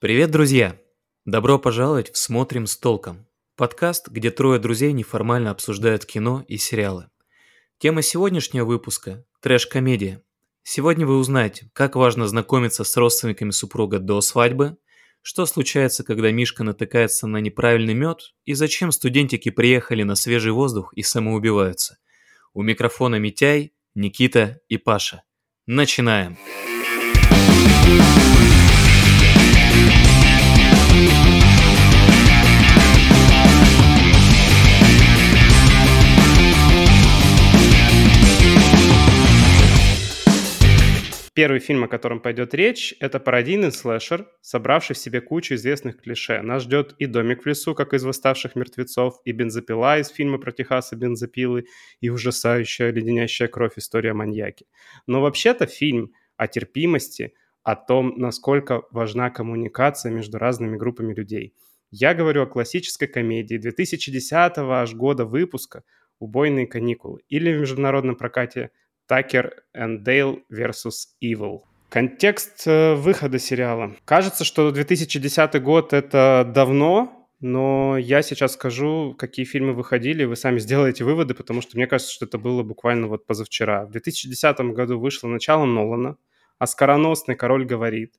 Привет, 0.00 0.30
друзья! 0.30 0.78
Добро 1.26 1.58
пожаловать 1.58 2.10
в 2.10 2.16
«Смотрим 2.16 2.66
с 2.66 2.74
толком»– 2.78 3.26
подкаст, 3.54 4.08
где 4.08 4.30
трое 4.30 4.58
друзей 4.58 4.94
неформально 4.94 5.50
обсуждают 5.50 6.06
кино 6.06 6.42
и 6.48 6.56
сериалы. 6.56 7.10
Тема 7.76 8.00
сегодняшнего 8.00 8.64
выпуска– 8.64 9.26
трэш-комедия. 9.42 10.22
Сегодня 10.62 11.06
вы 11.06 11.18
узнаете, 11.18 11.68
как 11.74 11.96
важно 11.96 12.26
знакомиться 12.26 12.82
с 12.82 12.96
родственниками 12.96 13.50
супруга 13.50 13.98
до 13.98 14.22
свадьбы, 14.22 14.78
что 15.20 15.44
случается, 15.44 16.02
когда 16.02 16.32
Мишка 16.32 16.64
натыкается 16.64 17.26
на 17.26 17.36
неправильный 17.36 17.92
мед, 17.92 18.32
и 18.46 18.54
зачем 18.54 18.92
студентики 18.92 19.50
приехали 19.50 20.02
на 20.02 20.14
свежий 20.14 20.52
воздух 20.52 20.94
и 20.94 21.02
самоубиваются. 21.02 21.98
У 22.54 22.62
микрофона 22.62 23.16
Митяй, 23.16 23.74
Никита 23.94 24.62
и 24.66 24.78
Паша. 24.78 25.24
Начинаем! 25.66 26.38
Начинаем! 27.36 28.39
Первый 41.32 41.60
фильм, 41.60 41.84
о 41.84 41.88
котором 41.88 42.20
пойдет 42.20 42.54
речь, 42.54 42.92
это 42.98 43.20
пародийный 43.20 43.70
слэшер, 43.70 44.26
собравший 44.40 44.96
в 44.96 44.98
себе 44.98 45.20
кучу 45.20 45.54
известных 45.54 46.00
клише. 46.02 46.42
Нас 46.42 46.64
ждет 46.64 46.96
и 46.98 47.06
«Домик 47.06 47.44
в 47.44 47.46
лесу», 47.46 47.76
как 47.76 47.94
из 47.94 48.02
«Восставших 48.02 48.56
мертвецов», 48.56 49.20
и 49.24 49.30
«Бензопила» 49.30 50.00
из 50.00 50.08
фильма 50.08 50.38
про 50.38 50.50
Техас 50.50 50.92
и 50.92 50.96
бензопилы, 50.96 51.66
и 52.00 52.08
ужасающая 52.08 52.90
леденящая 52.90 53.46
кровь 53.46 53.74
история 53.76 54.12
маньяки. 54.12 54.66
Но 55.06 55.20
вообще-то 55.20 55.66
фильм 55.66 56.12
о 56.36 56.48
терпимости, 56.48 57.32
о 57.62 57.76
том, 57.76 58.14
насколько 58.16 58.82
важна 58.90 59.30
коммуникация 59.30 60.10
между 60.10 60.38
разными 60.38 60.76
группами 60.76 61.14
людей. 61.14 61.54
Я 61.92 62.14
говорю 62.14 62.42
о 62.42 62.46
классической 62.46 63.06
комедии 63.06 63.56
2010 63.56 64.58
аж 64.58 64.94
года 64.94 65.24
выпуска 65.26 65.84
«Убойные 66.18 66.66
каникулы» 66.66 67.20
или 67.28 67.52
в 67.52 67.60
международном 67.60 68.16
прокате 68.16 68.70
Такер 69.10 69.64
and 69.76 70.04
Дейл 70.04 70.44
versus 70.52 71.08
Evil. 71.20 71.62
Контекст 71.88 72.62
э, 72.66 72.94
выхода 72.94 73.40
сериала. 73.40 73.96
Кажется, 74.04 74.44
что 74.44 74.70
2010 74.70 75.60
год— 75.60 75.92
это 75.92 76.48
давно, 76.54 77.28
но 77.40 77.98
я 77.98 78.22
сейчас 78.22 78.52
скажу, 78.52 79.16
какие 79.18 79.44
фильмы 79.44 79.72
выходили, 79.72 80.22
вы 80.22 80.36
сами 80.36 80.60
сделаете 80.60 81.02
выводы, 81.02 81.34
потому 81.34 81.60
что 81.60 81.76
мне 81.76 81.88
кажется, 81.88 82.12
что 82.12 82.26
это 82.26 82.38
было 82.38 82.62
буквально 82.62 83.08
вот 83.08 83.26
позавчера. 83.26 83.84
В 83.86 83.90
2010 83.90 84.60
году 84.60 85.00
вышло 85.00 85.26
начало 85.26 85.64
Нолана, 85.64 86.16
«Оскароносный 86.60 87.34
король 87.34 87.64
говорит», 87.64 88.14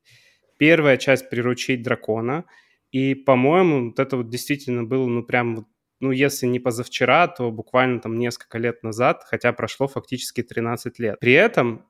первая 0.58 0.98
часть 0.98 1.30
«Приручить 1.30 1.84
дракона», 1.84 2.44
и, 2.92 3.16
по-моему, 3.16 3.88
вот 3.88 4.00
это 4.00 4.18
вот 4.18 4.28
действительно 4.28 4.84
было, 4.84 5.08
ну, 5.08 5.24
прям 5.24 5.56
вот 5.56 5.66
ну, 6.02 6.12
если 6.12 6.48
не 6.48 6.60
позавчера, 6.60 7.28
то 7.28 7.52
буквально 7.52 8.00
там 8.00 8.18
несколько 8.18 8.58
лет 8.58 8.84
назад, 8.84 9.24
хотя 9.26 9.54
прошло 9.54 9.88
фактически 9.88 10.44
13 10.44 11.00
лет. 11.00 11.20
При 11.20 11.34
этом 11.34 11.86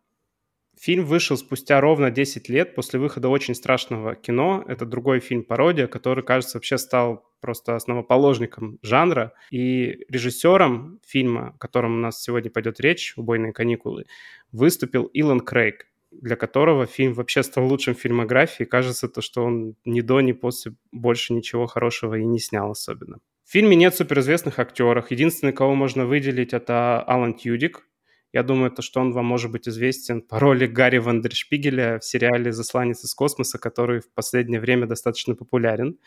фильм 0.79 1.05
вышел 1.05 1.37
спустя 1.37 1.79
ровно 1.79 2.11
10 2.11 2.49
лет 2.49 2.75
после 2.75 2.99
выхода 2.99 3.29
очень 3.29 3.55
страшного 3.55 4.15
кино. 4.15 4.63
Это 4.67 4.85
другой 4.85 5.19
фильм-пародия, 5.19 5.87
который, 5.87 6.23
кажется, 6.23 6.57
вообще 6.57 6.77
стал 6.77 7.25
просто 7.39 7.75
основоположником 7.75 8.79
жанра. 8.81 9.33
И 9.51 10.05
режиссером 10.09 10.99
фильма, 11.05 11.53
о 11.55 11.57
котором 11.57 11.95
у 11.95 11.99
нас 11.99 12.21
сегодня 12.21 12.51
пойдет 12.51 12.79
речь, 12.79 13.13
«Убойные 13.17 13.53
каникулы», 13.53 14.05
выступил 14.51 15.05
Илон 15.05 15.39
Крейг 15.41 15.87
для 16.11 16.35
которого 16.35 16.85
фильм 16.85 17.13
вообще 17.13 17.41
стал 17.41 17.65
лучшим 17.67 17.95
фильмографией. 17.95 18.67
Кажется, 18.67 19.07
то, 19.07 19.21
что 19.21 19.43
он 19.43 19.75
ни 19.85 20.01
до, 20.01 20.19
ни 20.21 20.33
после 20.33 20.73
больше 20.91 21.33
ничего 21.33 21.67
хорошего 21.67 22.15
и 22.15 22.25
не 22.25 22.39
снял 22.39 22.71
особенно. 22.71 23.19
Фильме 23.51 23.75
нет 23.75 23.93
суперизвестных 23.93 24.59
актеров. 24.59 25.11
Единственный, 25.11 25.51
кого 25.51 25.75
можно 25.75 26.05
выделить, 26.05 26.53
это 26.53 27.01
Алан 27.01 27.33
Тьюдик. 27.33 27.85
Я 28.31 28.43
думаю, 28.43 28.71
то, 28.71 28.81
что 28.81 29.01
он 29.01 29.11
вам 29.11 29.25
может 29.25 29.51
быть 29.51 29.67
известен 29.67 30.21
по 30.21 30.39
роли 30.39 30.67
Гарри 30.67 30.99
Вандершпигеля 30.99 31.99
в 31.99 32.05
сериале 32.05 32.53
«Засланец 32.53 33.03
из 33.03 33.13
космоса», 33.13 33.59
который 33.59 33.99
в 33.99 34.09
последнее 34.13 34.61
время 34.61 34.87
достаточно 34.87 35.35
популярен. 35.35 35.99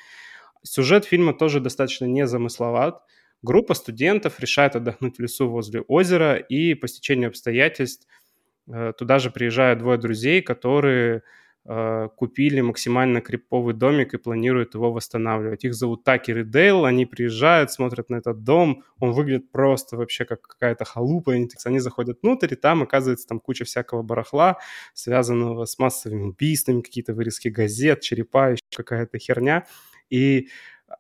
Сюжет 0.63 1.05
фильма 1.05 1.35
тоже 1.35 1.61
достаточно 1.61 2.07
незамысловат. 2.07 3.03
Группа 3.43 3.75
студентов 3.75 4.41
решает 4.41 4.75
отдохнуть 4.75 5.19
в 5.19 5.21
лесу 5.21 5.47
возле 5.47 5.83
озера, 5.83 6.37
и 6.37 6.73
по 6.73 6.89
стечению 6.89 7.29
обстоятельств 7.29 8.09
э, 8.73 8.95
туда 8.97 9.19
же 9.19 9.31
приезжают 9.31 9.81
двое 9.81 9.99
друзей, 9.99 10.41
которые 10.41 11.25
купили 11.65 12.61
максимально 12.61 13.23
криповый 13.23 13.75
домик 13.75 14.13
и 14.13 14.19
планируют 14.19 14.75
его 14.75 14.93
восстанавливать. 14.93 15.65
Их 15.65 15.75
зовут 15.75 16.05
Такер 16.05 16.41
и 16.41 16.45
Дейл, 16.45 16.85
они 16.85 17.07
приезжают, 17.07 17.73
смотрят 17.73 18.11
на 18.11 18.17
этот 18.17 18.45
дом, 18.45 18.83
он 18.99 19.13
выглядит 19.13 19.51
просто 19.51 19.97
вообще 19.97 20.27
как 20.27 20.43
какая-то 20.43 20.85
халупа, 20.85 21.33
они, 21.33 21.49
они 21.65 21.79
заходят 21.79 22.19
внутрь, 22.23 22.53
и 22.53 22.57
там 22.57 22.83
оказывается 22.83 23.27
там 23.27 23.41
куча 23.41 23.65
всякого 23.65 24.03
барахла, 24.03 24.59
связанного 24.93 25.65
с 25.65 25.79
массовыми 25.79 26.25
убийствами, 26.25 26.83
какие-то 26.83 27.15
вырезки 27.15 27.49
газет, 27.49 28.01
черепа, 28.03 28.51
еще 28.51 28.63
какая-то 28.77 29.19
херня. 29.19 29.67
И 30.11 30.49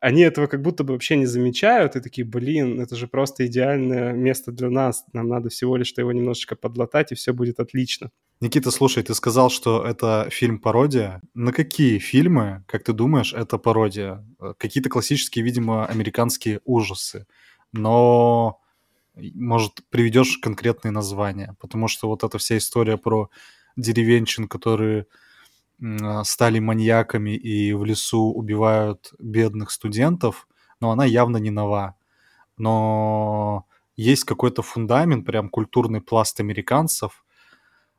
они 0.00 0.22
этого 0.22 0.46
как 0.46 0.62
будто 0.62 0.84
бы 0.84 0.92
вообще 0.92 1.16
не 1.16 1.26
замечают 1.26 1.96
и 1.96 2.00
такие, 2.00 2.26
блин, 2.26 2.80
это 2.80 2.96
же 2.96 3.06
просто 3.06 3.46
идеальное 3.46 4.12
место 4.12 4.52
для 4.52 4.70
нас, 4.70 5.04
нам 5.12 5.28
надо 5.28 5.48
всего 5.48 5.76
лишь 5.76 5.92
его 5.96 6.12
немножечко 6.12 6.56
подлатать, 6.56 7.12
и 7.12 7.14
все 7.14 7.32
будет 7.32 7.60
отлично. 7.60 8.10
Никита, 8.40 8.70
слушай, 8.70 9.02
ты 9.02 9.14
сказал, 9.14 9.48
что 9.48 9.84
это 9.86 10.28
фильм-пародия. 10.30 11.22
На 11.34 11.52
какие 11.52 11.98
фильмы, 11.98 12.64
как 12.66 12.84
ты 12.84 12.92
думаешь, 12.92 13.32
это 13.32 13.58
пародия? 13.58 14.24
Э, 14.40 14.54
какие-то 14.58 14.90
классические, 14.90 15.44
видимо, 15.44 15.86
американские 15.86 16.60
ужасы. 16.64 17.26
Но, 17.72 18.60
может, 19.14 19.80
приведешь 19.88 20.38
конкретные 20.38 20.90
названия? 20.90 21.56
Потому 21.60 21.88
что 21.88 22.08
вот 22.08 22.24
эта 22.24 22.38
вся 22.38 22.58
история 22.58 22.98
про 22.98 23.30
деревенщин, 23.76 24.48
которые 24.48 25.06
стали 26.24 26.58
маньяками 26.58 27.36
и 27.36 27.72
в 27.72 27.84
лесу 27.84 28.32
убивают 28.32 29.12
бедных 29.18 29.70
студентов, 29.70 30.48
но 30.80 30.90
она 30.90 31.04
явно 31.04 31.38
не 31.38 31.50
нова. 31.50 31.94
Но 32.56 33.66
есть 33.96 34.24
какой-то 34.24 34.62
фундамент, 34.62 35.26
прям 35.26 35.48
культурный 35.48 36.00
пласт 36.00 36.40
американцев, 36.40 37.24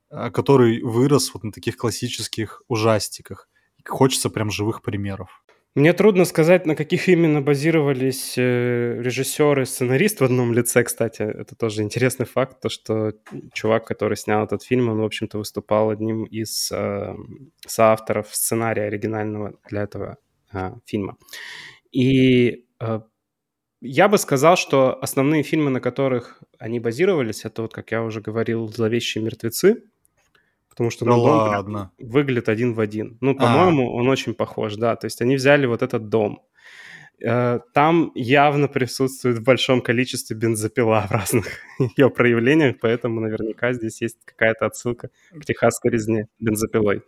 а, 0.09 0.29
который 0.31 0.81
вырос 0.81 1.33
вот 1.33 1.43
на 1.43 1.51
таких 1.51 1.77
классических 1.77 2.61
ужастиках. 2.67 3.49
Хочется 3.87 4.29
прям 4.29 4.49
живых 4.51 4.81
примеров. 4.81 5.43
Мне 5.75 5.91
трудно 5.91 6.23
сказать, 6.23 6.65
на 6.65 6.73
каких 6.73 7.09
именно 7.09 7.41
базировались 7.41 8.37
э, 8.37 8.95
режиссеры, 9.01 9.65
сценарист 9.65 10.21
в 10.21 10.23
одном 10.23 10.53
лице, 10.53 10.83
кстати. 10.83 11.21
Это 11.21 11.53
тоже 11.57 11.83
интересный 11.83 12.25
факт, 12.25 12.61
то, 12.61 12.69
что 12.69 13.11
чувак, 13.51 13.85
который 13.85 14.15
снял 14.15 14.45
этот 14.45 14.63
фильм, 14.63 14.87
он, 14.87 14.99
в 15.01 15.03
общем-то, 15.03 15.37
выступал 15.37 15.89
одним 15.89 16.23
из 16.23 16.71
э, 16.71 17.13
соавторов 17.67 18.33
сценария 18.33 18.83
оригинального 18.83 19.55
для 19.69 19.83
этого 19.83 20.17
э, 20.53 20.71
фильма. 20.85 21.17
И 21.91 22.65
э, 22.79 23.01
я 23.81 24.07
бы 24.07 24.17
сказал, 24.17 24.55
что 24.55 24.97
основные 25.01 25.43
фильмы, 25.43 25.71
на 25.71 25.81
которых 25.81 26.41
они 26.57 26.79
базировались, 26.79 27.43
это 27.43 27.63
вот, 27.63 27.73
как 27.73 27.91
я 27.91 28.01
уже 28.01 28.21
говорил, 28.21 28.69
«Зловещие 28.69 29.21
мертвецы», 29.21 29.83
потому 30.75 30.89
что 30.89 31.05
да 31.05 31.11
ну, 31.11 31.21
ладно. 31.21 31.91
выглядит 31.97 32.49
один 32.49 32.73
в 32.73 32.81
один. 32.81 33.17
Ну, 33.21 33.33
по-моему, 33.33 33.87
а. 33.87 33.93
он 33.93 34.09
очень 34.09 34.33
похож, 34.33 34.75
да. 34.75 34.97
То 34.97 35.05
есть 35.05 35.21
они 35.21 35.37
взяли 35.37 35.65
вот 35.65 35.81
этот 35.81 36.09
дом. 36.09 36.41
Э, 37.23 37.59
там 37.73 38.11
явно 38.13 38.67
присутствует 38.67 39.37
в 39.37 39.43
большом 39.43 39.81
количестве 39.81 40.35
бензопила 40.35 41.05
в 41.07 41.11
разных 41.11 41.45
ее 41.97 42.09
проявлениях, 42.09 42.75
поэтому 42.81 43.21
наверняка 43.21 43.71
здесь 43.71 44.01
есть 44.01 44.17
какая-то 44.25 44.65
отсылка 44.65 45.09
к 45.31 45.45
техасской 45.45 45.91
резне 45.91 46.27
бензопилой. 46.39 47.03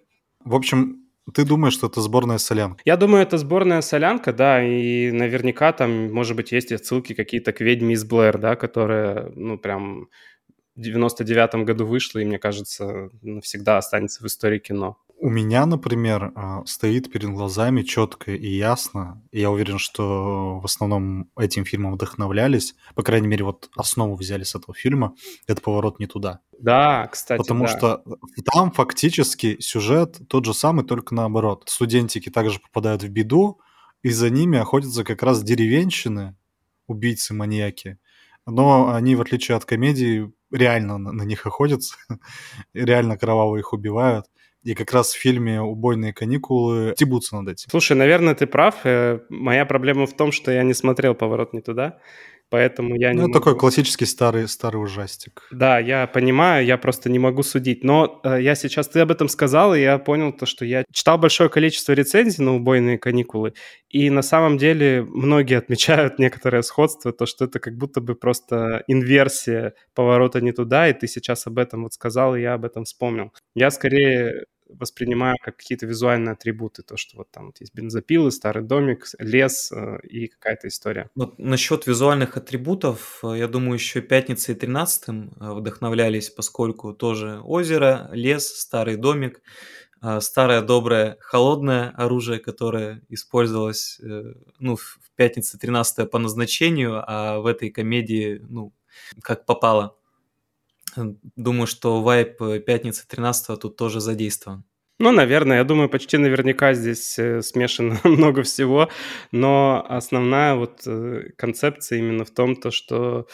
В 0.46 0.56
общем, 0.56 1.04
ты 1.34 1.44
думаешь, 1.44 1.74
что 1.74 1.88
это 1.88 2.00
сборная 2.00 2.38
солянка? 2.38 2.82
Я 2.86 2.96
думаю, 2.96 3.22
это 3.22 3.38
сборная 3.38 3.82
солянка, 3.82 4.32
да, 4.32 4.64
и 4.64 5.12
наверняка 5.12 5.74
там, 5.74 6.10
может 6.14 6.38
быть, 6.38 6.54
есть 6.54 6.72
отсылки 6.72 7.14
какие-то 7.14 7.52
к 7.52 7.60
ведьме 7.60 7.96
из 7.96 8.06
Блэр, 8.06 8.38
да, 8.38 8.56
которая, 8.56 9.30
ну, 9.36 9.58
прям 9.58 10.08
99 10.82 11.66
году 11.66 11.86
вышло, 11.86 12.20
и, 12.20 12.26
мне 12.26 12.40
кажется, 12.40 13.10
навсегда 13.22 13.78
останется 13.78 14.24
в 14.24 14.28
истории 14.28 14.60
кино. 14.60 14.98
У 15.20 15.30
меня, 15.30 15.66
например, 15.66 16.32
а, 16.36 16.64
стоит 16.68 17.12
перед 17.12 17.30
глазами 17.32 17.82
четко 17.82 18.36
и 18.36 18.48
ясно, 18.48 19.24
и 19.32 19.40
я 19.40 19.50
уверен, 19.50 19.80
что 19.80 20.60
в 20.60 20.66
основном 20.66 21.32
этим 21.36 21.66
фильмом 21.66 21.96
вдохновлялись, 21.96 22.76
по 22.94 23.02
крайней 23.02 23.28
мере, 23.28 23.44
вот 23.44 23.68
основу 23.76 24.16
взяли 24.16 24.44
с 24.44 24.54
этого 24.54 24.76
фильма, 24.76 25.16
это 25.48 25.60
«Поворот 25.60 26.00
не 26.00 26.06
туда». 26.06 26.42
Да, 26.60 27.08
кстати, 27.08 27.40
Потому 27.40 27.66
да. 27.66 27.76
что 27.76 28.04
там 28.54 28.72
фактически 28.72 29.60
сюжет 29.60 30.20
тот 30.30 30.46
же 30.46 30.54
самый, 30.54 30.86
только 30.86 31.16
наоборот. 31.16 31.64
Студентики 31.66 32.30
также 32.30 32.60
попадают 32.60 33.02
в 33.02 33.10
беду, 33.10 33.60
и 34.04 34.12
за 34.12 34.30
ними 34.30 34.60
охотятся 34.60 35.04
как 35.04 35.24
раз 35.24 35.42
деревенщины, 35.42 36.36
убийцы-маньяки, 36.86 37.98
но 38.46 38.94
они, 38.94 39.16
в 39.16 39.22
отличие 39.22 39.58
от 39.58 39.66
комедии, 39.66 40.32
реально 40.52 40.98
на, 40.98 41.12
на 41.12 41.24
них 41.24 41.46
охотятся, 41.46 41.96
реально 42.74 43.18
кроваво 43.18 43.58
их 43.58 43.74
убивают. 43.74 44.26
и 44.64 44.74
как 44.74 44.92
раз 44.94 45.14
в 45.14 45.20
фильме 45.20 45.62
«Убойные 45.62 46.14
каникулы» 46.14 46.94
стебутся 46.96 47.36
над 47.38 47.50
этим. 47.50 47.70
Слушай, 47.70 47.96
наверное, 47.98 48.36
ты 48.36 48.48
прав. 48.48 48.76
Э, 48.86 49.20
моя 49.30 49.66
проблема 49.66 50.06
в 50.06 50.16
том, 50.16 50.32
что 50.32 50.52
я 50.52 50.64
не 50.64 50.74
смотрел 50.74 51.16
«Поворот 51.16 51.54
не 51.54 51.62
туда». 51.62 52.00
Поэтому 52.50 52.96
я 52.96 53.10
ну, 53.10 53.14
не 53.14 53.20
это 53.20 53.28
могу... 53.28 53.34
такой 53.34 53.58
классический 53.58 54.06
старый, 54.06 54.48
старый 54.48 54.82
ужастик. 54.82 55.48
Да, 55.52 55.80
я 55.80 56.08
понимаю, 56.08 56.66
я 56.66 56.78
просто 56.78 57.10
не 57.10 57.20
могу 57.20 57.44
судить. 57.44 57.84
Но 57.84 58.22
э, 58.24 58.42
я 58.42 58.56
сейчас, 58.56 58.88
ты 58.88 59.02
об 59.02 59.12
этом 59.12 59.28
сказал, 59.28 59.76
и 59.76 59.82
я 59.82 59.98
понял 59.98 60.32
то, 60.32 60.46
что 60.46 60.64
я 60.64 60.86
читал 60.92 61.18
большое 61.18 61.50
количество 61.50 61.92
рецензий 61.92 62.44
на 62.44 62.56
«Убойные 62.56 62.98
каникулы», 62.98 63.54
и 63.90 64.10
на 64.10 64.22
самом 64.22 64.58
деле 64.58 65.04
многие 65.04 65.58
отмечают 65.58 66.20
некоторое 66.20 66.62
сходство, 66.62 67.12
то, 67.12 67.26
что 67.26 67.46
это 67.46 67.60
как 67.60 67.76
будто 67.78 68.00
бы 68.00 68.16
просто 68.16 68.84
инверсия 68.88 69.74
поворота 69.94 70.40
не 70.40 70.54
туда, 70.54 70.88
и 70.90 70.94
ты 70.94 71.08
сейчас 71.08 71.48
об 71.48 71.58
этом 71.58 71.84
вот 71.84 71.94
сказал, 71.94 72.36
и 72.36 72.42
я 72.42 72.54
об 72.54 72.66
этом 72.66 72.86
вспомнил. 72.86 73.34
Я 73.56 73.72
скорее 73.72 74.46
воспринимаю 74.70 75.38
как 75.42 75.58
какие-то 75.58 75.86
визуальные 75.86 76.34
атрибуты, 76.34 76.84
то, 76.84 76.98
что 76.98 77.18
вот 77.18 77.32
там 77.32 77.48
вот 77.48 77.60
есть 77.60 77.74
бензопилы, 77.74 78.32
старый 78.32 78.64
домик, 78.64 79.06
лес 79.20 79.72
э, 79.72 80.00
и 80.04 80.28
какая-то 80.28 80.68
история. 80.68 81.10
Вот 81.16 81.40
насчет 81.40 81.88
визуальных 81.88 82.38
атрибутов, 82.38 83.20
э, 83.24 83.38
я 83.38 83.48
думаю, 83.48 83.74
еще 83.74 84.02
«Пятница» 84.02 84.52
и 84.52 84.56
«Тринадцатым» 84.56 85.34
э, 85.40 85.54
вдохновлялись, 85.54 86.30
поскольку 86.30 86.94
тоже 86.94 87.42
озеро, 87.44 88.10
лес, 88.14 88.48
старый 88.48 88.98
домик, 88.98 89.42
старое 90.20 90.62
доброе 90.62 91.18
холодное 91.20 91.90
оружие, 91.90 92.40
которое 92.40 93.02
использовалось 93.10 94.00
ну, 94.60 94.76
в 94.76 95.00
«Пятнице» 95.16 95.58
13 95.58 96.10
по 96.12 96.20
назначению, 96.20 97.04
а 97.08 97.40
в 97.40 97.48
этой 97.48 97.72
комедии, 97.72 98.40
ну, 98.48 98.74
как 99.24 99.48
попало. 99.48 99.97
Думаю, 100.96 101.68
что 101.68 102.02
вайп 102.02 102.42
э, 102.42 102.60
пятницы 102.60 103.08
13 103.08 103.60
тут 103.60 103.76
тоже 103.76 104.00
задействован. 104.00 104.64
Ну, 105.00 105.12
наверное, 105.12 105.58
я 105.58 105.64
думаю, 105.64 105.90
почти 105.90 106.18
наверняка 106.18 106.74
здесь 106.74 107.20
э, 107.20 107.42
смешано 107.42 108.00
много 108.04 108.44
всего, 108.44 108.90
но 109.32 109.86
основная 109.88 110.56
вот 110.56 110.82
э, 110.88 111.30
концепция 111.36 112.00
именно 112.00 112.26
в 112.26 112.32
том, 112.32 112.56
то, 112.56 112.72
что 112.72 113.28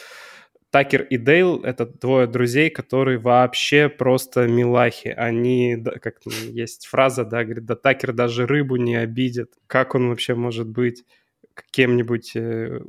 Такер 0.71 1.03
и 1.03 1.17
Дейл— 1.17 1.61
это 1.63 1.85
двое 1.85 2.27
друзей, 2.27 2.69
которые 2.69 3.19
вообще 3.19 3.89
просто 3.89 4.47
милахи. 4.47 5.09
Они, 5.09 5.77
как 6.01 6.17
есть 6.25 6.87
фраза, 6.87 7.23
да, 7.23 7.43
говорит, 7.43 7.65
да 7.65 7.75
Такер 7.75 8.11
даже 8.11 8.47
рыбу 8.47 8.75
не 8.77 8.95
обидит. 8.95 9.53
Как 9.67 9.93
он 9.93 10.09
вообще 10.09 10.33
может 10.33 10.67
быть 10.67 11.03
кем-нибудь 11.69 12.33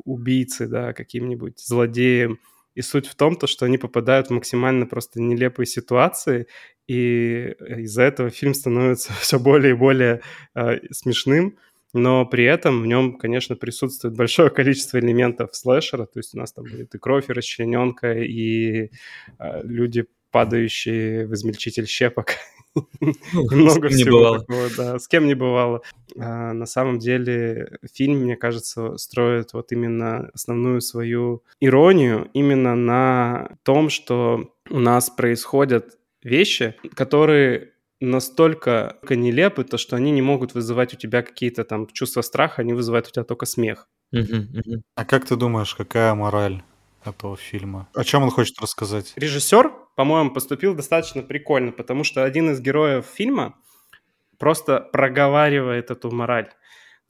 убийцей, 0.04 0.66
да, 0.66 0.94
каким-нибудь 0.94 1.60
злодеем? 1.60 2.38
И 2.74 2.82
суть 2.82 3.06
в 3.06 3.14
том, 3.14 3.36
то, 3.36 3.46
что 3.46 3.66
они 3.66 3.78
попадают 3.78 4.28
в 4.28 4.30
максимально 4.30 4.86
просто 4.86 5.20
нелепые 5.20 5.66
ситуации, 5.66 6.46
и 6.86 7.54
э, 7.58 7.80
из-за 7.82 8.02
этого 8.02 8.30
фильм 8.30 8.54
становится 8.54 9.12
все 9.20 9.38
более 9.38 9.72
и 9.72 9.76
более 9.76 10.20
э, 10.54 10.78
смешным, 10.90 11.58
но 11.92 12.26
при 12.26 12.44
этом 12.44 12.82
в 12.82 12.86
нем, 12.86 13.16
конечно, 13.16 13.54
присутствует 13.54 14.16
большое 14.16 14.50
количество 14.50 14.98
элементов 14.98 15.54
слэшера, 15.54 16.06
то 16.06 16.18
есть 16.18 16.34
у 16.34 16.38
нас 16.38 16.52
там 16.52 16.64
будет 16.64 16.94
и 16.94 16.98
кровь, 16.98 17.30
и 17.30 17.32
расчлененка, 17.32 18.14
и 18.14 18.90
э, 19.38 19.62
люди, 19.62 20.06
падающие 20.34 21.28
в 21.28 21.34
измельчитель 21.34 21.86
щепок. 21.86 22.38
Ну, 22.74 22.82
Много 23.52 23.88
всего 23.88 24.38
такого, 24.38 24.68
да, 24.76 24.98
с 24.98 25.06
кем 25.06 25.28
не 25.28 25.34
бывало. 25.34 25.82
А, 26.18 26.52
на 26.52 26.66
самом 26.66 26.98
деле 26.98 27.78
фильм, 27.92 28.24
мне 28.24 28.36
кажется, 28.36 28.96
строит 28.96 29.52
вот 29.52 29.70
именно 29.70 30.30
основную 30.34 30.80
свою 30.80 31.44
иронию 31.60 32.28
именно 32.34 32.74
на 32.74 33.56
том, 33.62 33.90
что 33.90 34.50
у 34.68 34.80
нас 34.80 35.08
происходят 35.08 35.98
вещи, 36.24 36.74
которые 36.96 37.70
настолько 38.00 38.98
нелепы, 39.08 39.62
то, 39.62 39.78
что 39.78 39.94
они 39.94 40.10
не 40.10 40.22
могут 40.22 40.54
вызывать 40.54 40.94
у 40.94 40.96
тебя 40.96 41.22
какие-то 41.22 41.62
там 41.62 41.86
чувства 41.86 42.22
страха, 42.22 42.62
они 42.62 42.72
вызывают 42.72 43.06
у 43.06 43.10
тебя 43.12 43.22
только 43.22 43.46
смех. 43.46 43.86
А 44.96 45.04
как 45.04 45.26
ты 45.26 45.36
думаешь, 45.36 45.76
какая 45.76 46.12
мораль 46.14 46.64
этого 47.04 47.36
фильма? 47.36 47.88
О 47.94 48.02
чем 48.02 48.24
он 48.24 48.30
хочет 48.30 48.60
рассказать? 48.60 49.12
Режиссер, 49.14 49.70
по-моему, 49.94 50.30
поступил 50.30 50.74
достаточно 50.74 51.22
прикольно, 51.22 51.72
потому 51.72 52.04
что 52.04 52.24
один 52.24 52.50
из 52.50 52.60
героев 52.60 53.06
фильма 53.06 53.56
просто 54.38 54.80
проговаривает 54.80 55.90
эту 55.90 56.10
мораль. 56.10 56.50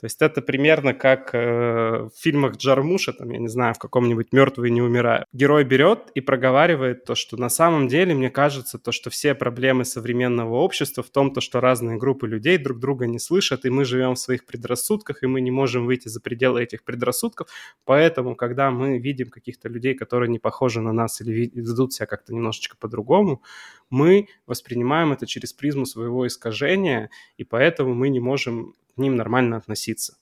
То 0.00 0.06
есть 0.06 0.20
это 0.20 0.43
примерно 0.43 0.93
как 0.93 1.35
э, 1.35 1.38
в 1.38 2.11
фильмах 2.19 2.56
Джармуша, 2.56 3.12
там, 3.12 3.31
я 3.31 3.38
не 3.38 3.49
знаю, 3.49 3.75
в 3.75 3.79
каком-нибудь 3.79 4.32
«Мертвые 4.32 4.70
не 4.70 4.82
умирают». 4.82 5.26
Герой 5.32 5.64
берет 5.64 6.11
и 6.14 6.20
проговаривает 6.20 7.05
то, 7.05 7.14
что 7.14 7.37
на 7.37 7.49
самом 7.49 7.87
деле, 7.87 8.12
мне 8.14 8.29
кажется, 8.29 8.79
то, 8.79 8.91
что 8.93 9.11
все 9.11 9.35
проблемы 9.35 9.85
современного 9.85 10.56
общества 10.56 11.02
в 11.02 11.11
том, 11.11 11.32
то, 11.32 11.41
что 11.41 11.61
разные 11.61 11.96
группы 11.96 12.26
людей 12.26 12.58
друг 12.58 12.81
друга 12.81 13.06
не 13.06 13.19
слышат, 13.20 13.64
и 13.64 13.70
мы 13.70 13.85
живем 13.85 14.14
в 14.14 14.19
своих 14.19 14.46
предрассудках, 14.46 15.23
и 15.23 15.26
мы 15.26 15.41
не 15.41 15.52
можем 15.52 15.87
выйти 15.87 16.08
за 16.08 16.20
пределы 16.20 16.62
этих 16.62 16.82
предрассудков. 16.82 17.49
Поэтому, 17.85 18.35
когда 18.35 18.70
мы 18.70 18.99
видим 18.99 19.31
каких-то 19.31 19.69
людей, 19.69 19.94
которые 19.94 20.29
не 20.29 20.40
похожи 20.40 20.81
на 20.81 20.93
нас 20.93 21.20
или 21.20 21.50
ведут 21.55 21.93
себя 21.93 22.06
как-то 22.06 22.35
немножечко 22.35 22.76
по-другому, 22.76 23.43
мы 23.90 24.29
воспринимаем 24.47 25.12
это 25.12 25.26
через 25.26 25.52
призму 25.52 25.87
своего 25.87 26.26
искажения, 26.26 27.11
и 27.37 27.44
поэтому 27.44 27.94
мы 27.94 28.08
не 28.08 28.20
можем 28.20 28.75
к 28.94 28.99
ним 28.99 29.17
нормально 29.17 29.56
относиться. 29.56 30.17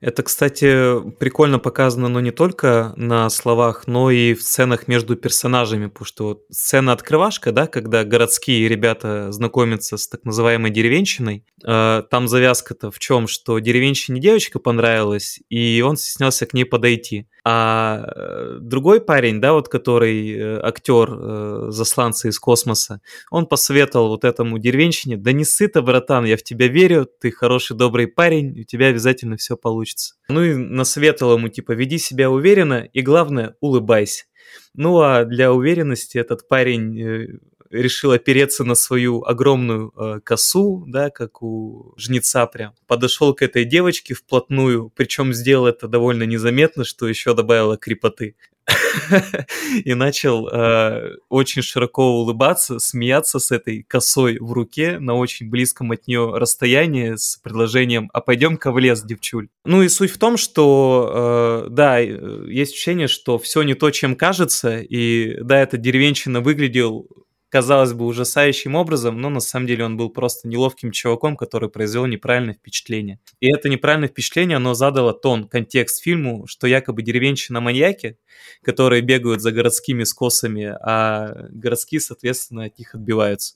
Это, 0.00 0.22
кстати, 0.22 1.10
прикольно 1.18 1.58
показано, 1.58 2.08
но 2.08 2.20
не 2.20 2.30
только 2.30 2.92
на 2.96 3.28
словах, 3.30 3.88
но 3.88 4.12
и 4.12 4.34
в 4.34 4.42
сценах 4.42 4.86
между 4.86 5.16
персонажами, 5.16 5.88
потому 5.88 6.06
что 6.06 6.24
вот 6.24 6.42
сцена 6.50 6.92
открывашка, 6.92 7.50
да, 7.50 7.66
когда 7.66 8.04
городские 8.04 8.68
ребята 8.68 9.32
знакомятся 9.32 9.96
с 9.96 10.06
так 10.06 10.24
называемой 10.24 10.70
деревенщиной, 10.70 11.44
э, 11.64 12.02
там 12.08 12.28
завязка-то 12.28 12.92
в 12.92 12.98
чем, 13.00 13.26
что 13.26 13.58
деревенщине 13.58 14.20
девочка 14.20 14.60
понравилась, 14.60 15.40
и 15.48 15.82
он 15.84 15.96
стеснялся 15.96 16.46
к 16.46 16.54
ней 16.54 16.64
подойти. 16.64 17.26
А 17.50 18.04
э, 18.14 18.58
другой 18.60 19.00
парень, 19.00 19.40
да, 19.40 19.54
вот 19.54 19.70
который 19.70 20.32
э, 20.34 20.60
актер 20.62 21.08
э, 21.10 21.66
засланца 21.70 22.28
из 22.28 22.38
космоса, 22.38 23.00
он 23.30 23.46
посоветовал 23.46 24.08
вот 24.08 24.24
этому 24.24 24.58
деревенщине, 24.58 25.16
да 25.16 25.32
не 25.32 25.46
сыто, 25.46 25.80
братан, 25.80 26.26
я 26.26 26.36
в 26.36 26.42
тебя 26.42 26.68
верю, 26.68 27.06
ты 27.06 27.30
хороший, 27.30 27.74
добрый 27.74 28.06
парень, 28.06 28.60
у 28.60 28.64
тебя 28.64 28.88
обязательно 28.88 29.38
все 29.38 29.56
получится. 29.56 30.16
Ну 30.28 30.42
и 30.42 30.56
насоветовал 30.56 31.38
ему, 31.38 31.48
типа, 31.48 31.72
веди 31.72 31.96
себя 31.96 32.30
уверенно 32.30 32.86
и, 32.92 33.00
главное, 33.00 33.54
улыбайся. 33.60 34.26
Ну 34.74 35.00
а 35.00 35.24
для 35.24 35.50
уверенности 35.50 36.18
этот 36.18 36.48
парень 36.48 37.40
решил 37.70 38.12
опереться 38.12 38.64
на 38.64 38.74
свою 38.74 39.24
огромную 39.24 39.92
э, 39.96 40.20
косу, 40.24 40.84
да, 40.86 41.10
как 41.10 41.42
у 41.42 41.94
жнеца 41.96 42.46
прям. 42.46 42.74
Подошел 42.86 43.34
к 43.34 43.42
этой 43.42 43.64
девочке 43.64 44.14
вплотную, 44.14 44.90
причем 44.94 45.32
сделал 45.32 45.66
это 45.66 45.88
довольно 45.88 46.24
незаметно, 46.24 46.84
что 46.84 47.08
еще 47.08 47.34
добавило 47.34 47.76
крепоты. 47.76 48.36
и 49.84 49.94
начал 49.94 50.48
э, 50.48 51.14
очень 51.28 51.62
широко 51.62 52.20
улыбаться, 52.20 52.78
смеяться 52.78 53.38
с 53.38 53.50
этой 53.50 53.82
косой 53.82 54.38
в 54.38 54.52
руке 54.52 54.98
на 54.98 55.14
очень 55.14 55.48
близком 55.48 55.92
от 55.92 56.06
нее 56.06 56.32
расстоянии 56.36 57.14
с 57.14 57.36
предложением 57.36 58.10
«А 58.12 58.20
пойдем-ка 58.20 58.72
в 58.72 58.78
лес, 58.78 59.02
девчуль». 59.02 59.48
Ну 59.64 59.82
и 59.82 59.88
суть 59.88 60.10
в 60.10 60.18
том, 60.18 60.36
что, 60.36 61.64
э, 61.66 61.70
да, 61.70 62.00
э, 62.00 62.44
есть 62.48 62.72
ощущение, 62.72 63.08
что 63.08 63.38
все 63.38 63.62
не 63.62 63.74
то, 63.74 63.90
чем 63.90 64.16
кажется, 64.16 64.78
и 64.78 65.38
да, 65.42 65.60
эта 65.60 65.76
деревенщина 65.76 66.40
выглядел 66.40 67.08
казалось 67.48 67.92
бы, 67.92 68.04
ужасающим 68.04 68.74
образом, 68.74 69.20
но 69.20 69.30
на 69.30 69.40
самом 69.40 69.66
деле 69.66 69.84
он 69.84 69.96
был 69.96 70.10
просто 70.10 70.48
неловким 70.48 70.90
чуваком, 70.90 71.36
который 71.36 71.68
произвел 71.68 72.06
неправильное 72.06 72.54
впечатление. 72.54 73.20
И 73.40 73.52
это 73.52 73.68
неправильное 73.68 74.08
впечатление, 74.08 74.56
оно 74.56 74.74
задало 74.74 75.14
тон, 75.14 75.48
контекст 75.48 76.02
фильму, 76.02 76.46
что 76.46 76.66
якобы 76.66 77.02
деревенщина 77.02 77.60
маньяки, 77.60 78.18
которые 78.62 79.02
бегают 79.02 79.40
за 79.40 79.52
городскими 79.52 80.04
скосами, 80.04 80.76
а 80.82 81.48
городские, 81.50 82.00
соответственно, 82.00 82.64
от 82.64 82.78
них 82.78 82.94
отбиваются. 82.94 83.54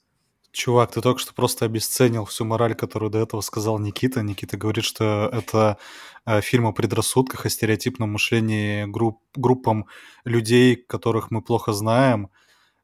Чувак, 0.53 0.93
ты 0.93 1.01
только 1.01 1.19
что 1.19 1.33
просто 1.33 1.65
обесценил 1.65 2.27
всю 2.27 2.45
мораль, 2.45 2.75
которую 2.75 3.11
до 3.11 3.21
этого 3.21 3.41
сказал 3.41 3.79
Никита. 3.79 4.21
Никита 4.21 4.59
говорит, 4.59 4.85
что 4.85 5.31
это 5.33 5.79
э, 6.27 6.43
фильм 6.43 6.67
о 6.67 6.73
предрассудках, 6.73 7.47
о 7.47 7.49
стереотипном 7.49 8.13
мышлении 8.13 8.85
групп, 8.85 9.23
группам 9.35 9.87
людей, 10.25 10.77
которых 10.77 11.31
мы 11.31 11.41
плохо 11.41 11.73
знаем. 11.73 12.29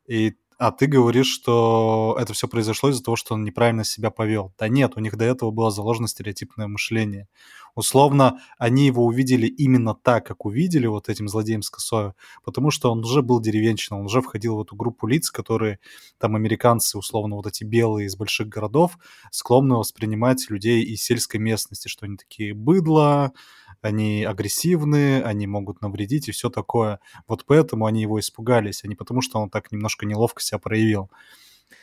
И 0.07 0.37
а 0.59 0.73
ты 0.73 0.87
говоришь, 0.87 1.33
что 1.33 2.17
это 2.21 2.33
все 2.33 2.49
произошло 2.49 2.91
из-за 2.91 3.03
того, 3.03 3.17
что 3.17 3.35
он 3.35 3.45
неправильно 3.45 3.85
себя 3.85 4.11
повел. 4.11 4.53
Да 4.59 4.69
нет, 4.69 4.93
у 4.97 5.01
них 5.01 5.17
до 5.17 5.25
этого 5.25 5.53
было 5.53 5.71
заложено 5.71 6.09
стереотипное 6.09 6.67
мышление. 6.67 7.29
Условно, 7.77 8.41
они 8.59 8.87
его 8.87 9.05
увидели 9.05 9.47
именно 9.47 9.95
так, 9.95 10.27
как 10.27 10.45
увидели 10.45 10.87
вот 10.89 11.09
этим 11.09 11.29
злодеем 11.29 11.63
с 11.63 11.71
косою, 11.71 12.15
потому 12.45 12.73
что 12.73 12.91
он 12.91 13.05
уже 13.05 13.23
был 13.23 13.41
деревенщином, 13.41 14.01
он 14.01 14.07
уже 14.07 14.21
входил 14.21 14.57
в 14.57 14.63
эту 14.63 14.75
группу 14.75 15.07
лиц, 15.07 15.31
которые 15.31 15.79
там 16.19 16.35
американцы, 16.35 16.99
условно, 16.99 17.37
вот 17.37 17.47
эти 17.47 17.63
белые 17.63 18.07
из 18.07 18.17
больших 18.17 18.49
городов, 18.49 18.99
склонны 19.31 19.77
воспринимать 19.77 20.51
людей 20.51 20.83
из 20.83 21.03
сельской 21.05 21.39
местности, 21.39 21.87
что 21.87 22.07
они 22.07 22.17
такие 22.17 22.53
быдло, 22.53 23.33
они 23.83 24.25
агрессивные, 24.25 25.23
они 25.23 25.47
могут 25.47 25.83
навредить 25.83 26.29
и 26.29 26.33
все 26.33 26.51
такое. 26.51 27.01
Вот 27.27 27.45
поэтому 27.47 27.87
они 27.87 28.03
его 28.03 28.19
испугались, 28.21 28.85
а 28.85 28.89
не 28.89 28.95
потому, 28.95 29.23
что 29.23 29.39
он 29.39 29.51
так 29.51 29.73
немножко 29.73 30.07
неловко 30.07 30.43
себя 30.43 30.59
проявил. 30.59 31.11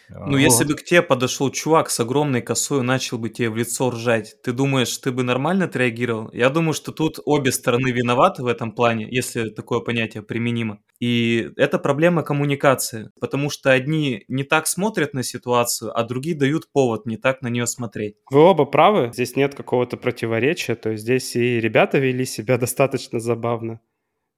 Ну, 0.09 0.31
вот. 0.31 0.37
если 0.37 0.65
бы 0.65 0.75
к 0.75 0.83
тебе 0.83 1.01
подошел 1.01 1.49
чувак 1.49 1.89
с 1.89 1.99
огромной 1.99 2.41
косой 2.41 2.79
и 2.79 2.83
начал 2.83 3.17
бы 3.17 3.29
тебе 3.29 3.49
в 3.49 3.55
лицо 3.55 3.89
ржать, 3.89 4.35
ты 4.43 4.51
думаешь, 4.53 4.95
ты 4.97 5.11
бы 5.11 5.23
нормально 5.23 5.65
отреагировал? 5.65 6.29
Я 6.31 6.49
думаю, 6.49 6.73
что 6.73 6.91
тут 6.91 7.19
обе 7.25 7.51
стороны 7.51 7.91
виноваты 7.91 8.43
в 8.43 8.47
этом 8.47 8.71
плане, 8.71 9.07
если 9.09 9.49
такое 9.49 9.79
понятие 9.79 10.23
применимо. 10.23 10.79
И 10.99 11.49
это 11.57 11.79
проблема 11.79 12.23
коммуникации, 12.23 13.11
потому 13.19 13.49
что 13.49 13.71
одни 13.71 14.23
не 14.27 14.43
так 14.43 14.67
смотрят 14.67 15.13
на 15.13 15.23
ситуацию, 15.23 15.97
а 15.97 16.03
другие 16.03 16.37
дают 16.37 16.71
повод 16.71 17.05
не 17.05 17.17
так 17.17 17.41
на 17.41 17.47
нее 17.47 17.67
смотреть. 17.67 18.15
Вы 18.31 18.39
оба 18.39 18.65
правы, 18.65 19.11
здесь 19.13 19.35
нет 19.35 19.55
какого-то 19.55 19.97
противоречия, 19.97 20.75
то 20.75 20.91
есть 20.91 21.03
здесь 21.03 21.35
и 21.35 21.59
ребята 21.59 21.97
вели 21.97 22.25
себя 22.25 22.57
достаточно 22.65 23.19
забавно. 23.19 23.81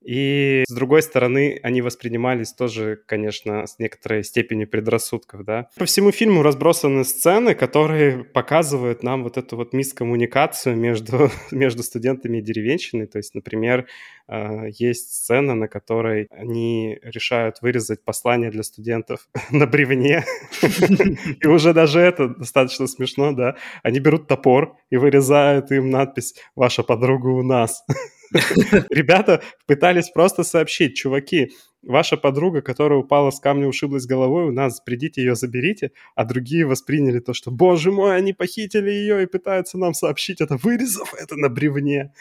И 0.08 0.64
с 0.66 0.74
другой 0.74 1.02
стороны, 1.02 1.60
они 1.64 1.82
воспринимались 1.82 2.54
тоже, 2.54 2.98
конечно, 3.08 3.68
с 3.68 3.78
некоторой 3.78 4.24
степенью 4.24 4.66
предрассудков, 4.66 5.44
да. 5.44 5.68
По 5.78 5.84
всему 5.84 6.14
фильму 6.14 6.44
разбросаны 6.44 7.04
сцены, 7.04 7.56
которые 7.56 8.24
показывают 8.24 9.04
нам 9.04 9.24
вот 9.24 9.36
эту 9.38 9.58
вот 9.58 9.74
мискоммуникацию 9.74 10.78
между, 10.78 11.30
между 11.52 11.84
студентами 11.84 12.38
и 12.38 12.42
деревенщиной. 12.42 13.08
То 13.08 13.18
есть, 13.18 13.36
например, 13.36 13.86
а, 14.30 14.68
есть 14.68 15.14
сцена, 15.14 15.56
на 15.56 15.68
которой 15.68 16.28
они 16.32 17.00
решают 17.02 17.62
вырезать 17.62 18.06
послание 18.06 18.50
для 18.50 18.64
студентов 18.64 19.28
на 19.52 19.68
бревне. 19.68 20.24
И 21.42 21.48
уже 21.48 21.74
даже 21.74 22.00
это 22.00 22.30
достаточно 22.30 22.88
смешно, 22.88 23.34
да. 23.34 23.58
Они 23.84 24.00
берут 24.00 24.28
топор 24.28 24.78
и 24.90 24.96
вырезают 24.96 25.72
им 25.72 25.90
надпись 25.90 26.36
«Ваша 26.56 26.84
подруга 26.84 27.28
у 27.28 27.44
нас». 27.44 27.84
Ребята 28.90 29.42
пытались 29.66 30.10
просто 30.10 30.44
сообщить, 30.44 30.96
чуваки, 30.96 31.52
ваша 31.82 32.18
подруга, 32.18 32.62
которая 32.62 33.00
упала 33.00 33.32
с 33.32 33.40
камня, 33.40 33.68
ушиблась 33.68 34.06
головой, 34.06 34.46
у 34.46 34.52
нас, 34.52 34.82
придите 34.82 35.22
ее 35.22 35.36
заберите, 35.36 35.92
а 36.16 36.26
другие 36.26 36.66
восприняли 36.66 37.20
то, 37.20 37.34
что, 37.34 37.52
боже 37.52 37.92
мой, 37.92 38.16
они 38.16 38.34
похитили 38.34 38.90
ее 38.90 39.24
и 39.24 39.28
пытаются 39.28 39.78
нам 39.78 39.94
сообщить 39.94 40.42
это, 40.42 40.58
вырезав 40.58 41.14
это 41.14 41.36
на 41.36 41.50
бревне. 41.50 42.14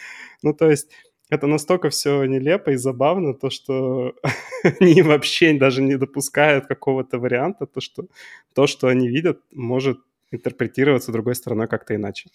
Ну, 0.42 0.54
то 0.54 0.70
есть 0.70 0.88
это 1.28 1.46
настолько 1.46 1.90
все 1.90 2.24
нелепо 2.24 2.70
и 2.70 2.76
забавно, 2.76 3.34
то, 3.34 3.50
что 3.50 4.14
они 4.80 5.02
вообще 5.02 5.54
даже 5.54 5.82
не 5.82 5.96
допускают 5.96 6.66
какого-то 6.66 7.18
варианта, 7.18 7.66
то, 7.66 7.80
что 7.80 8.06
то, 8.54 8.66
что 8.66 8.88
они 8.88 9.08
видят, 9.08 9.40
может 9.52 9.98
интерпретироваться 10.30 11.12
другой 11.12 11.34
стороной 11.34 11.68
как-то 11.68 11.94
иначе. 11.94 12.30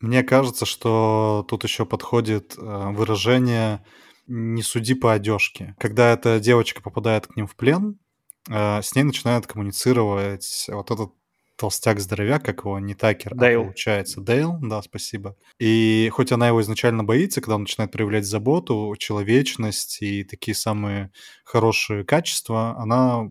Мне 0.00 0.22
кажется, 0.22 0.64
что 0.64 1.44
тут 1.48 1.64
еще 1.64 1.84
подходит 1.84 2.54
э, 2.56 2.60
выражение 2.60 3.84
«не 4.26 4.62
суди 4.62 4.94
по 4.94 5.12
одежке». 5.12 5.76
Когда 5.78 6.12
эта 6.12 6.40
девочка 6.40 6.82
попадает 6.82 7.26
к 7.26 7.36
ним 7.36 7.46
в 7.46 7.54
плен, 7.54 7.98
э, 8.48 8.80
с 8.82 8.94
ней 8.94 9.02
начинает 9.02 9.46
коммуницировать 9.46 10.66
вот 10.68 10.90
этот 10.90 11.12
толстяк-здоровяк, 11.60 12.42
как 12.42 12.60
его, 12.60 12.78
не 12.78 12.94
Такер, 12.94 13.34
Дейл. 13.34 13.60
а 13.60 13.64
получается 13.64 14.22
Дейл, 14.22 14.56
да, 14.62 14.80
спасибо. 14.80 15.36
И 15.58 16.08
хоть 16.10 16.32
она 16.32 16.48
его 16.48 16.62
изначально 16.62 17.04
боится, 17.04 17.42
когда 17.42 17.56
он 17.56 17.62
начинает 17.62 17.92
проявлять 17.92 18.24
заботу, 18.24 18.94
человечность 18.98 20.00
и 20.00 20.24
такие 20.24 20.54
самые 20.54 21.12
хорошие 21.44 22.04
качества, 22.04 22.74
она 22.78 23.30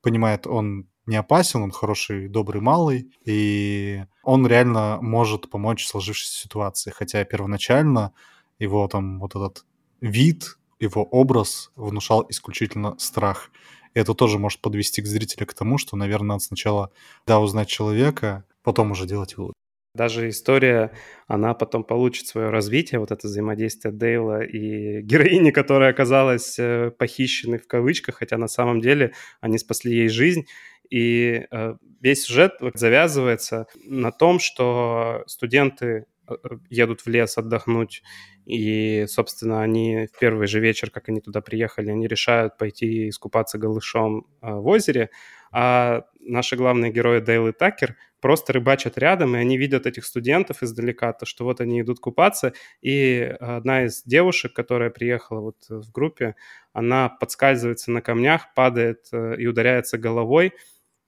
понимает, 0.00 0.46
он 0.46 0.89
не 1.06 1.16
опасен, 1.16 1.62
он 1.62 1.70
хороший, 1.70 2.28
добрый 2.28 2.60
малый, 2.60 3.10
и 3.24 4.04
он 4.22 4.46
реально 4.46 4.98
может 5.00 5.50
помочь 5.50 5.84
в 5.84 5.88
сложившейся 5.88 6.40
ситуации, 6.40 6.90
хотя 6.90 7.24
первоначально 7.24 8.12
его 8.58 8.86
там 8.88 9.18
вот 9.20 9.34
этот 9.34 9.64
вид, 10.00 10.58
его 10.78 11.04
образ 11.04 11.72
внушал 11.76 12.26
исключительно 12.28 12.98
страх. 12.98 13.50
И 13.94 13.98
это 13.98 14.14
тоже 14.14 14.38
может 14.38 14.60
подвести 14.60 15.02
к 15.02 15.06
зрителю 15.06 15.46
к 15.46 15.54
тому, 15.54 15.78
что, 15.78 15.96
наверное, 15.96 16.28
надо 16.28 16.44
сначала, 16.44 16.92
да, 17.26 17.40
узнать 17.40 17.68
человека, 17.68 18.44
потом 18.62 18.92
уже 18.92 19.06
делать 19.06 19.36
вывод. 19.36 19.54
Даже 19.94 20.28
история, 20.28 20.92
она 21.26 21.52
потом 21.52 21.82
получит 21.82 22.28
свое 22.28 22.50
развитие, 22.50 23.00
вот 23.00 23.10
это 23.10 23.26
взаимодействие 23.26 23.92
Дейла 23.92 24.42
и 24.44 25.02
героини, 25.02 25.50
которая 25.50 25.90
оказалась 25.90 26.58
э, 26.58 26.92
похищенной 26.96 27.58
в 27.58 27.66
кавычках, 27.66 28.16
хотя 28.16 28.38
на 28.38 28.46
самом 28.46 28.80
деле 28.80 29.14
они 29.40 29.58
спасли 29.58 29.92
ей 29.92 30.08
жизнь. 30.08 30.46
И 30.90 31.46
э, 31.50 31.74
весь 32.00 32.24
сюжет 32.24 32.54
завязывается 32.74 33.66
на 33.84 34.10
том, 34.10 34.40
что 34.40 35.22
студенты 35.26 36.06
э, 36.28 36.34
едут 36.68 37.02
в 37.02 37.06
лес 37.06 37.38
отдохнуть, 37.38 38.02
и, 38.44 39.04
собственно, 39.06 39.62
они 39.62 40.08
в 40.12 40.18
первый 40.18 40.48
же 40.48 40.58
вечер, 40.58 40.90
как 40.90 41.08
они 41.08 41.20
туда 41.20 41.40
приехали, 41.40 41.90
они 41.90 42.08
решают 42.08 42.58
пойти 42.58 43.08
искупаться 43.08 43.58
голышом 43.58 44.26
э, 44.42 44.52
в 44.52 44.66
озере, 44.66 45.10
а 45.52 46.02
наши 46.20 46.56
главные 46.56 46.92
герои 46.92 47.20
Дейл 47.20 47.48
и 47.48 47.52
Такер 47.52 47.96
просто 48.20 48.52
рыбачат 48.52 48.98
рядом, 48.98 49.36
и 49.36 49.38
они 49.38 49.56
видят 49.56 49.86
этих 49.86 50.04
студентов 50.04 50.62
издалека, 50.62 51.12
то, 51.12 51.24
что 51.24 51.44
вот 51.44 51.60
они 51.60 51.80
идут 51.80 52.00
купаться, 52.00 52.52
и 52.82 53.36
одна 53.40 53.84
из 53.84 54.02
девушек, 54.02 54.52
которая 54.52 54.90
приехала 54.90 55.40
вот 55.40 55.56
в 55.68 55.90
группе, 55.92 56.34
она 56.72 57.08
подскальзывается 57.08 57.90
на 57.90 58.02
камнях, 58.02 58.52
падает 58.54 59.08
и 59.12 59.46
ударяется 59.46 59.96
головой, 59.98 60.52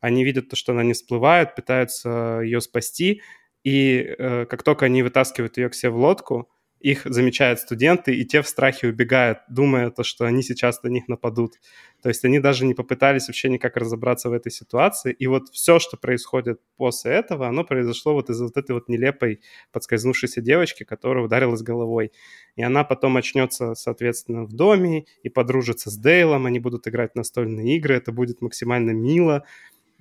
они 0.03 0.25
видят 0.25 0.51
то, 0.51 0.57
что 0.57 0.73
она 0.73 0.85
не 0.85 0.93
всплывает, 0.93 1.55
пытаются 1.55 2.41
ее 2.43 2.61
спасти, 2.61 3.23
и 3.65 4.15
э, 4.19 4.45
как 4.47 4.63
только 4.63 4.87
они 4.87 5.03
вытаскивают 5.03 5.57
ее 5.57 5.71
к 5.71 5.75
себе 5.75 5.91
в 5.91 5.97
лодку, 5.97 6.51
их 6.83 7.03
замечают 7.05 7.61
студенты, 7.61 8.15
и 8.17 8.25
те 8.25 8.43
в 8.43 8.49
страхе 8.49 8.89
убегают, 8.89 9.39
думая 9.49 9.91
то, 9.91 10.03
что 10.03 10.25
они 10.25 10.43
сейчас 10.43 10.83
на 10.83 10.89
них 10.89 11.07
нападут. 11.07 11.55
То 12.03 12.09
есть 12.09 12.25
они 12.25 12.41
даже 12.41 12.67
не 12.67 12.75
попытались 12.75 13.29
вообще 13.29 13.49
никак 13.49 13.77
разобраться 13.77 14.29
в 14.29 14.33
этой 14.33 14.51
ситуации. 14.51 15.13
И 15.13 15.29
вот 15.29 15.49
все, 15.51 15.79
что 15.79 15.97
происходит 15.97 16.61
после 16.77 17.13
этого, 17.13 17.47
оно 17.47 17.63
произошло 17.63 18.15
вот 18.15 18.31
из-за 18.31 18.45
вот 18.47 18.57
этой 18.57 18.73
вот 18.73 18.89
нелепой 18.89 19.41
подскользнувшейся 19.71 20.41
девочки, 20.41 20.83
которая 20.83 21.25
ударилась 21.25 21.63
головой. 21.63 22.11
И 22.57 22.63
она 22.63 22.83
потом 22.83 23.17
очнется, 23.17 23.75
соответственно, 23.77 24.43
в 24.43 24.53
доме 24.53 25.07
и 25.23 25.29
подружится 25.29 25.89
с 25.89 25.97
Дейлом, 25.97 26.47
они 26.47 26.59
будут 26.59 26.89
играть 26.89 27.15
настольные 27.15 27.77
игры, 27.77 27.95
это 27.95 28.11
будет 28.11 28.41
максимально 28.41 28.91
мило 28.91 29.45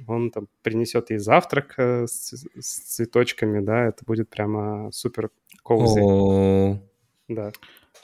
он 0.07 0.31
там 0.31 0.47
принесет 0.61 1.09
ей 1.09 1.19
завтрак 1.19 1.75
э, 1.77 2.07
с, 2.07 2.33
с 2.59 2.95
цветочками, 2.95 3.59
да, 3.59 3.85
это 3.87 4.05
будет 4.05 4.29
прямо 4.29 4.91
супер 4.91 5.29
коузи. 5.63 6.81
Да. 7.27 7.51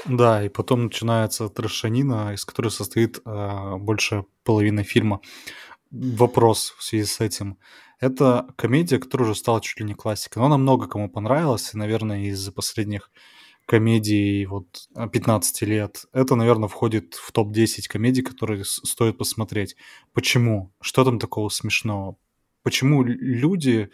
Да, 0.06 0.44
и 0.44 0.50
потом 0.50 0.86
начинается 0.86 1.50
трешанина, 1.50 2.34
из 2.34 2.46
которой 2.46 2.70
состоит 2.70 3.20
э, 3.26 3.76
больше 3.78 4.26
половины 4.44 4.84
фильма. 4.84 5.22
Вопрос 5.92 6.76
в 6.78 6.84
связи 6.84 7.06
с 7.06 7.20
этим. 7.20 7.58
Это 8.00 8.48
комедия, 8.58 9.00
которая 9.00 9.30
уже 9.30 9.40
стала 9.40 9.60
чуть 9.62 9.80
ли 9.80 9.86
не 9.86 9.96
классикой, 9.96 10.42
но 10.42 10.48
она 10.48 10.58
много 10.58 10.88
кому 10.88 11.10
понравилась, 11.10 11.74
и, 11.74 11.78
наверное, 11.78 12.26
из 12.26 12.50
последних 12.52 13.10
комедий 13.68 14.46
вот 14.46 14.88
15 14.96 15.62
лет, 15.64 16.06
это, 16.14 16.36
наверное, 16.36 16.70
входит 16.70 17.14
в 17.14 17.32
топ-10 17.32 17.88
комедий, 17.88 18.24
которые 18.24 18.64
стоит 18.66 19.18
посмотреть. 19.20 19.76
Почему? 20.14 20.74
Что 20.82 21.04
там 21.04 21.20
такого 21.20 21.50
смешного? 21.50 22.18
Почему 22.64 23.04
люди 23.04 23.92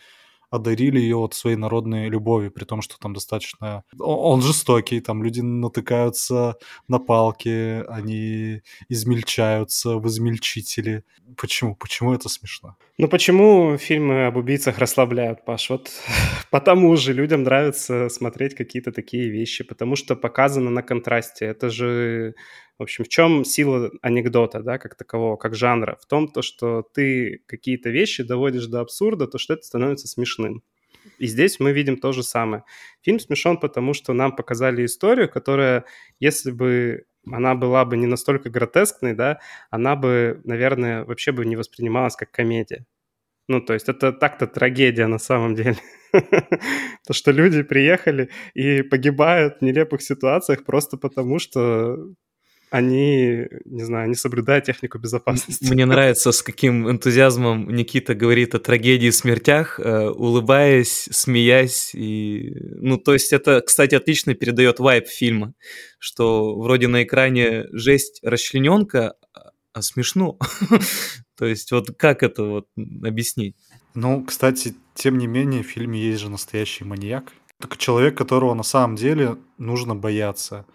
одарили 0.54 1.00
ее 1.00 1.16
вот 1.16 1.34
своей 1.34 1.56
народной 1.56 2.10
любовью, 2.10 2.52
при 2.52 2.64
том, 2.64 2.82
что 2.82 3.00
там 3.00 3.14
достаточно... 3.14 3.84
Он 4.00 4.42
жестокий, 4.42 5.02
там 5.02 5.24
люди 5.24 5.42
натыкаются 5.42 6.58
на 6.88 7.00
палки, 7.00 7.84
они 7.90 8.62
измельчаются 8.88 9.98
в 9.98 10.08
измельчители. 10.08 11.04
Почему? 11.38 11.76
Почему 11.76 12.14
это 12.14 12.30
смешно? 12.30 12.76
Ну 13.00 13.08
почему 13.08 13.78
фильмы 13.78 14.28
об 14.28 14.38
убийцах 14.38 14.78
расслабляют, 14.78 15.44
Паш? 15.44 15.72
Вот 15.72 15.92
потому 16.52 16.96
же 16.98 17.14
людям 17.14 17.44
нравится 17.44 18.10
смотреть 18.10 18.54
какие-то 18.54 18.92
такие 18.92 19.30
вещи, 19.30 19.64
потому 19.64 19.96
что 19.96 20.16
показано 20.16 20.70
на 20.70 20.84
контрасте. 20.84 21.46
Это 21.46 21.72
же 21.72 22.36
в 22.84 22.86
общем, 22.86 23.06
в 23.06 23.08
чем 23.08 23.46
сила 23.46 23.92
анекдота, 24.02 24.62
да, 24.62 24.78
как 24.78 24.96
такового, 24.96 25.38
как 25.38 25.56
жанра? 25.56 25.98
В 26.02 26.06
том, 26.06 26.28
то, 26.28 26.42
что 26.42 26.82
ты 26.82 27.42
какие-то 27.48 27.90
вещи 27.90 28.24
доводишь 28.24 28.68
до 28.68 28.82
абсурда, 28.82 29.25
то, 29.25 29.38
что 29.38 29.54
это 29.54 29.63
становится 29.63 30.08
смешным. 30.08 30.63
И 31.18 31.28
здесь 31.28 31.60
мы 31.60 31.72
видим 31.72 31.98
то 31.98 32.12
же 32.12 32.24
самое. 32.24 32.63
Фильм 33.02 33.20
смешон, 33.20 33.58
потому 33.58 33.94
что 33.94 34.13
нам 34.13 34.36
показали 34.36 34.86
историю, 34.86 35.30
которая, 35.30 35.86
если 36.20 36.52
бы 36.52 37.06
она 37.32 37.56
была 37.56 37.86
бы 37.86 37.96
не 37.96 38.06
настолько 38.06 38.50
гротескной, 38.50 39.13
да, 39.13 39.40
она 39.70 39.96
бы, 39.96 40.42
наверное, 40.44 41.06
вообще 41.06 41.32
бы 41.32 41.46
не 41.46 41.56
воспринималась 41.56 42.16
как 42.16 42.32
комедия. 42.32 42.86
Ну, 43.50 43.62
то 43.62 43.74
есть 43.74 43.90
это 43.90 44.13
так-то 44.13 44.48
трагедия 44.48 45.08
на 45.08 45.20
самом 45.20 45.56
деле. 45.56 45.78
То, 47.08 47.13
что 47.13 47.32
люди 47.32 47.63
приехали 47.63 48.30
и 48.54 48.84
погибают 48.84 49.58
в 49.60 49.62
нелепых 49.62 50.02
ситуациях 50.02 50.63
просто 50.66 50.98
потому, 50.98 51.40
что 51.40 51.98
они, 52.74 53.46
не 53.65 53.84
знаю, 53.84 54.10
не 54.10 54.15
соблюдают 54.15 54.65
технику 54.65 54.98
безопасности. 54.98 55.72
Мне 55.72 55.86
нравится, 55.86 56.32
с 56.32 56.42
каким 56.42 56.89
энтузиазмом 56.89 57.70
Никита 57.70 58.15
говорит 58.15 58.56
о 58.56 58.60
трагедии 58.60 59.10
и 59.10 59.12
смертях, 59.12 59.80
э, 59.80 60.10
улыбаясь, 60.10 61.08
смеясь. 61.12 61.94
И... 61.94 62.51
Ну, 62.82 62.98
то 62.98 63.13
есть 63.13 63.32
это, 63.32 63.62
кстати, 63.62 63.94
отлично 63.94 64.34
передает 64.34 64.80
вайб 64.80 65.08
фильма, 65.08 65.53
что 66.00 66.60
вроде 66.60 66.88
на 66.88 67.03
экране 67.03 67.65
жесть 67.72 68.20
расчлененка, 68.24 69.13
а 69.74 69.82
смешно. 69.84 70.39
То 71.38 71.46
есть 71.46 71.72
вот 71.72 71.92
как 71.96 72.24
это 72.24 72.44
вот 72.44 72.68
объяснить? 73.03 73.56
Ну, 73.94 74.24
кстати, 74.24 74.74
тем 74.96 75.20
не 75.20 75.27
менее, 75.27 75.62
в 75.62 75.68
фильме 75.68 76.00
есть 76.00 76.22
же 76.22 76.30
настоящий 76.32 76.86
маньяк. 76.86 77.34
Так 77.60 77.77
человек, 77.77 78.18
которого 78.18 78.56
на 78.56 78.63
самом 78.63 78.96
деле 78.96 79.38
нужно 79.60 79.94
бояться. 79.94 80.65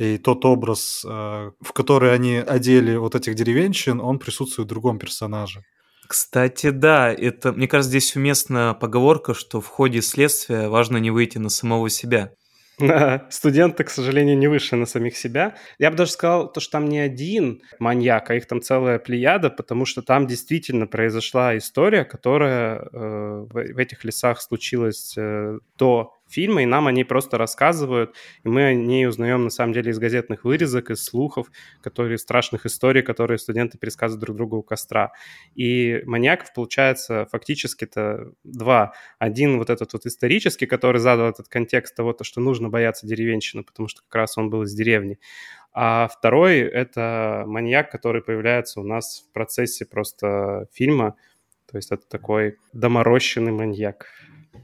И 0.00 0.16
тот 0.16 0.46
образ, 0.46 1.04
э, 1.06 1.50
в 1.60 1.72
который 1.74 2.14
они 2.14 2.36
одели 2.36 2.96
вот 2.96 3.14
этих 3.14 3.34
деревенщин, 3.34 4.00
он 4.00 4.18
присутствует 4.18 4.66
в 4.66 4.70
другом 4.70 4.98
персонаже. 4.98 5.62
Кстати, 6.08 6.70
да, 6.70 7.12
это, 7.12 7.52
мне 7.52 7.68
кажется, 7.68 7.90
здесь 7.90 8.16
уместна 8.16 8.74
поговорка, 8.80 9.34
что 9.34 9.60
в 9.60 9.66
ходе 9.66 10.00
следствия 10.00 10.68
важно 10.68 10.96
не 10.96 11.10
выйти 11.10 11.36
на 11.36 11.50
самого 11.50 11.90
себя. 11.90 12.32
Студенты, 13.30 13.84
к 13.84 13.90
сожалению, 13.90 14.38
не 14.38 14.48
вышли 14.48 14.76
на 14.76 14.86
самих 14.86 15.18
себя. 15.18 15.56
Я 15.78 15.90
бы 15.90 15.98
даже 15.98 16.12
сказал, 16.12 16.50
то, 16.50 16.60
что 16.60 16.72
там 16.72 16.88
не 16.88 16.98
один 16.98 17.60
маньяк, 17.78 18.30
а 18.30 18.36
их 18.36 18.46
там 18.46 18.62
целая 18.62 18.98
плеяда, 18.98 19.50
потому 19.50 19.84
что 19.84 20.00
там 20.00 20.26
действительно 20.26 20.86
произошла 20.86 21.58
история, 21.58 22.04
которая 22.06 22.76
э, 22.76 22.88
в, 22.90 23.52
в 23.52 23.78
этих 23.78 24.02
лесах 24.04 24.40
случилась 24.40 25.14
э, 25.18 25.58
до 25.76 26.14
фильма, 26.30 26.62
и 26.62 26.66
нам 26.66 26.86
они 26.86 27.04
просто 27.04 27.38
рассказывают, 27.38 28.14
и 28.44 28.48
мы 28.48 28.64
о 28.64 28.74
ней 28.74 29.06
узнаем 29.06 29.44
на 29.44 29.50
самом 29.50 29.72
деле 29.72 29.90
из 29.90 29.98
газетных 29.98 30.44
вырезок, 30.44 30.90
из 30.90 31.04
слухов, 31.04 31.50
которые 31.82 32.18
страшных 32.18 32.66
историй, 32.66 33.02
которые 33.02 33.38
студенты 33.38 33.78
пересказывают 33.78 34.24
друг 34.24 34.36
другу 34.36 34.56
у 34.58 34.62
костра. 34.62 35.12
И 35.54 36.02
маньяков 36.04 36.52
получается 36.54 37.26
фактически-то 37.30 38.32
два. 38.44 38.92
Один 39.18 39.58
вот 39.58 39.70
этот 39.70 39.92
вот 39.92 40.06
исторический, 40.06 40.66
который 40.66 41.00
задал 41.00 41.28
этот 41.28 41.48
контекст 41.48 41.94
того, 41.94 42.12
то, 42.12 42.24
что 42.24 42.40
нужно 42.40 42.68
бояться 42.68 43.06
деревенщины, 43.06 43.64
потому 43.64 43.88
что 43.88 44.02
как 44.02 44.14
раз 44.14 44.38
он 44.38 44.50
был 44.50 44.62
из 44.62 44.74
деревни. 44.74 45.18
А 45.72 46.08
второй— 46.08 46.58
это 46.60 47.44
маньяк, 47.46 47.90
который 47.90 48.22
появляется 48.22 48.80
у 48.80 48.84
нас 48.84 49.24
в 49.28 49.32
процессе 49.32 49.86
просто 49.86 50.66
фильма, 50.72 51.16
то 51.70 51.76
есть 51.76 51.92
это 51.92 52.06
такой 52.08 52.56
доморощенный 52.72 53.52
маньяк. 53.52 54.06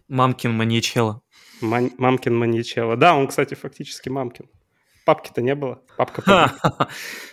Мамкин 0.09 0.53
маньячело. 0.53 1.23
Ман- 1.61 1.93
мамкин 1.99 2.37
маньячелло. 2.37 2.97
Да, 2.97 3.15
он, 3.17 3.29
кстати, 3.29 3.55
фактически 3.55 4.09
мамкин. 4.09 4.47
Папки-то 5.05 5.41
не 5.41 5.55
было. 5.55 5.83
Папка 5.97 6.59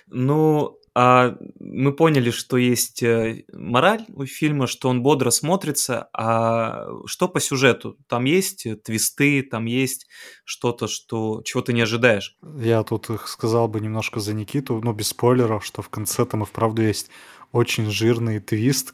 Ну, 0.08 0.78
а 0.96 1.36
мы 1.60 1.92
поняли, 1.92 2.30
что 2.30 2.58
есть 2.58 3.02
э, 3.02 3.46
мораль 3.52 4.06
у 4.14 4.26
фильма, 4.26 4.68
что 4.68 4.90
он 4.90 5.02
бодро 5.02 5.32
смотрится, 5.32 6.08
а 6.14 6.86
что 7.08 7.28
по 7.28 7.40
сюжету? 7.40 7.98
Там 8.08 8.26
есть 8.26 8.68
твисты, 8.84 9.42
там 9.42 9.66
есть 9.66 10.08
что-то, 10.46 10.88
что 10.88 11.42
чего 11.44 11.64
ты 11.64 11.74
не 11.74 11.82
ожидаешь. 11.82 12.38
Я 12.60 12.84
тут 12.84 13.10
сказал 13.26 13.68
бы 13.68 13.80
немножко 13.80 14.20
за 14.20 14.34
Никиту, 14.36 14.80
но 14.84 14.94
без 14.94 15.08
спойлеров, 15.08 15.66
что 15.66 15.82
в 15.82 15.90
конце 15.90 16.26
там 16.26 16.44
и 16.44 16.46
вправду 16.46 16.84
есть 16.84 17.10
очень 17.52 17.90
жирный 17.90 18.40
твист, 18.40 18.94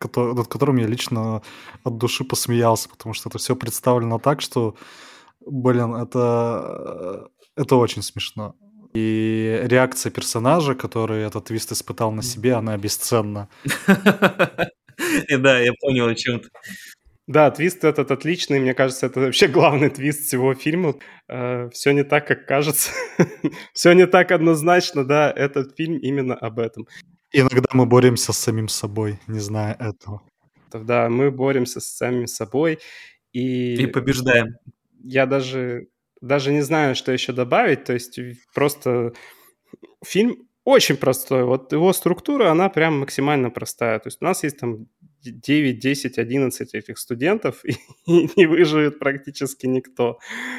который, 0.00 0.34
над 0.34 0.48
которым 0.48 0.78
я 0.78 0.86
лично 0.86 1.42
от 1.84 1.98
души 1.98 2.24
посмеялся, 2.24 2.88
потому 2.88 3.14
что 3.14 3.28
это 3.28 3.38
все 3.38 3.54
представлено 3.54 4.18
так, 4.18 4.40
что, 4.40 4.74
блин, 5.46 5.94
это, 5.94 7.28
это 7.56 7.76
очень 7.76 8.02
смешно. 8.02 8.54
И 8.94 9.60
реакция 9.64 10.10
персонажа, 10.10 10.74
который 10.74 11.22
этот 11.22 11.44
твист 11.44 11.70
испытал 11.70 12.10
на 12.10 12.22
себе, 12.22 12.54
она 12.54 12.76
бесценна. 12.76 13.48
И 15.28 15.36
да, 15.36 15.60
я 15.60 15.72
понял, 15.80 16.08
о 16.08 16.14
чем 16.14 16.40
ты. 16.40 16.48
Да, 17.26 17.50
твист 17.52 17.84
этот 17.84 18.10
отличный. 18.10 18.58
Мне 18.58 18.74
кажется, 18.74 19.06
это 19.06 19.20
вообще 19.20 19.46
главный 19.46 19.88
твист 19.88 20.26
всего 20.26 20.52
фильма. 20.54 20.96
Э, 21.28 21.68
все 21.72 21.92
не 21.92 22.02
так, 22.02 22.26
как 22.26 22.44
кажется. 22.44 22.90
Все 23.72 23.92
не 23.92 24.08
так 24.08 24.32
однозначно, 24.32 25.04
да. 25.04 25.30
Этот 25.30 25.76
фильм 25.76 25.98
именно 25.98 26.34
об 26.34 26.58
этом. 26.58 26.88
Иногда 27.32 27.68
мы 27.72 27.86
боремся 27.86 28.32
с 28.32 28.38
самим 28.38 28.68
собой, 28.68 29.20
не 29.26 29.38
зная 29.38 29.74
этого. 29.74 30.22
Да, 30.72 31.08
мы 31.08 31.30
боремся 31.30 31.80
с 31.80 31.86
самим 31.86 32.26
собой. 32.26 32.78
И, 33.32 33.74
и 33.74 33.86
побеждаем. 33.86 34.56
Я 35.02 35.26
даже, 35.26 35.88
даже 36.20 36.52
не 36.52 36.62
знаю, 36.62 36.94
что 36.94 37.12
еще 37.12 37.32
добавить. 37.32 37.84
То 37.84 37.92
есть 37.92 38.18
просто 38.54 39.12
фильм 40.04 40.48
очень 40.64 40.96
простой. 40.96 41.44
Вот 41.44 41.72
его 41.72 41.92
структура, 41.92 42.50
она 42.50 42.68
прям 42.68 43.00
максимально 43.00 43.50
простая. 43.50 43.98
То 43.98 44.08
есть 44.08 44.18
у 44.20 44.24
нас 44.24 44.42
есть 44.42 44.58
там 44.58 44.86
9, 45.22 45.78
10, 45.78 46.18
11 46.18 46.74
этих 46.74 46.98
студентов, 46.98 47.64
и, 47.64 47.74
не 48.36 48.46
выживет 48.46 48.98
практически 48.98 49.66
никто. 49.66 50.18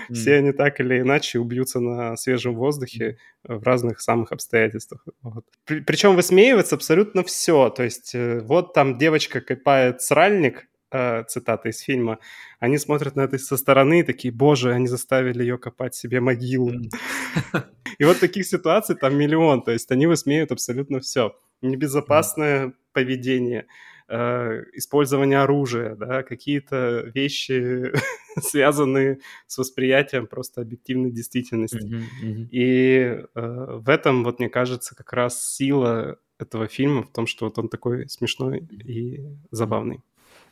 Mm. 0.09 0.13
Все 0.13 0.35
они 0.35 0.51
так 0.51 0.79
или 0.79 0.99
иначе 0.99 1.39
убьются 1.39 1.79
на 1.79 2.15
свежем 2.17 2.55
воздухе 2.55 3.17
в 3.43 3.63
разных 3.63 4.01
самых 4.01 4.31
обстоятельствах. 4.31 5.05
Вот. 5.21 5.45
Причем 5.65 6.15
высмеивается 6.15 6.75
абсолютно 6.75 7.23
все. 7.23 7.69
То 7.69 7.83
есть 7.83 8.15
э, 8.15 8.41
вот 8.41 8.73
там 8.73 8.97
девочка 8.97 9.41
копает 9.41 10.01
сральник, 10.01 10.67
э, 10.91 11.23
цитата 11.27 11.69
из 11.69 11.79
фильма, 11.79 12.19
они 12.59 12.77
смотрят 12.77 13.15
на 13.15 13.21
это 13.21 13.37
со 13.37 13.57
стороны 13.57 14.01
и 14.01 14.03
такие, 14.03 14.33
боже, 14.33 14.71
они 14.71 14.87
заставили 14.87 15.41
ее 15.41 15.57
копать 15.57 15.95
себе 15.95 16.19
могилу. 16.19 16.73
И 17.97 18.03
вот 18.03 18.19
таких 18.19 18.45
ситуаций 18.45 18.95
там 18.95 19.15
миллион, 19.15 19.61
то 19.61 19.71
есть 19.71 19.91
они 19.91 20.07
высмеют 20.07 20.51
абсолютно 20.51 20.99
все. 20.99 21.35
Небезопасное 21.61 22.73
поведение, 22.93 23.67
э, 24.11 24.63
использование 24.73 25.39
оружия, 25.39 25.95
да, 25.95 26.23
какие-то 26.23 27.11
вещи, 27.13 27.91
связанные 28.39 29.19
с 29.47 29.57
восприятием 29.57 30.27
просто 30.27 30.61
объективной 30.61 31.11
действительности. 31.11 31.77
Mm-hmm, 31.77 32.03
mm-hmm. 32.23 32.47
И 32.51 33.25
э, 33.33 33.77
в 33.79 33.89
этом, 33.89 34.23
вот 34.23 34.39
мне 34.39 34.49
кажется, 34.49 34.95
как 34.95 35.13
раз 35.13 35.43
сила 35.43 36.17
этого 36.37 36.67
фильма 36.67 37.03
в 37.03 37.11
том, 37.11 37.27
что 37.27 37.45
вот 37.45 37.57
он 37.57 37.69
такой 37.69 38.09
смешной 38.09 38.59
и 38.59 39.23
забавный. 39.51 40.01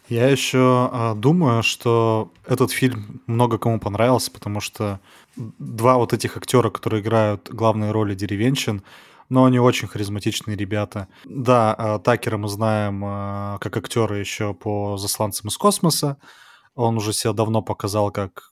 Я 0.07 0.27
еще 0.27 0.89
а, 0.91 1.13
думаю, 1.13 1.61
что 1.61 2.31
этот 2.47 2.71
фильм 2.71 3.21
много 3.27 3.59
кому 3.59 3.79
понравился, 3.79 4.31
потому 4.31 4.59
что 4.59 4.99
два 5.35 5.97
вот 5.97 6.13
этих 6.13 6.35
актера, 6.35 6.71
которые 6.71 7.01
играют 7.01 7.49
главные 7.51 7.91
роли 7.91 8.15
деревенщин, 8.15 8.81
но 9.29 9.45
они 9.45 9.59
очень 9.59 9.87
харизматичные 9.87 10.57
ребята. 10.57 11.07
Да, 11.25 11.73
а, 11.73 11.99
Такера 11.99 12.37
мы 12.37 12.47
знаем 12.47 13.03
а, 13.05 13.57
как 13.59 13.77
актера 13.77 14.17
еще 14.17 14.53
по 14.53 14.97
«Засланцам 14.97 15.49
из 15.49 15.57
космоса». 15.57 16.17
Он 16.75 16.97
уже 16.97 17.13
себя 17.13 17.33
давно 17.33 17.61
показал 17.61 18.11
как 18.11 18.51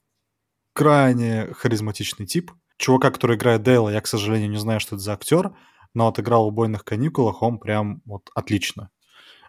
крайне 0.73 1.47
харизматичный 1.53 2.25
тип. 2.25 2.51
Чувака, 2.77 3.09
который 3.09 3.37
играет 3.37 3.63
Дейла, 3.63 3.89
я, 3.89 4.01
к 4.01 4.07
сожалению, 4.07 4.49
не 4.49 4.59
знаю, 4.59 4.79
что 4.79 4.95
это 4.95 5.03
за 5.03 5.13
актер, 5.13 5.55
но 5.93 6.07
отыграл 6.07 6.45
в 6.45 6.47
«Убойных 6.49 6.83
каникулах» 6.83 7.41
он 7.41 7.57
прям 7.57 8.01
вот 8.05 8.29
отлично. 8.35 8.91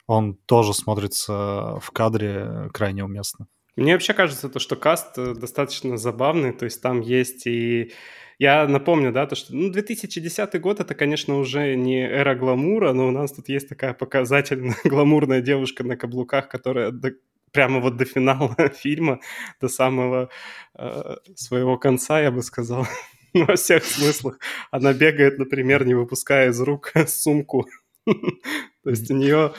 Он 0.06 0.34
тоже 0.34 0.72
смотрится 0.72 1.78
в 1.80 1.90
кадре 1.92 2.70
крайне 2.72 3.04
уместно. 3.04 3.46
Мне 3.76 3.92
вообще 3.92 4.12
кажется, 4.14 4.48
то, 4.48 4.58
что 4.58 4.74
каст 4.74 5.18
э, 5.18 5.34
достаточно 5.34 5.96
забавный, 5.98 6.52
то 6.52 6.64
есть 6.64 6.82
там 6.82 7.00
есть 7.00 7.46
и 7.46 7.92
я 8.38 8.68
напомню, 8.68 9.12
да, 9.12 9.26
то, 9.26 9.34
что 9.34 9.54
ну, 9.54 9.68
2010 9.70 10.60
год 10.60 10.78
это, 10.80 10.94
конечно, 10.94 11.38
уже 11.38 11.74
не 11.74 12.06
эра 12.06 12.36
гламура, 12.36 12.92
но 12.92 13.08
у 13.08 13.10
нас 13.10 13.32
тут 13.32 13.48
есть 13.48 13.68
такая 13.68 13.94
показательная 13.94 14.76
гламурная 14.84 15.40
девушка 15.40 15.82
на 15.82 15.96
каблуках, 15.96 16.48
которая 16.48 16.92
до, 16.92 17.12
прямо 17.52 17.80
вот 17.80 17.96
до 17.96 18.04
финала 18.04 18.54
фильма, 18.74 19.20
до 19.60 19.68
самого 19.68 20.30
э, 20.78 21.16
своего 21.34 21.78
конца, 21.78 22.20
я 22.20 22.30
бы 22.30 22.42
сказал, 22.42 22.86
во 23.34 23.56
всех 23.56 23.84
смыслах. 23.84 24.38
Она 24.70 24.92
бегает, 24.92 25.38
например, 25.38 25.84
не 25.84 25.94
выпуская 25.94 26.50
из 26.50 26.60
рук 26.60 26.92
сумку. 27.08 27.66
То 28.06 28.90
есть 28.90 29.10
у 29.10 29.14
нее 29.14 29.52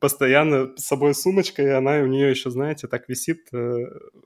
постоянно 0.00 0.76
с 0.76 0.84
собой 0.84 1.14
сумочка, 1.14 1.62
и 1.62 1.68
она 1.68 1.98
у 1.98 2.06
нее 2.06 2.30
еще, 2.30 2.50
знаете, 2.50 2.88
так 2.88 3.08
висит 3.08 3.48
э, 3.52 3.56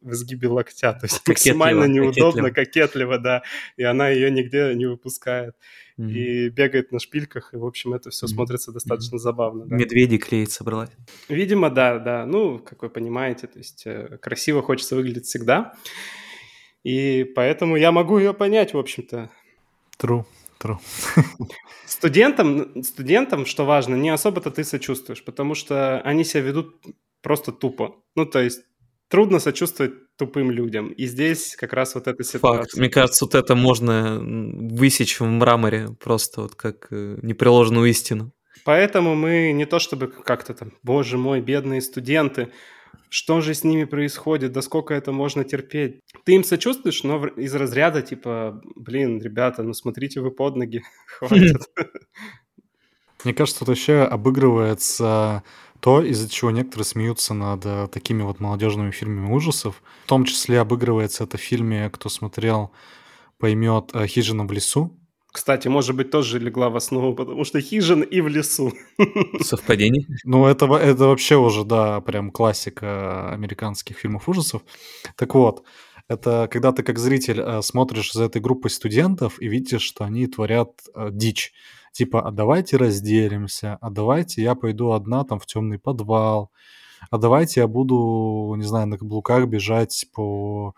в 0.00 0.12
изгибе 0.12 0.48
локтя, 0.48 0.92
то 0.92 1.04
есть 1.04 1.26
максимально 1.26 1.84
неудобно, 1.84 2.50
кокетливо. 2.50 2.50
кокетливо, 2.50 3.18
да, 3.18 3.42
и 3.76 3.82
она 3.82 4.08
ее 4.08 4.30
нигде 4.30 4.74
не 4.74 4.86
выпускает. 4.86 5.54
Mm-hmm. 5.98 6.12
И 6.12 6.48
бегает 6.48 6.92
на 6.92 6.98
шпильках, 6.98 7.52
и, 7.52 7.58
в 7.58 7.66
общем, 7.66 7.92
это 7.92 8.08
все 8.08 8.24
mm-hmm. 8.24 8.28
смотрится 8.30 8.72
достаточно 8.72 9.16
mm-hmm. 9.16 9.18
забавно. 9.18 9.66
Да. 9.66 9.76
Медведи 9.76 10.16
клеить 10.16 10.50
собралась. 10.50 10.90
Видимо, 11.28 11.68
да, 11.68 11.98
да. 11.98 12.24
Ну, 12.24 12.58
как 12.58 12.82
вы 12.82 12.88
понимаете, 12.88 13.46
то 13.46 13.58
есть 13.58 13.82
э, 13.84 14.18
красиво 14.22 14.62
хочется 14.62 14.96
выглядеть 14.96 15.26
всегда. 15.26 15.74
И 16.84 17.30
поэтому 17.34 17.76
я 17.76 17.92
могу 17.92 18.16
ее 18.16 18.32
понять, 18.32 18.72
в 18.72 18.78
общем-то. 18.78 19.30
True. 19.98 20.24
True. 20.62 20.78
Студентам, 21.86 22.82
студентам, 22.82 23.46
что 23.46 23.64
важно, 23.64 23.94
не 23.94 24.10
особо-то 24.10 24.50
ты 24.50 24.64
сочувствуешь, 24.64 25.24
потому 25.24 25.54
что 25.54 26.00
они 26.02 26.24
себя 26.24 26.42
ведут 26.42 26.74
просто 27.22 27.52
тупо. 27.52 27.96
Ну, 28.14 28.26
то 28.26 28.40
есть 28.40 28.60
трудно 29.08 29.40
сочувствовать 29.40 29.92
тупым 30.16 30.50
людям. 30.50 30.92
И 30.92 31.06
здесь 31.06 31.56
как 31.56 31.72
раз 31.72 31.94
вот 31.94 32.06
эта 32.06 32.22
ситуация. 32.22 32.62
Факт. 32.62 32.76
Мне 32.76 32.88
кажется, 32.88 33.24
вот 33.24 33.34
это 33.34 33.54
можно 33.54 34.20
высечь 34.22 35.18
в 35.18 35.24
мраморе 35.24 35.88
просто 35.98 36.42
вот 36.42 36.54
как 36.54 36.88
э, 36.90 37.18
непреложную 37.22 37.88
истину. 37.88 38.32
Поэтому 38.64 39.14
мы 39.14 39.52
не 39.52 39.64
то 39.64 39.78
чтобы 39.78 40.08
как-то 40.08 40.54
там, 40.54 40.72
боже 40.82 41.16
мой, 41.16 41.40
бедные 41.40 41.80
студенты, 41.80 42.52
что 43.10 43.40
же 43.40 43.54
с 43.54 43.64
ними 43.64 43.84
происходит, 43.84 44.52
да 44.52 44.62
сколько 44.62 44.94
это 44.94 45.12
можно 45.12 45.44
терпеть. 45.44 46.00
Ты 46.24 46.32
им 46.34 46.44
сочувствуешь, 46.44 47.02
но 47.02 47.26
из 47.26 47.54
разряда 47.54 48.02
типа, 48.02 48.62
блин, 48.76 49.20
ребята, 49.20 49.62
ну 49.64 49.74
смотрите 49.74 50.20
вы 50.20 50.30
под 50.30 50.56
ноги, 50.56 50.82
хватит. 51.06 51.60
Мне 53.24 53.34
кажется, 53.34 53.58
тут 53.58 53.68
вообще 53.68 54.02
обыгрывается 54.02 55.42
то, 55.80 56.02
из-за 56.02 56.28
чего 56.30 56.50
некоторые 56.50 56.84
смеются 56.84 57.34
над 57.34 57.66
э, 57.66 57.88
такими 57.88 58.22
вот 58.22 58.38
молодежными 58.38 58.92
фильмами 58.92 59.32
ужасов. 59.32 59.82
В 60.04 60.08
том 60.08 60.24
числе 60.24 60.60
обыгрывается 60.60 61.24
это 61.24 61.36
в 61.36 61.40
фильме, 61.40 61.90
кто 61.90 62.08
смотрел, 62.08 62.70
поймет 63.38 63.90
э, 63.92 64.06
«Хижина 64.06 64.44
в 64.46 64.52
лесу». 64.52 64.96
Кстати, 65.32 65.68
может 65.68 65.96
быть, 65.96 66.10
тоже 66.10 66.38
легла 66.38 66.70
в 66.70 66.76
основу, 66.76 67.14
потому 67.14 67.44
что 67.44 67.60
хижин 67.60 68.02
и 68.02 68.20
в 68.20 68.28
лесу. 68.28 68.72
Совпадение? 69.40 70.06
Ну, 70.24 70.46
это, 70.46 70.66
это 70.74 71.04
вообще 71.06 71.36
уже, 71.36 71.64
да, 71.64 72.00
прям 72.00 72.30
классика 72.30 73.32
американских 73.32 73.98
фильмов 73.98 74.28
ужасов. 74.28 74.62
Так 75.16 75.34
вот, 75.34 75.64
это 76.08 76.48
когда 76.50 76.72
ты 76.72 76.82
как 76.82 76.98
зритель 76.98 77.40
э, 77.40 77.62
смотришь 77.62 78.12
за 78.12 78.24
этой 78.24 78.40
группой 78.40 78.70
студентов 78.70 79.40
и 79.40 79.48
видишь, 79.48 79.82
что 79.82 80.04
они 80.04 80.26
творят 80.26 80.72
э, 80.94 81.10
дичь 81.12 81.52
типа, 81.92 82.26
а 82.26 82.30
давайте 82.30 82.76
разделимся, 82.76 83.78
а 83.80 83.90
давайте 83.90 84.42
я 84.42 84.54
пойду 84.54 84.92
одна 84.92 85.24
там 85.24 85.38
в 85.38 85.46
темный 85.46 85.78
подвал, 85.78 86.50
а 87.10 87.18
давайте 87.18 87.60
я 87.60 87.66
буду, 87.66 88.54
не 88.56 88.64
знаю, 88.64 88.86
на 88.86 88.98
каблуках 88.98 89.46
бежать 89.46 90.06
по, 90.12 90.74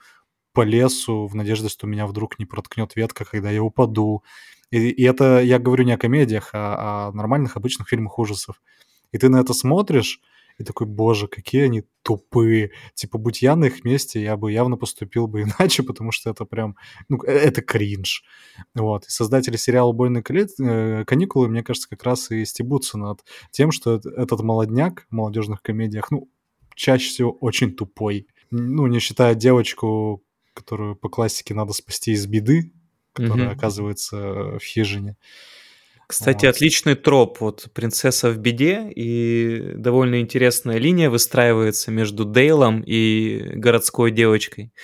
по 0.53 0.63
лесу 0.63 1.27
в 1.27 1.35
надежде, 1.35 1.69
что 1.69 1.87
меня 1.87 2.07
вдруг 2.07 2.39
не 2.39 2.47
проткнет 2.47 2.97
ветка, 2.97 3.25
когда 3.25 3.51
я 3.51 3.63
упаду. 3.63 4.23
И, 4.71 4.89
и 4.89 5.03
это 5.05 5.41
я 5.41 5.59
говорю 5.59 5.85
не 5.85 5.93
о 5.93 5.99
комедиях, 5.99 6.51
а 6.53 7.09
о 7.09 7.13
нормальных 7.13 7.57
обычных 7.57 7.89
фильмах 7.89 8.19
ужасов. 8.19 8.61
И 9.13 9.19
ты 9.19 9.29
на 9.29 9.41
это 9.41 9.55
смотришь, 9.55 10.21
и 10.59 10.65
такой, 10.65 10.87
боже, 10.87 11.29
какие 11.29 11.63
они 11.63 11.85
тупые. 12.03 12.71
Типа, 12.95 13.19
будь 13.19 13.43
я 13.43 13.57
на 13.57 13.67
их 13.67 13.85
месте, 13.85 14.23
я 14.23 14.37
бы 14.37 14.53
явно 14.53 14.77
поступил 14.77 15.27
бы 15.27 15.43
иначе, 15.59 15.83
потому 15.83 16.13
что 16.13 16.31
это 16.31 16.45
прям, 16.45 16.77
ну, 17.09 17.23
э, 17.25 17.33
это 17.33 17.63
кринж. 17.63 18.25
Вот. 18.75 19.07
И 19.07 19.11
создатели 19.11 19.57
сериала 19.57 19.91
«Убойные 19.91 20.23
э, 20.23 21.05
каникулы», 21.05 21.49
мне 21.49 21.63
кажется, 21.63 21.89
как 21.89 22.03
раз 22.05 22.31
и 22.31 22.45
стебутся 22.45 22.99
над 22.99 23.25
тем, 23.51 23.73
что 23.73 23.95
этот 23.95 24.41
молодняк 24.43 25.07
в 25.11 25.15
молодежных 25.15 25.63
комедиях, 25.63 26.11
ну, 26.11 26.29
чаще 26.75 27.09
всего 27.09 27.33
очень 27.33 27.75
тупой. 27.75 28.27
Ну, 28.51 28.87
не 28.87 28.99
считая 28.99 29.35
девочку, 29.35 30.23
которую 30.55 30.97
по 30.97 31.09
классике 31.09 31.55
надо 31.55 31.73
спасти 31.73 32.13
из 32.13 32.27
беды, 32.27 32.73
которая 33.13 33.49
mm-hmm. 33.49 33.53
оказывается 33.53 34.17
в 34.59 34.63
хижине. 34.63 35.17
Кстати, 36.13 36.45
вот. 36.45 36.57
отличный 36.57 36.95
троп. 36.95 37.41
Вот 37.41 37.69
принцесса 37.73 38.31
в 38.31 38.37
беде, 38.37 38.93
и 38.95 39.73
довольно 39.77 40.21
интересная 40.21 40.77
линия 40.77 41.09
выстраивается 41.09 41.91
между 41.91 42.27
Дейлом 42.27 42.83
и 42.85 43.53
городской 43.55 44.11
девочкой. 44.11 44.75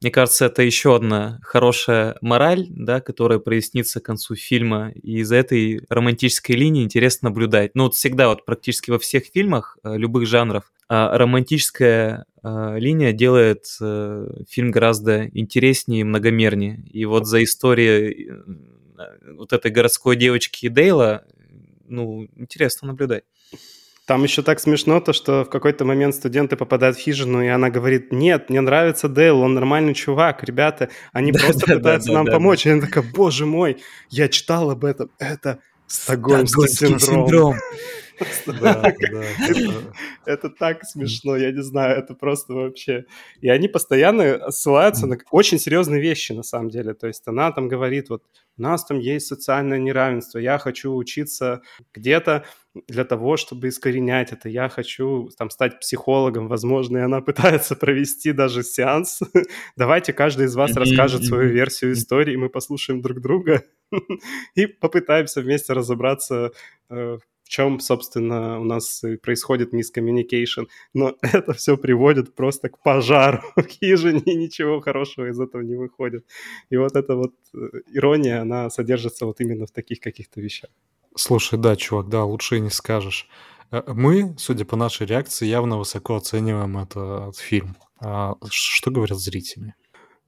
Мне 0.00 0.10
кажется, 0.10 0.46
это 0.46 0.62
еще 0.62 0.96
одна 0.96 1.38
хорошая 1.42 2.16
мораль, 2.22 2.66
да, 2.70 3.02
которая 3.02 3.40
прояснится 3.40 4.00
к 4.00 4.04
концу 4.04 4.36
фильма. 4.36 4.90
И 4.94 5.18
из 5.18 5.30
этой 5.32 5.82
романтической 5.90 6.56
линии 6.56 6.82
интересно 6.82 7.28
наблюдать. 7.28 7.72
Ну, 7.74 7.84
вот 7.84 7.94
всегда, 7.94 8.28
вот 8.28 8.46
практически 8.46 8.90
во 8.90 8.98
всех 8.98 9.24
фильмах 9.26 9.76
э, 9.84 9.98
любых 9.98 10.26
жанров 10.26 10.72
а 10.92 11.16
романтическая 11.16 12.24
линия 12.42 13.12
делает 13.12 13.64
э, 13.80 14.26
фильм 14.48 14.70
гораздо 14.70 15.26
интереснее 15.28 16.00
и 16.00 16.04
многомернее. 16.04 16.82
И 16.90 17.04
вот 17.04 17.26
за 17.26 17.42
историей 17.42 18.30
вот 19.36 19.52
этой 19.52 19.70
городской 19.70 20.16
девочки 20.16 20.68
Дейла, 20.68 21.24
ну, 21.88 22.26
интересно 22.36 22.88
наблюдать. 22.88 23.24
Там 24.06 24.24
еще 24.24 24.42
так 24.42 24.58
смешно 24.58 25.00
то, 25.00 25.12
что 25.12 25.44
в 25.44 25.50
какой-то 25.50 25.84
момент 25.84 26.16
студенты 26.16 26.56
попадают 26.56 26.96
в 26.96 27.00
хижину, 27.00 27.42
и 27.42 27.46
она 27.46 27.70
говорит, 27.70 28.10
нет, 28.10 28.50
мне 28.50 28.60
нравится 28.60 29.08
Дейл, 29.08 29.40
он 29.40 29.54
нормальный 29.54 29.94
чувак, 29.94 30.42
ребята, 30.42 30.88
они 31.12 31.32
просто 31.32 31.74
пытаются 31.76 32.12
нам 32.12 32.26
помочь. 32.26 32.66
И 32.66 32.70
она 32.70 32.80
такая, 32.80 33.04
боже 33.14 33.46
мой, 33.46 33.78
я 34.08 34.28
читал 34.28 34.70
об 34.70 34.84
этом, 34.84 35.10
это 35.18 35.60
Стокгольмский 35.86 36.98
синдром. 36.98 37.56
Это 40.26 40.50
так 40.50 40.84
смешно, 40.84 41.36
я 41.36 41.52
не 41.52 41.62
знаю, 41.62 41.98
это 41.98 42.14
просто 42.14 42.52
вообще... 42.52 43.04
И 43.40 43.48
они 43.48 43.68
постоянно 43.68 44.50
ссылаются 44.50 45.06
на 45.06 45.18
очень 45.30 45.58
серьезные 45.58 46.00
вещи, 46.00 46.32
на 46.32 46.42
самом 46.42 46.70
деле. 46.70 46.94
То 46.94 47.06
есть 47.06 47.26
она 47.26 47.52
там 47.52 47.68
говорит, 47.68 48.10
вот 48.10 48.22
у 48.58 48.62
нас 48.62 48.84
там 48.84 48.98
есть 48.98 49.26
социальное 49.26 49.78
неравенство, 49.78 50.38
я 50.38 50.58
хочу 50.58 50.94
учиться 50.94 51.62
где-то 51.94 52.44
для 52.88 53.04
того, 53.04 53.36
чтобы 53.36 53.68
искоренять 53.68 54.32
это. 54.32 54.48
Я 54.48 54.68
хочу 54.68 55.28
там 55.36 55.50
стать 55.50 55.80
психологом, 55.80 56.48
возможно, 56.48 56.98
и 56.98 57.02
она 57.02 57.20
пытается 57.20 57.74
провести 57.74 58.32
даже 58.32 58.62
сеанс. 58.62 59.20
Давайте 59.76 60.12
каждый 60.12 60.46
из 60.46 60.54
вас 60.54 60.76
расскажет 60.76 61.24
свою 61.24 61.50
версию 61.50 61.92
истории, 61.92 62.36
мы 62.36 62.48
послушаем 62.48 63.00
друг 63.00 63.20
друга 63.20 63.64
и 64.54 64.66
попытаемся 64.66 65.40
вместе 65.40 65.72
разобраться 65.72 66.52
э, 66.90 67.18
чем, 67.50 67.80
собственно, 67.80 68.60
у 68.60 68.64
нас 68.64 69.02
происходит 69.22 69.72
мискоммуникейшн. 69.72 70.62
Но 70.94 71.16
это 71.22 71.52
все 71.52 71.76
приводит 71.76 72.34
просто 72.34 72.68
к 72.68 72.78
пожару 72.78 73.42
в 73.56 73.66
хижине, 73.66 74.22
и 74.24 74.36
ничего 74.36 74.80
хорошего 74.80 75.28
из 75.28 75.40
этого 75.40 75.62
не 75.62 75.74
выходит. 75.74 76.24
И 76.70 76.76
вот 76.76 76.94
эта 76.94 77.16
вот 77.16 77.34
э, 77.54 77.58
ирония, 77.92 78.42
она 78.42 78.70
содержится 78.70 79.26
вот 79.26 79.40
именно 79.40 79.66
в 79.66 79.72
таких 79.72 79.98
каких-то 80.00 80.40
вещах. 80.40 80.70
Слушай, 81.16 81.58
да, 81.58 81.74
чувак, 81.74 82.08
да, 82.08 82.24
лучше 82.24 82.56
и 82.56 82.60
не 82.60 82.70
скажешь. 82.70 83.28
Э, 83.72 83.82
мы, 83.88 84.36
судя 84.38 84.64
по 84.64 84.76
нашей 84.76 85.06
реакции, 85.06 85.46
явно 85.46 85.76
высоко 85.76 86.14
оцениваем 86.14 86.78
этот 86.78 87.36
фильм. 87.36 87.76
А 87.98 88.34
что 88.48 88.92
говорят 88.92 89.18
зрители? 89.18 89.74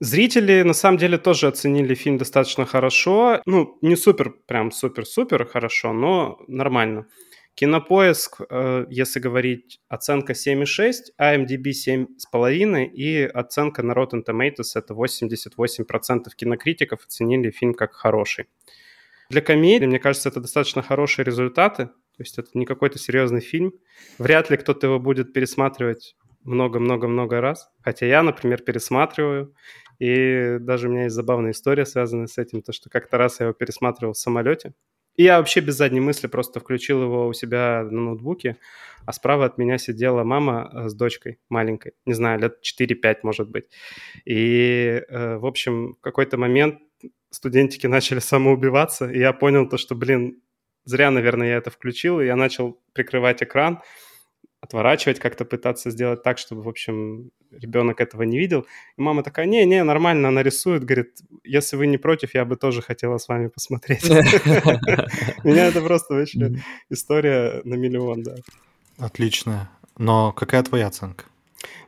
Зрители, 0.03 0.63
на 0.63 0.73
самом 0.73 0.97
деле, 0.97 1.17
тоже 1.17 1.47
оценили 1.47 1.95
фильм 1.95 2.17
достаточно 2.17 2.65
хорошо. 2.65 3.41
Ну, 3.45 3.77
не 3.81 3.95
супер, 3.95 4.31
прям 4.47 4.69
супер-супер 4.69 5.45
хорошо, 5.45 5.93
но 5.93 6.39
нормально. 6.49 7.07
Кинопоиск, 7.55 8.41
э, 8.49 8.85
если 8.89 9.21
говорить, 9.21 9.79
оценка 9.87 10.33
7,6, 10.33 11.13
IMDb 11.17 11.71
7,5 11.71 12.83
и 12.83 13.23
оценка 13.23 13.81
на 13.81 13.93
Rotten 13.93 14.25
Tomatoes 14.27 14.75
это 14.75 14.93
88% 14.93 16.35
кинокритиков 16.35 17.05
оценили 17.05 17.49
фильм 17.49 17.73
как 17.73 17.93
хороший. 17.93 18.49
Для 19.29 19.39
комедии, 19.39 19.85
мне 19.85 19.99
кажется, 19.99 20.27
это 20.27 20.41
достаточно 20.41 20.81
хорошие 20.81 21.23
результаты. 21.23 21.85
То 21.85 22.23
есть 22.23 22.37
это 22.37 22.49
не 22.55 22.65
какой-то 22.65 22.99
серьезный 22.99 23.39
фильм. 23.39 23.71
Вряд 24.17 24.49
ли 24.49 24.57
кто-то 24.57 24.87
его 24.87 24.99
будет 24.99 25.31
пересматривать 25.31 26.17
много-много-много 26.43 27.41
раз. 27.41 27.69
Хотя 27.81 28.05
я, 28.05 28.23
например, 28.23 28.61
пересматриваю. 28.61 29.53
И 29.99 30.57
даже 30.59 30.87
у 30.87 30.91
меня 30.91 31.03
есть 31.03 31.15
забавная 31.15 31.51
история, 31.51 31.85
связанная 31.85 32.27
с 32.27 32.37
этим, 32.37 32.61
то, 32.61 32.73
что 32.73 32.89
как-то 32.89 33.17
раз 33.17 33.39
я 33.39 33.45
его 33.45 33.53
пересматривал 33.53 34.13
в 34.13 34.17
самолете. 34.17 34.73
И 35.15 35.23
я 35.23 35.37
вообще 35.37 35.59
без 35.59 35.75
задней 35.75 35.99
мысли 35.99 36.27
просто 36.27 36.59
включил 36.59 37.03
его 37.03 37.27
у 37.27 37.33
себя 37.33 37.83
на 37.83 38.01
ноутбуке, 38.01 38.57
а 39.05 39.13
справа 39.13 39.45
от 39.45 39.57
меня 39.57 39.77
сидела 39.77 40.23
мама 40.23 40.71
э, 40.73 40.89
с 40.89 40.95
дочкой 40.95 41.39
маленькой, 41.49 41.93
не 42.05 42.13
знаю, 42.13 42.39
лет 42.39 42.57
4-5, 42.63 43.17
может 43.21 43.49
быть. 43.49 43.65
И, 44.25 45.03
э, 45.07 45.37
в 45.37 45.45
общем, 45.45 45.93
в 45.93 46.01
какой-то 46.01 46.37
момент 46.37 46.79
студентики 47.29 47.85
начали 47.85 48.19
самоубиваться, 48.19 49.09
и 49.09 49.19
я 49.19 49.33
понял 49.33 49.69
то, 49.69 49.77
что, 49.77 49.93
блин, 49.93 50.41
зря, 50.85 51.11
наверное, 51.11 51.49
я 51.49 51.57
это 51.57 51.69
включил, 51.69 52.19
и 52.19 52.25
я 52.25 52.35
начал 52.35 52.81
прикрывать 52.93 53.43
экран, 53.43 53.81
отворачивать, 54.63 55.19
как-то 55.19 55.43
пытаться 55.43 55.91
сделать 55.91 56.23
так, 56.23 56.37
чтобы, 56.37 56.61
в 56.61 56.69
общем, 56.69 57.31
ребенок 57.51 57.99
этого 57.99 58.23
не 58.23 58.37
видел. 58.37 58.65
И 58.97 59.01
мама 59.01 59.21
такая, 59.21 59.45
не-не, 59.45 59.83
нормально, 59.83 60.29
она 60.29 60.41
рисует, 60.41 60.85
говорит, 60.85 61.17
если 61.43 61.75
вы 61.75 61.87
не 61.87 61.97
против, 61.97 62.33
я 62.33 62.45
бы 62.45 62.55
тоже 62.55 62.81
хотела 62.81 63.17
с 63.17 63.27
вами 63.27 63.49
посмотреть. 63.49 64.09
Меня 65.43 65.67
это 65.67 65.81
просто 65.81 66.13
вообще 66.13 66.63
история 66.89 67.61
на 67.65 67.75
миллион, 67.75 68.23
да. 68.23 68.35
Отлично. 68.97 69.69
Но 69.97 70.31
какая 70.31 70.63
твоя 70.63 70.87
оценка? 70.87 71.25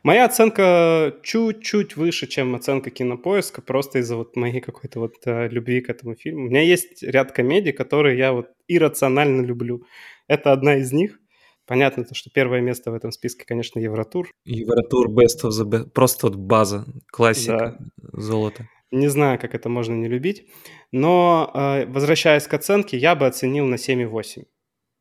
Моя 0.02 0.26
оценка 0.26 1.14
чуть-чуть 1.22 1.96
выше, 1.96 2.26
чем 2.26 2.54
оценка 2.54 2.90
кинопоиска, 2.90 3.62
просто 3.62 4.00
из-за 4.00 4.16
вот 4.16 4.36
моей 4.36 4.60
какой-то 4.60 5.00
вот 5.00 5.14
э, 5.24 5.48
любви 5.48 5.80
к 5.80 5.88
этому 5.88 6.14
фильму. 6.14 6.44
У 6.44 6.48
меня 6.50 6.60
есть 6.60 7.02
ряд 7.02 7.32
комедий, 7.32 7.72
которые 7.72 8.18
я 8.18 8.32
вот 8.32 8.50
иррационально 8.68 9.40
люблю. 9.40 9.82
Это 10.28 10.52
одна 10.52 10.76
из 10.76 10.92
них. 10.92 11.18
Понятно, 11.66 12.04
то, 12.04 12.14
что 12.14 12.30
первое 12.30 12.60
место 12.60 12.90
в 12.90 12.94
этом 12.94 13.10
списке, 13.10 13.44
конечно, 13.44 13.80
Евротур. 13.80 14.30
Евротур 14.44 15.10
Best 15.10 15.44
of 15.44 15.50
the 15.50 15.64
Best. 15.64 15.90
Просто 15.90 16.28
вот 16.28 16.36
база, 16.36 16.86
классика, 17.08 17.76
да. 17.78 18.20
золото. 18.20 18.68
Не 18.92 19.08
знаю, 19.08 19.38
как 19.40 19.54
это 19.54 19.68
можно 19.68 19.94
не 19.94 20.06
любить. 20.06 20.46
Но, 20.92 21.50
э, 21.52 21.86
возвращаясь 21.86 22.46
к 22.46 22.54
оценке, 22.54 22.96
я 22.96 23.16
бы 23.16 23.26
оценил 23.26 23.66
на 23.66 23.74
7,8. 23.74 24.44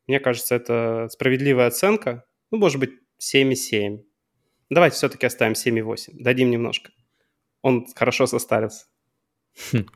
Мне 0.07 0.19
кажется, 0.19 0.55
это 0.55 1.07
справедливая 1.11 1.67
оценка. 1.67 2.25
Ну, 2.51 2.57
может 2.57 2.79
быть, 2.79 2.91
7,7. 3.19 4.03
Давайте 4.71 4.95
все-таки 4.95 5.27
оставим 5.27 5.53
7,8. 5.53 6.13
Дадим 6.13 6.49
немножко. 6.49 6.91
Он 7.61 7.85
хорошо 7.95 8.25
состарился. 8.25 8.85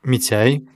Митяй? 0.04 0.70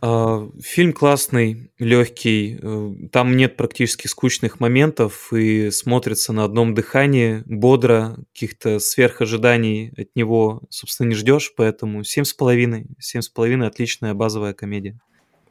А, 0.00 0.48
фильм 0.62 0.92
классный, 0.92 1.72
легкий, 1.78 2.58
э, 2.60 3.08
там 3.10 3.36
нет 3.36 3.56
практически 3.56 4.06
скучных 4.06 4.60
моментов 4.60 5.32
и 5.32 5.70
смотрится 5.70 6.32
на 6.32 6.44
одном 6.44 6.74
дыхании, 6.74 7.42
бодро, 7.46 8.16
каких-то 8.32 8.78
сверхожиданий 8.78 9.92
от 9.96 10.14
него, 10.14 10.62
собственно, 10.70 11.08
не 11.08 11.14
ждешь, 11.14 11.52
поэтому 11.56 12.04
семь 12.04 12.24
с 12.24 12.32
половиной, 12.32 12.86
семь 13.00 13.22
с 13.22 13.28
половиной 13.28 13.66
отличная 13.66 14.14
базовая 14.14 14.54
комедия. 14.54 15.00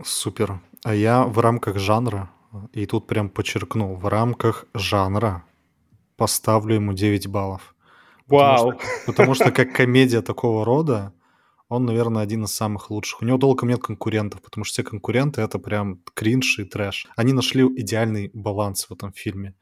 Супер. 0.04 0.62
А 0.84 0.96
я 0.96 1.26
в 1.26 1.40
рамках 1.40 1.78
жанра 1.78 2.30
и 2.72 2.86
тут 2.86 3.08
прям 3.08 3.30
подчеркнул, 3.30 3.96
в 3.96 4.08
рамках 4.08 4.66
жанра 4.74 5.44
поставлю 6.16 6.76
ему 6.76 6.94
9 6.94 7.28
баллов. 7.28 7.76
Вау! 8.28 8.72
Потому 8.72 8.80
что, 8.80 9.06
потому 9.06 9.34
что 9.36 9.52
как 9.52 9.74
комедия 9.74 10.22
такого 10.22 10.66
рода, 10.66 11.14
он, 11.70 11.86
наверное, 11.86 12.24
один 12.24 12.46
из 12.46 12.54
самых 12.54 12.90
лучших. 12.90 13.22
У 13.22 13.26
него 13.26 13.38
толком 13.38 13.70
нет 13.70 13.82
конкурентов, 13.82 14.42
потому 14.42 14.64
что 14.64 14.74
все 14.74 14.84
конкуренты— 14.84 15.42
это 15.44 15.60
прям 15.60 16.02
кринж 16.14 16.60
и 16.60 16.64
трэш. 16.64 17.08
Они 17.16 17.34
нашли 17.34 17.64
идеальный 17.64 18.30
баланс 18.34 18.86
в 18.90 18.94
этом 18.94 19.12
фильме. 19.12 19.54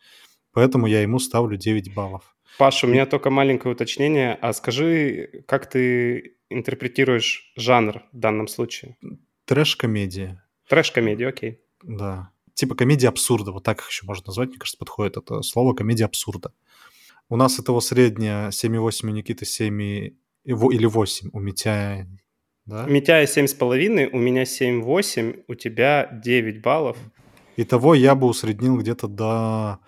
Поэтому 0.52 0.88
я 0.88 1.02
ему 1.02 1.20
ставлю 1.20 1.58
9 1.58 1.94
баллов. 1.94 2.36
Паша, 2.58 2.88
у 2.88 2.89
меня 2.89 3.06
только 3.06 3.30
маленькое 3.30 3.74
уточнение. 3.74 4.36
А 4.36 4.54
скажи, 4.54 5.44
как 5.48 5.70
ты 5.70 6.38
интерпретируешь 6.50 7.52
жанр 7.56 8.04
в 8.13 8.18
данном 8.18 8.48
случае? 8.48 8.98
Трэш-комедия. 9.46 10.44
Трэш-комедия, 10.70 11.28
окей. 11.28 11.60
Да. 11.84 12.32
Типа 12.54 12.76
комедия 12.76 13.10
абсурда, 13.10 13.52
вот 13.52 13.63
так 13.63 13.80
их 13.82 13.89
еще 13.89 14.06
можно 14.06 14.28
назвать, 14.28 14.50
мне 14.50 14.58
кажется, 14.58 14.78
подходит 14.78 15.18
это 15.18 15.41
слово 15.41 15.74
комедия 15.74 16.06
абсурда. 16.06 16.54
У 17.28 17.36
нас 17.36 17.60
этого 17.60 17.80
средняя 17.82 18.50
7,8, 18.50 19.08
у 19.08 19.10
Никиты 19.10 19.46
7 19.46 20.12
или 20.46 20.86
8, 20.86 21.30
у 21.34 21.40
Митяя, 21.40 22.08
да? 22.66 22.86
У 22.86 22.90
Митяя 22.90 23.26
7,5, 23.26 24.10
у 24.12 24.18
меня 24.18 24.44
7,8, 24.44 25.44
у 25.48 25.56
тебя 25.56 26.10
9 26.24 26.62
баллов. 26.62 26.98
Итого 27.58 27.96
я 27.96 28.16
бы 28.16 28.28
усреднил 28.28 28.78
где-то 28.78 29.08
до 29.08 29.80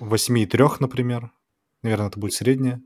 8,3, 0.00 0.76
например. 0.80 1.30
Наверное, 1.82 2.08
это 2.08 2.18
будет 2.18 2.34
среднее. 2.34 2.80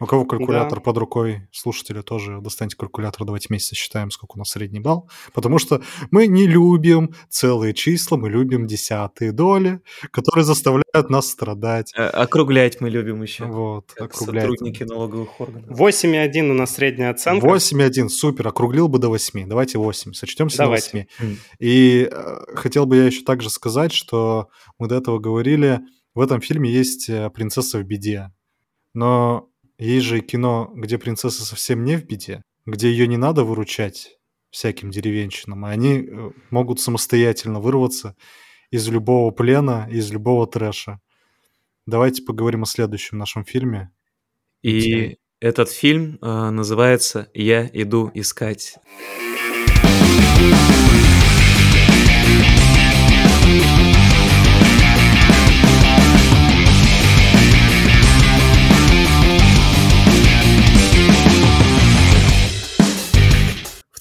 У 0.00 0.06
кого 0.06 0.24
калькулятор 0.24 0.78
да. 0.78 0.80
под 0.80 0.98
рукой, 0.98 1.42
слушатели 1.52 2.02
тоже 2.02 2.40
достаньте 2.40 2.76
калькулятор, 2.76 3.24
давайте 3.24 3.46
вместе 3.48 3.76
считаем, 3.76 4.10
сколько 4.10 4.32
у 4.34 4.38
нас 4.38 4.50
средний 4.50 4.80
балл. 4.80 5.08
Потому 5.32 5.58
что 5.58 5.82
мы 6.10 6.26
не 6.26 6.46
любим 6.46 7.14
целые 7.28 7.74
числа, 7.74 8.16
мы 8.16 8.28
любим 8.28 8.66
десятые 8.66 9.32
доли, 9.32 9.80
которые 10.10 10.44
заставляют 10.44 11.10
нас 11.10 11.30
страдать. 11.30 11.92
А, 11.96 12.08
округлять 12.08 12.80
мы 12.80 12.90
любим 12.90 13.22
еще. 13.22 13.44
Вот, 13.44 13.92
округлять. 13.98 14.44
Сотрудники 14.44 14.82
налоговых 14.82 15.40
органов. 15.40 15.78
8,1 15.78 16.50
у 16.50 16.54
нас 16.54 16.74
средняя 16.74 17.10
оценка. 17.10 17.46
8,1, 17.46 18.08
супер, 18.08 18.48
округлил 18.48 18.88
бы 18.88 18.98
до 18.98 19.08
8. 19.08 19.48
Давайте 19.48 19.78
8, 19.78 20.12
сочтемся 20.12 20.58
Давайте. 20.58 21.06
до 21.20 21.24
8. 21.24 21.36
И 21.60 22.08
э, 22.10 22.36
хотел 22.56 22.86
бы 22.86 22.96
я 22.96 23.04
еще 23.06 23.22
также 23.22 23.48
сказать, 23.48 23.92
что 23.92 24.48
мы 24.78 24.88
до 24.88 24.96
этого 24.96 25.20
говорили, 25.20 25.80
в 26.14 26.20
этом 26.20 26.40
фильме 26.40 26.70
есть 26.70 27.08
э, 27.08 27.30
принцесса 27.30 27.78
в 27.78 27.84
беде. 27.84 28.32
Но 28.92 29.48
есть 29.78 30.06
же 30.06 30.20
кино, 30.20 30.70
где 30.74 30.98
принцесса 30.98 31.44
совсем 31.44 31.84
не 31.84 31.96
в 31.96 32.04
беде, 32.04 32.42
где 32.66 32.90
ее 32.90 33.06
не 33.06 33.16
надо 33.16 33.44
выручать 33.44 34.18
всяким 34.50 34.90
деревенщинам, 34.90 35.64
а 35.64 35.70
они 35.70 35.98
э, 35.98 36.30
могут 36.50 36.80
самостоятельно 36.80 37.60
вырваться 37.60 38.14
из 38.70 38.88
любого 38.88 39.30
плена, 39.32 39.88
из 39.90 40.12
любого 40.12 40.46
трэша. 40.46 41.00
Давайте 41.86 42.22
поговорим 42.22 42.62
о 42.62 42.66
следующем 42.66 43.18
нашем 43.18 43.44
фильме. 43.44 43.90
И 44.62 44.80
где... 44.80 45.16
этот 45.40 45.70
фильм 45.70 46.18
э, 46.22 46.50
называется 46.50 47.28
«Я 47.34 47.68
иду 47.72 48.10
искать». 48.14 48.78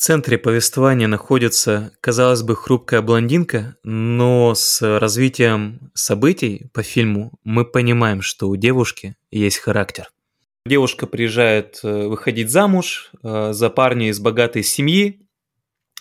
Центре 0.03 0.37
повествования 0.37 1.07
находится, 1.07 1.93
казалось 2.01 2.41
бы, 2.41 2.57
хрупкая 2.57 3.01
блондинка, 3.01 3.77
но 3.83 4.53
с 4.53 4.81
развитием 4.99 5.91
событий 5.93 6.67
по 6.73 6.83
фильму 6.83 7.31
мы 7.45 7.63
понимаем, 7.63 8.21
что 8.21 8.49
у 8.49 8.57
девушки 8.57 9.15
есть 9.31 9.59
характер. 9.59 10.11
Девушка 10.65 11.07
приезжает 11.07 11.79
э, 11.83 12.07
выходить 12.07 12.49
замуж 12.49 13.11
э, 13.23 13.53
за 13.53 13.69
парня 13.69 14.09
из 14.09 14.19
богатой 14.19 14.63
семьи, 14.63 15.25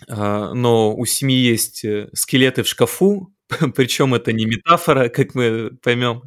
э, 0.09 0.15
но 0.53 0.97
у 0.97 1.05
семьи 1.07 1.39
есть 1.39 1.85
скелеты 2.13 2.65
в 2.65 2.67
шкафу, 2.67 3.33
причем 3.77 4.15
это 4.15 4.33
не 4.33 4.47
метафора, 4.47 5.11
как 5.11 5.37
мы 5.37 5.79
поймем 5.81 6.25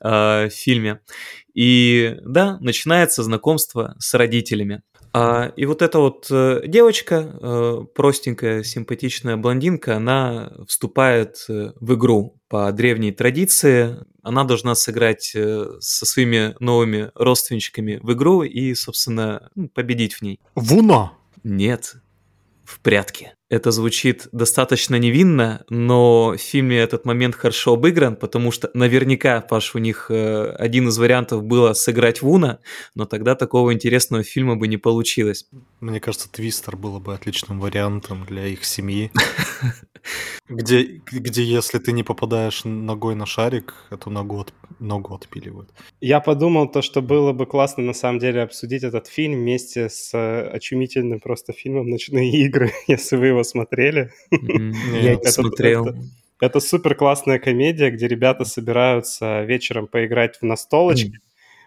в 0.00 0.50
фильме. 0.50 1.00
И 1.54 2.18
да, 2.22 2.58
начинается 2.60 3.22
знакомство 3.22 3.96
с 3.98 4.14
родителями. 4.14 4.82
А, 5.12 5.52
и 5.56 5.64
вот 5.64 5.82
эта 5.82 5.98
вот 5.98 6.26
э, 6.30 6.62
девочка, 6.66 7.38
э, 7.40 7.84
простенькая, 7.94 8.62
симпатичная 8.62 9.36
блондинка, 9.36 9.96
она 9.96 10.52
вступает 10.66 11.44
э, 11.48 11.72
в 11.80 11.94
игру 11.94 12.40
по 12.48 12.70
древней 12.72 13.12
традиции. 13.12 13.96
Она 14.22 14.44
должна 14.44 14.74
сыграть 14.74 15.34
со 15.80 16.06
своими 16.06 16.54
новыми 16.60 17.10
родственничками 17.14 17.98
в 18.02 18.12
игру 18.12 18.42
и, 18.42 18.74
собственно, 18.74 19.50
ну, 19.54 19.68
победить 19.68 20.14
в 20.14 20.22
ней. 20.22 20.38
Вуна? 20.54 21.12
Нет, 21.44 21.94
в 22.64 22.80
прятки. 22.80 23.32
Это 23.50 23.70
звучит 23.70 24.28
достаточно 24.32 24.96
невинно, 24.96 25.64
но 25.70 26.32
в 26.32 26.36
фильме 26.36 26.78
этот 26.78 27.06
момент 27.06 27.34
хорошо 27.34 27.74
обыгран, 27.74 28.16
потому 28.16 28.50
что 28.50 28.70
наверняка, 28.74 29.40
Паш, 29.40 29.74
у 29.74 29.78
них 29.78 30.10
э, 30.10 30.50
один 30.58 30.88
из 30.88 30.98
вариантов 30.98 31.42
было 31.44 31.72
сыграть 31.72 32.20
Вуна, 32.20 32.58
но 32.94 33.06
тогда 33.06 33.34
такого 33.34 33.72
интересного 33.72 34.22
фильма 34.22 34.56
бы 34.56 34.68
не 34.68 34.76
получилось. 34.76 35.46
Мне 35.80 35.98
кажется, 35.98 36.30
Твистер 36.30 36.76
было 36.76 36.98
бы 36.98 37.14
отличным 37.14 37.58
вариантом 37.58 38.26
для 38.26 38.46
их 38.46 38.66
семьи. 38.66 39.10
Где, 40.48 41.02
где 41.10 41.42
если 41.42 41.78
ты 41.78 41.92
не 41.92 42.02
попадаешь 42.02 42.64
ногой 42.64 43.14
на 43.14 43.26
шарик, 43.26 43.74
эту 43.90 44.08
ногу, 44.08 44.40
от, 44.40 44.54
ногу 44.78 45.14
отпиливают. 45.14 45.68
Я 46.00 46.20
подумал 46.20 46.70
то, 46.70 46.80
что 46.80 47.02
было 47.02 47.32
бы 47.34 47.44
классно 47.44 47.82
на 47.82 47.92
самом 47.92 48.18
деле 48.18 48.42
обсудить 48.42 48.82
этот 48.82 49.08
фильм 49.08 49.40
вместе 49.40 49.90
с 49.90 50.14
э, 50.14 50.48
очумительным 50.48 51.20
просто 51.20 51.52
фильмом 51.52 51.90
«Ночные 51.90 52.30
игры», 52.30 52.72
если 52.86 53.16
вы 53.16 53.26
его 53.26 53.37
смотрели. 53.42 54.10
Я 54.30 55.18
смотрел. 55.22 55.94
Это 56.40 56.60
супер 56.60 56.94
классная 56.94 57.38
комедия, 57.38 57.90
где 57.90 58.06
ребята 58.06 58.44
собираются 58.44 59.42
вечером 59.42 59.88
поиграть 59.88 60.38
в 60.40 60.44
настолочки, 60.44 61.18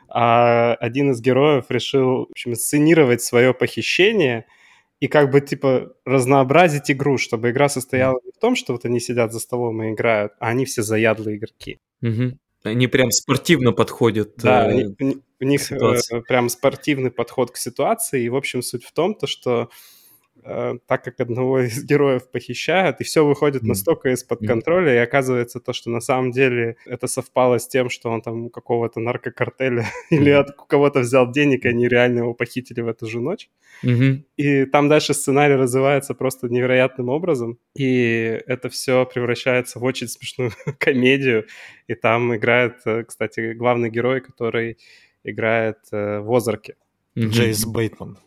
а 0.08 0.76
один 0.76 1.12
из 1.12 1.22
героев 1.22 1.66
решил, 1.70 2.28
в 2.28 2.32
общем, 2.32 2.56
сценировать 2.56 3.22
свое 3.22 3.54
похищение– 3.54 4.46
и 5.02 5.08
как 5.08 5.32
бы, 5.32 5.42
типа, 5.42 5.94
разнообразить 6.06 6.92
игру, 6.92 7.18
чтобы 7.18 7.50
игра 7.50 7.70
состояла 7.70 8.20
не 8.24 8.32
в 8.32 8.38
том, 8.38 8.56
что 8.56 8.74
вот 8.74 8.86
они 8.86 9.00
сидят 9.00 9.34
за 9.34 9.40
столом 9.40 9.82
и 9.82 9.92
играют, 9.92 10.34
а 10.40 10.50
они 10.50 10.66
все 10.66 10.84
заядлые 10.84 11.38
игроки. 11.38 11.80
Угу. 12.04 12.38
Они 12.64 12.88
прям 12.88 13.10
спортивно 13.10 13.72
подходят. 13.72 14.34
Да, 14.38 14.68
э, 14.68 14.94
они, 15.00 15.18
у 15.40 15.44
них 15.44 15.72
э, 15.72 16.22
прям 16.28 16.50
спортивный 16.50 17.10
подход 17.10 17.50
к 17.50 17.58
ситуации. 17.58 18.24
И, 18.24 18.30
в 18.30 18.36
общем, 18.36 18.62
суть 18.62 18.86
в 18.86 18.94
том, 18.94 19.16
то, 19.16 19.26
что 19.26 19.72
Э, 20.44 20.78
так 20.88 21.04
как 21.04 21.20
одного 21.20 21.60
из 21.66 21.84
героев 21.84 22.30
похищают, 22.32 23.02
и 23.02 23.04
все 23.04 23.26
выходит 23.26 23.64
настолько 23.64 24.10
из-под 24.10 24.46
контроля, 24.46 24.96
и 24.96 24.98
оказывается 24.98 25.60
то, 25.60 25.74
что 25.74 25.90
на 25.90 26.02
самом 26.02 26.32
деле 26.32 26.78
это 26.86 27.08
совпало 27.08 27.60
с 27.60 27.68
тем, 27.68 27.90
что 27.90 28.10
он 28.10 28.22
там 28.22 28.46
у 28.46 28.50
какого-то 28.50 29.00
наркокартеля 29.00 29.86
или 30.10 30.30
от 30.32 30.52
кого-то 30.68 31.00
взял 31.00 31.32
денег, 31.32 31.66
и 31.66 31.70
они 31.70 31.88
реально 31.88 32.20
его 32.20 32.34
похитили 32.34 32.82
в 32.82 32.88
эту 32.88 33.08
же 33.08 33.20
ночь. 33.20 33.50
И 34.38 34.66
там 34.66 34.90
дальше 34.90 35.14
сценарий 35.14 35.56
развивается 35.56 36.14
просто 36.14 36.50
невероятным 36.50 37.10
образом, 37.10 37.58
и 37.76 38.42
это 38.48 38.70
все 38.70 39.06
превращается 39.06 39.80
в 39.80 39.84
очень 39.84 40.08
смешную 40.08 40.52
комедию, 40.80 41.46
и 41.88 41.96
там 41.96 42.36
играет, 42.36 42.78
э, 42.86 43.04
кстати, 43.04 43.54
главный 43.54 43.90
герой, 43.90 44.22
который 44.22 44.78
играет 45.24 45.78
э, 45.92 46.20
в 46.20 46.34
Озарке. 46.34 46.76
Джейс 47.18 47.66
Бейтман. 47.66 48.18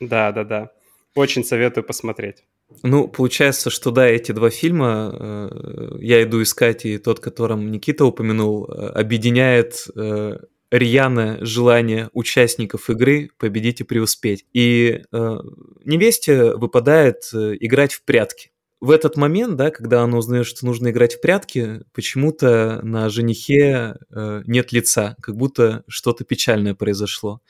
Да, 0.00 0.32
да, 0.32 0.44
да. 0.44 0.70
Очень 1.14 1.44
советую 1.44 1.84
посмотреть. 1.84 2.44
Ну, 2.82 3.08
получается, 3.08 3.68
что 3.68 3.90
да, 3.90 4.06
эти 4.06 4.32
два 4.32 4.50
фильма 4.50 5.12
э, 5.12 5.96
я 6.00 6.22
иду 6.22 6.42
искать, 6.42 6.84
и 6.84 6.98
тот, 6.98 7.18
которым 7.18 7.70
Никита 7.70 8.04
упомянул, 8.04 8.66
э, 8.66 8.90
объединяет 8.90 9.88
э, 9.96 10.38
рьяное 10.70 11.44
желание 11.44 12.10
участников 12.12 12.88
игры 12.90 13.30
победить 13.38 13.80
и 13.80 13.84
преуспеть. 13.84 14.46
И 14.52 15.02
э, 15.10 15.38
невесте 15.84 16.54
выпадает 16.54 17.28
э, 17.34 17.56
играть 17.58 17.92
в 17.92 18.04
прятки 18.04 18.52
в 18.80 18.90
этот 18.90 19.16
момент, 19.16 19.56
да, 19.56 19.70
когда 19.70 20.02
она 20.02 20.16
узнает, 20.16 20.46
что 20.46 20.64
нужно 20.64 20.88
играть 20.88 21.16
в 21.16 21.20
прятки, 21.20 21.82
почему-то 21.92 22.80
на 22.82 23.10
женихе 23.10 23.96
э, 24.10 24.42
нет 24.46 24.72
лица, 24.72 25.16
как 25.20 25.36
будто 25.36 25.84
что-то 25.86 26.24
печальное 26.24 26.74
произошло. 26.74 27.42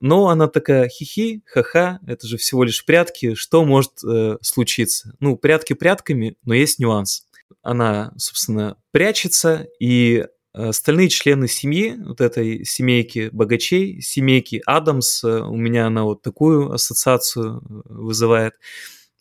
Но 0.00 0.28
она 0.28 0.48
такая 0.48 0.88
хихи, 0.88 1.42
ха-ха, 1.46 2.00
это 2.06 2.26
же 2.26 2.36
всего 2.36 2.64
лишь 2.64 2.84
прятки, 2.84 3.34
что 3.34 3.64
может 3.64 4.02
э, 4.04 4.38
случиться? 4.42 5.14
Ну, 5.20 5.36
прятки 5.36 5.74
прятками, 5.74 6.36
но 6.44 6.54
есть 6.54 6.80
нюанс. 6.80 7.28
Она, 7.62 8.12
собственно, 8.16 8.76
прячется, 8.90 9.68
и 9.78 10.26
остальные 10.52 11.08
члены 11.08 11.48
семьи, 11.48 11.96
вот 11.98 12.20
этой 12.20 12.64
семейки 12.64 13.30
богачей, 13.32 14.00
семейки 14.02 14.60
Адамс, 14.66 15.22
э, 15.22 15.40
у 15.42 15.56
меня 15.56 15.86
она 15.86 16.02
вот 16.02 16.22
такую 16.22 16.72
ассоциацию 16.72 17.58
э, 17.58 17.82
вызывает, 17.84 18.54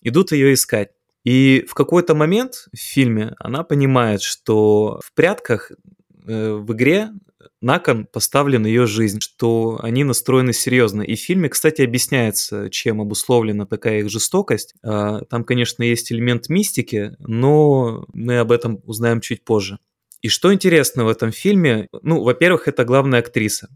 идут 0.02 0.32
ее 0.32 0.54
искать. 0.54 0.90
И 1.24 1.66
в 1.68 1.74
какой-то 1.74 2.16
момент 2.16 2.68
в 2.74 2.78
фильме 2.78 3.36
она 3.40 3.64
понимает, 3.64 4.22
что 4.22 5.00
в 5.04 5.14
прятках 5.14 5.72
э, 6.28 6.54
в 6.54 6.74
игре 6.74 7.10
на 7.62 7.80
кон 7.80 8.08
поставлена 8.08 8.66
ее 8.66 8.88
жизнь, 8.88 9.20
что 9.22 9.80
они 9.82 10.04
настроены 10.04 10.52
серьезно. 10.52 11.04
И 11.04 11.16
в 11.16 11.20
фильме, 11.20 11.50
кстати, 11.50 11.82
объясняется, 11.82 12.70
чем 12.70 13.02
обусловлена 13.02 13.66
такая 13.66 14.00
их 14.00 14.10
жестокость. 14.10 14.74
А, 14.84 15.22
там, 15.26 15.44
конечно, 15.44 15.84
есть 15.84 16.12
элемент 16.12 16.50
мистики, 16.50 17.16
но 17.20 18.06
мы 18.14 18.40
об 18.40 18.52
этом 18.52 18.82
узнаем 18.86 19.22
чуть 19.22 19.44
позже. 19.44 19.78
И 20.22 20.30
что 20.30 20.54
интересно 20.54 21.06
в 21.06 21.08
этом 21.08 21.32
фильме, 21.32 21.88
ну, 22.02 22.24
во-первых, 22.24 22.68
это 22.68 22.84
главная 22.84 23.20
актриса. 23.20 23.70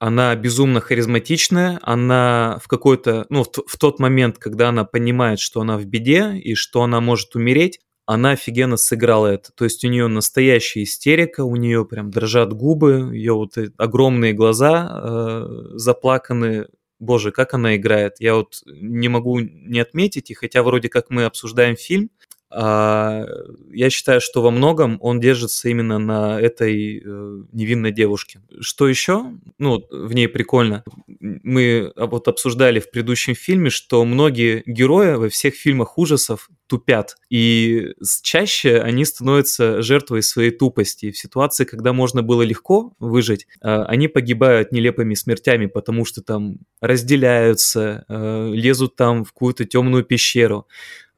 Она 0.00 0.34
безумно 0.34 0.80
харизматичная, 0.80 1.78
она 1.82 2.58
в 2.64 2.68
какой-то, 2.68 3.26
ну, 3.28 3.44
в, 3.44 3.50
в 3.66 3.78
тот 3.78 3.98
момент, 3.98 4.38
когда 4.38 4.70
она 4.70 4.84
понимает, 4.84 5.40
что 5.40 5.60
она 5.60 5.76
в 5.76 5.84
беде 5.84 6.36
и 6.36 6.54
что 6.54 6.82
она 6.82 7.02
может 7.02 7.36
умереть, 7.36 7.80
она 8.06 8.30
офигенно 8.30 8.78
сыграла 8.78 9.26
это. 9.26 9.52
То 9.52 9.64
есть 9.64 9.84
у 9.84 9.88
нее 9.88 10.06
настоящая 10.08 10.84
истерика, 10.84 11.44
у 11.44 11.54
нее 11.54 11.84
прям 11.84 12.10
дрожат 12.10 12.54
губы, 12.54 13.10
ее 13.14 13.34
вот 13.34 13.58
огромные 13.76 14.32
глаза 14.32 14.90
э, 14.90 15.46
заплаканы. 15.74 16.66
Боже, 16.98 17.30
как 17.30 17.52
она 17.52 17.76
играет. 17.76 18.14
Я 18.20 18.36
вот 18.36 18.62
не 18.66 19.08
могу 19.08 19.38
не 19.38 19.80
отметить, 19.80 20.30
и 20.30 20.34
хотя 20.34 20.62
вроде 20.62 20.88
как 20.88 21.10
мы 21.10 21.24
обсуждаем 21.24 21.76
фильм, 21.76 22.08
я 22.52 23.90
считаю, 23.90 24.20
что 24.20 24.42
во 24.42 24.50
многом 24.50 24.98
он 25.00 25.20
держится 25.20 25.68
именно 25.68 25.98
на 25.98 26.40
этой 26.40 26.98
э, 26.98 27.42
невинной 27.52 27.92
девушке. 27.92 28.40
Что 28.60 28.88
еще? 28.88 29.26
Ну, 29.58 29.84
в 29.90 30.12
ней 30.12 30.26
прикольно. 30.26 30.82
Мы 31.20 31.92
вот 31.96 32.26
обсуждали 32.26 32.80
в 32.80 32.90
предыдущем 32.90 33.34
фильме, 33.34 33.70
что 33.70 34.04
многие 34.04 34.64
герои 34.66 35.14
во 35.14 35.28
всех 35.28 35.54
фильмах 35.54 35.96
ужасов 35.96 36.48
тупят. 36.66 37.16
И 37.30 37.88
чаще 38.22 38.78
они 38.78 39.04
становятся 39.04 39.82
жертвой 39.82 40.22
своей 40.22 40.50
тупости. 40.50 41.10
В 41.10 41.18
ситуации, 41.18 41.64
когда 41.64 41.92
можно 41.92 42.22
было 42.22 42.42
легко 42.42 42.94
выжить, 42.98 43.46
а, 43.60 43.84
они 43.84 44.08
погибают 44.08 44.72
нелепыми 44.72 45.14
смертями, 45.14 45.66
потому 45.66 46.04
что 46.04 46.22
там 46.22 46.58
разделяются, 46.80 48.04
э, 48.08 48.50
лезут 48.54 48.96
там 48.96 49.24
в 49.24 49.32
какую-то 49.32 49.64
темную 49.64 50.04
пещеру. 50.04 50.66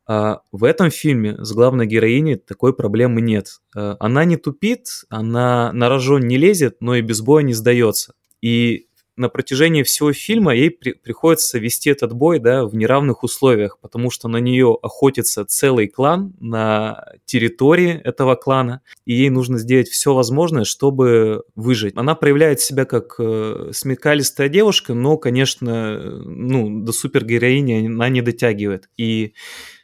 А 0.07 0.41
в 0.51 0.65
этом 0.65 0.91
фильме 0.91 1.37
с 1.39 1.53
главной 1.53 1.87
героиней 1.87 2.37
такой 2.37 2.75
проблемы 2.75 3.21
нет. 3.21 3.61
А, 3.77 3.97
она 4.01 4.25
не 4.25 4.37
тупит, 4.37 5.05
она 5.09 5.73
на 5.73 5.89
рожон 5.89 6.27
не 6.27 6.39
лезет, 6.39 6.77
но 6.81 6.97
и 6.97 7.03
без 7.03 7.21
боя 7.21 7.43
не 7.43 7.55
сдается. 7.55 8.15
И 8.41 8.87
на 9.15 9.29
протяжении 9.29 9.83
всего 9.83 10.13
фильма 10.13 10.55
ей 10.55 10.71
при, 10.71 10.95
приходится 10.95 11.59
вести 11.59 11.91
этот 11.91 12.15
бой 12.15 12.39
да, 12.39 12.65
в 12.65 12.75
неравных 12.75 13.23
условиях, 13.23 13.79
потому 13.79 14.11
что 14.11 14.27
на 14.27 14.39
нее 14.39 14.77
охотится 14.83 15.45
целый 15.45 15.87
клан 15.87 16.35
на 16.41 17.05
территории 17.25 18.01
этого 18.03 18.35
клана, 18.35 18.81
и 19.05 19.15
ей 19.15 19.29
нужно 19.29 19.59
сделать 19.59 19.89
все 19.89 20.15
возможное, 20.15 20.65
чтобы 20.65 21.45
выжить. 21.55 21.95
Она 21.97 22.15
проявляет 22.15 22.61
себя 22.61 22.87
как 22.87 23.15
э, 23.19 23.71
смекалистая 23.73 24.49
девушка, 24.49 24.95
но, 24.95 25.19
конечно, 25.19 26.01
ну, 26.25 26.83
до 26.83 26.93
супергероини 26.93 27.87
она 27.87 28.09
не 28.09 28.23
дотягивает. 28.23 28.89
И 28.97 29.35
Э, 29.35 29.82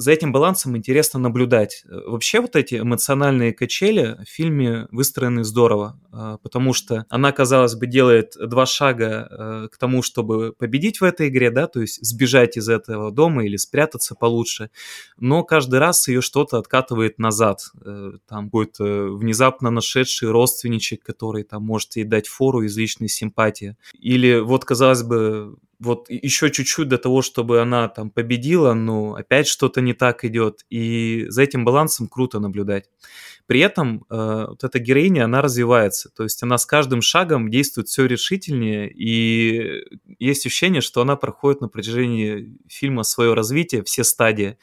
за 0.00 0.12
этим 0.12 0.32
балансом 0.32 0.76
интересно 0.76 1.20
наблюдать. 1.20 1.84
Э, 1.84 2.00
вообще 2.06 2.40
вот 2.40 2.56
эти 2.56 2.76
эмоциональные 2.76 3.52
качели 3.52 4.16
в 4.24 4.28
фильме 4.28 4.86
выстроены 4.90 5.44
здорово, 5.44 6.00
э, 6.10 6.38
потому 6.42 6.72
что 6.72 7.04
она, 7.10 7.32
казалось 7.32 7.74
бы, 7.74 7.86
делает 7.86 8.32
два 8.40 8.64
шага 8.66 9.68
к 9.70 9.76
тому, 9.78 10.02
чтобы 10.02 10.52
победить 10.52 11.00
в 11.00 11.04
этой 11.04 11.28
игре, 11.28 11.50
да, 11.50 11.66
то 11.66 11.80
есть 11.80 12.04
сбежать 12.04 12.56
из 12.56 12.68
этого 12.68 13.10
дома 13.10 13.44
или 13.44 13.56
спрятаться 13.56 14.14
получше, 14.14 14.70
но 15.18 15.44
каждый 15.44 15.80
раз 15.80 16.08
ее 16.08 16.22
что-то 16.22 16.58
откатывает 16.58 17.18
назад. 17.18 17.60
Там 18.28 18.48
будет 18.48 18.78
внезапно 18.78 19.70
нашедший 19.70 20.30
родственничек, 20.30 21.02
который 21.02 21.42
там 21.42 21.62
может 21.62 21.96
ей 21.96 22.04
дать 22.04 22.28
фору 22.28 22.62
из 22.62 22.76
личной 22.76 23.08
симпатии. 23.08 23.76
Или 23.98 24.40
вот, 24.40 24.64
казалось 24.64 25.02
бы, 25.02 25.56
вот 25.80 26.10
еще 26.10 26.50
чуть-чуть 26.50 26.88
до 26.88 26.98
того, 26.98 27.22
чтобы 27.22 27.60
она 27.60 27.88
там 27.88 28.10
победила, 28.10 28.74
но 28.74 29.14
опять 29.14 29.48
что-то 29.48 29.80
не 29.80 29.94
так 29.94 30.24
идет. 30.24 30.64
И 30.68 31.24
за 31.28 31.42
этим 31.42 31.64
балансом 31.64 32.06
круто 32.06 32.38
наблюдать. 32.38 32.84
При 33.46 33.60
этом 33.60 34.04
э, 34.10 34.44
вот 34.48 34.62
эта 34.62 34.78
героиня, 34.78 35.24
она 35.24 35.40
развивается. 35.40 36.10
То 36.10 36.22
есть 36.22 36.42
она 36.42 36.58
с 36.58 36.66
каждым 36.66 37.00
шагом 37.00 37.50
действует 37.50 37.88
все 37.88 38.04
решительнее. 38.04 38.92
И 38.92 39.82
есть 40.18 40.46
ощущение, 40.46 40.82
что 40.82 41.00
она 41.00 41.16
проходит 41.16 41.62
на 41.62 41.68
протяжении 41.68 42.56
фильма 42.68 43.02
свое 43.02 43.32
развитие, 43.34 43.82
все 43.82 44.04
стадии 44.04 44.58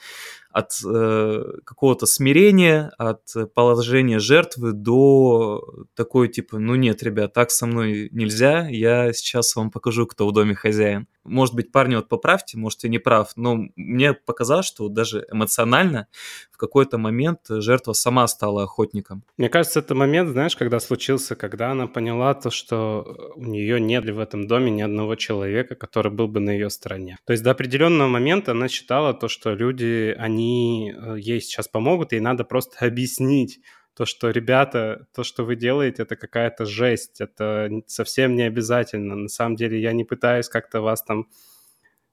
от 0.58 0.72
э, 0.84 1.44
какого-то 1.64 2.08
смирения, 2.08 2.92
от 2.98 3.22
положения 3.54 4.18
жертвы 4.18 4.72
до 4.72 5.86
такой 5.96 6.30
типа, 6.30 6.58
ну 6.58 6.74
нет, 6.74 7.04
ребят, 7.04 7.34
так 7.34 7.52
со 7.52 7.68
мной 7.68 8.10
нельзя, 8.12 8.68
я 8.68 9.14
сейчас 9.14 9.56
вам 9.56 9.70
покажу, 9.70 10.08
кто 10.08 10.28
в 10.28 10.34
доме 10.34 10.56
хозяин. 10.56 11.08
Может 11.28 11.56
быть, 11.56 11.72
парни, 11.72 11.96
вот 11.96 12.08
поправьте, 12.08 12.58
может, 12.58 12.84
я 12.84 12.90
не 12.90 13.00
прав, 13.00 13.32
но 13.36 13.68
мне 13.76 14.14
показалось, 14.14 14.66
что 14.66 14.90
даже 14.90 15.26
эмоционально 15.32 16.08
в 16.52 16.58
какой-то 16.58 16.98
момент 16.98 17.42
жертва 17.50 17.94
сама 17.94 18.28
стала 18.28 18.64
охотником. 18.64 19.24
Мне 19.38 19.50
кажется, 19.50 19.80
это 19.80 19.94
момент, 19.94 20.30
знаешь, 20.30 20.56
когда 20.56 20.80
случился, 20.80 21.36
когда 21.36 21.72
она 21.72 21.88
поняла 21.88 22.34
то, 22.34 22.50
что 22.50 23.34
у 23.36 23.44
нее 23.44 23.80
нет 23.80 24.10
в 24.10 24.20
этом 24.20 24.48
доме 24.48 24.72
ни 24.72 24.82
одного 24.82 25.16
человека, 25.16 25.76
который 25.76 26.12
был 26.12 26.28
бы 26.28 26.40
на 26.40 26.52
ее 26.52 26.70
стороне. 26.70 27.18
То 27.26 27.34
есть 27.34 27.44
до 27.44 27.52
определенного 27.52 28.08
момента 28.08 28.52
она 28.52 28.68
считала 28.68 29.14
то, 29.14 29.28
что 29.28 29.54
люди, 29.54 30.16
они 30.18 30.94
э, 30.96 31.18
ей 31.20 31.42
сейчас 31.42 31.68
помогут, 31.68 32.14
и 32.14 32.20
надо 32.20 32.44
просто 32.44 32.78
объяснить, 32.86 33.60
то, 33.98 34.06
что, 34.06 34.30
ребята, 34.30 35.08
то, 35.12 35.24
что 35.24 35.44
вы 35.44 35.56
делаете, 35.56 36.04
это 36.04 36.16
какая-то 36.16 36.66
жесть, 36.66 37.20
это 37.20 37.82
совсем 37.88 38.36
не 38.36 38.44
обязательно. 38.44 39.16
На 39.16 39.28
самом 39.28 39.56
деле 39.56 39.82
я 39.82 39.92
не 39.92 40.04
пытаюсь 40.04 40.50
как-то 40.50 40.82
вас 40.82 41.02
там, 41.02 41.28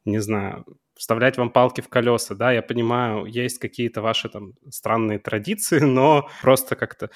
не 0.06 0.18
знаю, 0.18 0.64
вставлять 0.96 1.36
вам 1.36 1.50
палки 1.50 1.82
в 1.82 1.90
колеса, 1.90 2.34
да, 2.34 2.52
я 2.52 2.62
понимаю, 2.62 3.26
есть 3.26 3.58
какие-то 3.58 4.00
ваши 4.00 4.30
там 4.30 4.54
странные 4.70 5.18
традиции, 5.18 5.78
но 5.80 6.30
просто 6.40 6.74
как-то 6.74 7.10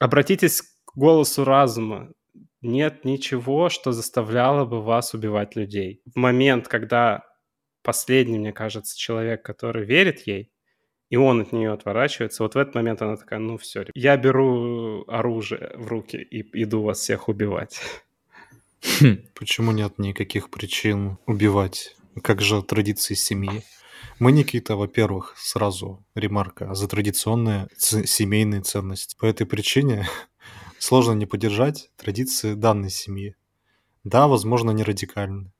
обратитесь 0.00 0.62
к 0.62 0.96
голосу 0.96 1.44
разума. 1.44 2.12
Нет 2.60 3.04
ничего, 3.04 3.68
что 3.68 3.92
заставляло 3.92 4.64
бы 4.64 4.82
вас 4.82 5.14
убивать 5.14 5.54
людей. 5.54 6.02
В 6.12 6.18
момент, 6.18 6.66
когда 6.66 7.24
последний, 7.84 8.40
мне 8.40 8.52
кажется, 8.52 8.98
человек, 8.98 9.44
который 9.44 9.84
верит 9.84 10.26
ей, 10.26 10.50
и 11.10 11.16
он 11.16 11.40
от 11.40 11.52
нее 11.52 11.72
отворачивается. 11.72 12.42
Вот 12.42 12.54
в 12.54 12.58
этот 12.58 12.74
момент 12.74 13.02
она 13.02 13.16
такая, 13.16 13.38
ну 13.38 13.56
все, 13.56 13.86
я 13.94 14.16
беру 14.16 15.04
оружие 15.08 15.72
в 15.76 15.86
руки 15.88 16.16
и 16.16 16.62
иду 16.62 16.82
вас 16.82 16.98
всех 16.98 17.28
убивать. 17.28 17.80
Почему 19.34 19.72
нет 19.72 19.98
никаких 19.98 20.50
причин 20.50 21.18
убивать? 21.26 21.96
Как 22.22 22.40
же 22.40 22.62
традиции 22.62 23.14
семьи? 23.14 23.62
Мы, 24.18 24.32
Никита, 24.32 24.76
во-первых, 24.76 25.34
сразу 25.36 26.04
ремарка 26.14 26.74
за 26.74 26.88
традиционные 26.88 27.68
семейные 27.76 28.62
ценности. 28.62 29.16
По 29.18 29.26
этой 29.26 29.46
причине 29.46 30.08
сложно 30.78 31.12
не 31.12 31.26
поддержать 31.26 31.90
традиции 31.96 32.54
данной 32.54 32.90
семьи. 32.90 33.36
Да, 34.04 34.26
возможно, 34.26 34.70
не 34.72 34.82
радикальны. 34.82 35.52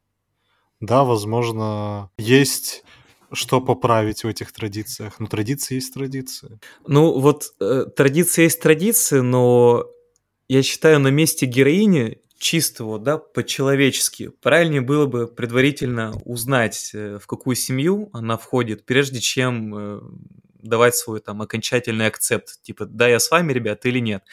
Да, 0.80 1.04
возможно, 1.04 2.10
есть 2.18 2.84
что 3.32 3.60
поправить 3.60 4.24
в 4.24 4.28
этих 4.28 4.52
традициях. 4.52 5.20
Но 5.20 5.26
традиции 5.26 5.76
есть 5.76 5.94
традиции. 5.94 6.58
Ну 6.86 7.18
вот 7.18 7.52
э, 7.60 7.84
традиция 7.96 8.44
есть 8.44 8.60
традиции, 8.60 9.20
но 9.20 9.86
я 10.48 10.62
считаю 10.62 10.98
на 10.98 11.08
месте 11.08 11.46
героини 11.46 12.18
чистого, 12.38 12.98
да, 12.98 13.18
по-человечески. 13.18 14.30
Правильнее 14.40 14.80
было 14.80 15.06
бы 15.06 15.26
предварительно 15.26 16.14
узнать, 16.24 16.90
э, 16.94 17.18
в 17.20 17.26
какую 17.26 17.56
семью 17.56 18.10
она 18.12 18.36
входит, 18.36 18.86
прежде 18.86 19.20
чем 19.20 19.74
э, 19.74 20.00
давать 20.62 20.96
свой 20.96 21.20
там 21.20 21.42
окончательный 21.42 22.06
акцепт, 22.06 22.60
типа, 22.62 22.86
да, 22.86 23.08
я 23.08 23.18
с 23.18 23.30
вами, 23.30 23.52
ребят, 23.52 23.86
или 23.86 23.98
нет. 23.98 24.24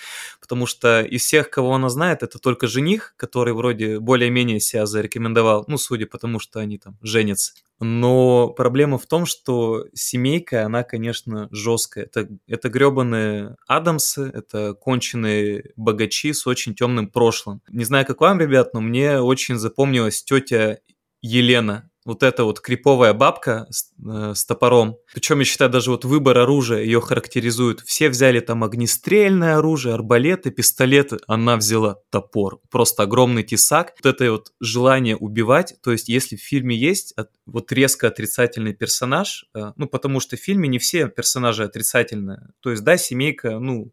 Потому 0.42 0.66
что 0.66 1.02
из 1.02 1.24
всех, 1.24 1.50
кого 1.50 1.74
она 1.74 1.90
знает, 1.90 2.24
это 2.24 2.40
только 2.40 2.68
жених, 2.68 3.14
который 3.18 3.54
вроде 3.54 4.00
более-менее 4.00 4.60
себя 4.60 4.86
зарекомендовал, 4.86 5.66
ну, 5.68 5.78
судя 5.78 6.08
по 6.08 6.18
тому, 6.18 6.40
что 6.40 6.60
они 6.60 6.78
там 6.78 6.98
женятся. 7.02 7.54
Но 7.80 8.50
проблема 8.50 8.98
в 8.98 9.06
том, 9.06 9.26
что 9.26 9.86
семейка, 9.94 10.66
она, 10.66 10.84
конечно, 10.84 11.50
жесткая. 11.52 12.06
Это, 12.06 12.30
это 12.48 12.70
гребаные 12.70 13.58
Адамсы, 13.68 14.32
это 14.34 14.74
конченые 14.74 15.72
богачи 15.76 16.32
с 16.32 16.48
очень 16.48 16.74
темным 16.74 17.10
прошлым. 17.10 17.62
Не 17.70 17.84
знаю, 17.84 18.06
как 18.06 18.22
вам, 18.22 18.40
ребят, 18.40 18.74
но 18.74 18.80
мне 18.80 19.20
очень 19.20 19.58
запомнилась 19.58 20.24
тетя 20.24 20.80
Елена 21.22 21.90
вот 22.06 22.22
эта 22.22 22.44
вот 22.44 22.62
криповая 22.62 23.14
бабка 23.14 23.66
с, 23.72 23.92
э, 24.08 24.34
с 24.36 24.46
топором. 24.46 24.98
Причем, 25.14 25.40
я 25.40 25.46
считаю, 25.46 25.72
даже 25.72 25.90
вот 25.90 26.06
выбор 26.06 26.38
оружия 26.38 26.82
ее 26.82 27.02
характеризует. 27.02 27.82
Все 27.82 28.10
взяли 28.10 28.40
там 28.40 28.64
огнестрельное 28.64 29.58
оружие, 29.58 29.96
арбалеты, 29.96 30.52
пистолеты. 30.52 31.18
Она 31.28 31.58
взяла 31.58 31.98
топор. 32.12 32.60
Просто 32.70 33.04
огромный 33.04 33.44
тесак. 33.44 33.94
Вот 34.02 34.14
это 34.14 34.32
вот 34.32 34.54
желание 34.62 35.18
убивать. 35.18 35.76
То 35.84 35.92
есть, 35.92 36.08
если 36.08 36.36
в 36.36 36.42
фильме 36.42 36.78
есть 36.78 37.16
вот 37.48 37.72
резко 37.72 38.08
отрицательный 38.08 38.74
персонаж, 38.74 39.46
э, 39.56 39.74
ну, 39.76 39.88
потому 39.88 40.20
что 40.20 40.38
в 40.38 40.40
фильме 40.40 40.70
не 40.70 40.78
все 40.78 41.08
персонажи 41.08 41.64
отрицательные. 41.64 42.50
То 42.60 42.70
есть, 42.70 42.84
да, 42.84 42.98
семейка, 42.98 43.58
ну, 43.60 43.92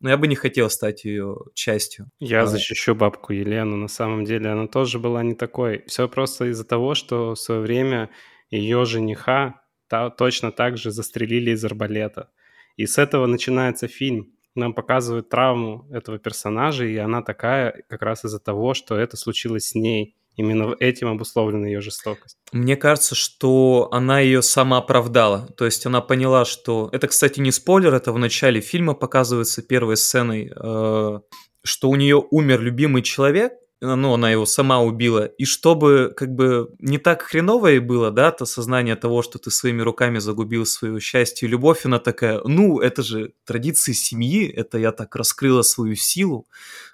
но 0.00 0.10
я 0.10 0.16
бы 0.16 0.26
не 0.26 0.36
хотел 0.36 0.70
стать 0.70 1.04
ее 1.04 1.36
частью. 1.54 2.10
Я 2.18 2.42
а... 2.42 2.46
защищу 2.46 2.94
бабку 2.94 3.32
Елену. 3.32 3.76
На 3.76 3.88
самом 3.88 4.24
деле 4.24 4.50
она 4.50 4.66
тоже 4.66 4.98
была 4.98 5.22
не 5.22 5.34
такой. 5.34 5.84
Все 5.86 6.08
просто 6.08 6.46
из-за 6.50 6.64
того, 6.64 6.94
что 6.94 7.34
в 7.34 7.38
свое 7.38 7.60
время 7.60 8.10
ее 8.50 8.84
жениха 8.84 9.62
та, 9.88 10.10
точно 10.10 10.52
так 10.52 10.76
же 10.76 10.90
застрелили 10.90 11.52
из 11.52 11.64
арбалета. 11.64 12.30
И 12.76 12.86
с 12.86 12.98
этого 12.98 13.26
начинается 13.26 13.88
фильм. 13.88 14.32
Нам 14.54 14.72
показывают 14.72 15.28
травму 15.28 15.88
этого 15.90 16.18
персонажа, 16.18 16.84
и 16.84 16.96
она 16.96 17.22
такая 17.22 17.84
как 17.88 18.02
раз 18.02 18.24
из-за 18.24 18.38
того, 18.38 18.74
что 18.74 18.96
это 18.96 19.16
случилось 19.16 19.68
с 19.68 19.74
ней. 19.74 20.16
Именно 20.36 20.74
этим 20.80 21.08
обусловлена 21.08 21.66
ее 21.66 21.80
жестокость. 21.80 22.38
Мне 22.52 22.76
кажется, 22.76 23.14
что 23.14 23.88
она 23.92 24.20
ее 24.20 24.42
сама 24.42 24.78
оправдала. 24.78 25.46
То 25.56 25.64
есть 25.64 25.86
она 25.86 26.00
поняла, 26.00 26.44
что... 26.44 26.88
Это, 26.92 27.06
кстати, 27.06 27.40
не 27.40 27.52
спойлер, 27.52 27.94
это 27.94 28.12
в 28.12 28.18
начале 28.18 28.60
фильма 28.60 28.94
показывается 28.94 29.62
первой 29.62 29.96
сценой, 29.96 30.52
э, 30.54 31.20
что 31.62 31.88
у 31.88 31.96
нее 31.96 32.16
умер 32.30 32.60
любимый 32.60 33.02
человек, 33.02 33.52
ну, 33.84 34.14
она 34.14 34.30
его 34.30 34.46
сама 34.46 34.80
убила, 34.80 35.24
и 35.24 35.44
чтобы 35.44 36.12
как 36.16 36.34
бы 36.34 36.70
не 36.78 36.98
так 36.98 37.22
хреново 37.22 37.68
ей 37.68 37.78
было, 37.80 38.10
да, 38.10 38.30
то 38.30 38.46
сознание 38.46 38.96
того, 38.96 39.22
что 39.22 39.38
ты 39.38 39.50
своими 39.50 39.82
руками 39.82 40.18
загубил 40.18 40.66
свое 40.66 41.00
счастье 41.00 41.48
и 41.48 41.50
любовь, 41.50 41.84
она 41.84 41.98
такая, 41.98 42.40
ну, 42.44 42.80
это 42.80 43.02
же 43.02 43.32
традиции 43.44 43.92
семьи, 43.92 44.48
это 44.48 44.78
я 44.78 44.92
так 44.92 45.14
раскрыла 45.16 45.62
свою 45.62 45.96
силу, 45.96 46.46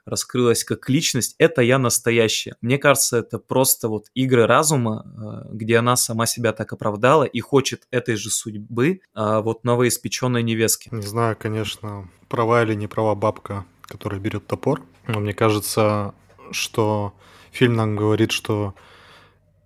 раскрылась 0.05 0.65
как 0.65 0.89
личность, 0.89 1.35
это 1.39 1.63
я 1.63 1.79
настоящая. 1.79 2.57
Мне 2.61 2.79
кажется, 2.79 3.19
это 3.19 3.39
просто 3.39 3.89
вот 3.89 4.07
игры 4.15 4.47
разума, 4.47 5.05
э, 5.07 5.55
где 5.55 5.77
она 5.79 5.97
сама 5.97 6.27
себя 6.27 6.53
так 6.53 6.73
оправдала 6.73 7.25
и 7.25 7.41
хочет 7.41 7.87
этой 7.91 8.17
же 8.17 8.31
судьбы 8.31 9.01
а 9.15 9.41
вот 9.41 9.65
новоиспеченной 9.65 10.43
невестки. 10.43 10.89
Не 10.93 11.03
знаю, 11.03 11.37
конечно, 11.39 12.09
права 12.29 12.63
или 12.63 12.75
не 12.75 12.87
права 12.87 13.15
бабка, 13.15 13.65
которая 13.83 14.21
берет 14.21 14.47
топор, 14.47 14.83
но 15.07 15.21
мне 15.21 15.35
кажется, 15.35 16.15
что 16.53 17.15
фильм 17.53 17.75
нам 17.75 17.97
говорит, 17.97 18.31
что 18.33 18.75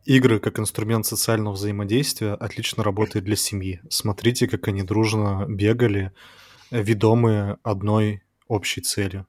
игры 0.04 0.38
как 0.38 0.58
инструмент 0.58 1.06
социального 1.06 1.54
взаимодействия 1.54 2.32
отлично 2.32 2.82
работают 2.82 3.24
для 3.24 3.36
семьи. 3.36 3.80
Смотрите, 3.88 4.46
как 4.46 4.68
они 4.68 4.82
дружно 4.82 5.46
бегали, 5.48 6.12
ведомые 6.70 7.58
одной 7.62 8.22
общей 8.48 8.80
целью. 8.80 9.26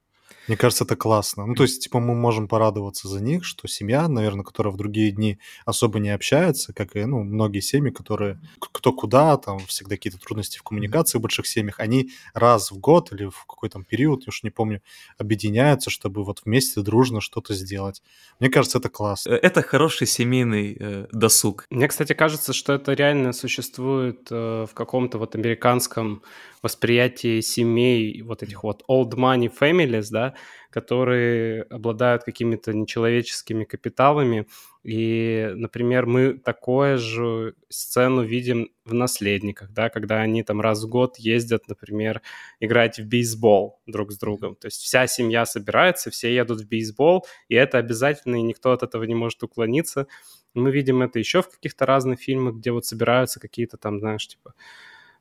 Мне 0.48 0.56
кажется, 0.56 0.84
это 0.84 0.96
классно. 0.96 1.46
Ну, 1.46 1.54
то 1.54 1.64
есть, 1.64 1.82
типа, 1.82 1.98
мы 1.98 2.14
можем 2.14 2.48
порадоваться 2.48 3.08
за 3.08 3.20
них, 3.20 3.44
что 3.44 3.68
семья, 3.68 4.08
наверное, 4.08 4.44
которая 4.44 4.72
в 4.72 4.76
другие 4.76 5.10
дни 5.10 5.38
особо 5.64 5.98
не 5.98 6.10
общается, 6.10 6.72
как 6.72 6.96
и, 6.96 7.04
ну, 7.04 7.22
многие 7.22 7.60
семьи, 7.60 7.90
которые 7.90 8.40
кто 8.60 8.92
куда, 8.92 9.36
там 9.36 9.58
всегда 9.66 9.96
какие-то 9.96 10.18
трудности 10.18 10.58
в 10.58 10.62
коммуникации 10.62 11.18
в 11.18 11.22
больших 11.22 11.46
семьях, 11.46 11.80
они 11.80 12.10
раз 12.34 12.70
в 12.70 12.78
год 12.78 13.12
или 13.12 13.26
в 13.26 13.44
какой-то 13.46 13.82
период, 13.82 14.22
я 14.22 14.28
уж 14.28 14.42
не 14.42 14.50
помню, 14.50 14.82
объединяются, 15.18 15.90
чтобы 15.90 16.24
вот 16.24 16.42
вместе 16.44 16.80
дружно 16.80 17.20
что-то 17.20 17.54
сделать. 17.54 18.02
Мне 18.40 18.50
кажется, 18.50 18.78
это 18.78 18.88
классно. 18.88 19.30
Э, 19.30 19.36
это 19.36 19.62
хороший 19.62 20.06
семейный 20.06 20.76
э, 20.78 21.06
досуг. 21.12 21.66
Мне, 21.70 21.88
кстати, 21.88 22.12
кажется, 22.12 22.52
что 22.52 22.74
это 22.74 22.92
реально 22.92 23.32
существует 23.32 24.28
э, 24.30 24.66
в 24.70 24.74
каком-то 24.74 25.18
вот 25.18 25.34
американском 25.34 26.22
восприятии 26.62 27.40
семей, 27.40 28.22
вот 28.22 28.42
этих 28.42 28.62
вот 28.64 28.82
old 28.88 29.14
money 29.14 29.52
families, 29.60 30.06
да, 30.10 30.34
которые 30.70 31.62
обладают 31.62 32.24
какими-то 32.24 32.72
нечеловеческими 32.72 33.64
капиталами. 33.64 34.46
И, 34.82 35.50
например, 35.54 36.06
мы 36.06 36.34
такое 36.34 36.96
же 36.96 37.54
сцену 37.68 38.22
видим 38.22 38.70
в 38.84 38.94
«Наследниках», 38.94 39.72
да, 39.72 39.88
когда 39.88 40.20
они 40.20 40.42
там 40.42 40.60
раз 40.60 40.84
в 40.84 40.88
год 40.88 41.18
ездят, 41.18 41.66
например, 41.68 42.22
играть 42.60 42.98
в 42.98 43.06
бейсбол 43.06 43.80
друг 43.86 44.12
с 44.12 44.18
другом. 44.18 44.54
То 44.54 44.66
есть 44.66 44.80
вся 44.80 45.06
семья 45.06 45.44
собирается, 45.44 46.10
все 46.10 46.34
едут 46.34 46.60
в 46.60 46.68
бейсбол, 46.68 47.26
и 47.48 47.54
это 47.54 47.78
обязательно, 47.78 48.36
и 48.36 48.42
никто 48.42 48.72
от 48.72 48.82
этого 48.82 49.04
не 49.04 49.14
может 49.14 49.42
уклониться. 49.42 50.06
Мы 50.54 50.70
видим 50.70 51.02
это 51.02 51.18
еще 51.18 51.42
в 51.42 51.50
каких-то 51.50 51.84
разных 51.86 52.20
фильмах, 52.20 52.54
где 52.54 52.70
вот 52.70 52.86
собираются 52.86 53.40
какие-то 53.40 53.76
там, 53.76 53.98
знаешь, 53.98 54.26
типа... 54.28 54.54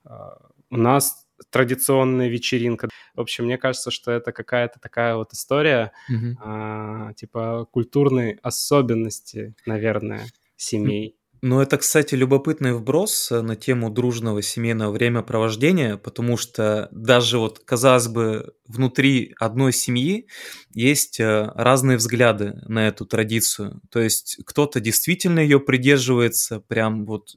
А, 0.03 0.38
у 0.70 0.78
нас 0.78 1.24
традиционная 1.49 2.27
вечеринка. 2.27 2.89
В 3.15 3.21
общем, 3.21 3.45
мне 3.45 3.57
кажется, 3.57 3.91
что 3.91 4.11
это 4.11 4.31
какая-то 4.31 4.79
такая 4.79 5.15
вот 5.15 5.33
история, 5.33 5.91
mm-hmm. 6.11 6.33
а, 6.39 7.13
типа 7.13 7.67
культурной 7.71 8.39
особенности, 8.41 9.55
наверное, 9.65 10.25
семей. 10.57 11.15
Ну, 11.47 11.59
это, 11.59 11.77
кстати, 11.77 12.15
любопытный 12.15 12.73
вброс 12.73 13.31
э, 13.31 13.41
на 13.41 13.55
тему 13.55 13.91
дружного 13.91 14.41
семейного 14.41 14.91
времяпровождения, 14.91 15.95
потому 15.95 16.38
что 16.38 16.89
даже 16.91 17.38
вот, 17.38 17.59
казалось 17.59 18.07
бы, 18.07 18.55
внутри 18.65 19.36
одной 19.39 19.71
семьи 19.71 20.27
есть 20.73 21.19
э, 21.19 21.51
разные 21.53 21.97
взгляды 21.97 22.53
на 22.67 22.88
эту 22.88 23.05
традицию. 23.05 23.79
То 23.91 23.99
есть 23.99 24.39
кто-то 24.43 24.79
действительно 24.79 25.39
ее 25.39 25.59
придерживается, 25.59 26.61
прям 26.61 27.05
вот 27.05 27.29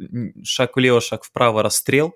шаг 0.43 0.77
влево, 0.77 1.03
шаг 1.03 1.25
вправо, 1.25 1.63
расстрел, 1.63 2.15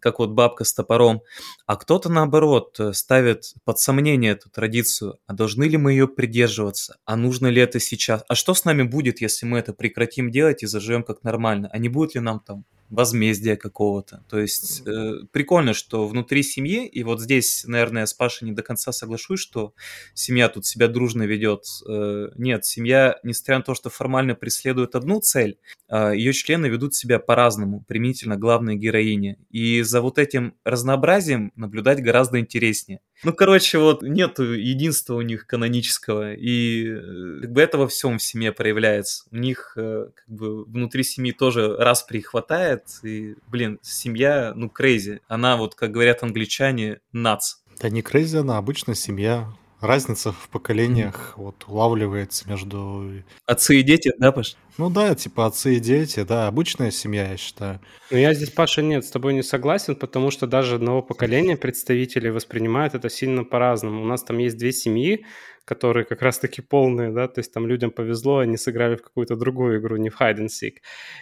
как 0.00 0.18
вот 0.18 0.30
бабка 0.30 0.64
с 0.64 0.72
топором, 0.72 1.22
а 1.66 1.76
кто-то 1.76 2.08
наоборот 2.08 2.78
э, 2.78 2.92
ставит 2.92 3.54
под 3.64 3.78
сомнение 3.78 4.32
эту 4.32 4.50
традицию, 4.50 5.18
а 5.26 5.32
должны 5.32 5.64
ли 5.64 5.76
мы 5.76 5.92
ее 5.92 6.08
придерживаться, 6.08 6.98
а 7.04 7.16
нужно 7.16 7.48
ли 7.48 7.60
это 7.60 7.80
сейчас, 7.80 8.24
а 8.28 8.34
что 8.34 8.54
с 8.54 8.64
нами 8.64 8.82
будет, 8.82 9.20
если 9.20 9.46
мы 9.46 9.58
это 9.58 9.72
прекратим 9.72 10.30
делать 10.30 10.62
и 10.62 10.66
заживем 10.66 11.02
как 11.02 11.22
нормально, 11.22 11.68
а 11.72 11.78
не 11.78 11.88
будет 11.88 12.14
ли 12.14 12.20
нам 12.20 12.40
там 12.40 12.64
возмездия 12.90 13.56
какого-то. 13.56 14.24
То 14.28 14.38
есть 14.38 14.86
э, 14.86 15.24
прикольно, 15.30 15.74
что 15.74 16.06
внутри 16.06 16.42
семьи, 16.42 16.86
и 16.86 17.02
вот 17.04 17.20
здесь, 17.20 17.64
наверное, 17.66 18.06
с 18.06 18.14
Пашей 18.14 18.46
не 18.46 18.52
до 18.52 18.62
конца 18.62 18.92
соглашусь, 18.92 19.40
что 19.40 19.74
семья 20.14 20.48
тут 20.48 20.66
себя 20.66 20.88
дружно 20.88 21.24
ведет. 21.24 21.64
Э, 21.88 22.28
нет, 22.36 22.64
семья, 22.64 23.18
несмотря 23.22 23.58
на 23.58 23.64
то, 23.64 23.74
что 23.74 23.90
формально 23.90 24.34
преследует 24.34 24.94
одну 24.94 25.20
цель, 25.20 25.58
э, 25.88 26.12
ее 26.14 26.32
члены 26.32 26.66
ведут 26.66 26.94
себя 26.94 27.18
по-разному, 27.18 27.84
примительно 27.86 28.36
главной 28.36 28.76
героине. 28.76 29.38
И 29.50 29.82
за 29.82 30.00
вот 30.00 30.18
этим 30.18 30.54
разнообразием 30.64 31.52
наблюдать 31.56 32.02
гораздо 32.02 32.40
интереснее. 32.40 33.00
Ну, 33.24 33.32
короче, 33.32 33.78
вот 33.78 34.02
нет 34.02 34.38
единства 34.38 35.14
у 35.14 35.22
них 35.22 35.46
канонического, 35.46 36.34
и 36.34 36.86
э, 36.86 37.40
как 37.42 37.52
бы 37.52 37.60
это 37.60 37.76
во 37.76 37.88
всем 37.88 38.18
в 38.18 38.22
семье 38.22 38.52
проявляется. 38.52 39.24
У 39.32 39.36
них 39.36 39.72
э, 39.76 40.10
как 40.14 40.28
бы 40.28 40.64
внутри 40.64 41.02
семьи 41.02 41.32
тоже 41.32 41.76
раз 41.76 42.04
прихватает, 42.04 42.77
и, 43.02 43.36
блин, 43.48 43.78
семья, 43.82 44.52
ну, 44.54 44.68
крейзи. 44.68 45.20
Она 45.28 45.56
вот, 45.56 45.74
как 45.74 45.90
говорят 45.90 46.22
англичане, 46.22 47.00
нац. 47.12 47.56
Да 47.80 47.88
не 47.88 48.02
крейзи 48.02 48.38
она, 48.38 48.58
обычная 48.58 48.94
семья 48.94 49.52
разница 49.80 50.32
в 50.32 50.48
поколениях 50.48 51.34
mm-hmm. 51.36 51.42
вот 51.42 51.64
улавливается 51.66 52.48
между... 52.48 53.22
Отцы 53.46 53.80
и 53.80 53.82
дети, 53.82 54.12
да, 54.18 54.32
Паш? 54.32 54.56
Ну 54.76 54.90
да, 54.90 55.14
типа 55.14 55.46
отцы 55.46 55.76
и 55.76 55.80
дети, 55.80 56.22
да, 56.22 56.46
обычная 56.46 56.90
семья, 56.90 57.30
я 57.30 57.36
считаю. 57.36 57.80
Но 58.10 58.18
я 58.18 58.32
здесь, 58.34 58.50
Паша, 58.50 58.82
нет, 58.82 59.04
с 59.04 59.10
тобой 59.10 59.34
не 59.34 59.42
согласен, 59.42 59.96
потому 59.96 60.30
что 60.30 60.46
даже 60.46 60.76
одного 60.76 61.02
поколения 61.02 61.56
представителей 61.56 62.30
воспринимают 62.30 62.94
это 62.94 63.10
сильно 63.10 63.44
по-разному. 63.44 64.02
У 64.02 64.06
нас 64.06 64.22
там 64.22 64.38
есть 64.38 64.56
две 64.56 64.72
семьи, 64.72 65.24
которые 65.64 66.04
как 66.04 66.22
раз-таки 66.22 66.62
полные, 66.62 67.10
да, 67.10 67.28
то 67.28 67.40
есть 67.40 67.52
там 67.52 67.66
людям 67.66 67.90
повезло, 67.90 68.38
они 68.38 68.56
сыграли 68.56 68.96
в 68.96 69.02
какую-то 69.02 69.36
другую 69.36 69.80
игру, 69.80 69.96
не 69.96 70.10
в 70.10 70.20
hide 70.20 70.38
and 70.38 70.48
seek. 70.48 70.76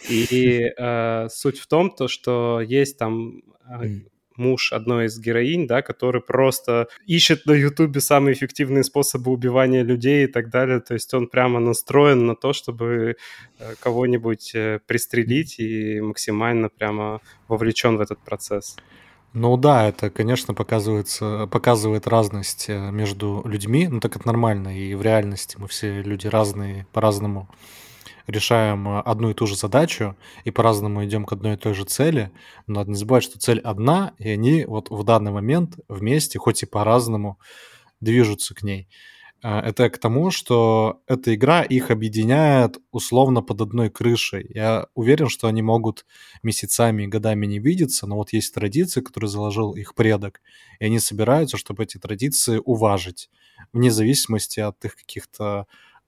И 0.09 0.71
э, 0.77 1.29
суть 1.31 1.59
в 1.59 1.67
том, 1.67 1.91
то, 1.91 2.09
что 2.09 2.61
есть 2.61 2.99
там 2.99 3.43
э, 3.69 4.01
муж 4.39 4.73
одной 4.73 5.07
из 5.07 5.19
героинь, 5.19 5.67
да, 5.67 5.83
который 5.83 6.21
просто 6.21 6.89
ищет 7.07 7.47
на 7.47 7.53
Ютубе 7.53 8.01
самые 8.01 8.35
эффективные 8.35 8.85
способы 8.85 9.31
убивания 9.31 9.83
людей 9.83 10.25
и 10.25 10.29
так 10.29 10.51
далее. 10.51 10.81
То 10.81 10.95
есть 10.95 11.13
он 11.15 11.29
прямо 11.29 11.61
настроен 11.61 12.27
на 12.27 12.35
то, 12.35 12.53
чтобы 12.53 13.17
э, 13.59 13.75
кого-нибудь 13.81 14.53
э, 14.55 14.81
пристрелить 14.87 15.59
и 15.59 16.01
максимально 16.01 16.69
прямо 16.69 17.21
вовлечен 17.49 17.97
в 17.97 18.01
этот 18.01 18.19
процесс. 18.19 18.77
Ну 19.33 19.57
да, 19.59 19.87
это, 19.87 20.09
конечно, 20.09 20.55
показывается, 20.55 21.47
показывает 21.47 22.07
разность 22.07 22.67
э, 22.69 22.91
между 22.91 23.43
людьми, 23.45 23.87
ну 23.87 24.01
так 24.01 24.17
это 24.17 24.27
нормально, 24.27 24.75
и 24.79 24.95
в 24.95 25.03
реальности 25.03 25.57
мы 25.59 25.69
все 25.69 26.01
люди 26.01 26.27
разные, 26.27 26.87
по-разному 26.93 27.47
решаем 28.27 28.89
э, 28.89 29.01
одну 29.01 29.31
и 29.31 29.35
ту 29.35 29.47
же 29.47 29.57
задачу 29.57 30.17
и 30.45 30.51
по-разному 30.51 31.05
идем 31.05 31.25
к 31.25 31.33
одной 31.33 31.55
и 31.55 31.57
той 31.57 31.75
же 31.75 31.85
цели, 31.85 32.31
но 32.67 32.81
надо 32.81 32.91
не 32.91 32.97
забывать, 32.97 33.25
что 33.25 33.39
цель 33.39 33.61
одна, 33.61 34.15
и 34.19 34.29
они 34.29 34.65
вот 34.65 34.91
в 34.91 35.05
данный 35.05 35.33
момент 35.33 35.79
вместе, 35.89 36.39
хоть 36.39 36.63
и 36.63 36.67
по-разному, 36.67 37.39
движутся 38.01 38.55
к 38.55 38.63
ней. 38.63 38.89
А, 39.43 39.61
это 39.61 39.91
к 39.91 39.99
тому, 39.99 40.31
что 40.31 41.03
эта 41.07 41.35
игра 41.35 41.63
их 41.63 41.91
объединяет 41.91 42.79
условно 42.91 43.43
под 43.43 43.61
одной 43.61 43.91
крышей. 43.91 44.51
Я 44.55 44.87
уверен, 44.95 45.29
что 45.29 45.47
они 45.47 45.63
могут 45.63 46.07
месяцами 46.43 47.05
и 47.05 47.07
годами 47.07 47.47
не 47.47 47.59
видеться, 47.59 48.07
но 48.07 48.17
вот 48.17 48.33
есть 48.33 48.55
традиции, 48.55 49.03
которые 49.03 49.29
заложил 49.29 49.73
их 49.75 49.95
предок, 49.95 50.41
и 50.81 50.87
они 50.87 50.99
собираются, 50.99 51.59
чтобы 51.59 51.85
эти 51.85 51.99
традиции 51.99 52.61
уважить, 52.65 53.31
вне 53.73 53.91
зависимости 53.91 54.61
от 54.61 54.85
их 54.85 54.97
каких-то 54.97 55.67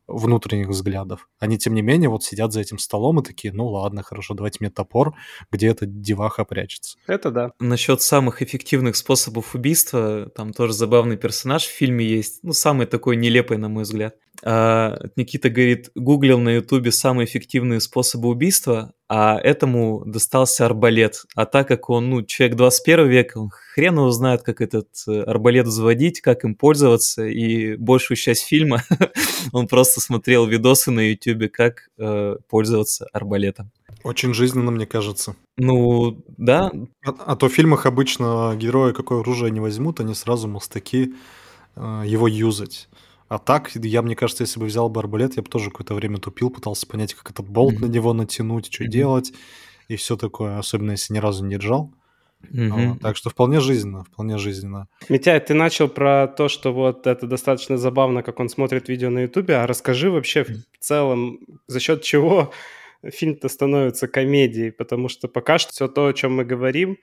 внутренних 0.09 0.69
взглядов. 0.69 1.29
Они, 1.39 1.59
тем 1.59 1.75
не 1.75 1.83
менее, 1.83 2.09
вот 2.09 2.25
сидят 2.25 2.53
за 2.53 2.61
этим 2.61 2.79
столом 2.79 3.21
и 3.21 3.23
такие, 3.23 3.53
ну 3.53 3.67
ладно, 3.67 4.03
хорошо, 4.03 4.35
давайте 4.35 4.59
мне 4.61 4.71
топор, 4.71 5.15
где 5.53 5.69
эта 5.69 5.87
деваха 5.87 6.45
прячется. 6.45 6.99
Это 7.07 7.31
да. 7.31 7.53
Насчет 7.61 8.03
самых 8.03 8.43
эффективных 8.43 8.97
способов 8.97 9.55
убийства, 9.55 10.31
там 10.35 10.53
тоже 10.53 10.73
забавный 10.73 11.17
персонаж 11.17 11.65
в 11.65 11.71
фильме 11.71 12.05
есть, 12.05 12.41
ну, 12.43 12.53
самый 12.53 12.87
такой 12.87 13.17
нелепый, 13.17 13.59
на 13.59 13.69
мой 13.69 13.85
взгляд. 13.85 14.17
А, 14.45 14.99
Никита 15.17 15.51
говорит, 15.51 15.91
гуглил 15.95 16.39
на 16.39 16.51
ютубе 16.51 16.93
самые 16.93 17.27
эффективные 17.27 17.81
способы 17.81 18.29
убийства, 18.29 18.93
а 19.09 19.39
этому 19.39 20.05
достался 20.05 20.67
арбалет. 20.67 21.25
А 21.35 21.47
так 21.47 21.67
как 21.67 21.91
он, 21.91 22.11
ну, 22.11 22.23
человек 22.23 22.57
21 22.57 23.09
века, 23.09 23.39
он 23.39 23.51
хрен 23.51 23.95
его 23.95 24.11
знает, 24.11 24.43
как 24.43 24.61
этот 24.61 24.89
э, 25.09 25.23
арбалет 25.23 25.67
взводить, 25.67 26.21
как 26.21 26.45
им 26.45 26.55
пользоваться, 26.55 27.27
и 27.27 27.75
большую 27.77 28.17
часть 28.17 28.45
фильма 28.45 28.85
он 29.53 29.67
просто 29.67 30.01
смотрел 30.01 30.47
видосы 30.47 30.91
на 30.91 31.01
ютубе, 31.01 31.49
как 31.49 31.89
э, 31.99 32.37
пользоваться 32.49 33.07
арбалетом. 33.13 33.73
Очень 34.05 34.35
жизненно, 34.35 34.71
мне 34.71 34.87
кажется. 34.87 35.35
Ну, 35.57 36.23
да. 36.37 36.71
А, 37.05 37.11
а 37.27 37.37
то 37.37 37.49
в 37.49 37.53
фильмах 37.53 37.87
обычно 37.87 38.55
герои 38.57 38.93
какое 38.93 39.21
оружие 39.21 39.51
не 39.51 39.61
возьмут, 39.61 39.99
они 39.99 40.15
сразу 40.15 40.47
мастаки 40.47 41.15
э, 41.75 42.03
его 42.07 42.29
юзать. 42.29 42.89
А 43.29 43.39
так, 43.39 43.71
я, 43.75 44.03
мне 44.03 44.17
кажется, 44.17 44.45
если 44.45 44.59
бы 44.59 44.67
взял 44.67 44.89
бы 44.89 45.01
арбалет, 45.01 45.37
я 45.37 45.43
бы 45.43 45.49
тоже 45.49 45.71
какое-то 45.71 45.95
время 45.95 46.19
тупил, 46.19 46.51
пытался 46.51 46.87
понять, 46.87 47.15
как 47.15 47.31
этот 47.31 47.49
болт 47.49 47.75
mm-hmm. 47.75 47.81
на 47.81 47.87
него 47.87 48.13
натянуть, 48.15 48.73
что 48.73 48.85
mm-hmm. 48.85 48.89
делать 48.89 49.33
и 49.89 49.97
все 49.97 50.17
такое, 50.17 50.59
особенно 50.59 50.93
если 50.93 51.15
ни 51.15 51.19
разу 51.19 51.45
не 51.45 51.53
держал. 51.53 51.93
Mm-hmm. 52.53 52.97
А, 52.97 52.99
так 53.01 53.17
что 53.17 53.31
вполне 53.31 53.61
жизненно, 53.61 54.05
вполне 54.05 54.39
жизненно. 54.39 54.89
Митяй, 55.09 55.41
ты 55.41 55.55
начал 55.55 55.89
про 55.89 56.29
то, 56.29 56.49
что 56.49 56.73
вот 56.73 57.07
это 57.07 57.27
достаточно 57.27 57.77
забавно, 57.77 58.23
как 58.23 58.39
он 58.41 58.49
смотрит 58.49 58.89
видео 58.89 59.11
на 59.11 59.21
Ютубе, 59.21 59.57
а 59.57 59.67
расскажи 59.67 60.11
вообще 60.11 60.45
в 60.45 60.79
целом, 60.79 61.41
за 61.67 61.81
счет 61.81 62.03
чего 62.03 62.53
фильм-то 63.03 63.49
становится 63.49 64.09
комедией, 64.09 64.71
потому 64.73 65.09
что 65.09 65.29
пока 65.29 65.59
что 65.59 65.73
все 65.73 65.89
то, 65.89 66.07
о 66.07 66.13
чем 66.13 66.37
мы 66.37 66.45
говорим, 66.45 66.99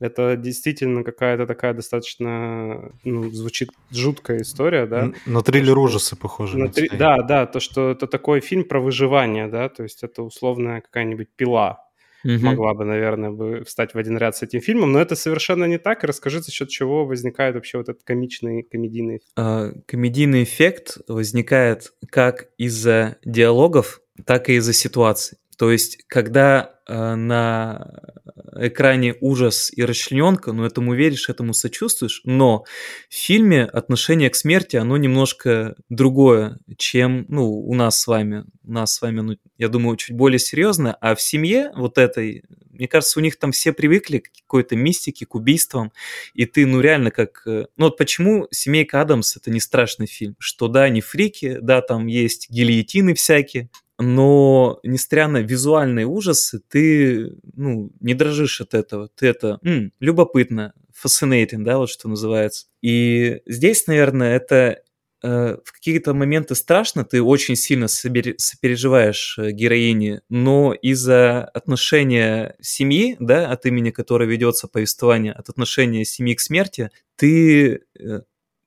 это 0.00 0.36
действительно 0.36 1.04
какая-то 1.04 1.46
такая 1.46 1.74
достаточно, 1.74 2.92
ну, 3.04 3.30
звучит 3.30 3.70
жуткая 3.90 4.42
история, 4.42 4.86
да. 4.86 5.12
На 5.26 5.42
триллер 5.42 5.78
ужасы 5.78 6.16
похоже. 6.16 6.58
На 6.58 6.68
три... 6.68 6.88
Да, 6.88 7.22
да, 7.22 7.46
то, 7.46 7.60
что 7.60 7.90
это 7.90 8.06
такой 8.06 8.40
фильм 8.40 8.64
про 8.64 8.80
выживание, 8.80 9.46
да, 9.46 9.68
то 9.68 9.82
есть 9.82 10.02
это 10.02 10.22
условная 10.22 10.80
какая-нибудь 10.80 11.28
пила. 11.36 11.84
Угу. 12.24 12.38
Могла 12.40 12.74
бы, 12.74 12.84
наверное, 12.84 13.30
бы 13.30 13.64
встать 13.64 13.94
в 13.94 13.98
один 13.98 14.18
ряд 14.18 14.36
с 14.36 14.42
этим 14.42 14.60
фильмом, 14.60 14.92
но 14.92 15.00
это 15.00 15.16
совершенно 15.16 15.64
не 15.64 15.78
так. 15.78 16.04
расскажи, 16.04 16.42
за 16.42 16.50
счет 16.50 16.68
чего 16.68 17.06
возникает 17.06 17.54
вообще 17.54 17.78
вот 17.78 17.88
этот 17.88 18.02
комичный, 18.02 18.62
комедийный 18.62 19.22
а, 19.36 19.72
Комедийный 19.86 20.42
эффект 20.42 20.98
возникает 21.08 21.92
как 22.10 22.48
из-за 22.58 23.16
диалогов, 23.24 24.02
так 24.26 24.50
и 24.50 24.54
из-за 24.56 24.72
ситуаций. 24.72 25.38
То 25.60 25.70
есть, 25.70 25.98
когда 26.06 26.76
э, 26.88 27.14
на 27.16 28.00
экране 28.56 29.14
ужас 29.20 29.70
и 29.70 29.84
расчлененка, 29.84 30.52
ну, 30.52 30.64
этому 30.64 30.94
веришь, 30.94 31.28
этому 31.28 31.52
сочувствуешь, 31.52 32.22
но 32.24 32.64
в 33.10 33.14
фильме 33.14 33.64
отношение 33.64 34.30
к 34.30 34.36
смерти, 34.36 34.76
оно 34.76 34.96
немножко 34.96 35.76
другое, 35.90 36.60
чем, 36.78 37.26
ну, 37.28 37.46
у 37.50 37.74
нас 37.74 38.00
с 38.00 38.06
вами. 38.06 38.46
У 38.64 38.72
нас 38.72 38.94
с 38.94 39.02
вами, 39.02 39.20
ну, 39.20 39.36
я 39.58 39.68
думаю, 39.68 39.98
чуть 39.98 40.16
более 40.16 40.38
серьезно, 40.38 40.94
а 40.94 41.14
в 41.14 41.20
семье 41.20 41.72
вот 41.76 41.98
этой, 41.98 42.42
мне 42.70 42.88
кажется, 42.88 43.18
у 43.18 43.22
них 43.22 43.38
там 43.38 43.52
все 43.52 43.74
привыкли 43.74 44.20
к 44.20 44.30
какой-то 44.44 44.76
мистике, 44.76 45.26
к 45.26 45.34
убийствам, 45.34 45.92
и 46.32 46.46
ты, 46.46 46.64
ну, 46.64 46.80
реально 46.80 47.10
как... 47.10 47.42
Э, 47.44 47.66
ну, 47.76 47.84
вот 47.84 47.98
почему 47.98 48.48
«Семейка 48.50 49.02
Адамс»— 49.02 49.36
это 49.36 49.50
не 49.50 49.60
страшный 49.60 50.06
фильм, 50.06 50.36
что 50.38 50.68
да, 50.68 50.84
они 50.84 51.02
фрики, 51.02 51.58
да, 51.60 51.82
там 51.82 52.06
есть 52.06 52.48
гильотины 52.48 53.12
всякие, 53.12 53.68
но, 54.00 54.80
несмотря 54.82 55.28
на 55.28 55.38
визуальные 55.38 56.06
ужасы, 56.06 56.60
ты, 56.68 57.32
ну, 57.54 57.90
не 58.00 58.14
дрожишь 58.14 58.60
от 58.60 58.74
этого. 58.74 59.08
Ты 59.14 59.26
это, 59.28 59.58
м, 59.64 59.92
любопытно, 60.00 60.72
fascinating, 61.04 61.58
да, 61.64 61.78
вот 61.78 61.90
что 61.90 62.08
называется. 62.08 62.66
И 62.82 63.40
здесь, 63.46 63.86
наверное, 63.86 64.36
это 64.36 64.82
э, 65.22 65.58
в 65.64 65.72
какие-то 65.72 66.14
моменты 66.14 66.54
страшно, 66.54 67.04
ты 67.04 67.22
очень 67.22 67.54
сильно 67.56 67.88
сопереживаешь 67.88 69.36
э, 69.38 69.50
героине, 69.52 70.22
но 70.30 70.72
из-за 70.72 71.44
отношения 71.44 72.56
семьи, 72.60 73.16
да, 73.20 73.50
от 73.50 73.66
имени 73.66 73.90
которой 73.90 74.26
ведется 74.28 74.66
повествование, 74.68 75.32
от 75.34 75.48
отношения 75.50 76.04
семьи 76.06 76.34
к 76.34 76.40
смерти, 76.40 76.90
ты 77.16 77.82
э, 77.98 78.20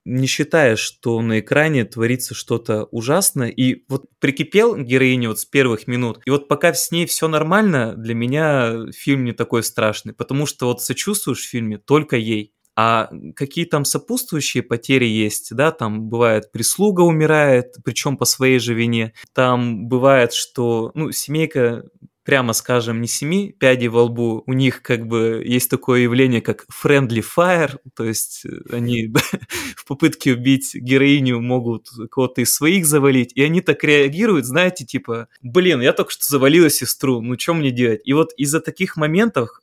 не 0.06 0.28
считаешь, 0.28 0.80
что 0.80 1.22
на 1.22 1.40
экране 1.40 1.86
творится 1.86 2.36
что-то 2.36 2.86
ужасное, 2.86 3.50
и 3.50 3.84
вот 3.88 4.06
прикипел 4.20 4.76
героине 4.76 5.30
вот 5.30 5.40
с 5.40 5.46
первых 5.46 5.88
минут, 5.88 6.20
и 6.26 6.30
вот 6.30 6.48
пока 6.48 6.74
с 6.74 6.92
ней 6.92 7.06
все 7.06 7.28
нормально, 7.28 7.96
для 7.96 8.14
меня 8.14 8.92
фильм 8.92 9.24
не 9.24 9.34
такой 9.34 9.64
страшный, 9.64 10.14
потому 10.14 10.46
что 10.46 10.68
вот 10.68 10.82
сочувствуешь 10.82 11.42
в 11.42 11.50
фильме 11.50 11.78
только 11.78 12.18
ей. 12.18 12.54
А 12.76 13.12
какие 13.36 13.66
там 13.66 13.86
сопутствующие 13.86 14.64
потери 14.64 15.06
есть, 15.06 15.56
да, 15.56 15.72
там 15.72 16.10
бывает 16.10 16.52
прислуга 16.52 17.02
умирает, 17.02 17.76
причем 17.86 18.18
по 18.18 18.26
своей 18.26 18.58
же 18.58 18.74
вине. 18.74 19.14
Там 19.34 19.88
бывает, 19.88 20.34
что, 20.34 20.90
ну, 20.96 21.12
семейка 21.12 21.86
прямо 22.24 22.54
скажем, 22.54 23.02
не 23.02 23.08
семи 23.08 23.56
пядей 23.60 23.88
во 23.88 24.04
лбу, 24.04 24.44
у 24.46 24.54
них 24.54 24.82
как 24.82 25.08
бы 25.08 25.44
есть 25.46 25.70
такое 25.70 26.02
явление, 26.02 26.42
как 26.42 26.66
friendly 26.72 27.24
fire, 27.24 27.78
то 27.96 28.04
есть 28.04 28.46
э, 28.46 28.50
они 28.72 29.14
в 29.76 29.86
попытке 29.86 30.34
убить 30.34 30.72
героиню 30.76 31.42
могут 31.42 31.88
кого-то 32.12 32.42
из 32.42 32.54
своих 32.54 32.86
завалить, 32.86 33.34
и 33.36 33.44
они 33.44 33.62
так 33.62 33.84
реагируют, 33.84 34.46
знаете, 34.46 34.86
типа, 34.86 35.28
блин, 35.42 35.82
я 35.82 35.94
только 35.94 36.12
что 36.12 36.26
завалила 36.26 36.70
сестру, 36.70 37.22
ну 37.22 37.38
что 37.38 37.54
мне 37.54 37.72
делать? 37.72 38.02
И 38.06 38.14
вот 38.14 38.32
из-за 38.38 38.60
таких 38.60 38.98
моментов 38.98 39.62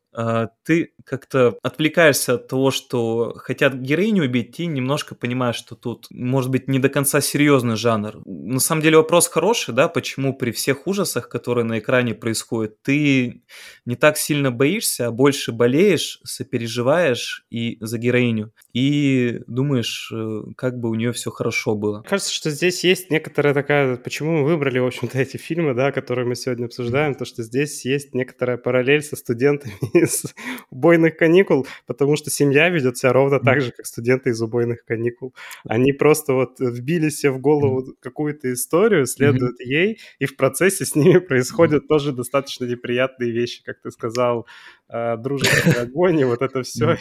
ты 0.65 0.93
как-то 1.05 1.57
отвлекаешься 1.63 2.35
от 2.35 2.49
того, 2.49 2.71
что 2.71 3.35
хотят 3.37 3.75
героиню 3.75 4.25
убить, 4.25 4.59
и 4.61 4.67
немножко 4.67 5.15
понимаешь, 5.15 5.57
что 5.57 5.77
тут, 5.77 6.07
может 6.11 6.51
быть, 6.51 6.69
не 6.69 6.79
до 6.79 6.89
конца 6.89 7.21
серьезный 7.21 7.77
жанр. 7.77 8.21
На 8.25 8.61
самом 8.61 8.83
деле 8.83 8.97
вопрос 8.97 9.29
хороший, 9.29 9.75
да, 9.75 9.89
почему 9.89 10.35
при 10.35 10.51
всех 10.51 10.87
ужасах, 10.87 11.29
которые 11.29 11.65
на 11.65 11.79
экране 11.79 12.15
происходят, 12.15 12.83
ты 12.83 13.43
не 13.85 13.97
так 13.97 14.17
сильно 14.17 14.51
боишься, 14.51 15.07
а 15.07 15.11
больше 15.11 15.53
болеешь, 15.53 16.21
сопереживаешь 16.25 17.45
и 17.51 17.79
за 17.81 17.99
героиню, 17.99 18.53
и 18.73 19.43
думаешь, 19.47 20.13
э, 20.15 20.43
как 20.57 20.79
бы 20.79 20.91
у 20.91 20.95
нее 20.95 21.13
все 21.13 21.31
хорошо 21.31 21.75
было. 21.75 22.03
Кажется, 22.03 22.33
что 22.33 22.51
здесь 22.51 22.85
есть 22.85 23.11
некоторая 23.11 23.53
такая, 23.53 23.97
почему 23.97 24.39
мы 24.39 24.45
выбрали, 24.45 24.79
в 24.79 24.87
общем-то, 24.87 25.19
эти 25.19 25.37
фильмы, 25.37 25.75
да, 25.75 25.91
которые 25.91 26.27
мы 26.27 26.37
сегодня 26.37 26.67
обсуждаем, 26.67 27.15
то, 27.15 27.25
что 27.25 27.43
здесь 27.43 27.85
есть 27.85 28.15
некоторая 28.15 28.59
параллель 28.59 29.03
со 29.03 29.17
студентами 29.17 29.75
из 29.95 30.25
убойных 30.71 31.17
каникул, 31.17 31.67
потому 31.87 32.17
что 32.17 32.31
семья 32.31 32.69
ведет 32.69 32.97
себя 32.97 33.13
ровно 33.13 33.41
так 33.41 33.61
же, 33.61 33.73
как 33.73 33.87
студенты 33.87 34.31
из 34.31 34.41
убойных 34.41 34.85
каникул. 34.85 35.35
Они 35.65 35.93
просто 35.93 36.35
вот 36.35 36.61
вбили 36.61 37.09
себе 37.09 37.33
в 37.33 37.41
голову 37.41 37.95
какую-то 38.01 38.53
историю, 38.53 39.07
следуют 39.07 39.61
ей, 39.61 39.99
и 40.19 40.27
в 40.27 40.37
процессе 40.37 40.85
с 40.85 40.95
ними 40.95 41.19
происходят 41.31 41.89
тоже 41.89 42.13
достаточно 42.13 42.67
неприятные 42.67 43.33
вещи, 43.33 43.65
как 43.65 43.81
ты 43.83 43.91
сказал, 43.91 44.47
э, 44.89 45.17
дружеский 45.17 45.71
огонь, 45.81 46.21
и 46.21 46.25
вот 46.25 46.43
это 46.43 46.63
все, 46.63 46.99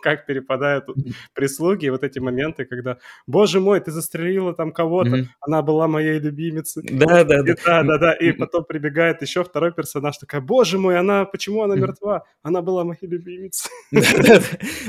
как 0.00 0.26
перепадают 0.26 0.93
прислуги, 1.34 1.86
и 1.86 1.90
вот 1.90 2.02
эти 2.04 2.18
моменты, 2.18 2.64
когда, 2.64 2.98
боже 3.26 3.60
мой, 3.60 3.80
ты 3.80 3.90
застрелила 3.90 4.54
там 4.54 4.72
кого-то, 4.72 5.26
она 5.40 5.62
была 5.62 5.88
моей 5.88 6.18
любимицей. 6.18 6.82
Да, 6.90 7.24
да, 7.24 7.42
да. 7.42 7.54
Да, 7.64 7.82
да, 7.82 7.98
да, 7.98 8.12
и 8.12 8.32
потом 8.32 8.64
прибегает 8.64 9.22
еще 9.22 9.44
второй 9.44 9.72
персонаж, 9.72 10.18
такая, 10.18 10.40
боже 10.40 10.78
мой, 10.78 10.98
она, 10.98 11.24
почему 11.24 11.62
она 11.62 11.76
мертва? 11.76 12.24
Она 12.42 12.62
была 12.62 12.84
моей 12.84 13.06
любимицей. 13.06 13.70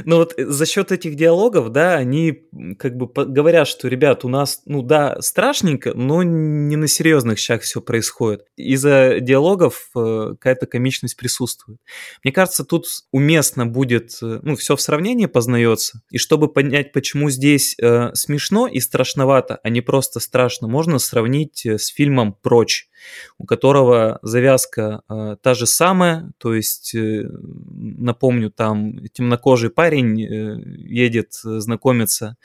Ну 0.06 0.18
вот 0.18 0.34
э, 0.38 0.46
за 0.46 0.66
счет 0.66 0.92
этих 0.92 1.16
диалогов, 1.16 1.72
да, 1.72 1.96
они 1.96 2.48
как 2.78 2.96
бы 2.96 3.08
говорят, 3.08 3.68
что, 3.68 3.88
ребят, 3.88 4.26
у 4.26 4.30
нас, 4.30 4.62
ну 4.66 4.82
да, 4.82 5.20
страшненько, 5.22 5.94
но 5.94 6.24
не 6.24 6.76
на 6.76 6.88
серьезных 6.88 7.40
щах 7.40 7.62
все 7.62 7.82
происходит. 7.82 8.46
Из-за 8.56 9.20
диалогов 9.20 9.90
э, 9.96 10.30
какая-то 10.32 10.66
комичность 10.68 11.18
присутствует. 11.18 11.80
Мне 12.24 12.34
кажется, 12.34 12.66
тут 12.66 12.86
уместно 13.12 13.66
будет, 13.66 14.18
э, 14.22 14.40
ну, 14.44 14.56
все 14.56 14.76
в 14.76 14.82
сравнении 14.82 15.26
познается. 15.26 15.95
И 16.10 16.18
чтобы 16.18 16.48
понять, 16.48 16.92
почему 16.92 17.30
здесь 17.30 17.76
э, 17.82 18.14
смешно 18.14 18.68
и 18.68 18.80
страшновато, 18.80 19.60
а 19.64 19.70
не 19.70 19.82
просто 19.82 20.20
страшно, 20.20 20.68
можно 20.68 21.00
сравнить 21.00 21.66
с 21.66 21.88
фильмом 21.88 22.34
«Прочь», 22.42 22.90
у 23.38 23.46
которого 23.46 24.20
завязка 24.22 25.02
э, 25.10 25.38
та 25.42 25.54
же 25.54 25.66
самая, 25.68 26.32
то 26.38 26.54
есть, 26.54 26.96
э, 26.96 27.30
напомню, 27.30 28.52
там 28.52 29.06
темнокожий 29.10 29.70
парень 29.70 30.22
э, 30.22 30.62
едет 30.78 31.34
знакомиться 31.34 32.38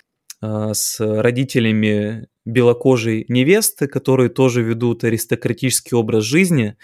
э, 0.43 0.71
с 0.73 1.01
родителями 1.01 2.29
белокожей 2.45 3.25
невесты, 3.29 3.87
которые 3.87 4.29
тоже 4.29 4.63
ведут 4.63 5.05
аристократический 5.05 5.97
образ 5.97 6.25
жизни. 6.25 6.77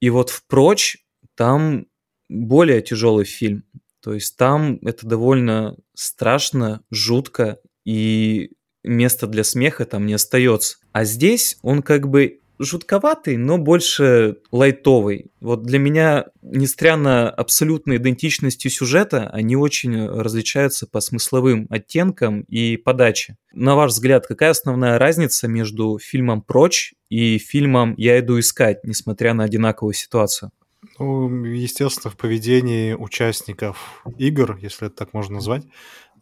И 0.00 0.10
вот 0.10 0.30
впрочь 0.30 0.98
там 1.34 1.86
более 2.28 2.82
тяжелый 2.82 3.24
фильм. 3.24 3.64
То 4.06 4.14
есть 4.14 4.36
там 4.36 4.78
это 4.82 5.04
довольно 5.04 5.76
страшно, 5.92 6.80
жутко, 6.92 7.58
и 7.84 8.52
места 8.84 9.26
для 9.26 9.42
смеха 9.42 9.84
там 9.84 10.06
не 10.06 10.14
остается. 10.14 10.76
А 10.92 11.02
здесь 11.02 11.58
он 11.62 11.82
как 11.82 12.08
бы 12.08 12.38
жутковатый, 12.60 13.36
но 13.36 13.58
больше 13.58 14.36
лайтовый. 14.52 15.32
Вот 15.40 15.64
для 15.64 15.80
меня, 15.80 16.26
несмотря 16.40 16.96
на 16.96 17.28
абсолютной 17.28 17.96
идентичностью 17.96 18.70
сюжета, 18.70 19.28
они 19.30 19.56
очень 19.56 20.06
различаются 20.06 20.86
по 20.86 21.00
смысловым 21.00 21.66
оттенкам 21.68 22.42
и 22.42 22.76
подаче. 22.76 23.36
На 23.52 23.74
ваш 23.74 23.90
взгляд, 23.90 24.28
какая 24.28 24.50
основная 24.50 25.00
разница 25.00 25.48
между 25.48 25.98
фильмом 25.98 26.42
«Прочь» 26.42 26.94
и 27.08 27.38
фильмом 27.38 27.94
«Я 27.96 28.20
иду 28.20 28.38
искать», 28.38 28.84
несмотря 28.84 29.34
на 29.34 29.42
одинаковую 29.42 29.94
ситуацию? 29.94 30.52
Ну, 30.98 31.44
естественно, 31.44 32.10
в 32.10 32.16
поведении 32.16 32.94
участников 32.94 34.02
игр, 34.18 34.58
если 34.60 34.86
это 34.88 34.96
так 34.96 35.12
можно 35.12 35.36
назвать, 35.36 35.64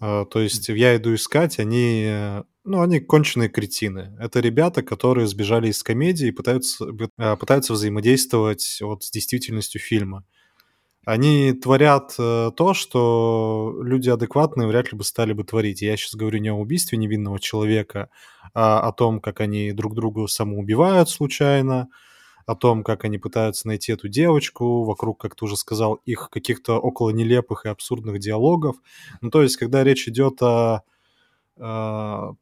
а, 0.00 0.24
то 0.24 0.40
есть 0.40 0.68
я 0.68 0.96
иду 0.96 1.14
искать, 1.14 1.58
они, 1.58 2.10
ну, 2.64 2.80
они 2.80 3.00
конченые 3.00 3.48
кретины. 3.48 4.16
Это 4.18 4.40
ребята, 4.40 4.82
которые 4.82 5.26
сбежали 5.26 5.68
из 5.68 5.82
комедии 5.82 6.28
и 6.28 6.32
пытаются, 6.32 6.86
а, 7.18 7.36
пытаются 7.36 7.72
взаимодействовать 7.72 8.78
вот 8.80 9.04
с 9.04 9.10
действительностью 9.10 9.80
фильма. 9.80 10.24
Они 11.06 11.52
творят 11.52 12.14
э, 12.18 12.50
то, 12.56 12.72
что 12.72 13.78
люди 13.82 14.08
адекватные 14.08 14.66
вряд 14.66 14.90
ли 14.90 14.96
бы 14.96 15.04
стали 15.04 15.34
бы 15.34 15.44
творить. 15.44 15.82
Я 15.82 15.98
сейчас 15.98 16.14
говорю 16.14 16.38
не 16.38 16.48
о 16.48 16.54
убийстве 16.54 16.96
невинного 16.96 17.38
человека, 17.38 18.08
а 18.54 18.80
о 18.80 18.92
том, 18.92 19.20
как 19.20 19.40
они 19.40 19.72
друг 19.72 19.94
друга 19.94 20.26
самоубивают 20.28 21.10
случайно, 21.10 21.88
о 22.46 22.54
том, 22.54 22.82
как 22.84 23.04
они 23.04 23.18
пытаются 23.18 23.66
найти 23.66 23.92
эту 23.92 24.08
девочку, 24.08 24.84
вокруг, 24.84 25.20
как 25.20 25.34
ты 25.34 25.44
уже 25.44 25.56
сказал, 25.56 25.94
их 26.04 26.28
каких-то 26.30 26.78
около 26.78 27.10
нелепых 27.10 27.66
и 27.66 27.68
абсурдных 27.68 28.18
диалогов. 28.18 28.76
Ну, 29.20 29.30
то 29.30 29.42
есть, 29.42 29.56
когда 29.56 29.82
речь 29.84 30.08
идет 30.08 30.42
о, 30.42 30.82
о 31.56 32.34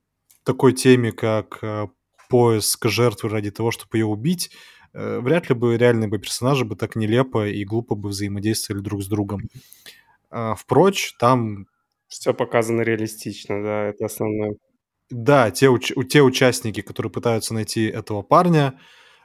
такой 0.44 0.72
теме, 0.72 1.12
как 1.12 1.59
э, 1.62 1.88
поиск 2.28 2.88
жертвы 2.88 3.28
ради 3.28 3.50
того, 3.50 3.70
чтобы 3.70 3.98
ее 3.98 4.07
убить, 4.07 4.50
э, 4.92 5.20
вряд 5.20 5.48
ли 5.48 5.55
бы 5.55 5.76
реальные 5.76 6.09
бы 6.09 6.18
персонажи 6.18 6.64
бы 6.64 6.76
так 6.76 6.96
нелепо 6.96 7.46
и 7.46 7.64
глупо 7.64 7.94
бы 7.94 8.09
взаимодействовали 8.09 8.82
друг 8.82 9.03
с 9.03 9.07
другом. 9.07 9.48
А, 10.30 10.55
впрочь, 10.55 11.14
там... 11.18 11.66
Все 12.09 12.34
показано 12.34 12.82
реалистично, 12.82 13.62
да, 13.62 13.84
это 13.84 14.07
основное. 14.07 14.57
Да, 15.11 15.50
те, 15.50 15.66
уч- 15.66 16.05
те 16.07 16.22
участники, 16.22 16.80
которые 16.80 17.12
пытаются 17.12 17.53
найти 17.53 17.84
этого 17.84 18.22
парня, 18.22 18.80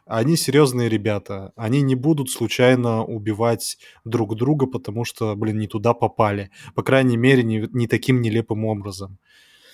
они 0.07 0.37
серьезные 0.37 0.89
ребята. 0.89 1.51
Они 1.55 1.81
не 1.81 1.95
будут 1.95 2.29
случайно 2.29 3.03
убивать 3.03 3.77
друг 4.05 4.35
друга, 4.35 4.67
потому 4.67 5.05
что, 5.05 5.35
блин, 5.35 5.59
не 5.59 5.67
туда 5.67 5.93
попали. 5.93 6.49
По 6.75 6.83
крайней 6.83 7.17
мере, 7.17 7.43
не, 7.43 7.67
не 7.71 7.87
таким 7.87 8.21
нелепым 8.21 8.65
образом. 8.65 9.17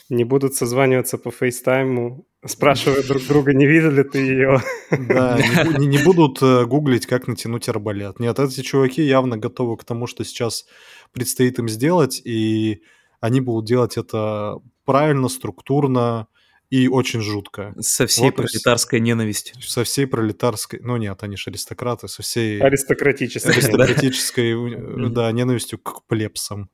Не 0.09 0.25
будут 0.25 0.53
созваниваться 0.53 1.17
по 1.17 1.31
фейстайму, 1.31 2.25
спрашивая 2.45 3.03
друг 3.03 3.25
друга, 3.25 3.53
не 3.53 3.65
видел 3.65 3.91
ли 3.91 4.03
ты 4.03 4.19
ее. 4.19 4.59
Да, 4.91 5.39
не, 5.39 5.79
не, 5.79 5.85
не 5.85 6.03
будут 6.03 6.41
э, 6.41 6.65
гуглить, 6.65 7.05
как 7.05 7.27
натянуть 7.27 7.69
арбалет. 7.69 8.19
Нет, 8.19 8.37
эти 8.37 8.61
чуваки 8.61 9.01
явно 9.01 9.37
готовы 9.37 9.77
к 9.77 9.85
тому, 9.85 10.07
что 10.07 10.25
сейчас 10.25 10.65
предстоит 11.13 11.57
им 11.59 11.69
сделать, 11.69 12.21
и 12.25 12.81
они 13.21 13.39
будут 13.39 13.65
делать 13.65 13.97
это 13.97 14.59
правильно, 14.85 15.29
структурно, 15.29 16.27
и 16.73 16.87
очень 16.87 17.21
жутко. 17.21 17.75
Со 17.79 18.07
всей 18.07 18.31
вот 18.31 18.35
пролетарской 18.35 18.99
ненавистью. 18.99 19.61
Со 19.61 19.83
всей 19.83 20.07
пролетарской... 20.07 20.79
Ну 20.81 20.97
нет, 20.97 21.21
они 21.21 21.37
же 21.37 21.51
аристократы, 21.51 22.07
со 22.07 22.23
всей... 22.23 22.59
Аристократической. 22.59 23.51
Аристократической, 23.51 25.09
да, 25.11 25.31
ненавистью 25.31 25.77
к 25.77 26.03
плебсам. 26.07 26.71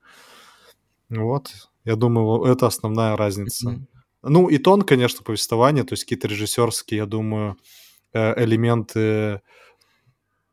Вот, 1.10 1.52
я 1.84 1.98
думаю, 1.98 2.46
это 2.46 2.68
основная 2.68 3.18
разница. 3.18 3.86
Ну 4.22 4.48
и 4.48 4.58
тон, 4.58 4.84
конечно, 4.84 5.22
повествования, 5.22 5.84
то 5.84 5.92
есть 5.92 6.06
какие-то 6.06 6.30
режиссерские, 6.30 7.00
я 7.00 7.06
думаю, 7.06 7.58
э, 8.14 8.42
элементы 8.42 9.42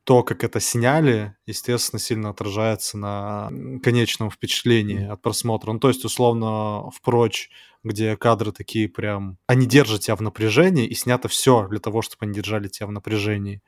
то, 0.07 0.23
как 0.23 0.45
это 0.45 0.61
сняли, 0.61 1.35
естественно, 1.47 1.99
сильно 1.99 2.31
отражается 2.31 2.97
на 2.97 3.51
конечном 3.83 4.31
впечатлении 4.31 5.05
от 5.05 5.21
просмотра. 5.21 5.73
Ну, 5.73 5.81
то 5.81 5.89
есть, 5.89 6.05
условно, 6.05 6.93
впрочь, 6.93 7.51
где 7.83 8.17
кадры 8.17 8.53
такие 8.53 8.89
прям... 8.89 9.37
Они 9.49 9.67
держат 9.67 10.03
тебя 10.03 10.15
в 10.15 10.23
напряжении, 10.23 10.87
и 10.87 10.95
снято 10.95 11.27
все 11.27 11.67
для 11.67 11.81
того, 11.81 12.03
чтобы 12.03 12.25
они 12.25 12.35
держали 12.35 12.69
тебя 12.69 12.87
в 12.87 12.93
напряжении. 12.93 13.63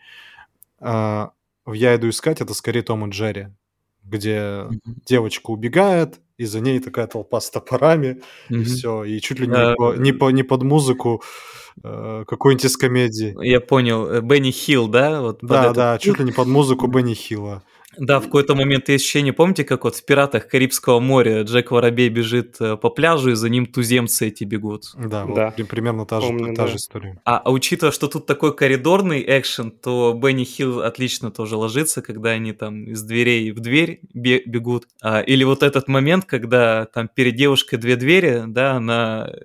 А, 0.79 1.33
в 1.67 1.73
«Я 1.73 1.97
иду 1.97 2.09
искать» 2.09 2.41
это 2.41 2.55
скорее 2.55 2.83
Том 2.83 3.05
и 3.05 3.11
Джерри, 3.11 3.49
где 4.05 4.37
mm-hmm. 4.37 4.81
девочка 5.07 5.51
убегает, 5.51 6.21
и 6.39 6.45
за 6.45 6.61
ней 6.61 6.81
такая 6.81 7.07
толпа 7.07 7.41
с 7.41 7.51
топорами, 7.51 8.23
mm-hmm. 8.49 8.61
и 8.61 8.65
все, 8.65 9.05
и 9.05 9.21
чуть 9.21 9.41
ли 9.41 9.47
не, 9.49 9.55
uh, 9.55 9.75
по, 9.75 9.95
не, 9.95 10.13
по, 10.13 10.31
не 10.31 10.45
под 10.45 10.63
музыку 10.63 11.23
э, 11.83 12.25
какой-нибудь 12.27 12.65
из 12.65 12.77
комедии. 12.77 13.37
Я 13.43 13.61
понял, 13.61 14.07
э, 14.09 14.21
Бенни 14.21 14.53
Хилл, 14.53 14.89
да? 14.89 15.21
Вот 15.21 15.41
да, 15.43 15.73
да, 15.73 15.99
чуть 15.99 16.19
ли 16.19 16.25
не 16.25 16.33
под 16.33 16.47
музыку 16.47 16.87
Бенни 16.95 17.15
Хилла. 17.15 17.65
Да, 17.97 18.21
в 18.21 18.25
какой-то 18.25 18.55
момент 18.55 18.89
есть 18.89 19.05
ощущение, 19.05 19.33
помните, 19.33 19.65
как 19.65 19.85
вот 19.85 19.97
в 19.97 20.05
«Пиратах 20.05 20.47
Карибского 20.47 21.01
моря» 21.01 21.43
Джек 21.43 21.71
Воробей 21.71 22.11
бежит 22.11 22.57
э, 22.61 22.77
по 22.77 22.91
пляжу, 22.91 23.31
и 23.31 23.35
за 23.35 23.49
ним 23.49 23.67
туземцы 23.67 24.29
эти 24.29 24.45
бегут. 24.45 24.93
Да, 24.95 25.25
да. 25.25 25.55
Вот, 25.57 25.69
примерно 25.69 26.05
та, 26.05 26.21
Помню, 26.21 26.49
же, 26.49 26.55
та 26.55 26.65
да. 26.65 26.69
же 26.69 26.77
история. 26.77 27.19
А, 27.25 27.39
а 27.39 27.51
учитывая, 27.51 27.91
что 27.91 28.09
тут 28.09 28.27
такой 28.27 28.55
коридорный 28.55 29.25
экшен, 29.27 29.71
то 29.71 30.13
Бенни 30.13 30.45
Хилл 30.45 30.83
отлично 30.83 31.31
тоже 31.31 31.57
ложится, 31.57 32.03
когда 32.03 32.31
они 32.31 32.53
там 32.53 32.85
из 32.85 33.03
дверей 33.03 33.53
в 33.53 33.61
дверь 33.61 34.01
бегут. 34.13 34.87
А, 35.03 35.21
или 35.21 35.45
вот 35.45 35.63
этот 35.63 35.89
момент, 35.89 36.27
когда 36.27 36.85
там 36.87 37.09
перед 37.09 37.37
девушкой 37.37 37.79
две 37.79 37.97
двери, 37.97 38.45
да, 38.47 38.73
она 38.73 39.31
э, 39.33 39.39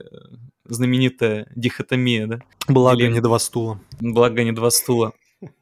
знаменитая 0.66 1.48
дихотомия, 1.56 2.28
да? 2.28 2.40
Благо 2.68 3.04
Или... 3.04 3.14
не 3.14 3.22
два 3.22 3.40
стула. 3.40 3.80
Благо 4.02 4.44
не 4.44 4.52
два 4.52 4.70
стула. 4.70 5.14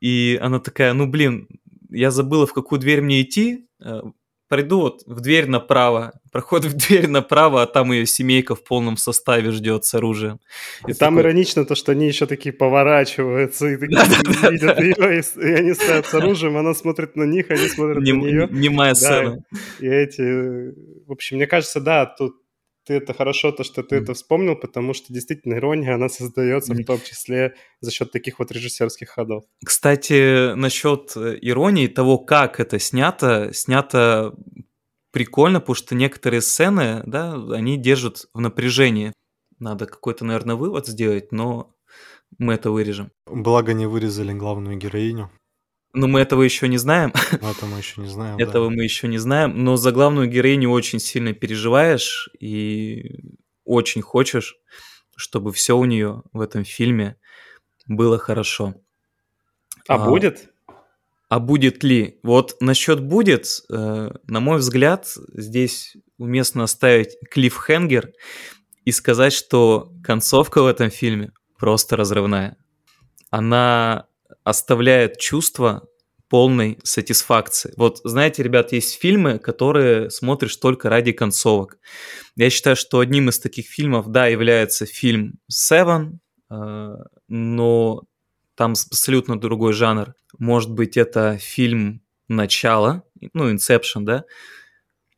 И 0.00 0.38
она 0.40 0.60
такая, 0.60 0.92
ну 0.92 1.06
блин, 1.06 1.48
я 1.90 2.10
забыла, 2.10 2.46
в 2.46 2.52
какую 2.52 2.78
дверь 2.78 3.00
мне 3.00 3.22
идти, 3.22 3.66
э, 3.84 4.02
Приду 4.48 4.80
вот 4.80 5.02
в 5.04 5.20
дверь 5.20 5.46
направо, 5.46 6.12
проходит 6.32 6.72
в 6.72 6.76
дверь 6.76 7.06
направо, 7.06 7.62
а 7.62 7.66
там 7.66 7.92
ее 7.92 8.06
семейка 8.06 8.54
в 8.54 8.64
полном 8.64 8.96
составе 8.96 9.50
ждет 9.50 9.84
с 9.84 9.94
оружием. 9.94 10.40
И, 10.86 10.92
и 10.92 10.94
там 10.94 11.16
такой... 11.16 11.30
иронично 11.30 11.66
то, 11.66 11.74
что 11.74 11.92
они 11.92 12.06
еще 12.06 12.24
такие 12.24 12.54
поворачиваются 12.54 13.66
и 13.66 13.76
такие 13.76 14.00
видят 14.50 14.80
ее, 14.80 15.22
и 15.22 15.52
они 15.52 15.74
стоят 15.74 16.06
с 16.06 16.14
оружием, 16.14 16.56
она 16.56 16.72
смотрит 16.72 17.14
на 17.14 17.24
них, 17.24 17.50
они 17.50 17.68
смотрят 17.68 17.98
на 17.98 18.02
нее. 18.02 18.48
Немая 18.50 18.94
сцена. 18.94 19.44
И 19.80 19.86
эти... 19.86 20.72
В 21.06 21.12
общем, 21.12 21.36
мне 21.36 21.46
кажется, 21.46 21.80
да, 21.80 22.06
тут 22.06 22.36
ты 22.88 22.94
это 22.94 23.12
хорошо, 23.12 23.52
то, 23.52 23.64
что 23.64 23.82
ты 23.82 23.96
mm. 23.96 24.02
это 24.02 24.14
вспомнил, 24.14 24.56
потому 24.56 24.94
что 24.94 25.12
действительно 25.12 25.54
ирония, 25.54 25.94
она 25.94 26.08
создается 26.08 26.72
mm. 26.72 26.82
в 26.82 26.86
том 26.86 27.00
числе 27.02 27.54
за 27.80 27.90
счет 27.90 28.10
таких 28.12 28.38
вот 28.38 28.50
режиссерских 28.50 29.10
ходов. 29.10 29.44
Кстати, 29.62 30.54
насчет 30.54 31.12
э, 31.14 31.38
иронии, 31.42 31.86
того, 31.86 32.18
как 32.18 32.60
это 32.60 32.78
снято, 32.78 33.50
снято 33.52 34.34
прикольно, 35.12 35.60
потому 35.60 35.76
что 35.76 35.94
некоторые 35.94 36.40
сцены, 36.40 37.02
да, 37.04 37.34
они 37.34 37.76
держат 37.76 38.24
в 38.32 38.40
напряжении. 38.40 39.12
Надо 39.58 39.84
какой-то, 39.84 40.24
наверное, 40.24 40.56
вывод 40.56 40.86
сделать, 40.86 41.30
но 41.30 41.74
мы 42.38 42.54
это 42.54 42.70
вырежем. 42.70 43.10
Благо 43.26 43.74
не 43.74 43.86
вырезали 43.86 44.32
главную 44.32 44.78
героиню. 44.78 45.30
Но 45.98 46.06
мы 46.06 46.20
этого 46.20 46.42
еще 46.42 46.68
не 46.68 46.78
знаем. 46.78 47.12
Это 47.32 47.66
мы 47.66 47.78
еще 47.78 48.00
не 48.00 48.08
знаем. 48.08 48.38
Этого 48.38 48.68
да. 48.68 48.76
мы 48.76 48.84
еще 48.84 49.08
не 49.08 49.18
знаем. 49.18 49.64
Но 49.64 49.76
за 49.76 49.90
главную 49.90 50.28
героиню 50.28 50.70
очень 50.70 51.00
сильно 51.00 51.32
переживаешь 51.32 52.28
и 52.38 53.34
очень 53.64 54.00
хочешь, 54.00 54.56
чтобы 55.16 55.52
все 55.52 55.76
у 55.76 55.84
нее 55.84 56.22
в 56.32 56.40
этом 56.40 56.64
фильме 56.64 57.16
было 57.88 58.16
хорошо. 58.16 58.74
А, 59.88 59.96
а 59.96 60.08
будет? 60.08 60.50
А 61.28 61.40
будет 61.40 61.82
ли? 61.82 62.20
Вот 62.22 62.56
насчет 62.60 63.00
будет, 63.00 63.48
э, 63.68 64.10
на 64.24 64.40
мой 64.40 64.58
взгляд, 64.58 65.08
здесь 65.34 65.96
уместно 66.16 66.62
оставить 66.62 67.16
клиффхенгер 67.28 68.12
и 68.84 68.92
сказать, 68.92 69.32
что 69.32 69.92
концовка 70.04 70.62
в 70.62 70.66
этом 70.66 70.90
фильме 70.90 71.32
просто 71.58 71.96
разрывная. 71.96 72.56
Она 73.30 74.07
оставляет 74.44 75.18
чувство 75.18 75.88
полной 76.28 76.78
сатисфакции. 76.82 77.72
Вот, 77.76 78.00
знаете, 78.04 78.42
ребят, 78.42 78.72
есть 78.72 79.00
фильмы, 79.00 79.38
которые 79.38 80.10
смотришь 80.10 80.56
только 80.56 80.90
ради 80.90 81.12
концовок. 81.12 81.78
Я 82.36 82.50
считаю, 82.50 82.76
что 82.76 83.00
одним 83.00 83.30
из 83.30 83.38
таких 83.38 83.66
фильмов, 83.66 84.08
да, 84.08 84.26
является 84.26 84.84
фильм 84.84 85.38
Seven, 85.50 86.18
э, 86.50 86.94
но 87.28 88.02
там 88.54 88.72
абсолютно 88.72 89.40
другой 89.40 89.72
жанр. 89.72 90.14
Может 90.38 90.70
быть, 90.70 90.96
это 90.96 91.38
фильм 91.38 92.02
«Начало», 92.28 93.04
ну, 93.32 93.50
Inception, 93.52 94.02
да? 94.02 94.24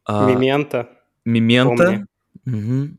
А, 0.04 0.30
Мементо. 0.30 0.88
Мементо. 1.24 2.06
Угу. 2.46 2.98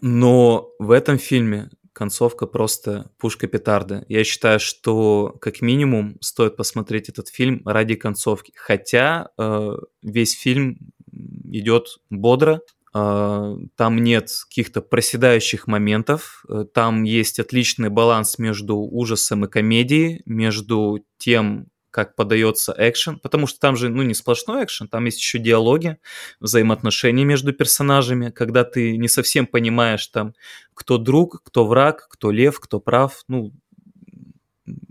Но 0.00 0.70
в 0.78 0.90
этом 0.90 1.18
фильме 1.18 1.70
концовка 1.92 2.46
просто 2.46 3.10
пушка-петарда. 3.18 4.04
Я 4.08 4.24
считаю, 4.24 4.60
что 4.60 5.36
как 5.40 5.60
минимум 5.60 6.16
стоит 6.20 6.56
посмотреть 6.56 7.08
этот 7.08 7.28
фильм 7.28 7.62
ради 7.64 7.94
концовки. 7.94 8.52
Хотя 8.56 9.28
э, 9.38 9.70
весь 10.02 10.38
фильм 10.38 10.78
идет 11.12 11.98
бодро, 12.10 12.60
э, 12.94 13.56
там 13.76 13.98
нет 13.98 14.30
каких-то 14.48 14.80
проседающих 14.80 15.66
моментов, 15.66 16.44
э, 16.48 16.64
там 16.72 17.02
есть 17.02 17.38
отличный 17.38 17.88
баланс 17.88 18.38
между 18.38 18.76
ужасом 18.76 19.44
и 19.44 19.48
комедией, 19.48 20.22
между 20.24 21.04
тем, 21.18 21.68
как 21.92 22.16
подается 22.16 22.74
экшен, 22.76 23.20
потому 23.20 23.46
что 23.46 23.60
там 23.60 23.76
же, 23.76 23.88
ну, 23.90 24.02
не 24.02 24.14
сплошной 24.14 24.64
экшен, 24.64 24.88
там 24.88 25.04
есть 25.04 25.18
еще 25.18 25.38
диалоги, 25.38 25.98
взаимоотношения 26.40 27.24
между 27.24 27.52
персонажами, 27.52 28.30
когда 28.30 28.64
ты 28.64 28.96
не 28.96 29.08
совсем 29.08 29.46
понимаешь 29.46 30.06
там, 30.08 30.34
кто 30.74 30.98
друг, 30.98 31.42
кто 31.44 31.66
враг, 31.66 32.08
кто 32.08 32.32
лев, 32.32 32.58
кто 32.58 32.80
прав, 32.80 33.22
ну, 33.28 33.52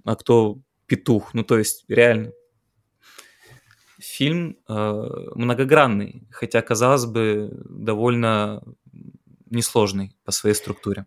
а 0.06 0.16
кто 0.16 0.60
петух, 0.86 1.34
ну, 1.34 1.44
то 1.44 1.58
есть 1.58 1.86
реально 1.90 2.32
фильм 4.00 4.58
э, 4.68 4.74
многогранный, 5.36 6.28
хотя, 6.32 6.62
казалось 6.62 7.06
бы, 7.06 7.50
довольно 7.70 8.64
несложный 9.50 10.16
по 10.24 10.32
своей 10.32 10.56
структуре. 10.56 11.06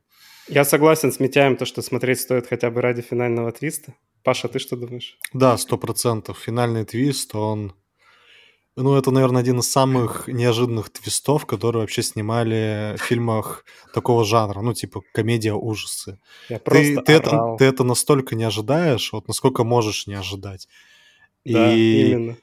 Я 0.48 0.64
согласен 0.64 1.12
с 1.12 1.20
Митяем, 1.20 1.56
то, 1.56 1.64
что 1.64 1.82
смотреть 1.82 2.20
стоит 2.20 2.46
хотя 2.46 2.70
бы 2.70 2.80
ради 2.80 3.02
финального 3.02 3.52
твиста. 3.52 3.94
Паша, 4.24 4.48
ты 4.48 4.58
что 4.58 4.76
думаешь? 4.76 5.18
Да, 5.32 5.56
сто 5.58 5.76
процентов. 5.76 6.38
Финальный 6.38 6.84
твист, 6.84 7.34
он... 7.34 7.74
Ну, 8.76 8.96
это, 8.96 9.12
наверное, 9.12 9.42
один 9.42 9.60
из 9.60 9.70
самых 9.70 10.26
неожиданных 10.26 10.90
твистов, 10.90 11.46
которые 11.46 11.82
вообще 11.82 12.02
снимали 12.02 12.96
в 12.98 13.02
фильмах 13.02 13.64
такого 13.92 14.24
жанра, 14.24 14.62
ну, 14.62 14.72
типа 14.74 15.02
комедия-ужасы. 15.12 16.18
Я 16.48 16.58
Ты, 16.58 16.64
просто 16.64 17.02
ты, 17.02 17.12
это, 17.12 17.56
ты 17.56 17.64
это 17.66 17.84
настолько 17.84 18.34
не 18.34 18.42
ожидаешь, 18.42 19.12
вот 19.12 19.28
насколько 19.28 19.62
можешь 19.62 20.08
не 20.08 20.14
ожидать. 20.14 20.66
Да, 21.44 21.72
И 21.72 22.10
именно. 22.10 22.36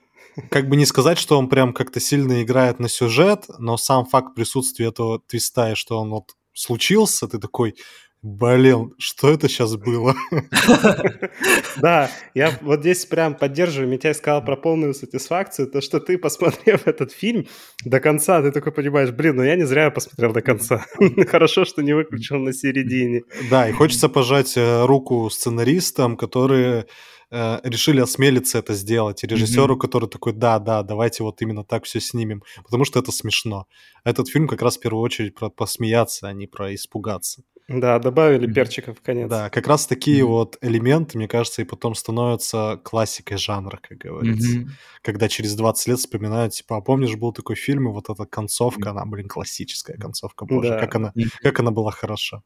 как 0.49 0.69
бы 0.69 0.77
не 0.77 0.85
сказать, 0.85 1.17
что 1.17 1.37
он 1.37 1.49
прям 1.49 1.73
как-то 1.73 1.99
сильно 1.99 2.41
играет 2.43 2.79
на 2.79 2.87
сюжет, 2.87 3.45
но 3.57 3.75
сам 3.75 4.05
факт 4.05 4.33
присутствия 4.33 4.85
этого 4.87 5.19
твиста 5.19 5.71
и 5.71 5.75
что 5.75 5.99
он 5.99 6.11
вот 6.11 6.35
случился, 6.53 7.27
ты 7.27 7.39
такой, 7.39 7.75
блин, 8.21 8.93
что 8.97 9.29
это 9.29 9.47
сейчас 9.47 9.75
было? 9.75 10.15
Да, 11.77 12.11
я 12.33 12.51
вот 12.61 12.81
здесь 12.81 13.05
прям 13.05 13.33
поддерживаю. 13.33 13.89
Митяй 13.89 14.13
сказал 14.13 14.43
про 14.43 14.57
полную 14.57 14.93
сатисфакцию. 14.93 15.67
То, 15.67 15.81
что 15.81 15.99
ты, 15.99 16.17
посмотрев 16.17 16.85
этот 16.85 17.11
фильм 17.11 17.47
до 17.85 17.99
конца, 17.99 18.41
ты 18.41 18.51
такой 18.51 18.71
понимаешь, 18.71 19.11
блин, 19.11 19.37
ну 19.37 19.43
я 19.43 19.55
не 19.55 19.63
зря 19.63 19.89
посмотрел 19.89 20.33
до 20.33 20.41
конца. 20.41 20.85
Хорошо, 21.27 21.65
что 21.65 21.81
не 21.81 21.93
выключил 21.93 22.37
на 22.39 22.53
середине. 22.53 23.23
Да, 23.49 23.69
и 23.69 23.71
хочется 23.71 24.09
пожать 24.09 24.57
э, 24.57 24.85
руку 24.85 25.29
сценаристам, 25.29 26.17
которые 26.17 26.87
э, 27.31 27.59
решили 27.63 28.01
осмелиться 28.01 28.59
это 28.59 28.73
сделать, 28.73 29.23
и 29.23 29.27
режиссеру, 29.27 29.77
который 29.77 30.09
такой, 30.09 30.33
да, 30.33 30.59
да, 30.59 30.83
давайте 30.83 31.23
вот 31.23 31.41
именно 31.41 31.63
так 31.63 31.85
все 31.85 31.99
снимем, 31.99 32.43
потому 32.63 32.85
что 32.85 32.99
это 32.99 33.11
смешно. 33.11 33.65
Этот 34.03 34.27
фильм 34.27 34.47
как 34.47 34.61
раз 34.61 34.77
в 34.77 34.81
первую 34.81 35.01
очередь 35.01 35.35
про 35.35 35.49
посмеяться, 35.49 36.27
а 36.27 36.33
не 36.33 36.47
про 36.47 36.75
испугаться. 36.75 37.43
Да, 37.79 37.99
добавили 37.99 38.51
перчиков 38.51 38.97
в 38.99 39.01
конец. 39.01 39.29
Да, 39.29 39.49
как 39.49 39.67
раз 39.67 39.87
такие 39.87 40.23
Мгм. 40.23 40.31
вот 40.33 40.57
элементы, 40.61 41.17
мне 41.17 41.27
кажется, 41.27 41.61
и 41.61 41.65
потом 41.65 41.95
становятся 41.95 42.79
классикой 42.83 43.37
жанра, 43.37 43.79
как 43.81 43.97
говорится. 43.97 44.57
Мгм. 44.59 44.71
Когда 45.01 45.29
через 45.29 45.55
20 45.55 45.87
лет 45.87 45.99
вспоминают, 45.99 46.53
типа, 46.53 46.77
а 46.77 46.81
помнишь, 46.81 47.15
был 47.15 47.31
такой 47.33 47.55
фильм, 47.55 47.87
и 47.89 47.91
вот 47.91 48.09
эта 48.09 48.25
концовка, 48.25 48.91
она, 48.91 49.05
блин, 49.05 49.27
классическая 49.27 49.97
концовка, 49.97 50.45
боже, 50.45 50.69
Да. 50.69 50.79
как 50.79 50.95
она, 50.95 51.13
как 51.41 51.59
она 51.59 51.71
была 51.71 51.91
хороша. 51.91 52.43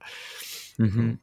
Мгм. 0.78 1.20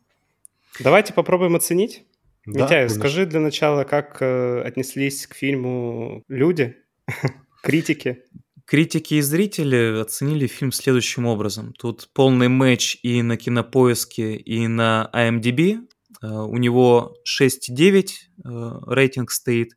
Давайте 0.81 1.13
попробуем 1.13 1.55
оценить. 1.55 2.05
Да, 2.47 2.65
Митяй, 2.65 2.69
конечно. 2.87 2.99
скажи 2.99 3.27
для 3.27 3.39
начала, 3.41 3.85
как 3.85 4.17
э, 4.21 4.63
отнеслись 4.63 5.27
к 5.29 5.35
фильму 5.35 6.25
люди, 6.29 6.77
критики. 7.63 8.25
Критики 8.65 9.15
и 9.15 9.21
зрители 9.21 10.01
оценили 10.01 10.47
фильм 10.47 10.73
следующим 10.73 11.27
образом. 11.27 11.73
Тут 11.75 12.09
полный 12.13 12.49
матч 12.49 12.97
и 13.03 13.23
на 13.23 13.37
Кинопоиске, 13.37 14.37
и 14.37 14.67
на 14.67 15.11
IMDb. 15.13 15.81
Э, 16.23 16.27
У 16.29 16.57
него 16.57 17.17
6,9 17.27 18.07
э, 18.45 18.81
рейтинг 18.87 19.31
стоит. 19.31 19.73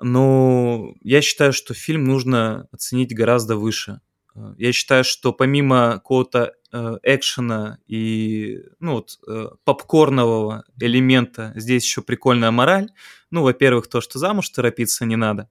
Но 0.00 0.94
я 1.02 1.20
считаю, 1.20 1.52
что 1.52 1.74
фильм 1.74 2.04
нужно 2.04 2.66
оценить 2.72 3.14
гораздо 3.14 3.56
выше. 3.56 4.00
Э, 4.34 4.54
Я 4.56 4.72
считаю, 4.72 5.04
что 5.04 5.32
помимо 5.32 5.92
какого-то 5.94 6.54
экшена 7.02 7.78
и 7.88 8.58
ну, 8.78 8.92
вот, 8.92 9.18
попкорнового 9.64 10.62
элемента, 10.80 11.52
здесь 11.56 11.82
еще 11.82 12.00
прикольная 12.00 12.52
мораль. 12.52 12.90
Ну, 13.32 13.42
во-первых, 13.42 13.88
то, 13.88 14.00
что 14.00 14.20
замуж 14.20 14.48
торопиться 14.50 15.04
не 15.04 15.16
надо. 15.16 15.50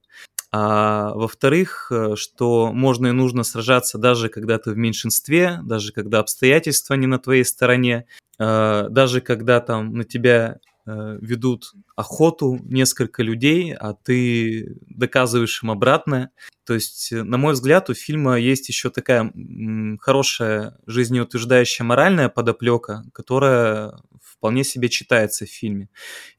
А 0.52 1.12
во-вторых, 1.14 1.92
э, 1.92 2.16
что 2.16 2.72
можно 2.72 3.08
и 3.08 3.12
нужно 3.12 3.44
сражаться 3.44 3.98
даже 3.98 4.28
когда 4.28 4.58
ты 4.58 4.72
в 4.72 4.76
меньшинстве, 4.76 5.60
даже 5.62 5.92
когда 5.92 6.18
обстоятельства 6.18 6.94
не 6.94 7.06
на 7.06 7.20
твоей 7.20 7.44
стороне, 7.44 8.06
э, 8.38 8.88
даже 8.90 9.20
когда 9.20 9.60
там 9.60 9.94
на 9.94 10.04
тебя 10.04 10.58
ведут 11.20 11.72
охоту 11.96 12.58
несколько 12.62 13.22
людей, 13.22 13.74
а 13.74 13.94
ты 13.94 14.76
доказываешь 14.88 15.62
им 15.62 15.70
обратное. 15.70 16.30
То 16.64 16.74
есть, 16.74 17.12
э, 17.12 17.22
на 17.22 17.36
мой 17.36 17.54
взгляд, 17.54 17.90
у 17.90 17.94
фильма 17.94 18.38
есть 18.38 18.68
еще 18.68 18.90
такая 18.90 19.32
хорошая 20.00 20.78
жизнеутверждающая 20.86 21.84
моральная 21.84 22.28
подоплека, 22.28 23.02
которая 23.12 23.94
вполне 24.22 24.64
себе 24.64 24.88
читается 24.88 25.46
в 25.46 25.48
фильме. 25.48 25.88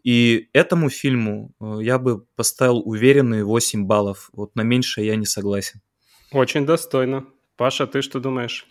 И 0.04 0.49
этому 0.54 0.89
фильму 0.89 1.54
э, 1.60 1.80
я 1.82 1.99
бы 1.99 2.26
поставил 2.36 2.82
уверенные 2.86 3.43
8 3.43 3.86
баллов. 3.86 4.30
Вот 4.34 4.56
на 4.56 4.62
меньшее 4.62 5.08
я 5.08 5.16
не 5.16 5.26
согласен. 5.26 5.82
Очень 6.32 6.66
достойно. 6.66 7.26
Паша, 7.58 7.86
ты 7.86 8.02
что 8.02 8.20
думаешь? 8.20 8.66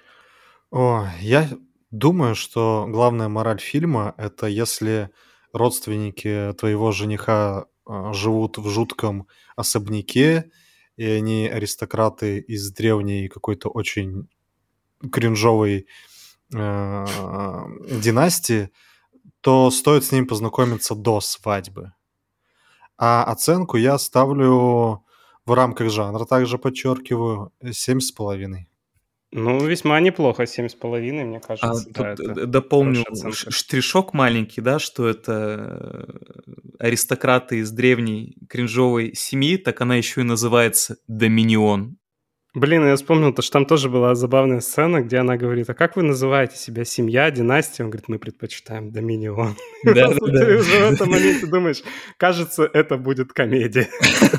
О, 0.71 1.07
я 1.21 1.49
думаю, 1.91 2.35
что 2.35 2.87
главная 2.89 3.29
мораль 3.29 3.61
фильма 3.61 4.15
это 4.17 4.47
если 4.47 5.11
родственники 5.53 6.55
твоего 6.59 6.93
жениха 6.93 7.67
а, 7.87 8.13
живут 8.13 8.59
в 8.59 8.69
жутком 8.69 9.27
особняке, 9.57 10.51
и 10.97 11.05
они 11.05 11.49
аристократы 11.49 12.39
из 12.39 12.73
древней 12.73 13.29
какой-то 13.29 13.69
очень 13.69 14.29
кринжовой 15.13 15.87
э, 16.53 17.07
династии, 18.03 18.71
то 19.41 19.71
стоит 19.71 20.05
с 20.05 20.13
ним 20.13 20.27
познакомиться 20.27 20.95
до 20.95 21.21
свадьбы. 21.21 21.93
А 22.99 23.25
оценку 23.25 23.79
я 23.79 23.99
ставлю 23.99 25.05
в 25.47 25.53
рамках 25.53 25.91
жанра, 25.91 26.27
также 26.27 26.59
подчеркиваю, 26.59 27.53
семь 27.73 28.01
с 28.01 28.13
половиной. 28.13 28.70
Ну, 29.33 29.65
весьма 29.65 30.01
неплохо, 30.01 30.45
семь 30.45 30.69
с 30.69 30.75
половиной, 30.75 31.25
мне 31.25 31.39
А 31.39 31.41
кажется. 31.41 31.85
тут 31.85 31.93
да, 31.95 32.13
это 32.13 32.35
д- 32.35 32.47
дополню 32.47 33.05
штришок 33.33 34.13
маленький, 34.13 34.61
да, 34.61 34.81
что 34.81 35.07
это 35.09 36.05
э, 36.09 36.65
аристократы 36.81 37.59
из 37.59 37.71
древней 37.71 38.37
кринжовой 38.49 39.15
семьи, 39.15 39.57
так 39.57 39.81
она 39.83 39.95
еще 39.95 40.23
и 40.23 40.25
называется 40.25 40.97
Доминион. 41.07 41.97
Блин, 42.53 42.85
я 42.85 42.97
вспомнил, 42.97 43.33
то, 43.33 43.43
что 43.43 43.53
там 43.53 43.65
тоже 43.67 43.89
была 43.89 44.17
забавная 44.17 44.59
сцена, 44.61 45.03
где 45.03 45.19
она 45.19 45.37
говорит, 45.37 45.71
а 45.71 45.75
как 45.75 45.95
вы 45.97 46.03
называете 46.03 46.57
себя, 46.57 46.85
семья, 46.85 47.31
династия? 47.31 47.85
Он 47.85 47.91
говорит, 47.91 48.09
мы 48.09 48.19
предпочитаем 48.19 48.91
Доминион. 48.91 49.57
Да, 49.85 50.07
просто 50.09 50.27
да, 50.27 50.41
ты 50.41 50.47
да. 50.55 50.61
уже 50.61 50.71
в 50.87 50.93
этом 50.93 51.11
моменте 51.11 51.47
думаешь, 51.47 51.83
кажется, 52.17 52.69
это 52.73 52.97
будет 52.97 53.33
комедия. 53.33 53.89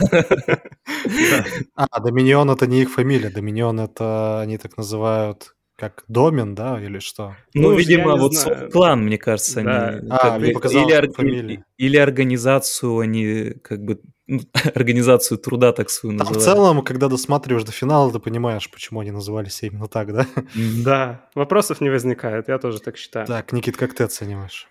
Да. 1.05 1.45
А, 1.75 1.99
Доминион 1.99 2.49
это 2.51 2.67
не 2.67 2.81
их 2.83 2.91
фамилия, 2.91 3.29
Доминион 3.29 3.79
это 3.79 4.41
они 4.41 4.57
так 4.57 4.77
называют 4.77 5.55
как 5.75 6.03
домен, 6.07 6.53
да, 6.53 6.79
или 6.79 6.99
что? 6.99 7.35
Ну, 7.55 7.71
Ну, 7.71 7.75
видимо, 7.77 8.15
вот 8.17 8.33
клан, 8.71 9.03
мне 9.03 9.17
кажется, 9.17 9.63
Да. 9.63 9.87
они 9.87 10.07
А, 10.11 10.17
как 10.17 10.39
мне 10.39 10.53
бы- 10.53 11.23
или, 11.27 11.63
или 11.77 11.97
организацию 11.97 12.99
они 12.99 13.53
как 13.63 13.83
бы 13.83 13.99
организацию 14.75 15.37
труда 15.37 15.71
так 15.71 15.89
свою 15.89 16.19
А 16.19 16.25
в 16.25 16.37
целом, 16.37 16.81
когда 16.83 17.07
досматриваешь 17.07 17.65
до 17.65 17.71
финала, 17.71 18.11
ты 18.11 18.19
понимаешь, 18.19 18.69
почему 18.69 18.99
они 18.99 19.11
назывались 19.11 19.63
именно 19.63 19.87
так, 19.87 20.13
да? 20.13 20.27
Да, 20.83 21.29
вопросов 21.35 21.81
не 21.81 21.89
возникает, 21.89 22.47
я 22.47 22.57
тоже 22.57 22.79
так 22.79 22.97
считаю. 22.97 23.27
Так, 23.27 23.51
Никит, 23.51 23.77
как 23.77 23.93
ты 23.93 24.03
оцениваешь? 24.03 24.67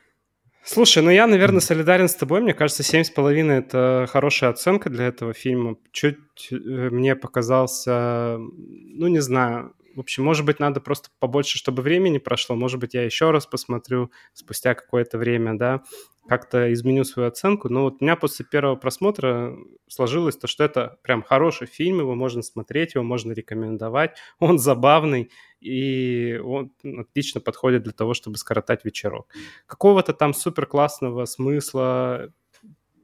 Слушай, 0.62 1.02
ну 1.02 1.10
я, 1.10 1.26
наверное, 1.26 1.60
солидарен 1.60 2.08
с 2.08 2.14
тобой. 2.14 2.40
Мне 2.42 2.52
кажется, 2.52 2.82
семь 2.82 3.02
с 3.02 3.10
половиной 3.10 3.58
это 3.58 4.06
хорошая 4.10 4.50
оценка 4.50 4.90
для 4.90 5.06
этого 5.06 5.32
фильма. 5.32 5.76
Чуть 5.90 6.18
э, 6.50 6.54
мне 6.54 7.16
показался, 7.16 8.36
ну 8.38 9.08
не 9.08 9.20
знаю, 9.20 9.74
В 9.94 10.00
общем, 10.00 10.24
может 10.24 10.46
быть, 10.46 10.60
надо 10.60 10.80
просто 10.80 11.10
побольше, 11.18 11.58
чтобы 11.58 11.82
времени 11.82 12.18
прошло. 12.18 12.54
Может 12.56 12.78
быть, 12.78 12.94
я 12.94 13.04
еще 13.04 13.30
раз 13.30 13.46
посмотрю 13.46 14.10
спустя 14.32 14.74
какое-то 14.74 15.18
время, 15.18 15.58
да, 15.58 15.82
как-то 16.28 16.72
изменю 16.72 17.04
свою 17.04 17.28
оценку. 17.28 17.68
Но 17.68 17.82
вот 17.84 17.96
у 18.00 18.04
меня 18.04 18.14
после 18.14 18.44
первого 18.44 18.76
просмотра 18.76 19.56
сложилось 19.88 20.36
то, 20.36 20.46
что 20.46 20.62
это 20.62 20.98
прям 21.02 21.22
хороший 21.22 21.66
фильм, 21.66 21.98
его 21.98 22.14
можно 22.14 22.42
смотреть, 22.42 22.94
его 22.94 23.02
можно 23.02 23.32
рекомендовать. 23.32 24.16
Он 24.38 24.58
забавный, 24.58 25.30
и 25.60 26.40
он 26.42 26.72
отлично 26.98 27.40
подходит 27.40 27.82
для 27.82 27.92
того, 27.92 28.14
чтобы 28.14 28.38
скоротать 28.38 28.84
вечерок. 28.84 29.26
Какого-то 29.66 30.14
там 30.14 30.32
супер 30.32 30.66
классного 30.66 31.26
смысла 31.26 32.32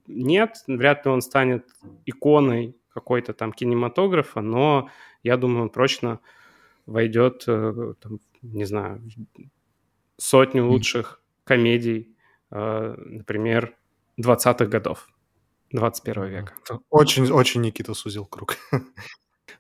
нет, 0.07 0.63
вряд 0.67 1.05
ли 1.05 1.11
он 1.11 1.21
станет 1.21 1.67
иконой 2.07 2.77
какой-то 2.89 3.35
там 3.35 3.53
кинематографа, 3.53 4.41
но 4.41 4.89
я 5.23 5.37
думаю, 5.37 5.63
он 5.63 5.71
прочно 5.71 6.21
войдет, 6.87 7.45
э, 7.47 7.95
там, 8.01 8.21
не 8.43 8.65
знаю, 8.65 9.03
сотню 10.17 10.67
лучших 10.67 11.21
комедий, 11.45 12.17
э, 12.51 12.95
например, 12.97 13.77
20-х 14.19 14.67
годов 14.67 15.09
21 15.73 16.25
века. 16.27 16.53
Очень-очень 16.91 17.61
Никита 17.61 17.95
сузил 17.95 18.27
круг. 18.27 18.57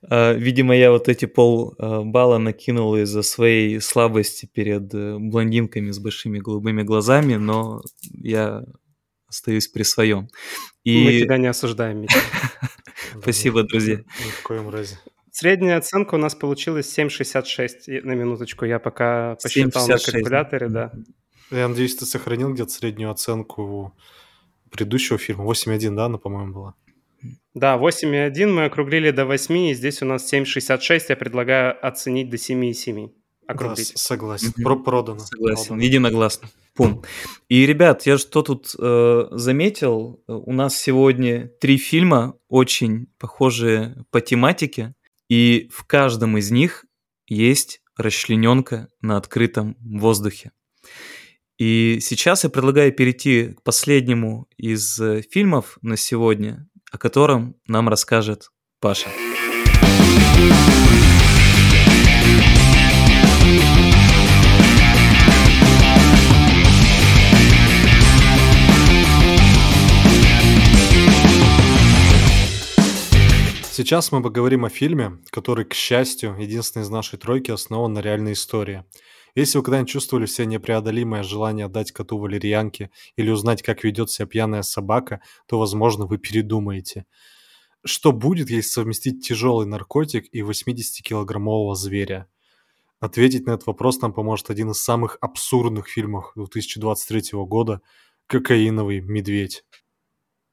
А, 0.09 0.35
видимо, 0.35 0.77
я 0.77 0.91
вот 0.91 1.09
эти 1.09 1.25
пол 1.25 1.75
балла 1.79 2.39
накинул 2.39 2.97
из-за 2.97 3.23
своей 3.23 3.81
слабости 3.81 4.45
перед 4.47 4.93
э, 4.93 5.17
блондинками 5.19 5.91
с 5.91 5.99
большими 5.99 6.39
голубыми 6.39 6.83
глазами, 6.83 7.37
но 7.37 7.83
я 8.03 8.65
остаюсь 9.27 9.69
при 9.69 9.85
своем. 9.85 10.29
И... 10.85 11.05
Мы 11.05 11.21
тебя 11.21 11.39
не 11.39 11.47
осуждаем, 11.47 12.03
Митя. 12.03 12.19
Спасибо, 13.21 13.63
друзья. 13.63 13.97
Ни 13.97 14.31
в 14.31 14.43
коем 14.43 14.69
разе. 14.69 14.99
Средняя 15.39 15.77
оценка 15.77 16.15
у 16.15 16.19
нас 16.19 16.35
получилась 16.35 16.99
7,66 16.99 18.01
на 18.05 18.13
минуточку. 18.13 18.65
Я 18.65 18.79
пока 18.79 19.35
посчитал 19.35 19.87
7,66. 19.87 19.91
на 19.91 19.99
калькуляторе, 19.99 20.69
да. 20.71 20.93
Я 21.51 21.69
надеюсь, 21.69 21.95
ты 21.95 22.07
сохранил 22.07 22.55
где-то 22.55 22.71
среднюю 22.71 23.11
оценку 23.11 23.95
предыдущего 24.71 25.19
фильма. 25.19 25.45
8,1, 25.45 25.95
да, 25.95 26.07
она, 26.07 26.17
по-моему, 26.17 26.55
была? 26.55 26.75
Да, 27.53 27.77
8,1 27.77 28.47
мы 28.47 28.65
округлили 28.65 29.11
до 29.11 29.27
8, 29.27 29.59
и 29.59 29.75
здесь 29.75 30.01
у 30.01 30.07
нас 30.07 30.33
7,66. 30.33 31.03
Я 31.11 31.17
предлагаю 31.17 31.87
оценить 31.87 32.31
до 32.31 32.39
7,7. 32.39 33.11
Округлить. 33.47 33.93
Да, 33.93 33.99
согласен. 33.99 34.55
Mm-hmm. 34.57 34.63
Про 34.63 34.77
продано. 34.77 35.19
Согласен. 35.19 35.67
Продано. 35.67 35.83
Единогласно. 35.83 36.49
Пум. 36.75 37.03
И, 37.51 37.67
ребят, 37.67 38.07
я 38.07 38.17
что 38.17 38.41
тут 38.41 38.75
э, 38.79 39.27
заметил? 39.33 40.23
У 40.29 40.55
нас 40.55 40.79
сегодня 40.79 41.49
три 41.61 41.77
фильма, 41.77 42.39
очень 42.49 43.09
похожие 43.19 44.03
по 44.11 44.23
тематике, 44.23 44.95
и 45.29 45.69
в 45.73 45.85
каждом 45.85 46.37
из 46.37 46.51
них 46.51 46.85
есть 47.27 47.81
расчлененка 47.97 48.89
на 49.01 49.17
открытом 49.17 49.77
воздухе. 49.81 50.53
И 51.59 51.99
сейчас 52.01 52.45
я 52.45 52.51
предлагаю 52.51 52.93
перейти 52.93 53.55
к 53.55 53.63
последнему 53.63 54.47
из 54.59 55.01
э, 55.01 55.23
фильмов 55.23 55.79
на 55.81 55.97
сегодня, 55.97 56.69
о 56.93 56.99
котором 56.99 57.57
нам 57.67 57.89
расскажет 57.89 58.51
Паша. 58.79 59.09
Сейчас 73.77 74.11
мы 74.11 74.23
поговорим 74.23 74.65
о 74.65 74.71
фильме, 74.71 75.19
который, 75.29 75.67
к 75.67 75.75
счастью, 75.75 76.35
единственный 76.39 76.85
из 76.85 76.89
нашей 76.89 77.19
тройки 77.19 77.51
основан 77.51 77.93
на 77.93 77.99
реальной 77.99 78.33
истории. 78.33 78.85
Если 79.35 79.59
вы 79.59 79.65
когда-нибудь 79.65 79.91
чувствовали 79.91 80.25
все 80.25 80.47
непреодолимое 80.47 81.23
желание 81.23 81.67
отдать 81.67 81.93
коту 81.93 82.17
валерьянки 82.17 82.91
или 83.17 83.29
узнать, 83.29 83.63
как 83.63 83.85
ведет 83.85 84.11
себя 84.11 84.25
пьяная 84.25 84.63
собака, 84.63 85.21
то, 85.47 85.59
возможно, 85.59 86.07
вы 86.07 86.17
передумаете. 86.17 87.05
Что 87.85 88.13
будет, 88.13 88.49
если 88.49 88.67
совместить 88.67 89.23
тяжелый 89.23 89.67
наркотик 89.67 90.25
и 90.33 90.41
80-килограммового 90.41 91.75
зверя? 91.75 92.29
Ответить 92.99 93.45
на 93.45 93.51
этот 93.51 93.67
вопрос 93.67 94.01
нам 94.01 94.15
поможет 94.15 94.49
один 94.49 94.71
из 94.71 94.79
самых 94.79 95.19
абсурдных 95.21 95.87
фильмов 95.87 96.33
2023 96.35 97.39
года 97.45 97.83
«Кокаиновый 98.27 99.03
медведь». 99.03 99.67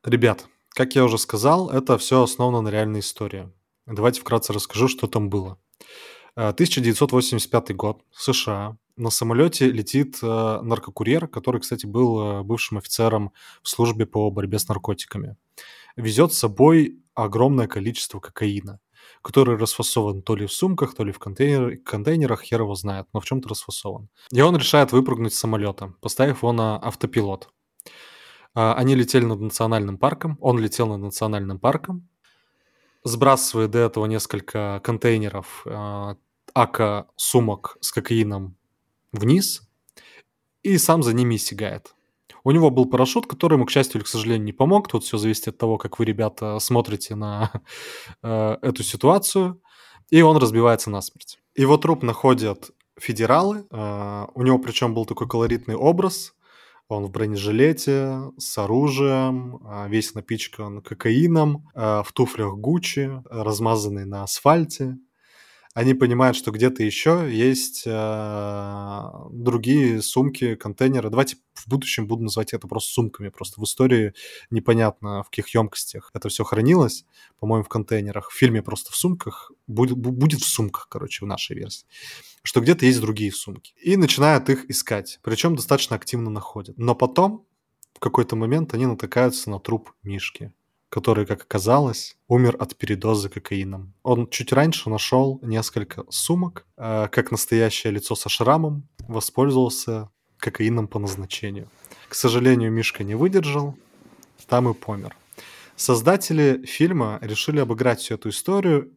Ребят, 0.04 0.50
как 0.74 0.96
я 0.96 1.04
уже 1.04 1.18
сказал, 1.18 1.70
это 1.70 1.98
все 1.98 2.24
основано 2.24 2.62
на 2.62 2.70
реальной 2.70 3.02
истории. 3.02 3.52
Давайте 3.86 4.22
вкратце 4.22 4.54
расскажу, 4.54 4.88
что 4.88 5.08
там 5.08 5.30
было. 5.30 5.58
1985 6.36 7.70
э, 7.70 7.74
год, 7.74 8.02
США. 8.12 8.78
На 8.96 9.10
самолете 9.10 9.70
летит 9.70 10.18
э, 10.22 10.62
наркокурьер, 10.62 11.28
который, 11.28 11.62
кстати, 11.62 11.86
был 11.86 12.20
э, 12.20 12.44
бывшим 12.44 12.78
офицером 12.78 13.34
в 13.62 13.70
службе 13.70 14.06
по 14.06 14.30
борьбе 14.32 14.58
с 14.58 14.68
наркотиками. 14.68 15.36
Везет 15.96 16.34
с 16.34 16.40
собой 16.40 17.00
огромное 17.14 17.68
количество 17.68 18.20
кокаина, 18.20 18.80
который 19.22 19.58
расфасован 19.58 20.24
то 20.24 20.36
ли 20.36 20.48
в 20.48 20.54
сумках, 20.54 20.96
то 20.96 21.04
ли 21.04 21.12
в 21.12 21.20
контейнер, 21.20 21.78
контейнерах, 21.78 22.42
хер 22.42 22.62
его 22.62 22.74
знает, 22.74 23.08
но 23.14 23.20
в 23.20 23.26
чем-то 23.26 23.50
расфасован. 23.50 24.10
И 24.32 24.42
он 24.42 24.58
решает 24.58 24.92
выпрыгнуть 24.92 25.34
с 25.34 25.40
самолета, 25.40 25.94
поставив 26.02 26.38
его 26.38 26.52
на 26.52 26.78
автопилот. 26.78 27.50
А, 28.56 28.74
они 28.76 28.96
летели 28.96 29.26
над 29.26 29.40
национальным 29.40 29.98
парком, 29.98 30.38
он 30.42 30.60
летел 30.60 30.88
над 30.88 31.02
национальным 31.02 31.60
парком, 31.60 32.08
сбрасывая 33.04 33.68
до 33.68 33.80
этого 33.80 34.06
несколько 34.06 34.80
контейнеров 34.84 35.64
э, 35.66 36.16
ака 36.54 37.08
сумок 37.16 37.78
с 37.82 37.92
кокаином 37.92 38.56
вниз 39.12 39.68
и 40.62 40.78
сам 40.78 41.04
за 41.04 41.14
ними 41.14 41.38
стигает. 41.38 41.96
У 42.46 42.52
него 42.52 42.70
был 42.70 42.86
парашют, 42.86 43.28
который 43.28 43.56
ему, 43.56 43.66
к 43.66 43.72
счастью 43.72 44.00
или 44.00 44.06
к 44.06 44.08
сожалению, 44.08 44.44
не 44.44 44.54
помог. 44.54 44.90
Тут 44.90 45.04
все 45.04 45.18
зависит 45.18 45.48
от 45.48 45.58
того, 45.58 45.78
как 45.78 46.00
вы, 46.00 46.06
ребята, 46.06 46.60
смотрите 46.60 47.16
на 47.16 47.52
э, 48.22 48.58
эту 48.62 48.84
ситуацию. 48.84 49.62
И 50.10 50.22
он 50.22 50.38
разбивается 50.38 50.90
насмерть. 50.90 51.40
Его 51.56 51.78
труп 51.78 52.04
находят 52.04 52.72
федералы. 53.00 53.66
Э, 53.72 54.26
у 54.34 54.44
него 54.44 54.60
причем 54.60 54.94
был 54.94 55.06
такой 55.06 55.28
колоритный 55.28 55.76
образ. 55.76 56.34
Он 56.90 57.06
в 57.06 57.12
бронежилете, 57.12 58.32
с 58.38 58.58
оружием, 58.58 59.60
а, 59.66 59.88
весь 59.88 60.14
напичкан 60.14 60.82
кокаином, 60.82 61.70
а, 61.74 62.04
в 62.04 62.12
туфлях 62.12 62.56
Гуччи, 62.56 63.22
размазанный 63.30 64.06
на 64.06 64.24
асфальте. 64.24 64.98
Они 65.74 65.94
понимают, 65.96 66.38
что 66.38 66.52
где-то 66.52 66.84
еще 66.84 67.28
есть 67.32 67.84
э, 67.86 69.02
другие 69.32 70.02
сумки, 70.02 70.56
контейнеры. 70.56 71.10
Давайте 71.10 71.38
в 71.56 71.68
будущем 71.68 72.06
буду 72.08 72.24
называть 72.24 72.54
это 72.54 72.68
просто 72.68 72.94
сумками. 72.94 73.30
Просто 73.30 73.60
в 73.60 73.64
истории 73.64 74.14
непонятно, 74.52 75.24
в 75.24 75.30
каких 75.30 75.50
емкостях 75.50 76.12
это 76.14 76.30
все 76.30 76.44
хранилось. 76.44 77.06
По-моему, 77.40 77.64
в 77.64 77.70
контейнерах. 77.70 78.30
В 78.30 78.38
фильме 78.38 78.62
просто 78.62 78.92
в 78.92 78.96
сумках. 78.96 79.52
Будет, 79.66 79.98
будет 79.98 80.42
в 80.42 80.48
сумках, 80.48 80.88
короче, 80.90 81.26
в 81.26 81.28
нашей 81.28 81.56
версии 81.56 81.88
что 82.44 82.60
где-то 82.60 82.86
есть 82.86 83.00
другие 83.00 83.32
сумки. 83.32 83.74
И 83.82 83.96
начинают 83.96 84.50
их 84.50 84.70
искать, 84.70 85.20
причем 85.24 85.56
достаточно 85.56 85.96
активно 85.96 86.30
находят. 86.30 86.78
Но 86.78 86.94
потом, 86.94 87.48
в 87.94 88.00
какой-то 88.00 88.36
момент, 88.36 88.74
они 88.74 88.86
натыкаются 88.86 89.50
на 89.50 89.60
труп 89.60 89.94
Мишки, 90.04 90.52
который, 90.94 91.26
как 91.26 91.42
оказалось, 91.42 92.18
умер 92.28 92.56
от 92.60 92.76
передоза 92.78 93.28
кокаином. 93.28 93.96
Он 94.04 94.30
чуть 94.30 94.54
раньше 94.54 94.92
нашел 94.92 95.40
несколько 95.42 96.04
сумок, 96.12 96.68
э, 96.78 97.08
как 97.12 97.32
настоящее 97.32 97.92
лицо 97.92 98.16
со 98.16 98.30
шрамом, 98.30 98.88
воспользовался 99.08 100.12
кокаином 100.38 100.88
по 100.88 101.00
назначению. 101.00 101.68
К 102.10 102.14
сожалению, 102.14 102.72
Мишка 102.72 103.04
не 103.04 103.16
выдержал, 103.16 103.76
там 104.46 104.70
и 104.70 104.76
помер. 104.76 105.16
Создатели 105.76 106.64
фильма 106.68 107.18
решили 107.24 107.60
обыграть 107.60 108.00
всю 108.00 108.14
эту 108.14 108.30
историю 108.30 108.92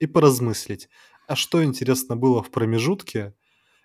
и 0.00 0.06
поразмыслить, 0.06 0.88
а 1.28 1.36
что, 1.36 1.62
интересно, 1.62 2.16
было 2.16 2.42
в 2.42 2.50
промежутке 2.50 3.34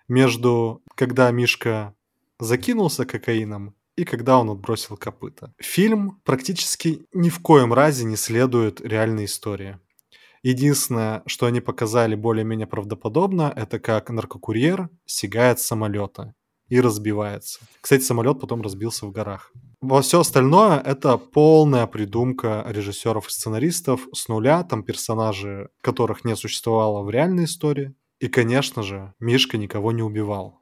между, 0.08 0.82
когда 0.94 1.30
Мишка 1.30 1.94
закинулся 2.40 3.04
кокаином 3.04 3.74
и 3.98 4.04
когда 4.04 4.38
он 4.38 4.48
отбросил 4.48 4.96
копыта? 4.96 5.52
Фильм 5.58 6.20
практически 6.24 7.04
ни 7.12 7.30
в 7.30 7.40
коем 7.40 7.72
разе 7.72 8.04
не 8.04 8.14
следует 8.16 8.80
реальной 8.80 9.24
истории. 9.24 9.78
Единственное, 10.44 11.24
что 11.26 11.46
они 11.46 11.60
показали 11.60 12.14
более-менее 12.14 12.68
правдоподобно, 12.68 13.52
это 13.56 13.80
как 13.80 14.10
наркокурьер 14.10 14.88
сигает 15.04 15.58
самолета 15.58 16.34
и 16.68 16.80
разбивается. 16.80 17.58
Кстати, 17.80 18.02
самолет 18.02 18.40
потом 18.40 18.62
разбился 18.62 19.04
в 19.04 19.10
горах. 19.10 19.52
Во 19.80 20.00
все 20.00 20.20
остальное 20.20 20.78
это 20.78 21.18
полная 21.18 21.88
придумка 21.88 22.64
режиссеров 22.68 23.26
и 23.26 23.30
сценаристов 23.32 24.06
с 24.12 24.28
нуля, 24.28 24.62
там 24.62 24.84
персонажи, 24.84 25.70
которых 25.80 26.24
не 26.24 26.36
существовало 26.36 27.02
в 27.02 27.10
реальной 27.10 27.46
истории. 27.46 27.94
И, 28.20 28.28
конечно 28.28 28.84
же, 28.84 29.12
Мишка 29.18 29.56
никого 29.56 29.90
не 29.90 30.02
убивал. 30.02 30.60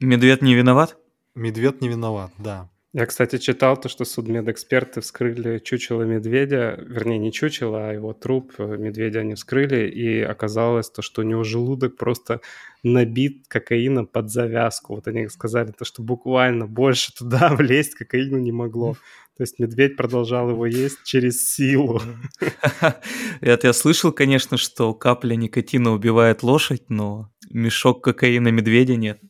Медведь 0.00 0.40
не 0.40 0.54
виноват? 0.54 0.96
Медведь 1.34 1.82
не 1.82 1.88
виноват, 1.88 2.30
да. 2.38 2.70
Я, 2.94 3.04
кстати, 3.04 3.36
читал 3.36 3.78
то, 3.78 3.90
что 3.90 4.06
судмедэксперты 4.06 5.02
вскрыли 5.02 5.58
чучело 5.58 6.04
медведя, 6.04 6.82
вернее, 6.86 7.18
не 7.18 7.30
чучело, 7.30 7.90
а 7.90 7.92
его 7.92 8.14
труп 8.14 8.54
э, 8.56 8.76
медведя 8.78 9.20
они 9.20 9.34
вскрыли, 9.34 9.90
и 9.90 10.22
оказалось 10.22 10.88
то, 10.88 11.02
что 11.02 11.20
у 11.20 11.24
него 11.24 11.44
желудок 11.44 11.98
просто 11.98 12.40
набит 12.82 13.46
кокаином 13.46 14.06
под 14.06 14.30
завязку. 14.30 14.94
Вот 14.94 15.06
они 15.06 15.28
сказали 15.28 15.70
то, 15.72 15.84
что 15.84 16.02
буквально 16.02 16.66
больше 16.66 17.12
туда 17.14 17.50
влезть 17.54 17.94
кокаину 17.94 18.38
не 18.38 18.52
могло. 18.52 18.94
То 19.36 19.42
есть 19.42 19.58
медведь 19.58 19.96
продолжал 19.96 20.48
его 20.48 20.64
есть 20.64 21.04
через 21.04 21.46
силу. 21.46 22.00
Это 23.42 23.66
я 23.66 23.72
слышал, 23.74 24.12
конечно, 24.12 24.56
что 24.56 24.94
капля 24.94 25.34
никотина 25.34 25.92
убивает 25.92 26.42
лошадь, 26.42 26.88
но 26.88 27.30
мешок 27.50 28.02
кокаина 28.02 28.48
медведя 28.48 28.96
нет. 28.96 29.20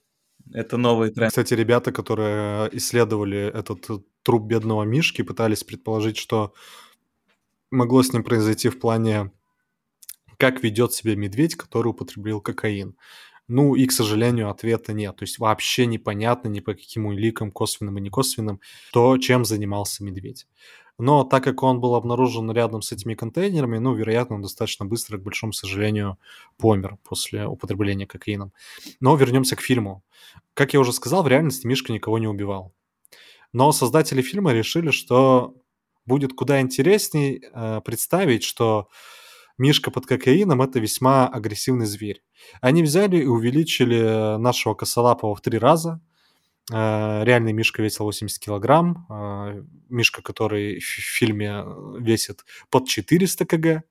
Это 0.52 0.76
новый 0.76 1.10
тренд. 1.10 1.30
Кстати, 1.30 1.54
ребята, 1.54 1.92
которые 1.92 2.68
исследовали 2.72 3.38
этот 3.38 3.88
э, 3.90 3.98
труп 4.22 4.46
бедного 4.46 4.84
Мишки, 4.84 5.22
пытались 5.22 5.64
предположить, 5.64 6.16
что 6.16 6.54
могло 7.70 8.02
с 8.02 8.12
ним 8.12 8.24
произойти 8.24 8.68
в 8.68 8.78
плане, 8.78 9.32
как 10.38 10.62
ведет 10.62 10.92
себя 10.92 11.16
медведь, 11.16 11.56
который 11.56 11.88
употребил 11.88 12.40
кокаин. 12.40 12.96
Ну 13.48 13.74
и, 13.74 13.86
к 13.86 13.92
сожалению, 13.92 14.50
ответа 14.50 14.92
нет. 14.92 15.16
То 15.16 15.22
есть 15.22 15.38
вообще 15.38 15.86
непонятно 15.86 16.48
ни 16.48 16.60
по 16.60 16.74
каким 16.74 17.06
уликам, 17.06 17.50
косвенным 17.50 17.96
и 17.98 18.02
некосвенным, 18.02 18.60
то, 18.92 19.16
чем 19.18 19.44
занимался 19.44 20.04
медведь. 20.04 20.46
Но 20.98 21.22
так 21.22 21.44
как 21.44 21.62
он 21.62 21.80
был 21.80 21.94
обнаружен 21.94 22.50
рядом 22.50 22.82
с 22.82 22.90
этими 22.90 23.14
контейнерами, 23.14 23.78
ну, 23.78 23.94
вероятно, 23.94 24.34
он 24.36 24.42
достаточно 24.42 24.84
быстро, 24.84 25.16
к 25.16 25.22
большому 25.22 25.52
сожалению, 25.52 26.18
помер 26.56 26.98
после 27.04 27.46
употребления 27.46 28.06
кокаином. 28.06 28.52
Но 28.98 29.14
вернемся 29.14 29.54
к 29.54 29.60
фильму. 29.60 30.02
Как 30.54 30.74
я 30.74 30.80
уже 30.80 30.92
сказал, 30.92 31.22
в 31.22 31.28
реальности 31.28 31.66
Мишка 31.66 31.92
никого 31.92 32.18
не 32.18 32.26
убивал. 32.26 32.74
Но 33.52 33.70
создатели 33.70 34.22
фильма 34.22 34.52
решили, 34.52 34.90
что 34.90 35.54
будет 36.04 36.32
куда 36.32 36.60
интересней 36.60 37.42
э, 37.42 37.80
представить, 37.84 38.42
что 38.42 38.88
Мишка 39.56 39.92
под 39.92 40.06
кокаином– 40.06 40.62
это 40.62 40.80
весьма 40.80 41.28
агрессивный 41.28 41.86
зверь. 41.86 42.22
Они 42.60 42.82
взяли 42.82 43.18
и 43.18 43.26
увеличили 43.26 44.36
нашего 44.38 44.74
косолапого 44.74 45.36
в 45.36 45.40
три 45.40 45.58
раза– 45.58 46.00
реальный 46.70 47.52
Мишка 47.52 47.82
весил 47.82 48.04
80 48.04 48.38
килограмм. 48.38 49.06
Э, 49.10 49.62
Мишка, 49.88 50.22
который 50.22 50.80
в 50.80 50.84
фильме 50.84 51.64
весит 51.98 52.44
под 52.70 52.88
400 52.88 53.46
кг. 53.46 53.82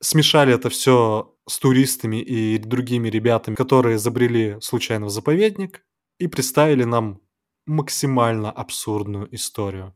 Смешали 0.00 0.54
это 0.54 0.70
все 0.70 1.34
с 1.48 1.58
туристами 1.58 2.20
и 2.20 2.58
другими 2.58 3.08
ребятами, 3.08 3.54
которые 3.54 3.98
забрели 3.98 4.58
случайно 4.60 5.06
в 5.06 5.10
заповедник 5.10 5.84
и 6.18 6.26
представили 6.26 6.84
нам 6.84 7.20
максимально 7.66 8.50
абсурдную 8.50 9.34
историю. 9.34 9.94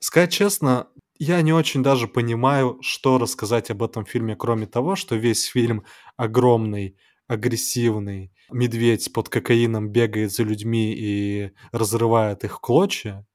Сказать 0.00 0.32
честно, 0.32 0.88
я 1.18 1.40
не 1.42 1.52
очень 1.52 1.82
даже 1.82 2.08
понимаю, 2.08 2.78
что 2.82 3.18
рассказать 3.18 3.70
об 3.70 3.82
этом 3.82 4.04
фильме, 4.04 4.34
кроме 4.34 4.66
того, 4.66 4.96
что 4.96 5.14
весь 5.14 5.44
фильм 5.44 5.84
огромный, 6.16 6.96
агрессивный, 7.26 8.32
медведь 8.50 9.12
под 9.12 9.28
кокаином 9.28 9.90
бегает 9.90 10.32
за 10.32 10.42
людьми 10.42 10.94
и 10.96 11.52
разрывает 11.72 12.44
их 12.44 12.60
клочья. 12.60 13.26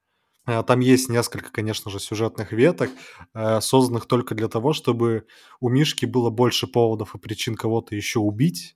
А, 0.46 0.64
там 0.64 0.80
есть 0.80 1.10
несколько, 1.10 1.52
конечно 1.52 1.92
же, 1.92 2.00
сюжетных 2.00 2.52
веток, 2.52 2.90
э, 3.34 3.62
созданных 3.62 4.08
только 4.08 4.36
для 4.36 4.48
того, 4.48 4.74
чтобы 4.74 5.26
у 5.60 5.70
Мишки 5.70 6.06
было 6.06 6.30
больше 6.30 6.68
поводов 6.68 7.16
и 7.16 7.20
причин 7.20 7.56
кого-то 7.56 7.96
еще 7.96 8.20
убить. 8.20 8.76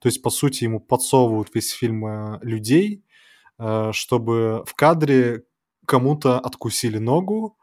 То 0.00 0.08
есть, 0.08 0.22
по 0.22 0.30
сути, 0.30 0.64
ему 0.64 0.80
подсовывают 0.80 1.54
весь 1.54 1.70
фильм 1.70 2.06
э, 2.06 2.38
людей, 2.42 3.04
э, 3.58 3.90
чтобы 3.92 4.64
в 4.66 4.74
кадре 4.74 5.44
кому-то 5.86 6.38
откусили 6.38 6.98
ногу 6.98 7.56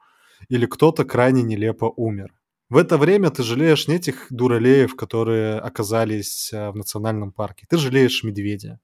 или 0.50 0.66
кто-то 0.66 1.06
крайне 1.06 1.44
нелепо 1.44 1.86
умер. 1.86 2.34
В 2.72 2.78
это 2.78 2.98
время 2.98 3.30
ты 3.32 3.44
жалеешь 3.44 3.90
не 3.90 3.96
этих 3.96 4.28
дуралеев, 4.30 4.96
которые 4.96 5.60
оказались 5.60 6.54
э, 6.54 6.72
в 6.72 6.78
национальном 6.78 7.34
парке. 7.34 7.66
Ты 7.70 7.78
жалеешь 7.78 8.24
медведя. 8.24 8.80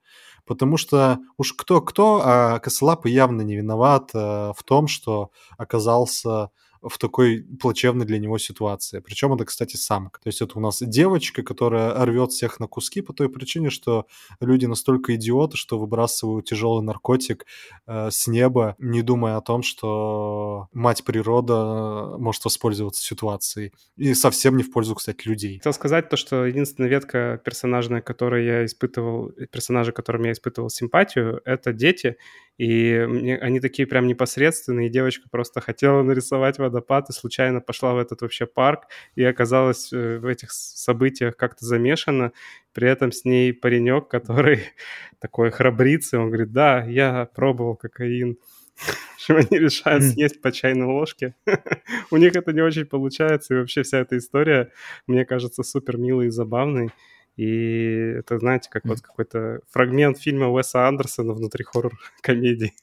Потому 0.45 0.75
что 0.75 1.19
уж 1.37 1.53
кто-кто, 1.53 2.21
а 2.21 2.59
Косолапый 2.59 3.13
явно 3.13 3.43
не 3.43 3.55
виноват 3.55 4.09
э, 4.13 4.17
в 4.17 4.61
том, 4.65 4.89
что 4.89 5.31
оказался 5.57 6.49
в 6.81 6.97
такой 6.97 7.45
плачевной 7.59 8.05
для 8.05 8.19
него 8.19 8.37
ситуации. 8.37 8.99
Причем 8.99 9.33
это, 9.33 9.45
кстати, 9.45 9.75
самка. 9.75 10.19
То 10.21 10.27
есть 10.27 10.41
это 10.41 10.57
у 10.57 10.61
нас 10.61 10.81
девочка, 10.81 11.43
которая 11.43 11.93
рвет 12.05 12.31
всех 12.31 12.59
на 12.59 12.67
куски 12.67 13.01
по 13.01 13.13
той 13.13 13.29
причине, 13.29 13.69
что 13.69 14.05
люди 14.39 14.65
настолько 14.65 15.15
идиоты, 15.15 15.57
что 15.57 15.77
выбрасывают 15.77 16.45
тяжелый 16.45 16.83
наркотик 16.83 17.45
э, 17.87 18.09
с 18.11 18.27
неба, 18.27 18.75
не 18.77 19.01
думая 19.01 19.37
о 19.37 19.41
том, 19.41 19.63
что 19.63 20.67
мать 20.73 21.03
природа 21.03 22.15
может 22.17 22.43
воспользоваться 22.45 23.03
ситуацией. 23.03 23.73
И 23.95 24.13
совсем 24.13 24.57
не 24.57 24.63
в 24.63 24.71
пользу, 24.71 24.95
кстати, 24.95 25.27
людей. 25.27 25.57
Хотел 25.57 25.73
сказать 25.73 26.09
то, 26.09 26.17
что 26.17 26.45
единственная 26.45 26.89
ветка 26.89 27.41
персонажная, 27.43 28.01
которой 28.01 28.45
я 28.45 28.65
испытывал, 28.65 29.31
персонажи, 29.51 29.91
которым 29.91 30.23
я 30.23 30.31
испытывал 30.31 30.69
симпатию, 30.69 31.41
это 31.45 31.73
дети. 31.73 32.17
И 32.57 33.05
мне, 33.07 33.37
они 33.37 33.59
такие 33.59 33.87
прям 33.87 34.07
непосредственные, 34.07 34.87
и 34.87 34.91
девочка 34.91 35.27
просто 35.29 35.61
хотела 35.61 36.01
нарисовать 36.01 36.57
водопад 36.67 37.09
и 37.09 37.13
случайно 37.13 37.61
пошла 37.61 37.93
в 37.93 37.97
этот 37.97 38.21
вообще 38.21 38.45
парк 38.45 38.87
и 39.15 39.23
оказалась 39.23 39.91
э, 39.91 40.19
в 40.19 40.25
этих 40.25 40.51
событиях 40.51 41.35
как-то 41.35 41.65
замешана. 41.65 42.31
При 42.73 42.87
этом 42.89 43.11
с 43.11 43.25
ней 43.25 43.53
паренек, 43.53 44.07
который 44.07 44.61
такой 45.19 45.51
храбрится, 45.51 46.19
он 46.19 46.27
говорит, 46.27 46.51
да, 46.51 46.83
я 46.83 47.29
пробовал 47.35 47.75
кокаин. 47.75 48.37
Они 49.29 49.59
решают 49.59 50.03
съесть 50.03 50.41
по 50.41 50.51
чайной 50.51 50.85
ложке. 50.85 51.35
У 52.11 52.17
них 52.17 52.35
это 52.35 52.53
не 52.53 52.61
очень 52.61 52.85
получается, 52.85 53.53
и 53.53 53.57
вообще 53.57 53.83
вся 53.83 53.99
эта 53.99 54.17
история, 54.17 54.71
мне 55.07 55.25
кажется, 55.25 55.63
супер 55.63 55.97
милой 55.97 56.27
и 56.27 56.31
забавной. 56.31 56.91
И 57.37 58.15
это, 58.19 58.39
знаете, 58.39 58.69
как 58.71 58.85
вот 58.85 59.01
какой-то 59.01 59.61
фрагмент 59.69 60.17
фильма 60.17 60.47
Уэса 60.47 60.87
Андерсона 60.87 61.33
внутри 61.33 61.63
хоррор-комедии. 61.63 62.73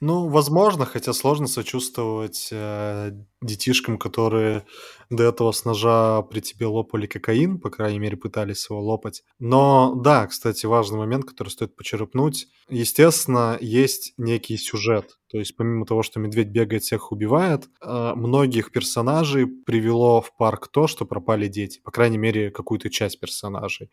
Ну, 0.00 0.28
возможно, 0.28 0.84
хотя 0.84 1.14
сложно 1.14 1.46
сочувствовать 1.46 2.50
э, 2.52 3.12
детишкам, 3.40 3.96
которые 3.96 4.66
до 5.08 5.24
этого 5.24 5.52
с 5.52 5.64
ножа 5.64 6.20
при 6.20 6.40
тебе 6.40 6.66
лопали 6.66 7.06
кокаин, 7.06 7.58
по 7.58 7.70
крайней 7.70 7.98
мере, 7.98 8.18
пытались 8.18 8.68
его 8.68 8.82
лопать. 8.82 9.22
Но 9.38 9.94
да, 9.94 10.26
кстати, 10.26 10.66
важный 10.66 10.98
момент, 10.98 11.24
который 11.24 11.48
стоит 11.48 11.74
почерпнуть. 11.76 12.46
Естественно, 12.68 13.56
есть 13.58 14.12
некий 14.18 14.58
сюжет. 14.58 15.18
То 15.30 15.38
есть 15.38 15.56
помимо 15.56 15.86
того, 15.86 16.02
что 16.02 16.20
медведь 16.20 16.48
бегает, 16.48 16.82
всех 16.82 17.10
убивает, 17.10 17.70
э, 17.80 18.12
многих 18.14 18.72
персонажей 18.72 19.46
привело 19.46 20.20
в 20.20 20.36
парк 20.36 20.68
то, 20.68 20.88
что 20.88 21.06
пропали 21.06 21.48
дети. 21.48 21.80
По 21.82 21.90
крайней 21.90 22.18
мере, 22.18 22.50
какую-то 22.50 22.90
часть 22.90 23.18
персонажей. 23.18 23.90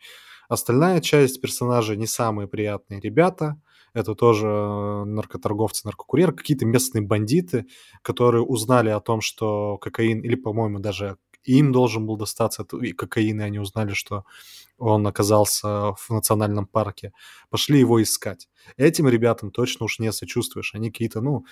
Остальная 0.49 0.99
часть 0.99 1.39
персонажей 1.39 1.95
не 1.95 2.08
самые 2.08 2.49
приятные 2.49 2.99
ребята– 2.99 3.56
это 3.94 4.16
тоже 4.16 4.48
э, 4.48 5.04
наркоторговцы, 5.06 5.86
наркокурьеры, 5.86 6.34
какие-то 6.34 6.66
местные 6.66 7.02
бандиты, 7.02 7.68
которые 8.02 8.44
узнали 8.44 8.89
о 8.89 9.00
том, 9.00 9.22
что 9.22 9.78
кокаин, 9.78 10.22
или, 10.22 10.36
по-моему, 10.36 10.80
даже 10.80 11.18
им 11.44 11.72
должен 11.72 12.06
был 12.06 12.18
достаться 12.18 12.66
и 12.82 12.94
кокаин, 12.94 13.41
и 13.41 13.44
они 13.44 13.60
узнали, 13.60 13.94
что 13.94 14.26
он 14.78 15.06
оказался 15.08 15.94
в 15.94 16.10
национальном 16.10 16.66
парке, 16.66 17.14
пошли 17.50 17.80
его 17.80 18.02
искать. 18.02 18.50
Этим 18.78 19.08
ребятам 19.08 19.52
точно 19.52 19.86
уж 19.86 20.00
не 20.00 20.12
сочувствуешь. 20.12 20.74
Они 20.74 20.89
какие-то, 20.89 21.22
ну, 21.22 21.46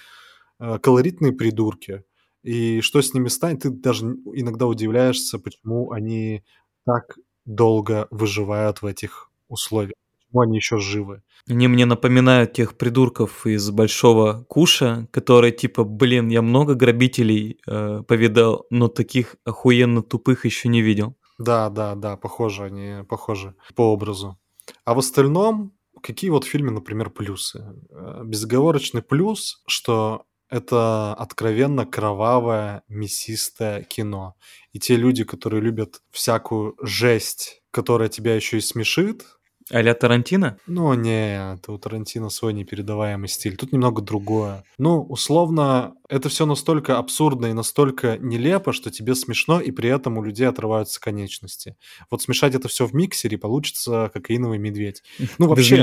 э, 0.60 0.80
колоритные 0.80 1.34
придурки. 1.34 2.04
И 2.44 2.82
что 2.82 3.02
с 3.02 3.14
ними 3.14 3.28
станет, 3.28 3.62
ты 3.64 3.70
даже 3.70 4.06
иногда 4.34 4.66
удивляешься, 4.66 5.40
почему 5.40 5.92
они 5.92 6.44
так 6.86 7.18
долго 7.46 8.08
выживают 8.10 8.82
в 8.82 8.86
этих 8.86 9.30
условиях, 9.48 9.94
почему 10.32 10.42
они 10.42 10.58
еще 10.58 10.78
живы. 10.78 11.22
Они 11.50 11.68
мне 11.68 11.86
напоминают 11.86 12.54
тех 12.54 12.78
придурков 12.78 13.46
из 13.46 13.70
Большого 13.70 14.46
Куша, 14.48 15.08
которые 15.12 15.52
типа, 15.52 15.84
блин, 15.84 16.30
я 16.30 16.42
много 16.42 16.76
грабителей 16.76 17.60
э, 17.68 18.04
повидал, 18.08 18.66
но 18.70 18.88
таких 18.88 19.36
охуенно 19.46 20.02
тупых 20.02 20.46
еще 20.46 20.70
не 20.70 20.82
видел. 20.82 21.16
Да, 21.40 21.70
да, 21.70 21.96
да, 21.96 22.18
похоже 22.18 22.66
они, 22.66 23.04
похожи 23.06 23.56
по 23.76 23.92
образу. 23.92 24.38
А 24.86 24.94
в 24.94 25.00
остальном, 25.00 25.74
какие 26.02 26.30
вот 26.30 26.46
в 26.46 26.48
фильме, 26.48 26.72
например, 26.72 27.10
плюсы? 27.10 27.66
Э, 27.90 28.22
безоговорочный 28.24 29.02
плюс, 29.02 29.62
что 29.68 30.26
это 30.50 31.14
откровенно 31.14 31.86
кровавое, 31.86 32.84
мясистое 32.90 33.84
кино. 33.84 34.36
И 34.74 34.80
те 34.80 34.98
люди, 34.98 35.24
которые 35.24 35.62
любят 35.62 36.02
всякую 36.12 36.76
жесть, 36.82 37.64
которая 37.72 38.10
тебя 38.10 38.36
еще 38.36 38.58
и 38.58 38.62
смешит, 38.62 39.26
А-ля 39.72 39.94
Тарантино? 39.94 40.58
Ну, 40.68 40.94
не, 40.94 41.56
это 41.56 41.72
у 41.72 41.78
Тарантино 41.78 42.30
свой 42.30 42.54
непередаваемый 42.54 43.30
стиль. 43.30 43.56
Тут 43.56 43.72
немного 43.72 44.02
другое. 44.02 44.64
Ну, 44.78 45.02
условно, 45.02 45.94
это 46.10 46.28
все 46.28 46.46
настолько 46.46 46.98
абсурдно 46.98 47.48
и 47.48 47.54
настолько 47.54 48.18
нелепо, 48.18 48.74
что 48.74 48.92
тебе 48.92 49.16
смешно, 49.16 49.62
и 49.62 49.72
при 49.72 49.90
этом 49.90 50.18
у 50.18 50.24
людей 50.24 50.48
отрываются 50.48 51.00
конечности. 51.00 51.78
Вот 52.10 52.22
смешать 52.22 52.54
это 52.54 52.68
все 52.68 52.86
в 52.86 52.94
миксере, 52.94 53.38
получится 53.38 54.12
кокаиновый 54.14 54.58
медведь. 54.58 55.04
Ну, 55.38 55.48
вообще... 55.48 55.78
Без 55.78 55.80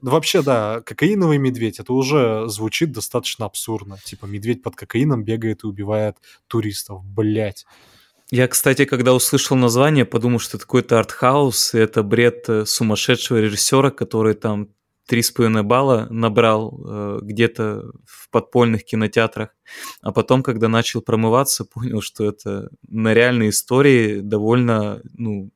Вообще, 0.00 0.42
да, 0.42 0.80
кокаиновый 0.80 1.38
медведь, 1.38 1.80
это 1.80 1.92
уже 1.92 2.48
звучит 2.48 2.92
достаточно 2.92 3.44
абсурдно. 3.44 3.98
Типа, 4.04 4.24
медведь 4.24 4.62
под 4.62 4.74
кокаином 4.74 5.22
бегает 5.22 5.64
и 5.64 5.66
убивает 5.66 6.16
туристов. 6.46 7.04
Блять. 7.04 7.66
Я, 8.30 8.46
кстати, 8.46 8.84
когда 8.84 9.14
услышал 9.14 9.56
название, 9.56 10.04
подумал, 10.04 10.38
что 10.38 10.58
это 10.58 10.66
какой-то 10.66 10.98
артхаус, 10.98 11.74
и 11.74 11.78
это 11.78 12.02
бред 12.02 12.48
э, 12.48 12.66
сумасшедшего 12.66 13.38
режиссера, 13.38 13.90
который 13.90 14.34
там 14.34 14.68
три 15.06 15.22
с 15.22 15.30
половиной 15.30 15.62
балла 15.62 16.06
набрал 16.10 16.78
э, 16.86 17.18
где-то 17.22 17.90
в 18.04 18.28
подпольных 18.30 18.84
кинотеатрах. 18.84 19.56
А 20.02 20.12
потом, 20.12 20.42
когда 20.42 20.68
начал 20.68 21.00
промываться, 21.00 21.64
понял, 21.74 22.02
что 22.02 22.28
это 22.28 22.68
на 22.86 23.14
реальной 23.14 23.48
истории 23.48 24.20
довольно 24.20 25.00
ну, 25.14 25.50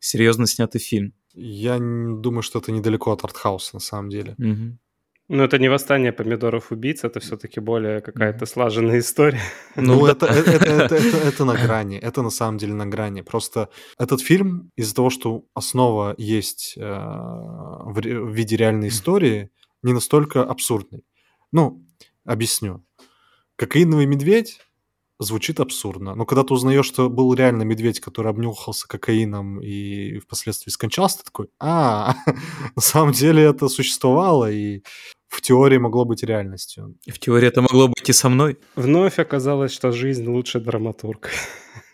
серьезно 0.00 0.48
снятый 0.48 0.80
фильм. 0.80 1.14
Я 1.32 1.78
думаю, 1.78 2.42
что 2.42 2.58
это 2.58 2.72
недалеко 2.72 3.12
от 3.12 3.22
артхауса, 3.22 3.76
на 3.76 3.80
самом 3.80 4.10
деле. 4.10 4.34
Угу. 4.36 4.78
Ну, 5.32 5.44
это 5.44 5.60
не 5.60 5.68
восстание 5.68 6.12
помидоров 6.12 6.72
убийц, 6.72 7.04
это 7.04 7.20
все-таки 7.20 7.60
более 7.60 8.00
какая-то 8.00 8.46
слаженная 8.46 8.98
история. 8.98 9.38
Ну, 9.76 10.00
ну 10.00 10.06
это, 10.06 10.26
это, 10.26 10.50
это, 10.50 10.96
это, 10.96 11.16
это 11.18 11.44
на 11.44 11.54
грани, 11.54 11.98
это 11.98 12.22
на 12.22 12.30
самом 12.30 12.58
деле 12.58 12.74
на 12.74 12.86
грани. 12.86 13.20
Просто 13.22 13.68
этот 13.96 14.20
фильм 14.22 14.72
из-за 14.74 14.92
того, 14.92 15.08
что 15.08 15.44
основа 15.54 16.16
есть 16.18 16.74
э, 16.76 16.82
в, 16.82 18.00
в 18.00 18.34
виде 18.34 18.56
реальной 18.56 18.88
истории, 18.88 19.50
не 19.84 19.92
настолько 19.92 20.42
абсурдный. 20.42 21.04
Ну, 21.52 21.86
объясню. 22.24 22.84
Кокаиновый 23.54 24.06
медведь 24.06 24.58
звучит 25.20 25.60
абсурдно. 25.60 26.14
Но 26.14 26.24
когда 26.24 26.42
ты 26.42 26.54
узнаешь, 26.54 26.86
что 26.86 27.08
был 27.08 27.32
реально 27.34 27.62
медведь, 27.62 28.00
который 28.00 28.30
обнюхался 28.30 28.88
кокаином 28.88 29.60
и 29.60 30.18
впоследствии 30.18 30.70
скончался, 30.70 31.18
ты 31.18 31.24
такой, 31.24 31.48
а, 31.60 32.14
на 32.76 32.82
самом 32.82 33.12
деле 33.12 33.42
это 33.44 33.68
существовало, 33.68 34.50
и 34.50 34.82
в 35.28 35.40
теории 35.42 35.78
могло 35.78 36.04
быть 36.04 36.22
реальностью. 36.22 36.96
И 37.04 37.10
в 37.10 37.18
теории 37.18 37.46
это 37.46 37.62
могло 37.62 37.88
быть 37.88 38.08
и 38.08 38.12
со 38.12 38.28
мной. 38.28 38.58
Вновь 38.74 39.18
оказалось, 39.18 39.72
что 39.72 39.92
жизнь 39.92 40.26
лучше 40.26 40.58
драматург. 40.58 41.30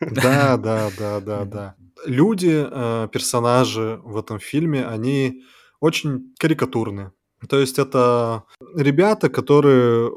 Да, 0.01 0.57
да, 0.57 0.91
да, 0.99 1.21
да, 1.21 1.45
да. 1.45 1.75
Люди, 2.07 2.65
э, 2.67 3.09
персонажи 3.13 4.01
в 4.05 4.17
этом 4.17 4.39
фильме, 4.39 4.87
они 4.87 5.43
очень 5.81 6.35
карикатурны. 6.39 7.13
То 7.49 7.59
есть 7.59 7.79
это 7.79 8.45
ребята, 8.75 9.29
которые, 9.29 10.11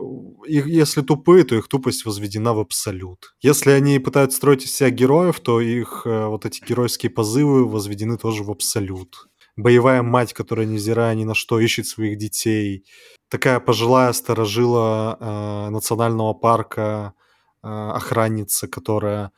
их, 0.47 0.67
если 0.67 1.01
тупые, 1.01 1.43
то 1.43 1.55
их 1.55 1.67
тупость 1.67 2.05
возведена 2.05 2.53
в 2.53 2.59
абсолют. 2.59 3.35
Если 3.41 3.71
они 3.71 3.99
пытаются 3.99 4.37
строить 4.37 4.63
из 4.63 4.75
себя 4.75 4.89
героев, 4.89 5.39
то 5.39 5.59
их 5.59 6.03
э, 6.05 6.27
вот 6.27 6.45
эти 6.45 6.63
геройские 6.63 7.09
позывы 7.09 7.67
возведены 7.67 8.17
тоже 8.17 8.43
в 8.43 8.51
абсолют 8.51 9.29
боевая 9.59 10.01
мать, 10.01 10.33
которая, 10.33 10.65
невзирая 10.65 11.15
ни 11.15 11.25
на 11.25 11.35
что, 11.35 11.59
ищет 11.59 11.85
своих 11.85 12.17
детей. 12.17 12.85
Такая 13.29 13.59
пожилая 13.59 14.13
сторожила 14.13 15.17
э, 15.19 15.69
национального 15.69 16.33
парка, 16.33 17.13
э, 17.61 17.67
охранница, 17.67 18.67
которая 18.67 19.31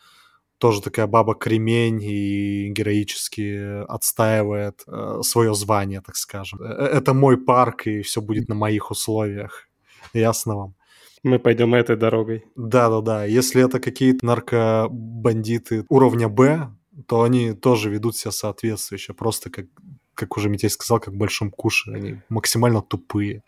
тоже 0.62 0.82
такая 0.82 1.08
баба-кремень 1.08 2.04
и 2.04 2.70
героически 2.70 3.84
отстаивает 3.88 4.84
э, 4.88 5.22
свое 5.24 5.56
звание, 5.56 6.02
так 6.02 6.16
скажем. 6.16 6.62
Э, 6.62 6.86
это 6.98 7.14
мой 7.14 7.38
парк, 7.38 7.88
и 7.88 8.04
все 8.04 8.22
будет 8.22 8.48
на 8.48 8.56
моих 8.56 8.92
условиях. 8.92 9.68
Ясно 10.14 10.56
вам? 10.56 10.76
Мы 11.24 11.40
пойдем 11.40 11.74
этой 11.74 11.96
дорогой. 11.98 12.46
Да-да-да. 12.56 13.26
Если 13.26 13.66
это 13.66 13.80
какие-то 13.80 14.26
наркобандиты 14.26 15.86
уровня 15.90 16.30
Б, 16.30 16.70
то 17.08 17.24
они 17.24 17.54
тоже 17.54 17.90
ведут 17.90 18.16
себя 18.16 18.32
соответствующе, 18.32 19.14
просто 19.14 19.50
как 19.50 19.66
как 20.14 20.38
уже 20.38 20.50
Митей 20.50 20.70
сказал, 20.70 21.00
как 21.00 21.14
в 21.14 21.18
большом 21.18 21.50
куше. 21.50 21.92
Они 21.92 22.20
максимально 22.30 22.82
тупые. 22.82 23.42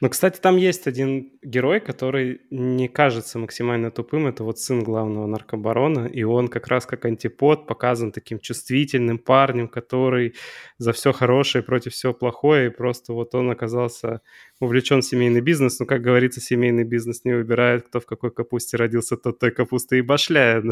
Но, 0.00 0.08
кстати, 0.08 0.40
там 0.40 0.56
есть 0.56 0.86
один 0.86 1.32
герой, 1.42 1.80
который 1.80 2.40
не 2.50 2.88
кажется 2.88 3.38
максимально 3.38 3.90
тупым. 3.90 4.26
Это 4.26 4.44
вот 4.44 4.58
сын 4.58 4.82
главного 4.82 5.26
наркобарона, 5.26 6.06
и 6.06 6.22
он 6.22 6.48
как 6.48 6.68
раз 6.68 6.86
как 6.86 7.04
антипод 7.04 7.66
показан 7.66 8.10
таким 8.10 8.38
чувствительным 8.38 9.18
парнем, 9.18 9.68
который 9.68 10.34
за 10.78 10.92
все 10.92 11.12
хорошее 11.12 11.62
против 11.62 11.92
всего 11.92 12.14
плохое, 12.14 12.66
и 12.66 12.70
просто 12.70 13.12
вот 13.12 13.34
он 13.34 13.50
оказался 13.50 14.22
увлечен 14.58 15.00
в 15.00 15.04
семейный 15.04 15.42
бизнес. 15.42 15.78
Но, 15.80 15.86
как 15.86 16.00
говорится, 16.00 16.40
семейный 16.40 16.84
бизнес 16.84 17.24
не 17.24 17.34
выбирает, 17.34 17.86
кто 17.88 18.00
в 18.00 18.06
какой 18.06 18.30
капусте 18.30 18.78
родился, 18.78 19.16
тот 19.16 19.38
той 19.38 19.50
капусты 19.50 19.98
и 19.98 20.02
башляет. 20.02 20.64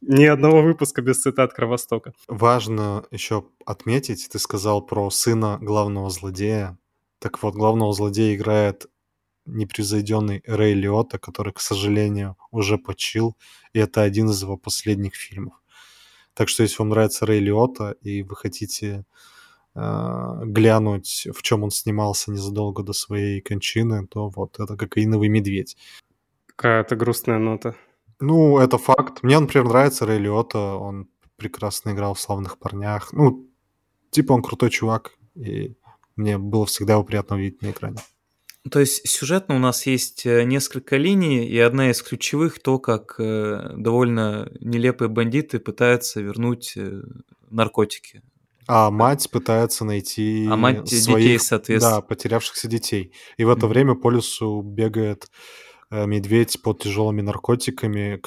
Ни 0.00 0.24
одного 0.24 0.62
выпуска 0.62 1.02
без 1.02 1.20
цитат 1.20 1.52
Кровостока. 1.52 2.12
Важно 2.28 3.04
еще 3.10 3.44
отметить, 3.66 4.28
ты 4.32 4.38
сказал 4.38 4.80
про 4.84 5.10
сына 5.10 5.58
главного 5.60 6.08
злодея, 6.10 6.78
так 7.24 7.42
вот, 7.42 7.54
главного 7.54 7.94
злодея 7.94 8.36
играет 8.36 8.86
непревзойденный 9.46 10.42
Рэй 10.46 10.74
Лиотта, 10.74 11.18
который, 11.18 11.54
к 11.54 11.60
сожалению, 11.60 12.36
уже 12.50 12.76
почил, 12.76 13.34
и 13.72 13.78
это 13.78 14.02
один 14.02 14.28
из 14.28 14.42
его 14.42 14.58
последних 14.58 15.14
фильмов. 15.14 15.54
Так 16.34 16.50
что, 16.50 16.64
если 16.64 16.76
вам 16.80 16.90
нравится 16.90 17.24
Рэй 17.24 17.40
Лиотта, 17.40 17.92
и 18.02 18.22
вы 18.22 18.36
хотите 18.36 19.06
э, 19.74 20.40
глянуть, 20.44 21.26
в 21.34 21.40
чем 21.40 21.62
он 21.62 21.70
снимался 21.70 22.30
незадолго 22.30 22.82
до 22.82 22.92
своей 22.92 23.40
кончины, 23.40 24.06
то 24.06 24.28
вот 24.28 24.60
это 24.60 24.76
«Кокаиновый 24.76 25.30
медведь». 25.30 25.78
Какая-то 26.48 26.94
грустная 26.94 27.38
нота. 27.38 27.74
Ну, 28.20 28.58
это 28.58 28.76
факт. 28.76 29.22
Мне, 29.22 29.38
например, 29.38 29.66
нравится 29.66 30.04
Рэй 30.04 30.18
Лиотта, 30.18 30.58
он 30.58 31.08
прекрасно 31.36 31.92
играл 31.92 32.12
в 32.12 32.20
«Славных 32.20 32.58
парнях». 32.58 33.14
Ну, 33.14 33.48
типа 34.10 34.34
он 34.34 34.42
крутой 34.42 34.68
чувак, 34.68 35.16
и 35.34 35.74
мне 36.16 36.38
было 36.38 36.66
всегда 36.66 36.94
его 36.94 37.04
приятно 37.04 37.36
увидеть 37.36 37.62
на 37.62 37.70
экране. 37.70 37.98
То 38.70 38.80
есть 38.80 39.06
сюжетно 39.06 39.56
у 39.56 39.58
нас 39.58 39.86
есть 39.86 40.24
э, 40.24 40.44
несколько 40.44 40.96
линий, 40.96 41.46
и 41.46 41.58
одна 41.58 41.90
из 41.90 42.02
ключевых 42.02 42.60
то, 42.62 42.78
как 42.78 43.16
э, 43.18 43.74
довольно 43.76 44.50
нелепые 44.60 45.08
бандиты 45.10 45.58
пытаются 45.58 46.22
вернуть 46.22 46.72
э, 46.76 47.02
наркотики. 47.50 48.22
А 48.66 48.90
мать 48.90 49.30
пытается 49.30 49.84
найти 49.84 50.46
а 50.50 50.56
мать 50.56 50.88
своих, 50.88 51.18
детей, 51.18 51.38
соответственно. 51.38 51.96
Да, 51.96 52.00
потерявшихся 52.00 52.66
детей. 52.66 53.12
И 53.36 53.44
в 53.44 53.50
это 53.50 53.66
mm-hmm. 53.66 53.68
время 53.68 53.94
по 53.96 54.10
лесу 54.10 54.62
бегает 54.62 55.28
медведь 56.06 56.60
под 56.62 56.80
тяжелыми 56.82 57.20
наркотиками, 57.20 58.20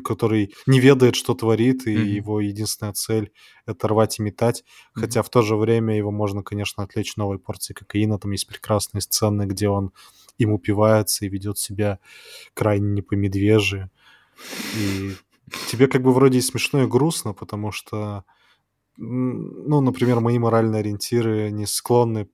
который 0.00 0.54
не 0.66 0.80
ведает, 0.80 1.14
что 1.14 1.34
творит, 1.34 1.86
и 1.86 1.94
mm-hmm. 1.94 2.16
его 2.16 2.40
единственная 2.40 2.92
цель— 2.92 3.32
это 3.66 3.88
рвать 3.88 4.18
и 4.18 4.22
метать. 4.22 4.60
Mm-hmm. 4.62 5.00
Хотя 5.00 5.22
в 5.22 5.28
то 5.28 5.42
же 5.42 5.56
время 5.56 5.96
его 5.96 6.10
можно, 6.10 6.42
конечно, 6.42 6.82
отвлечь 6.82 7.16
новой 7.16 7.38
порцией 7.38 7.74
кокаина. 7.74 8.18
Там 8.18 8.30
есть 8.32 8.46
прекрасные 8.46 9.02
сцены, 9.02 9.44
где 9.44 9.68
он 9.68 9.92
им 10.38 10.52
упивается 10.52 11.24
и 11.24 11.28
ведет 11.28 11.58
себя 11.58 11.98
крайне 12.54 12.88
не 12.88 13.02
по-медвежьи. 13.02 13.88
И 14.78 15.12
тебе 15.70 15.86
как 15.88 16.02
бы 16.02 16.12
вроде 16.12 16.38
и 16.38 16.42
смешно, 16.42 16.82
и 16.82 16.86
грустно, 16.86 17.34
потому 17.34 17.72
что, 17.72 18.24
ну, 18.96 19.80
например, 19.80 20.20
мои 20.20 20.38
моральные 20.38 20.80
ориентиры 20.80 21.50
не 21.50 21.66
склонны 21.66 22.28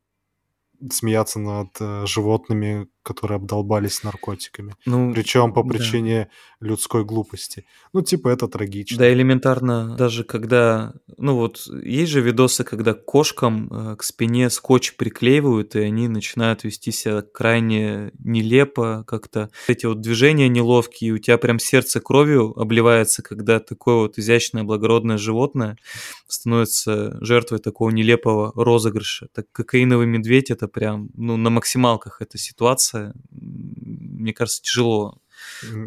смеяться 0.90 1.40
над 1.40 1.70
э, 1.80 2.06
животными, 2.06 2.88
которые 3.08 3.36
обдолбались 3.36 4.02
наркотиками. 4.04 4.74
Ну, 4.84 5.14
Причем 5.14 5.54
по 5.54 5.62
причине 5.62 6.28
да. 6.60 6.68
людской 6.68 7.04
глупости. 7.04 7.64
Ну, 7.94 8.02
типа, 8.02 8.28
это 8.28 8.48
трагично. 8.48 8.98
Да, 8.98 9.10
элементарно, 9.10 9.96
даже 9.96 10.24
когда... 10.24 10.92
Ну, 11.16 11.36
вот 11.36 11.66
есть 11.82 12.12
же 12.12 12.20
видосы, 12.20 12.64
когда 12.64 12.92
кошкам 12.92 13.68
э, 13.70 13.96
к 13.96 14.02
спине 14.02 14.50
скотч 14.50 14.96
приклеивают, 14.96 15.74
и 15.74 15.80
они 15.80 16.06
начинают 16.06 16.64
вести 16.64 16.92
себя 16.92 17.22
крайне 17.22 18.12
нелепо 18.18 19.04
как-то. 19.06 19.48
Эти 19.68 19.86
вот 19.86 20.02
движения 20.02 20.50
неловкие, 20.50 21.12
у 21.12 21.18
тебя 21.18 21.38
прям 21.38 21.58
сердце 21.58 22.00
кровью 22.00 22.52
обливается, 22.60 23.22
когда 23.22 23.58
такое 23.58 23.94
вот 23.94 24.18
изящное, 24.18 24.64
благородное 24.64 25.16
животное 25.16 25.78
становится 26.26 27.16
жертвой 27.24 27.60
такого 27.60 27.88
нелепого 27.88 28.52
розыгрыша. 28.54 29.28
Так 29.32 29.46
кокаиновый 29.52 30.06
медведь— 30.06 30.50
это 30.52 30.68
прям, 30.68 31.08
ну, 31.14 31.38
на 31.38 31.48
максималках 31.48 32.20
эта 32.20 32.36
ситуация 32.36 32.97
мне 33.30 34.32
кажется, 34.32 34.62
тяжело 34.62 35.18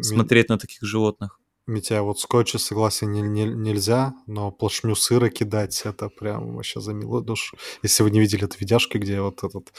смотреть 0.02 0.48
на 0.48 0.58
таких 0.58 0.82
животных. 0.82 1.38
Митя, 1.68 2.02
вот 2.02 2.18
скотча, 2.18 2.58
согласен, 2.58 3.12
не, 3.12 3.22
не- 3.22 3.44
нельзя, 3.44 4.14
но 4.26 4.50
плашмю 4.50 4.96
сыра 4.96 5.28
кидать, 5.28 5.80
это 5.84 6.08
прям 6.08 6.56
вообще 6.56 6.80
за 6.80 6.92
милую 6.92 7.22
душу. 7.22 7.56
Если 7.84 8.02
вы 8.02 8.10
не 8.10 8.18
видели 8.18 8.46
эту 8.46 8.58
видяшки, 8.58 8.98
где 8.98 9.20
вот 9.20 9.44
этот 9.44 9.72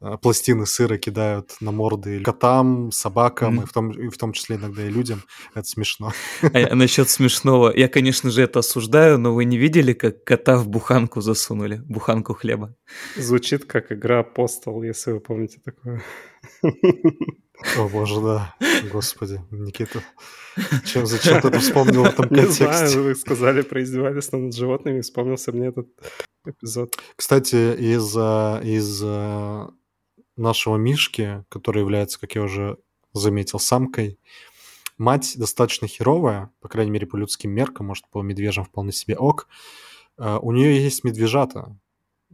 э, 0.00 0.18
пластины 0.22 0.66
сыра 0.66 0.98
кидают 0.98 1.56
на 1.60 1.72
морды 1.72 2.22
котам, 2.22 2.92
собакам, 2.92 3.60
и 3.62 3.66
в, 3.66 3.72
том, 3.72 3.90
и 3.90 4.08
в 4.08 4.16
том 4.16 4.34
числе 4.34 4.54
иногда 4.54 4.86
и 4.86 4.88
людям, 4.88 5.24
это 5.52 5.66
смешно. 5.66 6.12
А 6.42 6.76
насчет 6.76 7.10
смешного, 7.10 7.76
я, 7.76 7.88
конечно 7.88 8.30
же, 8.30 8.42
это 8.42 8.60
осуждаю, 8.60 9.18
но 9.18 9.34
вы 9.34 9.46
не 9.46 9.58
видели, 9.58 9.94
как 9.94 10.22
кота 10.22 10.56
в 10.58 10.68
буханку 10.68 11.20
засунули, 11.20 11.82
буханку 11.88 12.34
хлеба? 12.34 12.76
Звучит 13.16 13.64
как 13.64 13.90
игра 13.90 14.20
Апостол, 14.20 14.80
если 14.84 15.10
вы 15.10 15.18
помните 15.18 15.58
такое. 15.64 16.04
О 17.78 17.88
боже, 17.88 18.20
да. 18.20 18.54
Господи, 18.92 19.40
Никита. 19.50 20.02
Чем, 20.84 21.06
зачем 21.06 21.40
ты 21.40 21.48
это 21.48 21.58
вспомнил 21.58 22.04
в 22.04 22.06
этом 22.06 22.26
Не 22.30 22.42
контексте? 22.42 22.64
знаю, 22.66 23.02
вы 23.04 23.14
сказали 23.14 23.62
про 23.62 23.82
издевательство 23.82 24.36
над 24.36 24.54
животными, 24.54 25.00
вспомнился 25.00 25.52
мне 25.52 25.68
этот 25.68 25.88
эпизод. 26.46 26.96
Кстати, 27.16 27.74
из, 27.76 28.14
из 28.66 29.02
нашего 30.36 30.76
Мишки, 30.76 31.44
который 31.48 31.80
является, 31.80 32.20
как 32.20 32.34
я 32.34 32.42
уже 32.42 32.76
заметил, 33.12 33.58
самкой, 33.58 34.18
мать 34.98 35.34
достаточно 35.36 35.88
херовая, 35.88 36.50
по 36.60 36.68
крайней 36.68 36.90
мере, 36.90 37.06
по 37.06 37.16
людским 37.16 37.50
меркам, 37.50 37.86
может, 37.86 38.08
по 38.10 38.22
медвежьим 38.22 38.64
вполне 38.64 38.92
себе 38.92 39.16
ок. 39.16 39.48
Э, 40.18 40.38
У 40.40 40.52
нее 40.52 40.82
есть 40.82 41.04
медвежата, 41.04 41.76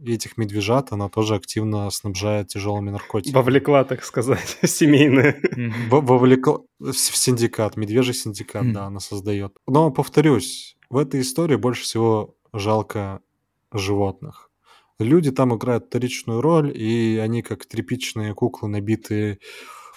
этих 0.05 0.37
медвежат 0.37 0.91
она 0.91 1.09
тоже 1.09 1.35
активно 1.35 1.89
снабжает 1.89 2.47
тяжелыми 2.49 2.89
наркотиками. 2.89 3.35
Вовлекла, 3.41 3.83
так 3.83 4.03
сказать. 4.03 4.57
Во- 5.89 6.01
Вовлекла 6.01 6.59
в 6.79 6.93
синдикат, 6.93 7.77
медвежий 7.77 8.13
синдикат, 8.13 8.63
да, 8.73 8.85
она 8.85 8.99
создает. 8.99 9.55
Но 9.67 9.91
повторюсь, 9.91 10.77
в 10.89 10.97
этой 10.97 11.21
истории 11.21 11.55
больше 11.55 11.83
всего 11.83 12.35
жалко 12.53 13.21
животных. 13.71 14.49
Люди 14.99 15.31
там 15.31 15.55
играют 15.55 15.87
вторичную 15.87 16.39
роль, 16.41 16.71
и 16.75 17.17
они 17.17 17.41
как 17.41 17.65
тряпичные 17.65 18.33
куклы, 18.35 18.69
набитые 18.69 19.39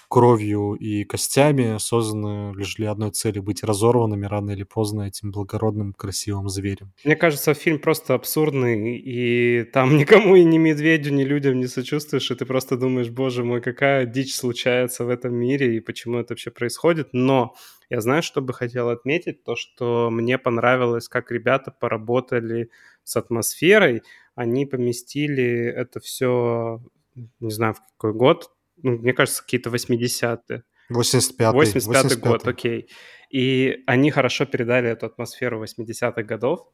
кровью 0.07 0.73
и 0.73 1.03
костями, 1.03 1.77
созданы 1.79 2.53
лишь 2.55 2.75
для 2.75 2.91
одной 2.91 3.11
цели— 3.11 3.39
быть 3.47 3.63
разорванными 3.63 4.25
рано 4.25 4.51
или 4.51 4.63
поздно 4.63 5.03
этим 5.03 5.31
благородным, 5.31 5.93
красивым 5.93 6.49
зверем. 6.49 6.93
Мне 7.03 7.15
кажется, 7.15 7.53
фильм 7.53 7.79
просто 7.79 8.13
абсурдный, 8.13 8.97
и 8.97 9.63
там 9.63 9.97
никому 9.97 10.35
и 10.35 10.43
ни 10.43 10.57
медведю, 10.57 11.13
ни 11.13 11.23
людям 11.23 11.59
не 11.59 11.67
сочувствуешь, 11.67 12.31
и 12.31 12.35
ты 12.35 12.45
просто 12.45 12.77
думаешь, 12.77 13.09
боже 13.09 13.43
мой, 13.43 13.61
какая 13.61 14.05
дичь 14.05 14.35
случается 14.35 15.05
в 15.05 15.09
этом 15.09 15.35
мире, 15.35 15.75
и 15.75 15.79
почему 15.79 16.19
это 16.19 16.33
вообще 16.33 16.51
происходит. 16.51 17.09
Но 17.11 17.55
я 17.89 18.01
знаю, 18.01 18.23
что 18.23 18.41
бы 18.41 18.53
хотел 18.53 18.89
отметить, 18.89 19.43
то, 19.43 19.55
что 19.55 20.09
мне 20.11 20.37
понравилось, 20.37 21.07
как 21.07 21.31
ребята 21.31 21.71
поработали 21.71 22.69
с 23.03 23.15
атмосферой, 23.15 24.03
они 24.35 24.65
поместили 24.65 25.65
это 25.65 25.99
все, 25.99 26.81
не 27.39 27.51
знаю, 27.51 27.73
в 27.73 27.79
какой 27.97 28.13
год, 28.13 28.51
ну, 28.83 28.97
мне 28.97 29.13
кажется, 29.13 29.43
какие-то 29.43 29.69
80-е. 29.69 30.63
85-й. 30.91 31.51
85 31.53 32.19
год, 32.19 32.41
85-й. 32.43 32.49
окей. 32.49 32.89
И 33.29 33.83
они 33.87 34.09
хорошо 34.11 34.45
передали 34.45 34.89
эту 34.89 35.05
атмосферу 35.05 35.63
80-х 35.63 36.23
годов. 36.23 36.67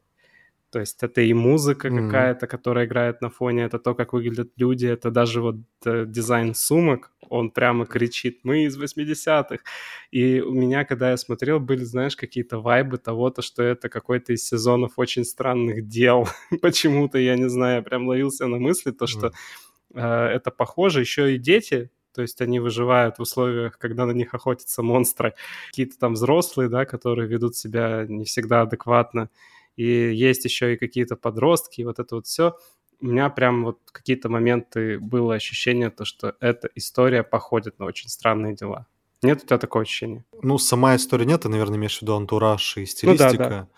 То 0.70 0.80
есть 0.80 1.00
это 1.04 1.20
и 1.20 1.32
музыка 1.32 1.88
Мгм. 1.88 2.06
какая-то, 2.10 2.48
которая 2.48 2.86
играет 2.86 3.20
на 3.20 3.30
фоне, 3.30 3.62
это 3.62 3.78
то, 3.78 3.94
как 3.94 4.12
выглядят 4.12 4.50
люди, 4.56 4.86
это 4.86 5.12
даже 5.12 5.40
вот 5.40 5.56
э, 5.84 6.04
дизайн 6.04 6.52
сумок, 6.54 7.12
он 7.28 7.52
прямо 7.52 7.86
кричит 7.86 8.40
«Мы 8.42 8.64
из 8.64 8.76
80-х!» 8.76 9.58
И 10.10 10.40
у 10.40 10.52
меня, 10.52 10.84
когда 10.84 11.10
я 11.10 11.16
смотрел, 11.16 11.60
были, 11.60 11.84
знаешь, 11.84 12.16
какие-то 12.16 12.58
вайбы 12.58 12.98
того-то, 12.98 13.40
что 13.40 13.62
это 13.62 13.88
какой-то 13.88 14.32
из 14.32 14.48
сезонов 14.48 14.94
очень 14.96 15.24
странных 15.24 15.86
дел. 15.86 16.26
Почему-то, 16.60 17.18
я 17.18 17.36
не 17.36 17.48
знаю, 17.48 17.76
я 17.76 17.82
прям 17.82 18.08
ловился 18.08 18.48
на 18.48 18.58
мысли, 18.58 18.90
то, 18.90 19.06
что 19.06 19.30
э, 19.94 20.00
это 20.00 20.50
похоже. 20.50 21.00
Еще 21.02 21.36
и 21.36 21.38
дети, 21.38 21.90
то 22.14 22.22
есть 22.22 22.40
они 22.40 22.60
выживают 22.60 23.18
в 23.18 23.22
условиях, 23.22 23.78
когда 23.78 24.06
на 24.06 24.12
них 24.12 24.34
охотятся 24.34 24.82
монстры. 24.82 25.34
Какие-то 25.68 25.98
там 25.98 26.14
взрослые, 26.14 26.68
да, 26.68 26.84
которые 26.84 27.28
ведут 27.28 27.56
себя 27.56 28.06
не 28.08 28.24
всегда 28.24 28.62
адекватно. 28.62 29.28
И 29.76 29.84
есть 29.84 30.44
еще 30.44 30.74
и 30.74 30.76
какие-то 30.76 31.16
подростки, 31.16 31.80
и 31.80 31.84
вот 31.84 31.98
это 31.98 32.14
вот 32.14 32.26
все. 32.26 32.56
У 33.00 33.06
меня 33.06 33.28
прям 33.28 33.64
вот 33.64 33.80
какие-то 33.90 34.28
моменты 34.28 34.98
было 34.98 35.34
ощущение, 35.34 35.90
то, 35.90 36.04
что 36.04 36.36
эта 36.40 36.70
история 36.74 37.22
походит 37.22 37.78
на 37.78 37.86
очень 37.86 38.08
странные 38.08 38.54
дела. 38.54 38.86
Нет 39.22 39.42
у 39.42 39.46
тебя 39.46 39.58
такого 39.58 39.82
ощущения? 39.82 40.24
Ну, 40.42 40.58
сама 40.58 40.94
история 40.96 41.24
нет, 41.24 41.42
ты, 41.42 41.48
наверное, 41.48 41.78
имеешь 41.78 41.98
в 41.98 42.02
виду 42.02 42.14
антураж 42.14 42.76
и 42.76 42.80
Ну 42.80 42.86
да, 42.86 43.30
стилистика. 43.30 43.48
да. 43.48 43.68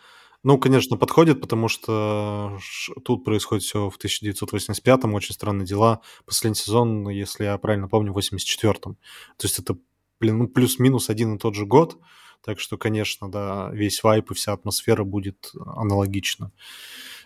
Ну, 0.46 0.58
конечно, 0.58 0.96
подходит, 0.96 1.40
потому 1.40 1.66
что 1.66 2.56
ш- 2.60 2.92
тут 3.04 3.24
происходит 3.24 3.64
все 3.64 3.90
в 3.90 3.98
1985-м, 3.98 5.12
очень 5.12 5.34
странные 5.34 5.66
дела. 5.66 6.02
Последний 6.24 6.54
сезон, 6.54 7.08
если 7.08 7.42
я 7.42 7.58
правильно 7.58 7.88
помню, 7.88 8.12
в 8.12 8.18
84-м. 8.18 8.94
То 8.94 9.44
есть 9.44 9.58
это, 9.58 9.76
блин, 10.20 10.38
ну, 10.38 10.46
плюс-минус 10.46 11.10
один 11.10 11.34
и 11.34 11.38
тот 11.40 11.56
же 11.56 11.66
год. 11.66 11.98
Так 12.44 12.60
что, 12.60 12.78
конечно, 12.78 13.28
да, 13.28 13.70
весь 13.72 14.04
вайп 14.04 14.30
и 14.30 14.34
вся 14.34 14.52
атмосфера 14.52 15.02
будет 15.02 15.50
аналогична. 15.56 16.52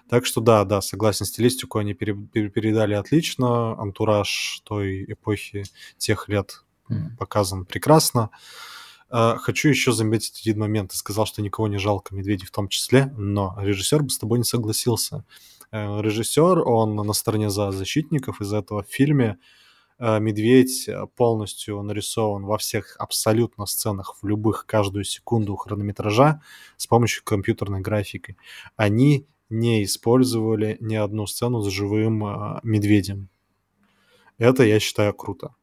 Так 0.09 0.25
что 0.25 0.41
да, 0.41 0.65
да, 0.65 0.81
согласен, 0.81 1.27
стилистику 1.27 1.77
они 1.77 1.93
пере- 1.93 2.15
пере- 2.15 2.49
передали 2.49 2.95
отлично, 2.95 3.79
антураж 3.79 4.63
той 4.65 5.05
эпохи 5.05 5.65
тех 5.99 6.27
лет 6.31 6.65
показан 7.19 7.67
прекрасно. 7.67 8.31
А, 8.33 8.39
Хочу 9.11 9.69
еще 9.69 9.93
заметить 9.93 10.41
один 10.47 10.61
момент. 10.61 10.93
Ты 10.93 10.97
сказал, 10.97 11.27
что 11.27 11.43
никого 11.43 11.67
не 11.69 11.79
жалко, 11.79 12.15
медведей 12.15 12.47
в 12.47 12.53
том 12.53 12.69
числе, 12.69 13.13
но 13.17 13.57
режиссер 13.59 14.03
бы 14.05 14.11
с 14.11 14.19
тобой 14.19 14.39
не 14.39 14.45
согласился. 14.45 15.25
Э, 15.73 16.01
Режиссер, 16.01 16.61
он 16.67 16.97
на 16.97 17.13
стороне 17.13 17.51
за 17.51 17.71
защитников. 17.71 18.41
Из 18.41 18.53
этого 18.53 18.83
в 18.83 18.89
фильме 18.89 19.39
э, 19.99 20.19
медведь 20.21 20.89
э, 20.89 21.07
полностью 21.17 21.83
нарисован 21.83 22.45
во 22.45 22.59
всех 22.59 22.97
абсолютно 22.99 23.67
сценах, 23.67 24.17
в 24.21 24.27
любых, 24.27 24.67
каждую 24.67 25.05
секунду 25.05 25.57
хронометража 25.57 26.43
с 26.77 26.87
помощью 26.87 27.25
компьютерной 27.25 27.81
графики. 27.81 28.37
Они 28.77 29.27
не 29.49 29.85
использовали 29.85 30.77
ни 30.81 30.95
одну 30.95 31.27
сцену 31.27 31.61
с 31.63 31.69
живым 31.69 32.25
э, 32.25 32.61
медведем. 32.63 33.29
Это, 34.39 34.65
я 34.65 34.81
считаю, 34.81 35.15
круто. 35.15 35.55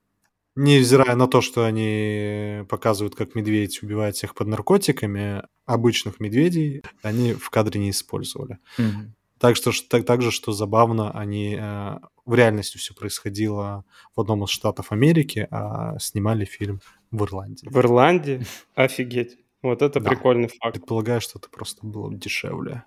Невзирая 0.59 1.15
на 1.15 1.27
то, 1.27 1.41
что 1.41 1.65
они 1.65 2.63
показывают, 2.67 3.13
как 3.15 3.35
медведь 3.35 3.83
убивает 3.83 4.15
всех 4.15 4.33
под 4.33 4.47
наркотиками, 4.47 5.43
обычных 5.65 6.19
медведей 6.19 6.81
они 7.03 7.33
в 7.33 7.49
кадре 7.51 7.79
не 7.79 7.91
использовали. 7.91 8.57
Мгм. 8.79 9.13
Так 9.37 9.55
что 9.55 9.71
ш- 9.71 9.85
так, 9.87 10.03
также, 10.05 10.31
что 10.31 10.51
забавно, 10.51 11.11
они 11.11 11.55
э, 11.59 11.97
в 12.25 12.33
реальности 12.33 12.77
все 12.77 12.95
происходило 12.95 13.85
в 14.15 14.21
одном 14.21 14.43
из 14.45 14.49
штатов 14.49 14.91
Америки, 14.91 15.47
а 15.51 15.99
снимали 15.99 16.43
фильм 16.45 16.81
в 17.11 17.23
Ирландии. 17.23 17.67
В 17.69 17.77
Ирландии? 17.77 18.41
Офигеть. 18.75 19.37
Вот 19.61 19.83
это 19.83 19.99
Да. 19.99 20.09
прикольный 20.09 20.47
факт. 20.47 20.73
Предполагаю, 20.77 21.21
что 21.21 21.37
это 21.37 21.49
просто 21.49 21.85
было 21.85 22.11
дешевле. 22.11 22.83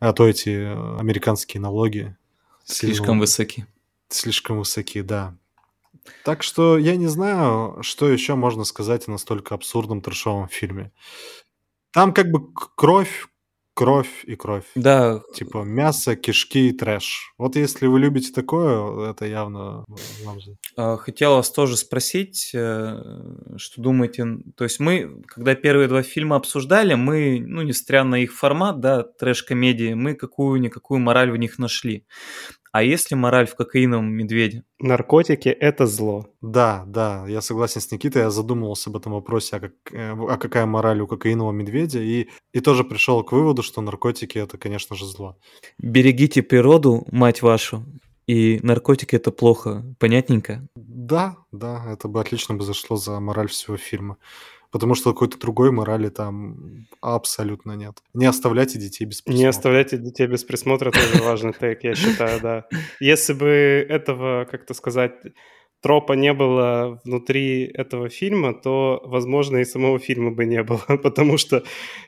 А 0.00 0.14
то 0.14 0.26
эти 0.26 0.48
э, 0.48 0.98
американские 0.98 1.60
налоги 1.60 2.16
сильно 2.64 2.94
Слишком 2.94 3.18
высоки. 3.20 3.66
слишком 4.08 4.58
высоки, 4.60 5.02
да. 5.02 5.36
Так 6.24 6.42
что 6.42 6.78
я 6.78 6.96
не 6.96 7.06
знаю, 7.06 7.78
что 7.82 8.08
еще 8.08 8.34
можно 8.34 8.64
сказать 8.64 9.08
о 9.08 9.12
настолько 9.12 9.54
абсурдном 9.54 10.00
трешовом 10.00 10.48
фильме. 10.48 10.92
Там 11.92 12.12
как 12.12 12.30
бы 12.30 12.52
кровь, 12.76 13.26
кровь 13.74 14.24
и 14.24 14.34
кровь. 14.34 14.64
Да, 14.74 15.22
Типа 15.34 15.58
мясо, 15.58 16.16
кишки 16.16 16.68
и 16.68 16.72
трэш. 16.72 17.34
Вот 17.38 17.56
если 17.56 17.86
вы 17.86 18.00
любите 18.00 18.32
такое, 18.32 19.10
это 19.10 19.26
явно 19.26 19.84
вам 20.24 20.38
А, 20.76 20.96
Хотел 20.96 21.36
вас 21.36 21.50
тоже 21.50 21.76
спросить, 21.76 22.50
э, 22.54 23.02
что 23.56 23.82
думаете. 23.82 24.26
То 24.56 24.64
есть 24.64 24.80
мы, 24.80 25.22
когда 25.26 25.54
первые 25.54 25.88
два 25.88 26.02
фильма 26.02 26.36
обсуждали, 26.36 26.94
мы, 26.94 27.40
ну, 27.40 27.62
несмотря 27.62 28.04
на 28.04 28.16
их 28.16 28.32
формат, 28.32 28.80
да, 28.80 29.02
трэш-комедии, 29.02 29.94
мы 29.94 30.14
какую-никакую 30.14 31.00
мораль 31.00 31.30
в 31.30 31.36
них 31.36 31.58
нашли. 31.58 32.06
А 32.72 32.82
если 32.82 33.14
мораль 33.14 33.46
в 33.46 33.54
кокаиновом 33.54 34.10
медведе? 34.10 34.64
Наркотики— 34.80 35.48
это 35.60 35.86
зло. 35.86 36.28
Да, 36.40 36.84
да, 36.86 37.26
я 37.28 37.42
согласен 37.42 37.82
с 37.82 37.92
Никитой, 37.92 38.22
я 38.22 38.30
задумывался 38.30 38.88
об 38.88 38.96
этом 38.96 39.12
вопросе, 39.12 39.56
а, 39.56 39.60
как, 39.60 39.72
э, 39.92 40.12
а 40.12 40.38
какая 40.38 40.64
мораль 40.64 41.02
у 41.02 41.06
кокаинового 41.06 41.52
медведя, 41.52 42.00
и, 42.00 42.28
и 42.54 42.60
тоже 42.60 42.82
пришел 42.84 43.22
к 43.24 43.32
выводу, 43.32 43.62
что 43.62 43.82
наркотики 43.82 44.38
это, 44.38 44.56
конечно 44.56 44.96
же, 44.96 45.04
зло. 45.04 45.36
Берегите 45.78 46.42
природу, 46.42 47.06
мать 47.12 47.42
вашу, 47.42 47.84
и 48.26 48.58
наркотики 48.62 49.16
это 49.16 49.32
плохо. 49.32 49.84
Понятненько? 49.98 50.66
Да, 50.74 51.36
да, 51.52 51.84
это 51.92 52.08
бы 52.08 52.20
отлично 52.20 52.54
бы 52.54 52.64
зашло 52.64 52.96
за 52.96 53.20
мораль 53.20 53.48
всего 53.48 53.76
фильма. 53.76 54.16
Потому 54.72 54.94
что 54.94 55.12
какой-то 55.12 55.38
другой 55.38 55.70
морали 55.70 56.08
там 56.08 56.86
абсолютно 57.00 57.72
нет. 57.72 57.98
Не 58.14 58.26
оставляйте 58.26 58.78
детей 58.78 59.04
без 59.04 59.20
Не 59.20 59.32
присмотра. 59.32 59.48
оставляйте 59.50 59.98
детей 59.98 60.26
без 60.26 60.44
присмотра, 60.44 60.90
тоже 60.90 61.22
важный 61.22 61.52
тейк, 61.60 61.84
я 61.84 61.94
считаю, 61.94 62.40
да. 62.40 62.64
Если 62.98 63.34
бы 63.34 63.46
этого, 63.46 64.46
как-то 64.50 64.72
сказать, 64.74 65.12
тропа 65.82 66.14
не 66.14 66.32
было 66.32 67.00
внутри 67.04 67.64
этого 67.64 68.08
фильма, 68.08 68.54
то, 68.54 69.02
возможно, 69.04 69.58
и 69.58 69.64
самого 69.64 69.98
фильма 69.98 70.30
бы 70.30 70.46
не 70.46 70.62
было, 70.62 70.80
потому 71.02 71.36
что 71.36 71.64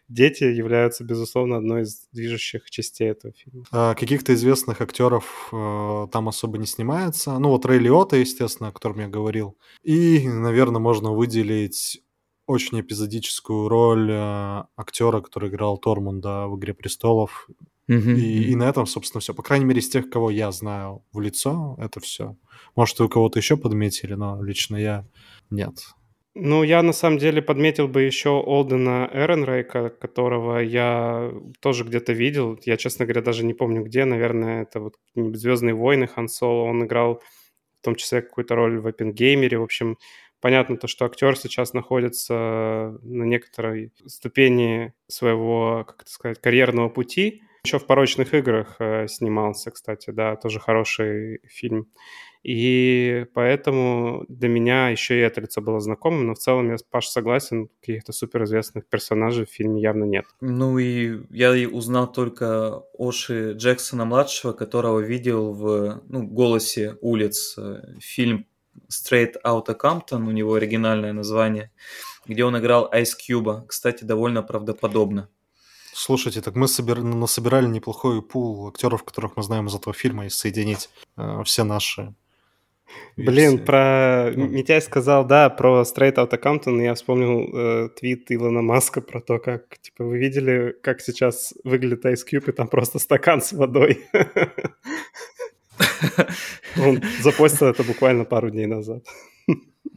дети 0.09 0.45
являются, 0.45 1.05
безусловно, 1.05 1.57
одной 1.59 1.82
из 1.82 2.07
движущих 2.12 2.70
частей 2.70 3.11
этого 3.11 3.35
фильма. 3.35 3.65
А, 3.73 3.95
каких-то 3.95 4.32
известных 4.32 4.81
актеров 4.81 5.49
э, 5.53 6.07
там 6.12 6.28
особо 6.28 6.57
не 6.59 6.66
снимается. 6.66 7.39
Ну, 7.39 7.49
вот 7.51 7.66
Рэй 7.66 7.78
Лиота, 7.78 8.16
естественно, 8.16 8.70
о 8.70 8.73
котором 8.73 9.01
я 9.01 9.09
говорил. 9.09 9.59
И, 9.82 10.27
наверное, 10.28 10.81
можно 10.81 11.12
выделить 11.12 12.01
очень 12.47 12.81
эпизодическую 12.81 13.69
роль 13.69 14.11
э, 14.11 14.62
актера, 14.77 15.21
который 15.21 15.49
играл 15.49 15.79
Тормунда 15.79 16.47
в 16.47 16.59
«Игре 16.59 16.75
престолов». 16.75 17.49
Мгм, 17.87 18.16
И, 18.16 18.45
и 18.45 18.57
на 18.57 18.69
этом, 18.69 18.87
собственно, 18.87 19.21
все. 19.21 19.35
По 19.35 19.43
крайней 19.43 19.66
мере, 19.66 19.81
из 19.81 19.89
тех, 19.89 20.09
кого 20.09 20.31
я 20.31 20.51
знаю 20.53 21.05
в 21.12 21.21
лицо, 21.21 21.77
это 21.79 22.01
все. 22.01 22.37
Может, 22.77 22.99
вы 22.99 23.09
кого-то 23.09 23.39
еще 23.39 23.57
подметили, 23.57 24.15
но 24.15 24.43
лично 24.43 24.77
я 24.77 25.07
нет. 25.51 25.75
Ну, 26.37 26.65
я 26.65 26.83
на 26.83 26.93
самом 26.93 27.19
деле 27.19 27.43
подметил 27.43 27.87
бы 27.87 28.03
еще 28.03 28.31
Олдена 28.31 29.09
Эренрейка, 29.12 29.91
которого 29.91 30.59
я 30.59 31.33
тоже 31.61 31.85
где-то 31.85 32.12
видел. 32.12 32.59
Я, 32.65 32.77
честно 32.77 33.05
говоря, 33.05 33.23
даже 33.23 33.45
не 33.45 33.55
помню 33.55 33.85
где. 33.85 34.05
Наверное, 34.05 34.62
это 34.62 34.81
вот 34.81 34.95
«Звездные 35.15 35.75
войны» 35.75 36.09
Хан 36.09 36.29
Соло. 36.29 36.65
Он 36.65 36.85
играл 36.85 37.23
в 37.81 37.85
том 37.85 37.95
числе 37.95 38.23
какую-то 38.23 38.57
роль 38.57 38.81
в 38.81 38.87
«Оппенгеймере». 38.87 39.59
В 39.59 39.62
общем, 39.62 39.97
понятно 40.45 40.77
то, 40.77 40.87
что 40.89 41.07
актер 41.07 41.39
сейчас 41.39 41.73
находится 41.73 42.99
на 43.01 43.23
некоторой 43.25 43.95
ступени 44.05 44.93
своего, 45.09 45.85
как 45.89 46.03
это 46.03 46.11
сказать, 46.11 46.39
карьерного 46.39 46.91
пути. 46.91 47.41
Еще 47.65 47.79
в 47.79 47.87
«Порочных 47.87 48.35
играх» 48.35 48.77
э, 48.79 49.09
снимался, 49.09 49.71
кстати, 49.71 50.11
да, 50.11 50.37
тоже 50.37 50.61
хороший 50.61 51.41
фильм. 51.49 51.87
И 52.43 53.25
поэтому 53.33 54.27
для 54.29 54.51
меня 54.51 54.91
еще 54.91 55.19
и 55.19 55.23
это 55.23 55.41
лицо 55.41 55.62
было 55.62 55.81
знакомым, 55.81 56.27
но 56.27 56.35
в 56.35 56.39
целом 56.39 56.69
я 56.71 56.77
Паш 56.91 57.07
согласен, 57.07 57.71
каких-то 57.81 58.12
суперизвестных 58.12 58.87
персонажей 58.87 59.47
в 59.47 59.51
фильме 59.51 59.81
явно 59.81 60.05
нет. 60.05 60.27
Ну 60.43 60.79
и 60.79 61.23
я 61.31 61.57
и 61.57 61.65
узнал 61.65 62.12
только 62.12 62.83
Оши 62.99 63.55
Джексона-младшего, 63.57 64.53
которого 64.53 65.01
видел 65.01 65.55
в 65.55 66.03
ну, 66.07 66.27
«Голосе 66.27 66.99
улиц». 67.01 67.57
э, 67.57 67.95
Фильм 67.99 68.47
Straight 68.95 69.35
Outta 69.45 69.77
Compton, 69.79 70.27
у 70.27 70.31
него 70.31 70.55
оригинальное 70.55 71.12
название, 71.12 71.71
где 72.27 72.45
он 72.45 72.59
играл 72.59 72.91
Ice 72.95 73.12
Cube. 73.29 73.66
Кстати, 73.66 74.05
довольно 74.05 74.43
правдоподобно. 74.43 75.29
Слушайте, 75.93 76.41
так 76.41 76.57
мы 76.57 76.66
собир... 76.66 77.03
насобирали 77.03 77.66
неплохой 77.66 78.21
пул 78.23 78.69
актеров, 78.69 79.05
которых 79.05 79.37
мы 79.37 79.43
знаем 79.43 79.66
из 79.66 79.75
этого 79.75 79.95
фильма, 79.95 80.27
и 80.27 80.29
соединить 80.29 80.91
э, 81.16 81.43
все 81.45 81.65
наши 81.65 82.15
Блин, 83.16 83.65
про... 83.65 84.33
Ну. 84.35 84.49
Митяй 84.49 84.81
сказал, 84.83 85.25
да, 85.25 85.49
про 85.49 85.83
Straight 85.83 86.16
Outta 86.16 86.41
Compton, 86.41 86.81
и 86.81 86.85
я 86.85 86.95
вспомнил 86.95 87.49
э, 87.57 87.89
твит 87.91 88.31
Илона 88.31 88.61
Маска 88.61 89.01
про 89.01 89.21
то, 89.21 89.39
как, 89.39 89.79
типа, 89.79 90.05
вы 90.05 90.19
видели, 90.19 90.75
как 90.83 91.01
сейчас 91.01 91.55
выглядит 91.62 92.05
Ice 92.07 92.25
Cube, 92.31 92.49
и 92.49 92.53
там 92.53 92.66
просто 92.69 92.99
стакан 92.99 93.41
с 93.41 93.53
водой. 93.53 94.05
Он 96.76 97.02
запостил 97.22 97.68
это 97.68 97.82
буквально 97.84 98.24
пару 98.24 98.51
дней 98.51 98.66
назад. 98.66 99.05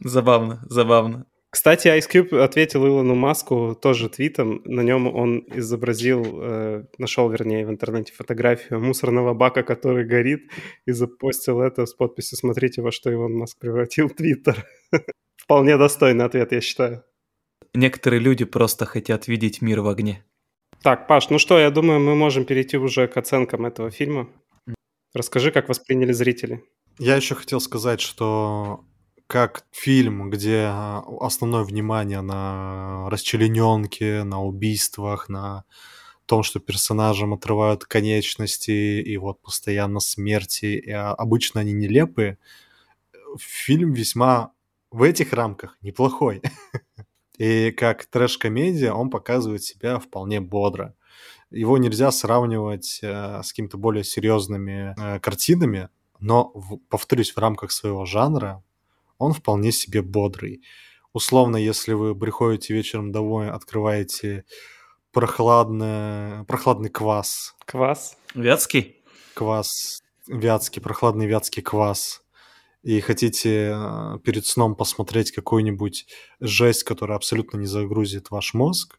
Забавно, 0.04 0.60
забавно. 0.68 1.26
Кстати, 1.50 1.88
Ice 1.88 2.08
Cube 2.12 2.38
ответил 2.42 2.86
Илону 2.86 3.14
Маску 3.14 3.74
тоже 3.80 4.10
твитом. 4.10 4.60
На 4.64 4.82
нем 4.82 5.06
он 5.06 5.44
изобразил, 5.54 6.42
э, 6.42 6.84
нашел, 6.98 7.30
вернее, 7.30 7.66
в 7.66 7.70
интернете 7.70 8.12
фотографию 8.12 8.80
мусорного 8.80 9.32
бака, 9.32 9.62
который 9.62 10.04
горит, 10.04 10.50
и 10.84 10.92
запостил 10.92 11.62
это 11.62 11.86
с 11.86 11.94
подписью 11.94 12.36
«Смотрите, 12.36 12.82
во 12.82 12.92
что 12.92 13.10
Илон 13.10 13.32
Маск 13.32 13.58
превратил 13.58 14.10
Твиттер». 14.10 14.66
Вполне 15.36 15.78
достойный 15.78 16.26
ответ, 16.26 16.52
я 16.52 16.60
считаю. 16.60 17.02
Некоторые 17.72 18.20
люди 18.20 18.44
просто 18.44 18.84
хотят 18.84 19.26
видеть 19.26 19.62
мир 19.62 19.80
в 19.80 19.88
огне. 19.88 20.22
Так, 20.82 21.06
Паш, 21.08 21.30
ну 21.30 21.38
что, 21.38 21.58
я 21.58 21.70
думаю, 21.70 21.98
мы 21.98 22.14
можем 22.14 22.44
перейти 22.44 22.76
уже 22.76 23.08
к 23.08 23.16
оценкам 23.16 23.64
этого 23.64 23.90
фильма. 23.90 24.28
Расскажи, 25.14 25.50
как 25.50 25.68
восприняли 25.68 26.12
зрители. 26.12 26.64
Я 26.98 27.16
еще 27.16 27.34
хотел 27.34 27.60
сказать, 27.60 28.00
что 28.00 28.84
как 29.26 29.66
фильм, 29.70 30.30
где 30.30 30.64
а, 30.68 31.04
основное 31.20 31.62
внимание 31.62 32.22
на 32.22 33.08
расчлененке, 33.10 34.24
на 34.24 34.42
убийствах, 34.42 35.28
на 35.28 35.64
том, 36.26 36.42
что 36.42 36.60
персонажам 36.60 37.34
отрывают 37.34 37.84
конечности, 37.84 39.00
и 39.00 39.16
вот 39.16 39.40
постоянно 39.40 40.00
смерти, 40.00 40.66
и 40.66 40.90
а, 40.90 41.12
обычно 41.12 41.60
они 41.60 41.72
нелепые, 41.72 42.38
фильм 43.38 43.92
весьма 43.92 44.52
в 44.90 45.02
этих 45.02 45.32
рамках 45.32 45.76
неплохой. 45.82 46.42
И 47.38 47.70
как 47.70 48.04
трэш-комедия 48.06 48.92
он 48.92 49.10
показывает 49.10 49.62
себя 49.62 50.00
вполне 50.00 50.40
бодро. 50.40 50.96
Его 51.50 51.78
нельзя 51.78 52.10
сравнивать 52.10 53.00
э, 53.02 53.42
с 53.42 53.48
какими-то 53.50 53.78
более 53.78 54.04
серьезными 54.04 54.94
э, 54.98 55.20
картинами, 55.20 55.88
но, 56.20 56.50
в, 56.54 56.78
повторюсь, 56.88 57.32
в 57.32 57.38
рамках 57.38 57.70
своего 57.72 58.04
жанра 58.04 58.62
он 59.18 59.32
вполне 59.32 59.72
себе 59.72 60.02
бодрый. 60.02 60.62
Условно, 61.12 61.56
если 61.56 61.94
вы 61.94 62.14
приходите 62.14 62.74
вечером 62.74 63.12
домой, 63.12 63.50
открываете 63.50 64.44
прохладный, 65.12 66.44
прохладный 66.44 66.90
квас, 66.90 67.56
Квас. 67.64 68.16
Вятский? 68.34 69.02
квас 69.34 70.02
вятский, 70.28 70.80
прохладный 70.80 71.26
вятский 71.26 71.62
квас, 71.62 72.22
и 72.82 73.00
хотите 73.00 73.72
э, 73.74 74.18
перед 74.22 74.46
сном 74.46 74.76
посмотреть 74.76 75.32
какую-нибудь 75.32 76.06
жесть, 76.40 76.84
которая 76.84 77.16
абсолютно 77.16 77.58
не 77.58 77.66
загрузит 77.66 78.30
ваш 78.30 78.54
мозг, 78.54 78.98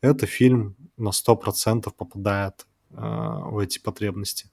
это 0.00 0.26
фильм 0.26 0.76
на 0.96 1.10
100% 1.10 1.92
попадает 1.96 2.66
э, 2.90 2.94
в 2.96 3.58
эти 3.58 3.78
потребности. 3.78 4.46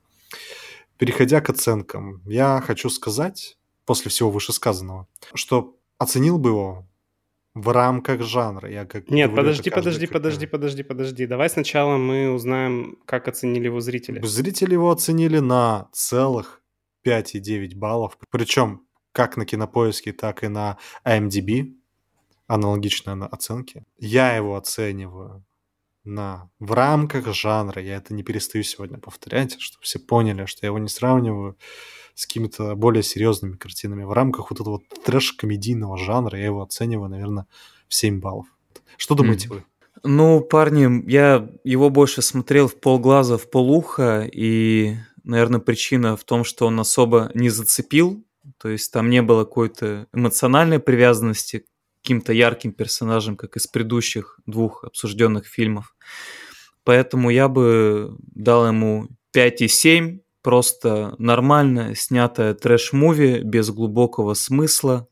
Переходя 0.97 1.41
к 1.41 1.49
оценкам, 1.49 2.21
я 2.25 2.61
хочу 2.61 2.89
сказать, 2.89 3.57
после 3.85 4.09
всего 4.09 4.31
вышесказанного, 4.31 5.07
что 5.33 5.75
оценил 5.97 6.37
бы 6.37 6.49
его 6.49 6.87
в 7.53 7.69
рамках 7.69 8.21
жанра. 8.21 8.69
Я 8.69 8.85
как 8.85 9.09
Нет, 9.09 9.29
говорю, 9.29 9.47
подожди, 9.47 9.69
подожди, 9.69 10.07
как- 10.07 10.13
подожди, 10.13 10.47
подожди, 10.47 10.83
подожди. 10.83 11.25
Давай 11.27 11.49
сначала 11.49 11.97
мы 11.97 12.31
узнаем, 12.31 12.97
как 13.05 13.27
оценили 13.27 13.65
его 13.65 13.79
зрители. 13.79 14.19
Зрители 14.25 14.73
его 14.73 14.91
оценили 14.91 15.39
на 15.39 15.89
целых 15.91 16.61
5,9 17.05 17.75
баллов. 17.75 18.17
Причем 18.31 18.81
как 19.11 19.37
на 19.37 19.45
Кинопоиске, 19.45 20.11
так 20.13 20.43
и 20.43 20.47
на 20.47 20.77
IMDb. 21.05 21.75
Аналогичная 22.53 23.15
на 23.15 23.25
оценке. 23.25 23.83
Я 23.97 24.35
его 24.35 24.55
оцениваю 24.55 25.43
на 26.03 26.51
в 26.59 26.71
рамках 26.73 27.33
жанра. 27.33 27.81
Я 27.81 27.95
это 27.95 28.13
не 28.13 28.21
перестаю 28.21 28.63
сегодня 28.63 28.99
повторять, 28.99 29.59
чтобы 29.59 29.83
все 29.83 29.97
поняли, 29.97 30.45
что 30.45 30.59
я 30.61 30.67
его 30.67 30.77
не 30.77 30.87
сравниваю 30.87 31.57
с 32.13 32.27
какими-то 32.27 32.75
более 32.75 33.01
серьезными 33.01 33.55
картинами. 33.55 34.03
В 34.03 34.11
рамках 34.11 34.51
вот 34.51 34.61
этого 34.61 34.81
трэш-комедийного 35.03 35.97
жанра 35.97 36.37
я 36.37 36.45
его 36.45 36.61
оцениваю, 36.61 37.09
наверное, 37.09 37.47
в 37.87 37.95
7 37.95 38.19
баллов. 38.19 38.45
Что 38.97 39.15
думаете 39.15 39.47
Мгм. 39.47 39.57
вы? 39.57 39.63
Ну, 40.03 40.41
парни, 40.41 41.09
я 41.09 41.49
его 41.63 41.89
больше 41.89 42.21
смотрел 42.21 42.67
в 42.67 42.79
полглаза, 42.79 43.39
в 43.39 43.49
полуха, 43.49 44.29
и, 44.31 44.95
наверное, 45.23 45.59
причина 45.59 46.15
в 46.15 46.23
том, 46.23 46.43
что 46.43 46.67
он 46.67 46.79
особо 46.79 47.31
не 47.33 47.49
зацепил, 47.49 48.23
то 48.59 48.69
есть 48.69 48.91
там 48.91 49.09
не 49.09 49.23
было 49.23 49.43
какой-то 49.43 50.05
эмоциональной 50.13 50.77
привязанности 50.79 51.59
к 51.59 51.65
каким-то 52.03 52.33
ярким 52.33 52.73
персонажам, 52.73 53.37
как 53.37 53.55
из 53.55 53.65
предыдущих 53.65 54.39
двух 54.45 54.83
обсужденных 54.83 55.47
фильмов. 55.47 55.95
Поэтому 56.83 57.29
я 57.29 57.47
бы 57.47 58.17
дал 58.19 58.67
ему 58.67 59.07
5,7, 59.35 60.19
просто 60.41 61.15
нормально 61.17 61.95
снятое 61.95 62.53
трэш-муви, 62.53 63.39
без 63.39 63.69
глубокого 63.69 64.33
смысла, 64.33 65.07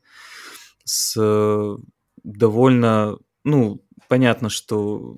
с 0.84 1.14
э, 1.18 1.76
довольно, 2.22 3.16
ну, 3.42 3.82
понятно, 4.08 4.50
что 4.50 5.16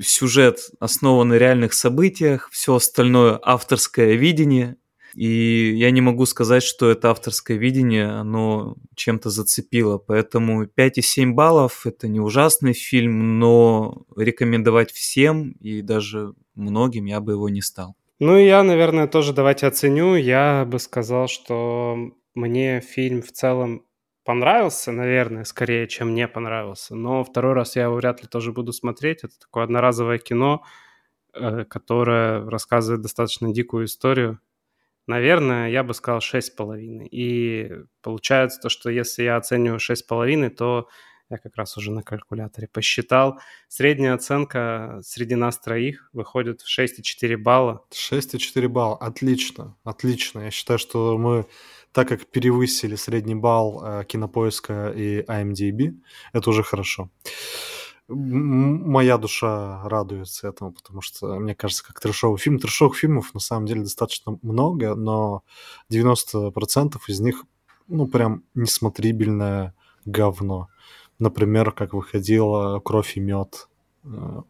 сюжет 0.00 0.70
основан 0.80 1.28
на 1.28 1.34
реальных 1.34 1.74
событиях, 1.74 2.48
все 2.50 2.76
остальное 2.76 3.38
авторское 3.42 4.14
видение. 4.14 4.76
И 5.14 5.74
я 5.76 5.90
не 5.90 6.00
могу 6.00 6.26
сказать, 6.26 6.62
что 6.62 6.90
это 6.90 7.10
авторское 7.10 7.56
видение, 7.56 8.06
оно 8.06 8.76
чем-то 8.94 9.30
зацепило. 9.30 9.98
Поэтому 9.98 10.64
5,7 10.64 11.32
баллов– 11.32 11.82
это 11.86 12.08
не 12.08 12.20
ужасный 12.20 12.72
фильм, 12.72 13.38
но 13.38 14.04
рекомендовать 14.16 14.90
всем 14.90 15.52
и 15.60 15.82
даже 15.82 16.34
многим 16.54 17.04
я 17.04 17.20
бы 17.20 17.32
его 17.32 17.48
не 17.48 17.62
стал. 17.62 17.96
Ну, 18.18 18.36
и 18.36 18.46
я, 18.46 18.62
наверное, 18.62 19.06
тоже 19.06 19.32
давайте 19.32 19.66
оценю. 19.66 20.14
Я 20.14 20.64
бы 20.64 20.78
сказал, 20.78 21.28
что 21.28 22.12
мне 22.34 22.80
фильм 22.80 23.20
в 23.22 23.32
целом 23.32 23.84
понравился, 24.24 24.92
наверное, 24.92 25.44
скорее, 25.44 25.88
чем 25.88 26.14
не 26.14 26.28
понравился. 26.28 26.94
Но 26.94 27.24
второй 27.24 27.54
раз 27.54 27.76
я 27.76 27.84
его 27.84 27.96
вряд 27.96 28.22
ли 28.22 28.28
тоже 28.28 28.52
буду 28.52 28.72
смотреть. 28.72 29.24
Это 29.24 29.38
такое 29.38 29.64
одноразовое 29.64 30.18
кино, 30.18 30.62
э, 31.34 31.64
которое 31.64 32.48
рассказывает 32.48 33.02
достаточно 33.02 33.52
дикую 33.52 33.86
историю. 33.86 34.38
Наверное, 35.06 35.70
я 35.70 35.82
бы 35.82 35.94
сказал 35.94 36.20
6,5. 36.20 37.06
И 37.10 37.70
получается 38.02 38.60
то, 38.60 38.68
что 38.68 38.90
если 38.90 39.24
я 39.24 39.36
оцениваю 39.36 39.78
6,5, 39.78 40.50
то 40.50 40.88
я 41.32 41.38
как 41.38 41.56
раз 41.56 41.76
уже 41.78 41.90
на 41.90 42.02
калькуляторе 42.02 42.68
посчитал. 42.68 43.40
Средняя 43.68 44.14
оценка 44.14 45.00
среди 45.02 45.34
нас 45.34 45.58
троих 45.58 46.10
выходит 46.12 46.60
в 46.60 46.78
6,4 46.78 47.36
балла. 47.38 47.84
6,4 47.90 48.68
балла. 48.68 48.96
Отлично, 48.98 49.76
отлично. 49.82 50.40
Я 50.40 50.50
считаю, 50.50 50.78
что 50.78 51.16
мы, 51.16 51.46
так 51.92 52.08
как 52.08 52.26
перевысили 52.26 52.96
средний 52.96 53.34
балл 53.34 53.82
э, 53.82 54.04
кинопоиска 54.04 54.92
и 54.94 55.22
IMDb, 55.22 55.94
это 56.34 56.50
уже 56.50 56.62
хорошо. 56.62 57.10
Моя 58.08 59.16
душа 59.16 59.82
радуется 59.88 60.48
этому, 60.48 60.72
потому 60.72 61.00
что, 61.00 61.38
мне 61.38 61.54
кажется, 61.54 61.84
как 61.84 62.00
трешовый 62.00 62.38
фильм. 62.38 62.58
Трешовых 62.58 62.96
фильмов 62.96 63.32
на 63.34 63.40
самом 63.40 63.66
деле 63.66 63.82
достаточно 63.82 64.38
много, 64.42 64.94
но 64.94 65.44
90% 65.90 66.96
из 67.06 67.20
них, 67.20 67.44
ну, 67.88 68.06
прям 68.06 68.44
несмотрибельное 68.54 69.74
говно. 70.04 70.68
Например, 71.18 71.70
как 71.70 71.94
выходила 71.94 72.80
«Кровь 72.80 73.16
и 73.16 73.20
мед», 73.20 73.68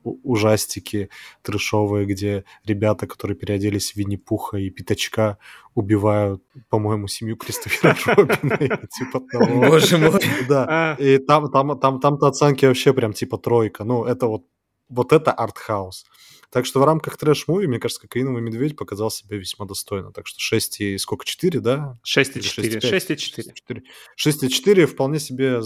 ужастики 0.02 1.10
трешовые, 1.42 2.06
где 2.06 2.44
ребята, 2.64 3.06
которые 3.06 3.36
переоделись 3.36 3.92
в 3.92 3.96
Винни-Пуха 3.96 4.56
и 4.56 4.70
Пятачка, 4.70 5.38
убивают, 5.74 6.42
по-моему, 6.68 7.08
семью 7.08 7.36
Кристофера 7.36 7.96
Робина. 8.06 8.86
Типа 8.90 9.20
того. 9.20 9.66
Боже 9.66 9.98
мой. 9.98 10.20
Да, 10.48 10.66
а. 10.68 10.96
и 10.98 11.18
там, 11.18 11.50
там, 11.50 11.78
там, 11.78 12.00
там-то 12.00 12.26
оценки 12.26 12.64
вообще 12.66 12.92
прям 12.92 13.12
типа 13.12 13.38
тройка. 13.38 13.84
Ну, 13.84 14.04
это 14.04 14.26
вот, 14.26 14.44
вот 14.88 15.12
это 15.12 15.32
артхаус. 15.32 16.06
Так 16.52 16.66
что 16.66 16.80
в 16.80 16.84
рамках 16.84 17.16
трэш-муви, 17.16 17.66
мне 17.66 17.78
кажется, 17.78 18.02
«Кокаиновый 18.02 18.42
медведь» 18.42 18.76
показал 18.76 19.10
себя 19.10 19.38
весьма 19.38 19.64
достойно. 19.64 20.12
Так 20.12 20.26
что 20.26 20.38
6 20.38 20.80
и 20.80 20.98
сколько, 20.98 21.24
4, 21.24 21.60
да? 21.60 21.98
6,4. 22.06 22.78
6,4. 22.78 23.82
6,4 24.18 24.86
вполне 24.86 25.18
себе 25.18 25.60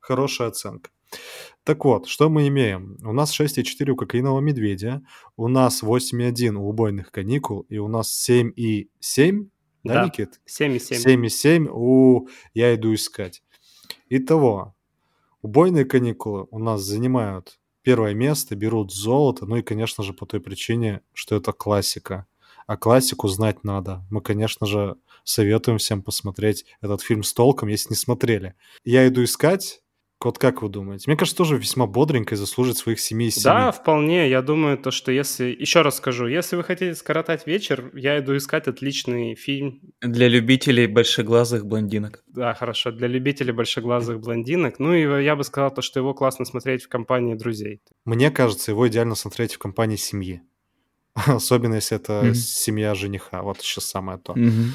хорошая 0.00 0.48
оценка. 0.48 0.90
Так 1.64 1.84
вот, 1.84 2.06
что 2.06 2.30
мы 2.30 2.48
имеем? 2.48 2.96
У 3.04 3.12
нас 3.12 3.38
6,4 3.38 3.90
у 3.90 3.96
«Кокаинового 3.96 4.40
медведя», 4.40 5.02
у 5.36 5.48
нас 5.48 5.82
8,1 5.82 6.54
у 6.54 6.68
«Убойных 6.68 7.10
каникул», 7.10 7.60
и 7.68 7.78
у 7.78 7.88
нас 7.88 8.28
7,7, 8.28 9.48
да, 9.84 9.94
да 9.94 10.06
Никит? 10.06 10.40
7,7. 10.48 11.04
7,7 11.04 11.68
у 11.70 12.28
«Я 12.54 12.74
иду 12.74 12.94
искать». 12.94 13.42
Итого, 14.08 14.74
«Убойные 15.42 15.84
каникулы» 15.84 16.46
у 16.50 16.58
нас 16.58 16.82
занимают 16.82 17.58
первое 17.82 18.14
место, 18.14 18.56
берут 18.56 18.92
золото, 18.92 19.46
ну 19.46 19.56
и, 19.56 19.62
конечно 19.62 20.02
же, 20.04 20.12
по 20.12 20.26
той 20.26 20.40
причине, 20.40 21.00
что 21.12 21.36
это 21.36 21.52
классика. 21.52 22.26
А 22.66 22.76
классику 22.76 23.26
знать 23.28 23.64
надо. 23.64 24.04
Мы, 24.10 24.20
конечно 24.20 24.66
же, 24.66 24.96
советуем 25.24 25.78
всем 25.78 26.02
посмотреть 26.02 26.66
этот 26.80 27.02
фильм 27.02 27.22
с 27.22 27.32
толком, 27.32 27.68
если 27.68 27.90
не 27.90 27.96
смотрели. 27.96 28.54
Я 28.84 29.08
иду 29.08 29.24
искать 29.24 29.82
вот 30.26 30.38
как 30.38 30.60
вы 30.60 30.68
думаете? 30.68 31.04
Мне 31.06 31.16
кажется, 31.16 31.36
тоже 31.36 31.56
весьма 31.56 31.86
бодренько 31.86 32.34
и 32.34 32.38
заслужит 32.38 32.76
своих 32.76 33.00
семей 33.00 33.30
и 33.30 33.42
Да, 33.42 33.72
вполне. 33.72 34.28
Я 34.28 34.42
думаю, 34.42 34.76
то, 34.76 34.90
что 34.90 35.10
если... 35.10 35.46
Еще 35.46 35.80
раз 35.80 35.96
скажу, 35.96 36.26
если 36.26 36.56
вы 36.56 36.62
хотите 36.62 36.94
скоротать 36.94 37.46
вечер, 37.46 37.90
я 37.94 38.18
иду 38.18 38.36
искать 38.36 38.68
отличный 38.68 39.34
фильм. 39.34 39.80
Для 40.02 40.28
любителей 40.28 40.86
большеглазых 40.86 41.64
блондинок. 41.64 42.22
Да, 42.26 42.52
хорошо. 42.52 42.92
Для 42.92 43.08
любителей 43.08 43.52
большеглазых 43.52 44.20
блондинок. 44.20 44.78
Ну 44.78 44.92
и 44.92 45.24
я 45.24 45.36
бы 45.36 45.44
сказал 45.44 45.72
то, 45.72 45.80
что 45.80 46.00
его 46.00 46.12
классно 46.12 46.44
смотреть 46.44 46.82
в 46.82 46.88
компании 46.88 47.34
друзей. 47.34 47.80
Мне 48.04 48.30
кажется, 48.30 48.72
его 48.72 48.86
идеально 48.88 49.14
смотреть 49.14 49.54
в 49.54 49.58
компании 49.58 49.96
семьи. 49.96 50.42
Особенно, 51.14 51.76
если 51.76 51.96
это 51.96 52.24
mm-hmm. 52.24 52.34
семья 52.34 52.94
жениха. 52.94 53.42
Вот 53.42 53.62
сейчас 53.62 53.86
самое 53.86 54.18
то. 54.18 54.34
Mm-hmm. 54.34 54.68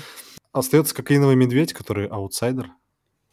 Остается 0.54 0.96
кокаиновый 0.96 1.36
медведь, 1.36 1.74
который 1.74 2.08
аутсайдер. 2.08 2.72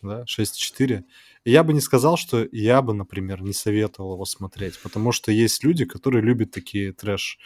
Да, 0.03 0.25
6-4. 0.25 1.05
И 1.45 1.51
я 1.51 1.63
бы 1.65 1.73
не 1.73 1.81
сказал, 1.81 2.17
что 2.17 2.47
я 2.53 2.83
бы, 2.83 2.95
например, 2.95 3.43
не 3.43 3.53
советовал 3.53 4.15
его 4.15 4.25
смотреть, 4.25 4.79
потому 4.83 5.13
что 5.13 5.33
есть 5.33 5.65
люди, 5.65 5.85
которые 5.85 6.23
любят 6.23 6.51
такие 6.53 6.93
трэш, 6.93 7.39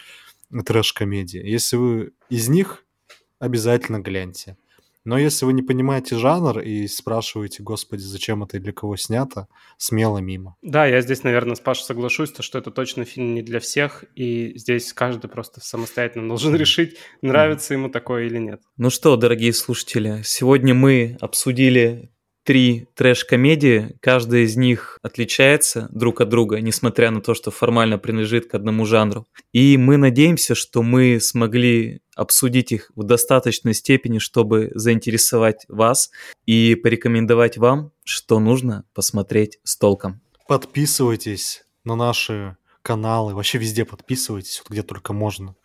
трэш-комедии. 0.64 1.40
Если 1.42 1.76
вы 1.76 2.12
из 2.28 2.48
них, 2.48 2.84
обязательно 3.38 3.98
гляньте. 3.98 4.56
Но 5.06 5.16
если 5.16 5.46
вы 5.46 5.52
не 5.52 5.62
понимаете 5.62 6.18
жанр 6.18 6.58
и 6.58 6.88
спрашиваете, 6.88 7.62
господи, 7.62 8.00
зачем 8.00 8.42
это 8.42 8.56
и 8.56 8.60
для 8.60 8.72
кого 8.72 8.96
снято, 8.96 9.46
смело 9.78 10.18
мимо. 10.18 10.56
Да, 10.62 10.84
я 10.84 11.00
здесь, 11.00 11.22
наверное, 11.22 11.54
с 11.54 11.60
Пашей 11.60 11.84
соглашусь, 11.84 12.32
то, 12.32 12.42
что 12.42 12.58
это 12.58 12.72
точно 12.72 13.04
фильм 13.04 13.32
не 13.32 13.42
для 13.42 13.60
всех, 13.60 14.04
и 14.16 14.58
здесь 14.58 14.92
каждый 14.92 15.28
просто 15.28 15.60
самостоятельно 15.60 16.26
должен 16.26 16.56
решить, 16.56 16.96
нравится 17.22 17.74
ему 17.74 17.88
такое 17.88 18.26
или 18.26 18.38
нет. 18.38 18.62
Ну 18.76 18.90
что, 18.90 19.16
дорогие 19.16 19.52
слушатели, 19.52 20.22
сегодня 20.24 20.74
мы 20.74 21.16
обсудили 21.20 22.10
три 22.46 22.86
трэш-комедии, 22.94 23.96
каждая 24.00 24.42
из 24.42 24.56
них 24.56 25.00
отличается 25.02 25.88
друг 25.90 26.20
от 26.20 26.28
друга, 26.28 26.60
несмотря 26.60 27.10
на 27.10 27.20
то, 27.20 27.34
что 27.34 27.50
формально 27.50 27.98
принадлежит 27.98 28.48
к 28.48 28.54
одному 28.54 28.86
жанру. 28.86 29.26
И 29.52 29.76
мы 29.76 29.96
надеемся, 29.96 30.54
что 30.54 30.82
мы 30.82 31.18
смогли 31.20 32.00
обсудить 32.14 32.70
их 32.70 32.92
в 32.94 33.02
достаточной 33.02 33.74
степени, 33.74 34.18
чтобы 34.18 34.70
заинтересовать 34.74 35.66
вас 35.68 36.10
и 36.46 36.76
порекомендовать 36.76 37.58
вам, 37.58 37.90
что 38.04 38.38
нужно 38.38 38.84
посмотреть 38.94 39.58
с 39.64 39.76
толком. 39.76 40.20
Подписывайтесь 40.46 41.64
на 41.84 41.96
наши 41.96 42.56
каналы, 42.82 43.34
вообще 43.34 43.58
везде 43.58 43.84
подписывайтесь, 43.84 44.60
вот 44.60 44.70
где 44.70 44.84
только 44.84 45.12
можно. 45.12 45.56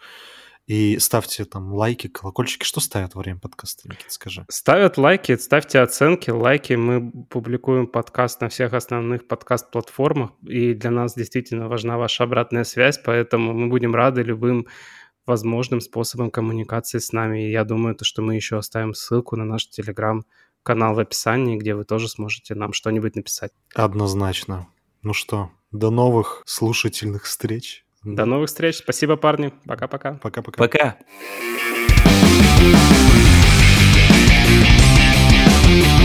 И 0.68 1.00
ставьте 1.00 1.44
там 1.46 1.74
лайки, 1.74 2.08
колокольчики. 2.08 2.64
Что 2.64 2.80
ставят 2.80 3.16
во 3.16 3.22
время 3.22 3.40
подкаста, 3.40 3.90
Никит, 3.90 4.12
скажи? 4.12 4.46
Ставят 4.50 4.98
лайки, 4.98 5.36
ставьте 5.36 5.80
оценки, 5.80 6.30
лайки. 6.30 6.74
Мы 6.74 7.12
публикуем 7.30 7.88
подкаст 7.88 8.42
на 8.42 8.50
всех 8.50 8.74
основных 8.74 9.28
подкаст-платформах, 9.28 10.32
и 10.44 10.74
для 10.74 10.92
нас 10.92 11.16
действительно 11.16 11.68
важна 11.68 11.98
ваша 11.98 12.24
обратная 12.24 12.64
связь, 12.64 13.00
поэтому 13.04 13.54
мы 13.54 13.68
будем 13.68 13.96
рады 13.96 14.22
любым 14.22 14.68
возможным 15.26 15.82
способом 15.82 16.32
коммуникации 16.32 17.00
с 17.00 17.12
нами. 17.12 17.48
И 17.48 17.52
я 17.52 17.64
думаю, 17.64 17.96
то, 17.96 18.06
что 18.06 18.22
мы 18.22 18.36
еще 18.36 18.58
оставим 18.58 18.94
ссылку 18.94 19.36
на 19.36 19.46
наш 19.46 19.68
телеграм-канал 19.70 20.96
в 20.96 21.00
описании, 21.00 21.58
где 21.58 21.76
вы 21.76 21.86
тоже 21.86 22.08
сможете 22.08 22.56
нам 22.56 22.74
что-нибудь 22.74 23.16
написать. 23.16 23.52
Однозначно. 23.74 24.68
Ну 25.02 25.14
что, 25.14 25.52
до 25.72 25.90
новых 25.90 26.44
слушательных 26.46 27.24
встреч. 27.24 27.86
До 28.04 28.26
новых 28.26 28.50
встреч. 28.50 28.78
Спасибо, 28.78 29.16
парни. 29.16 29.54
Пока-пока. 29.66 30.14
Пока-пока. 30.16 30.58
Пока. 30.58 30.78
-пока. 30.78 30.98
Пока. 35.68 36.01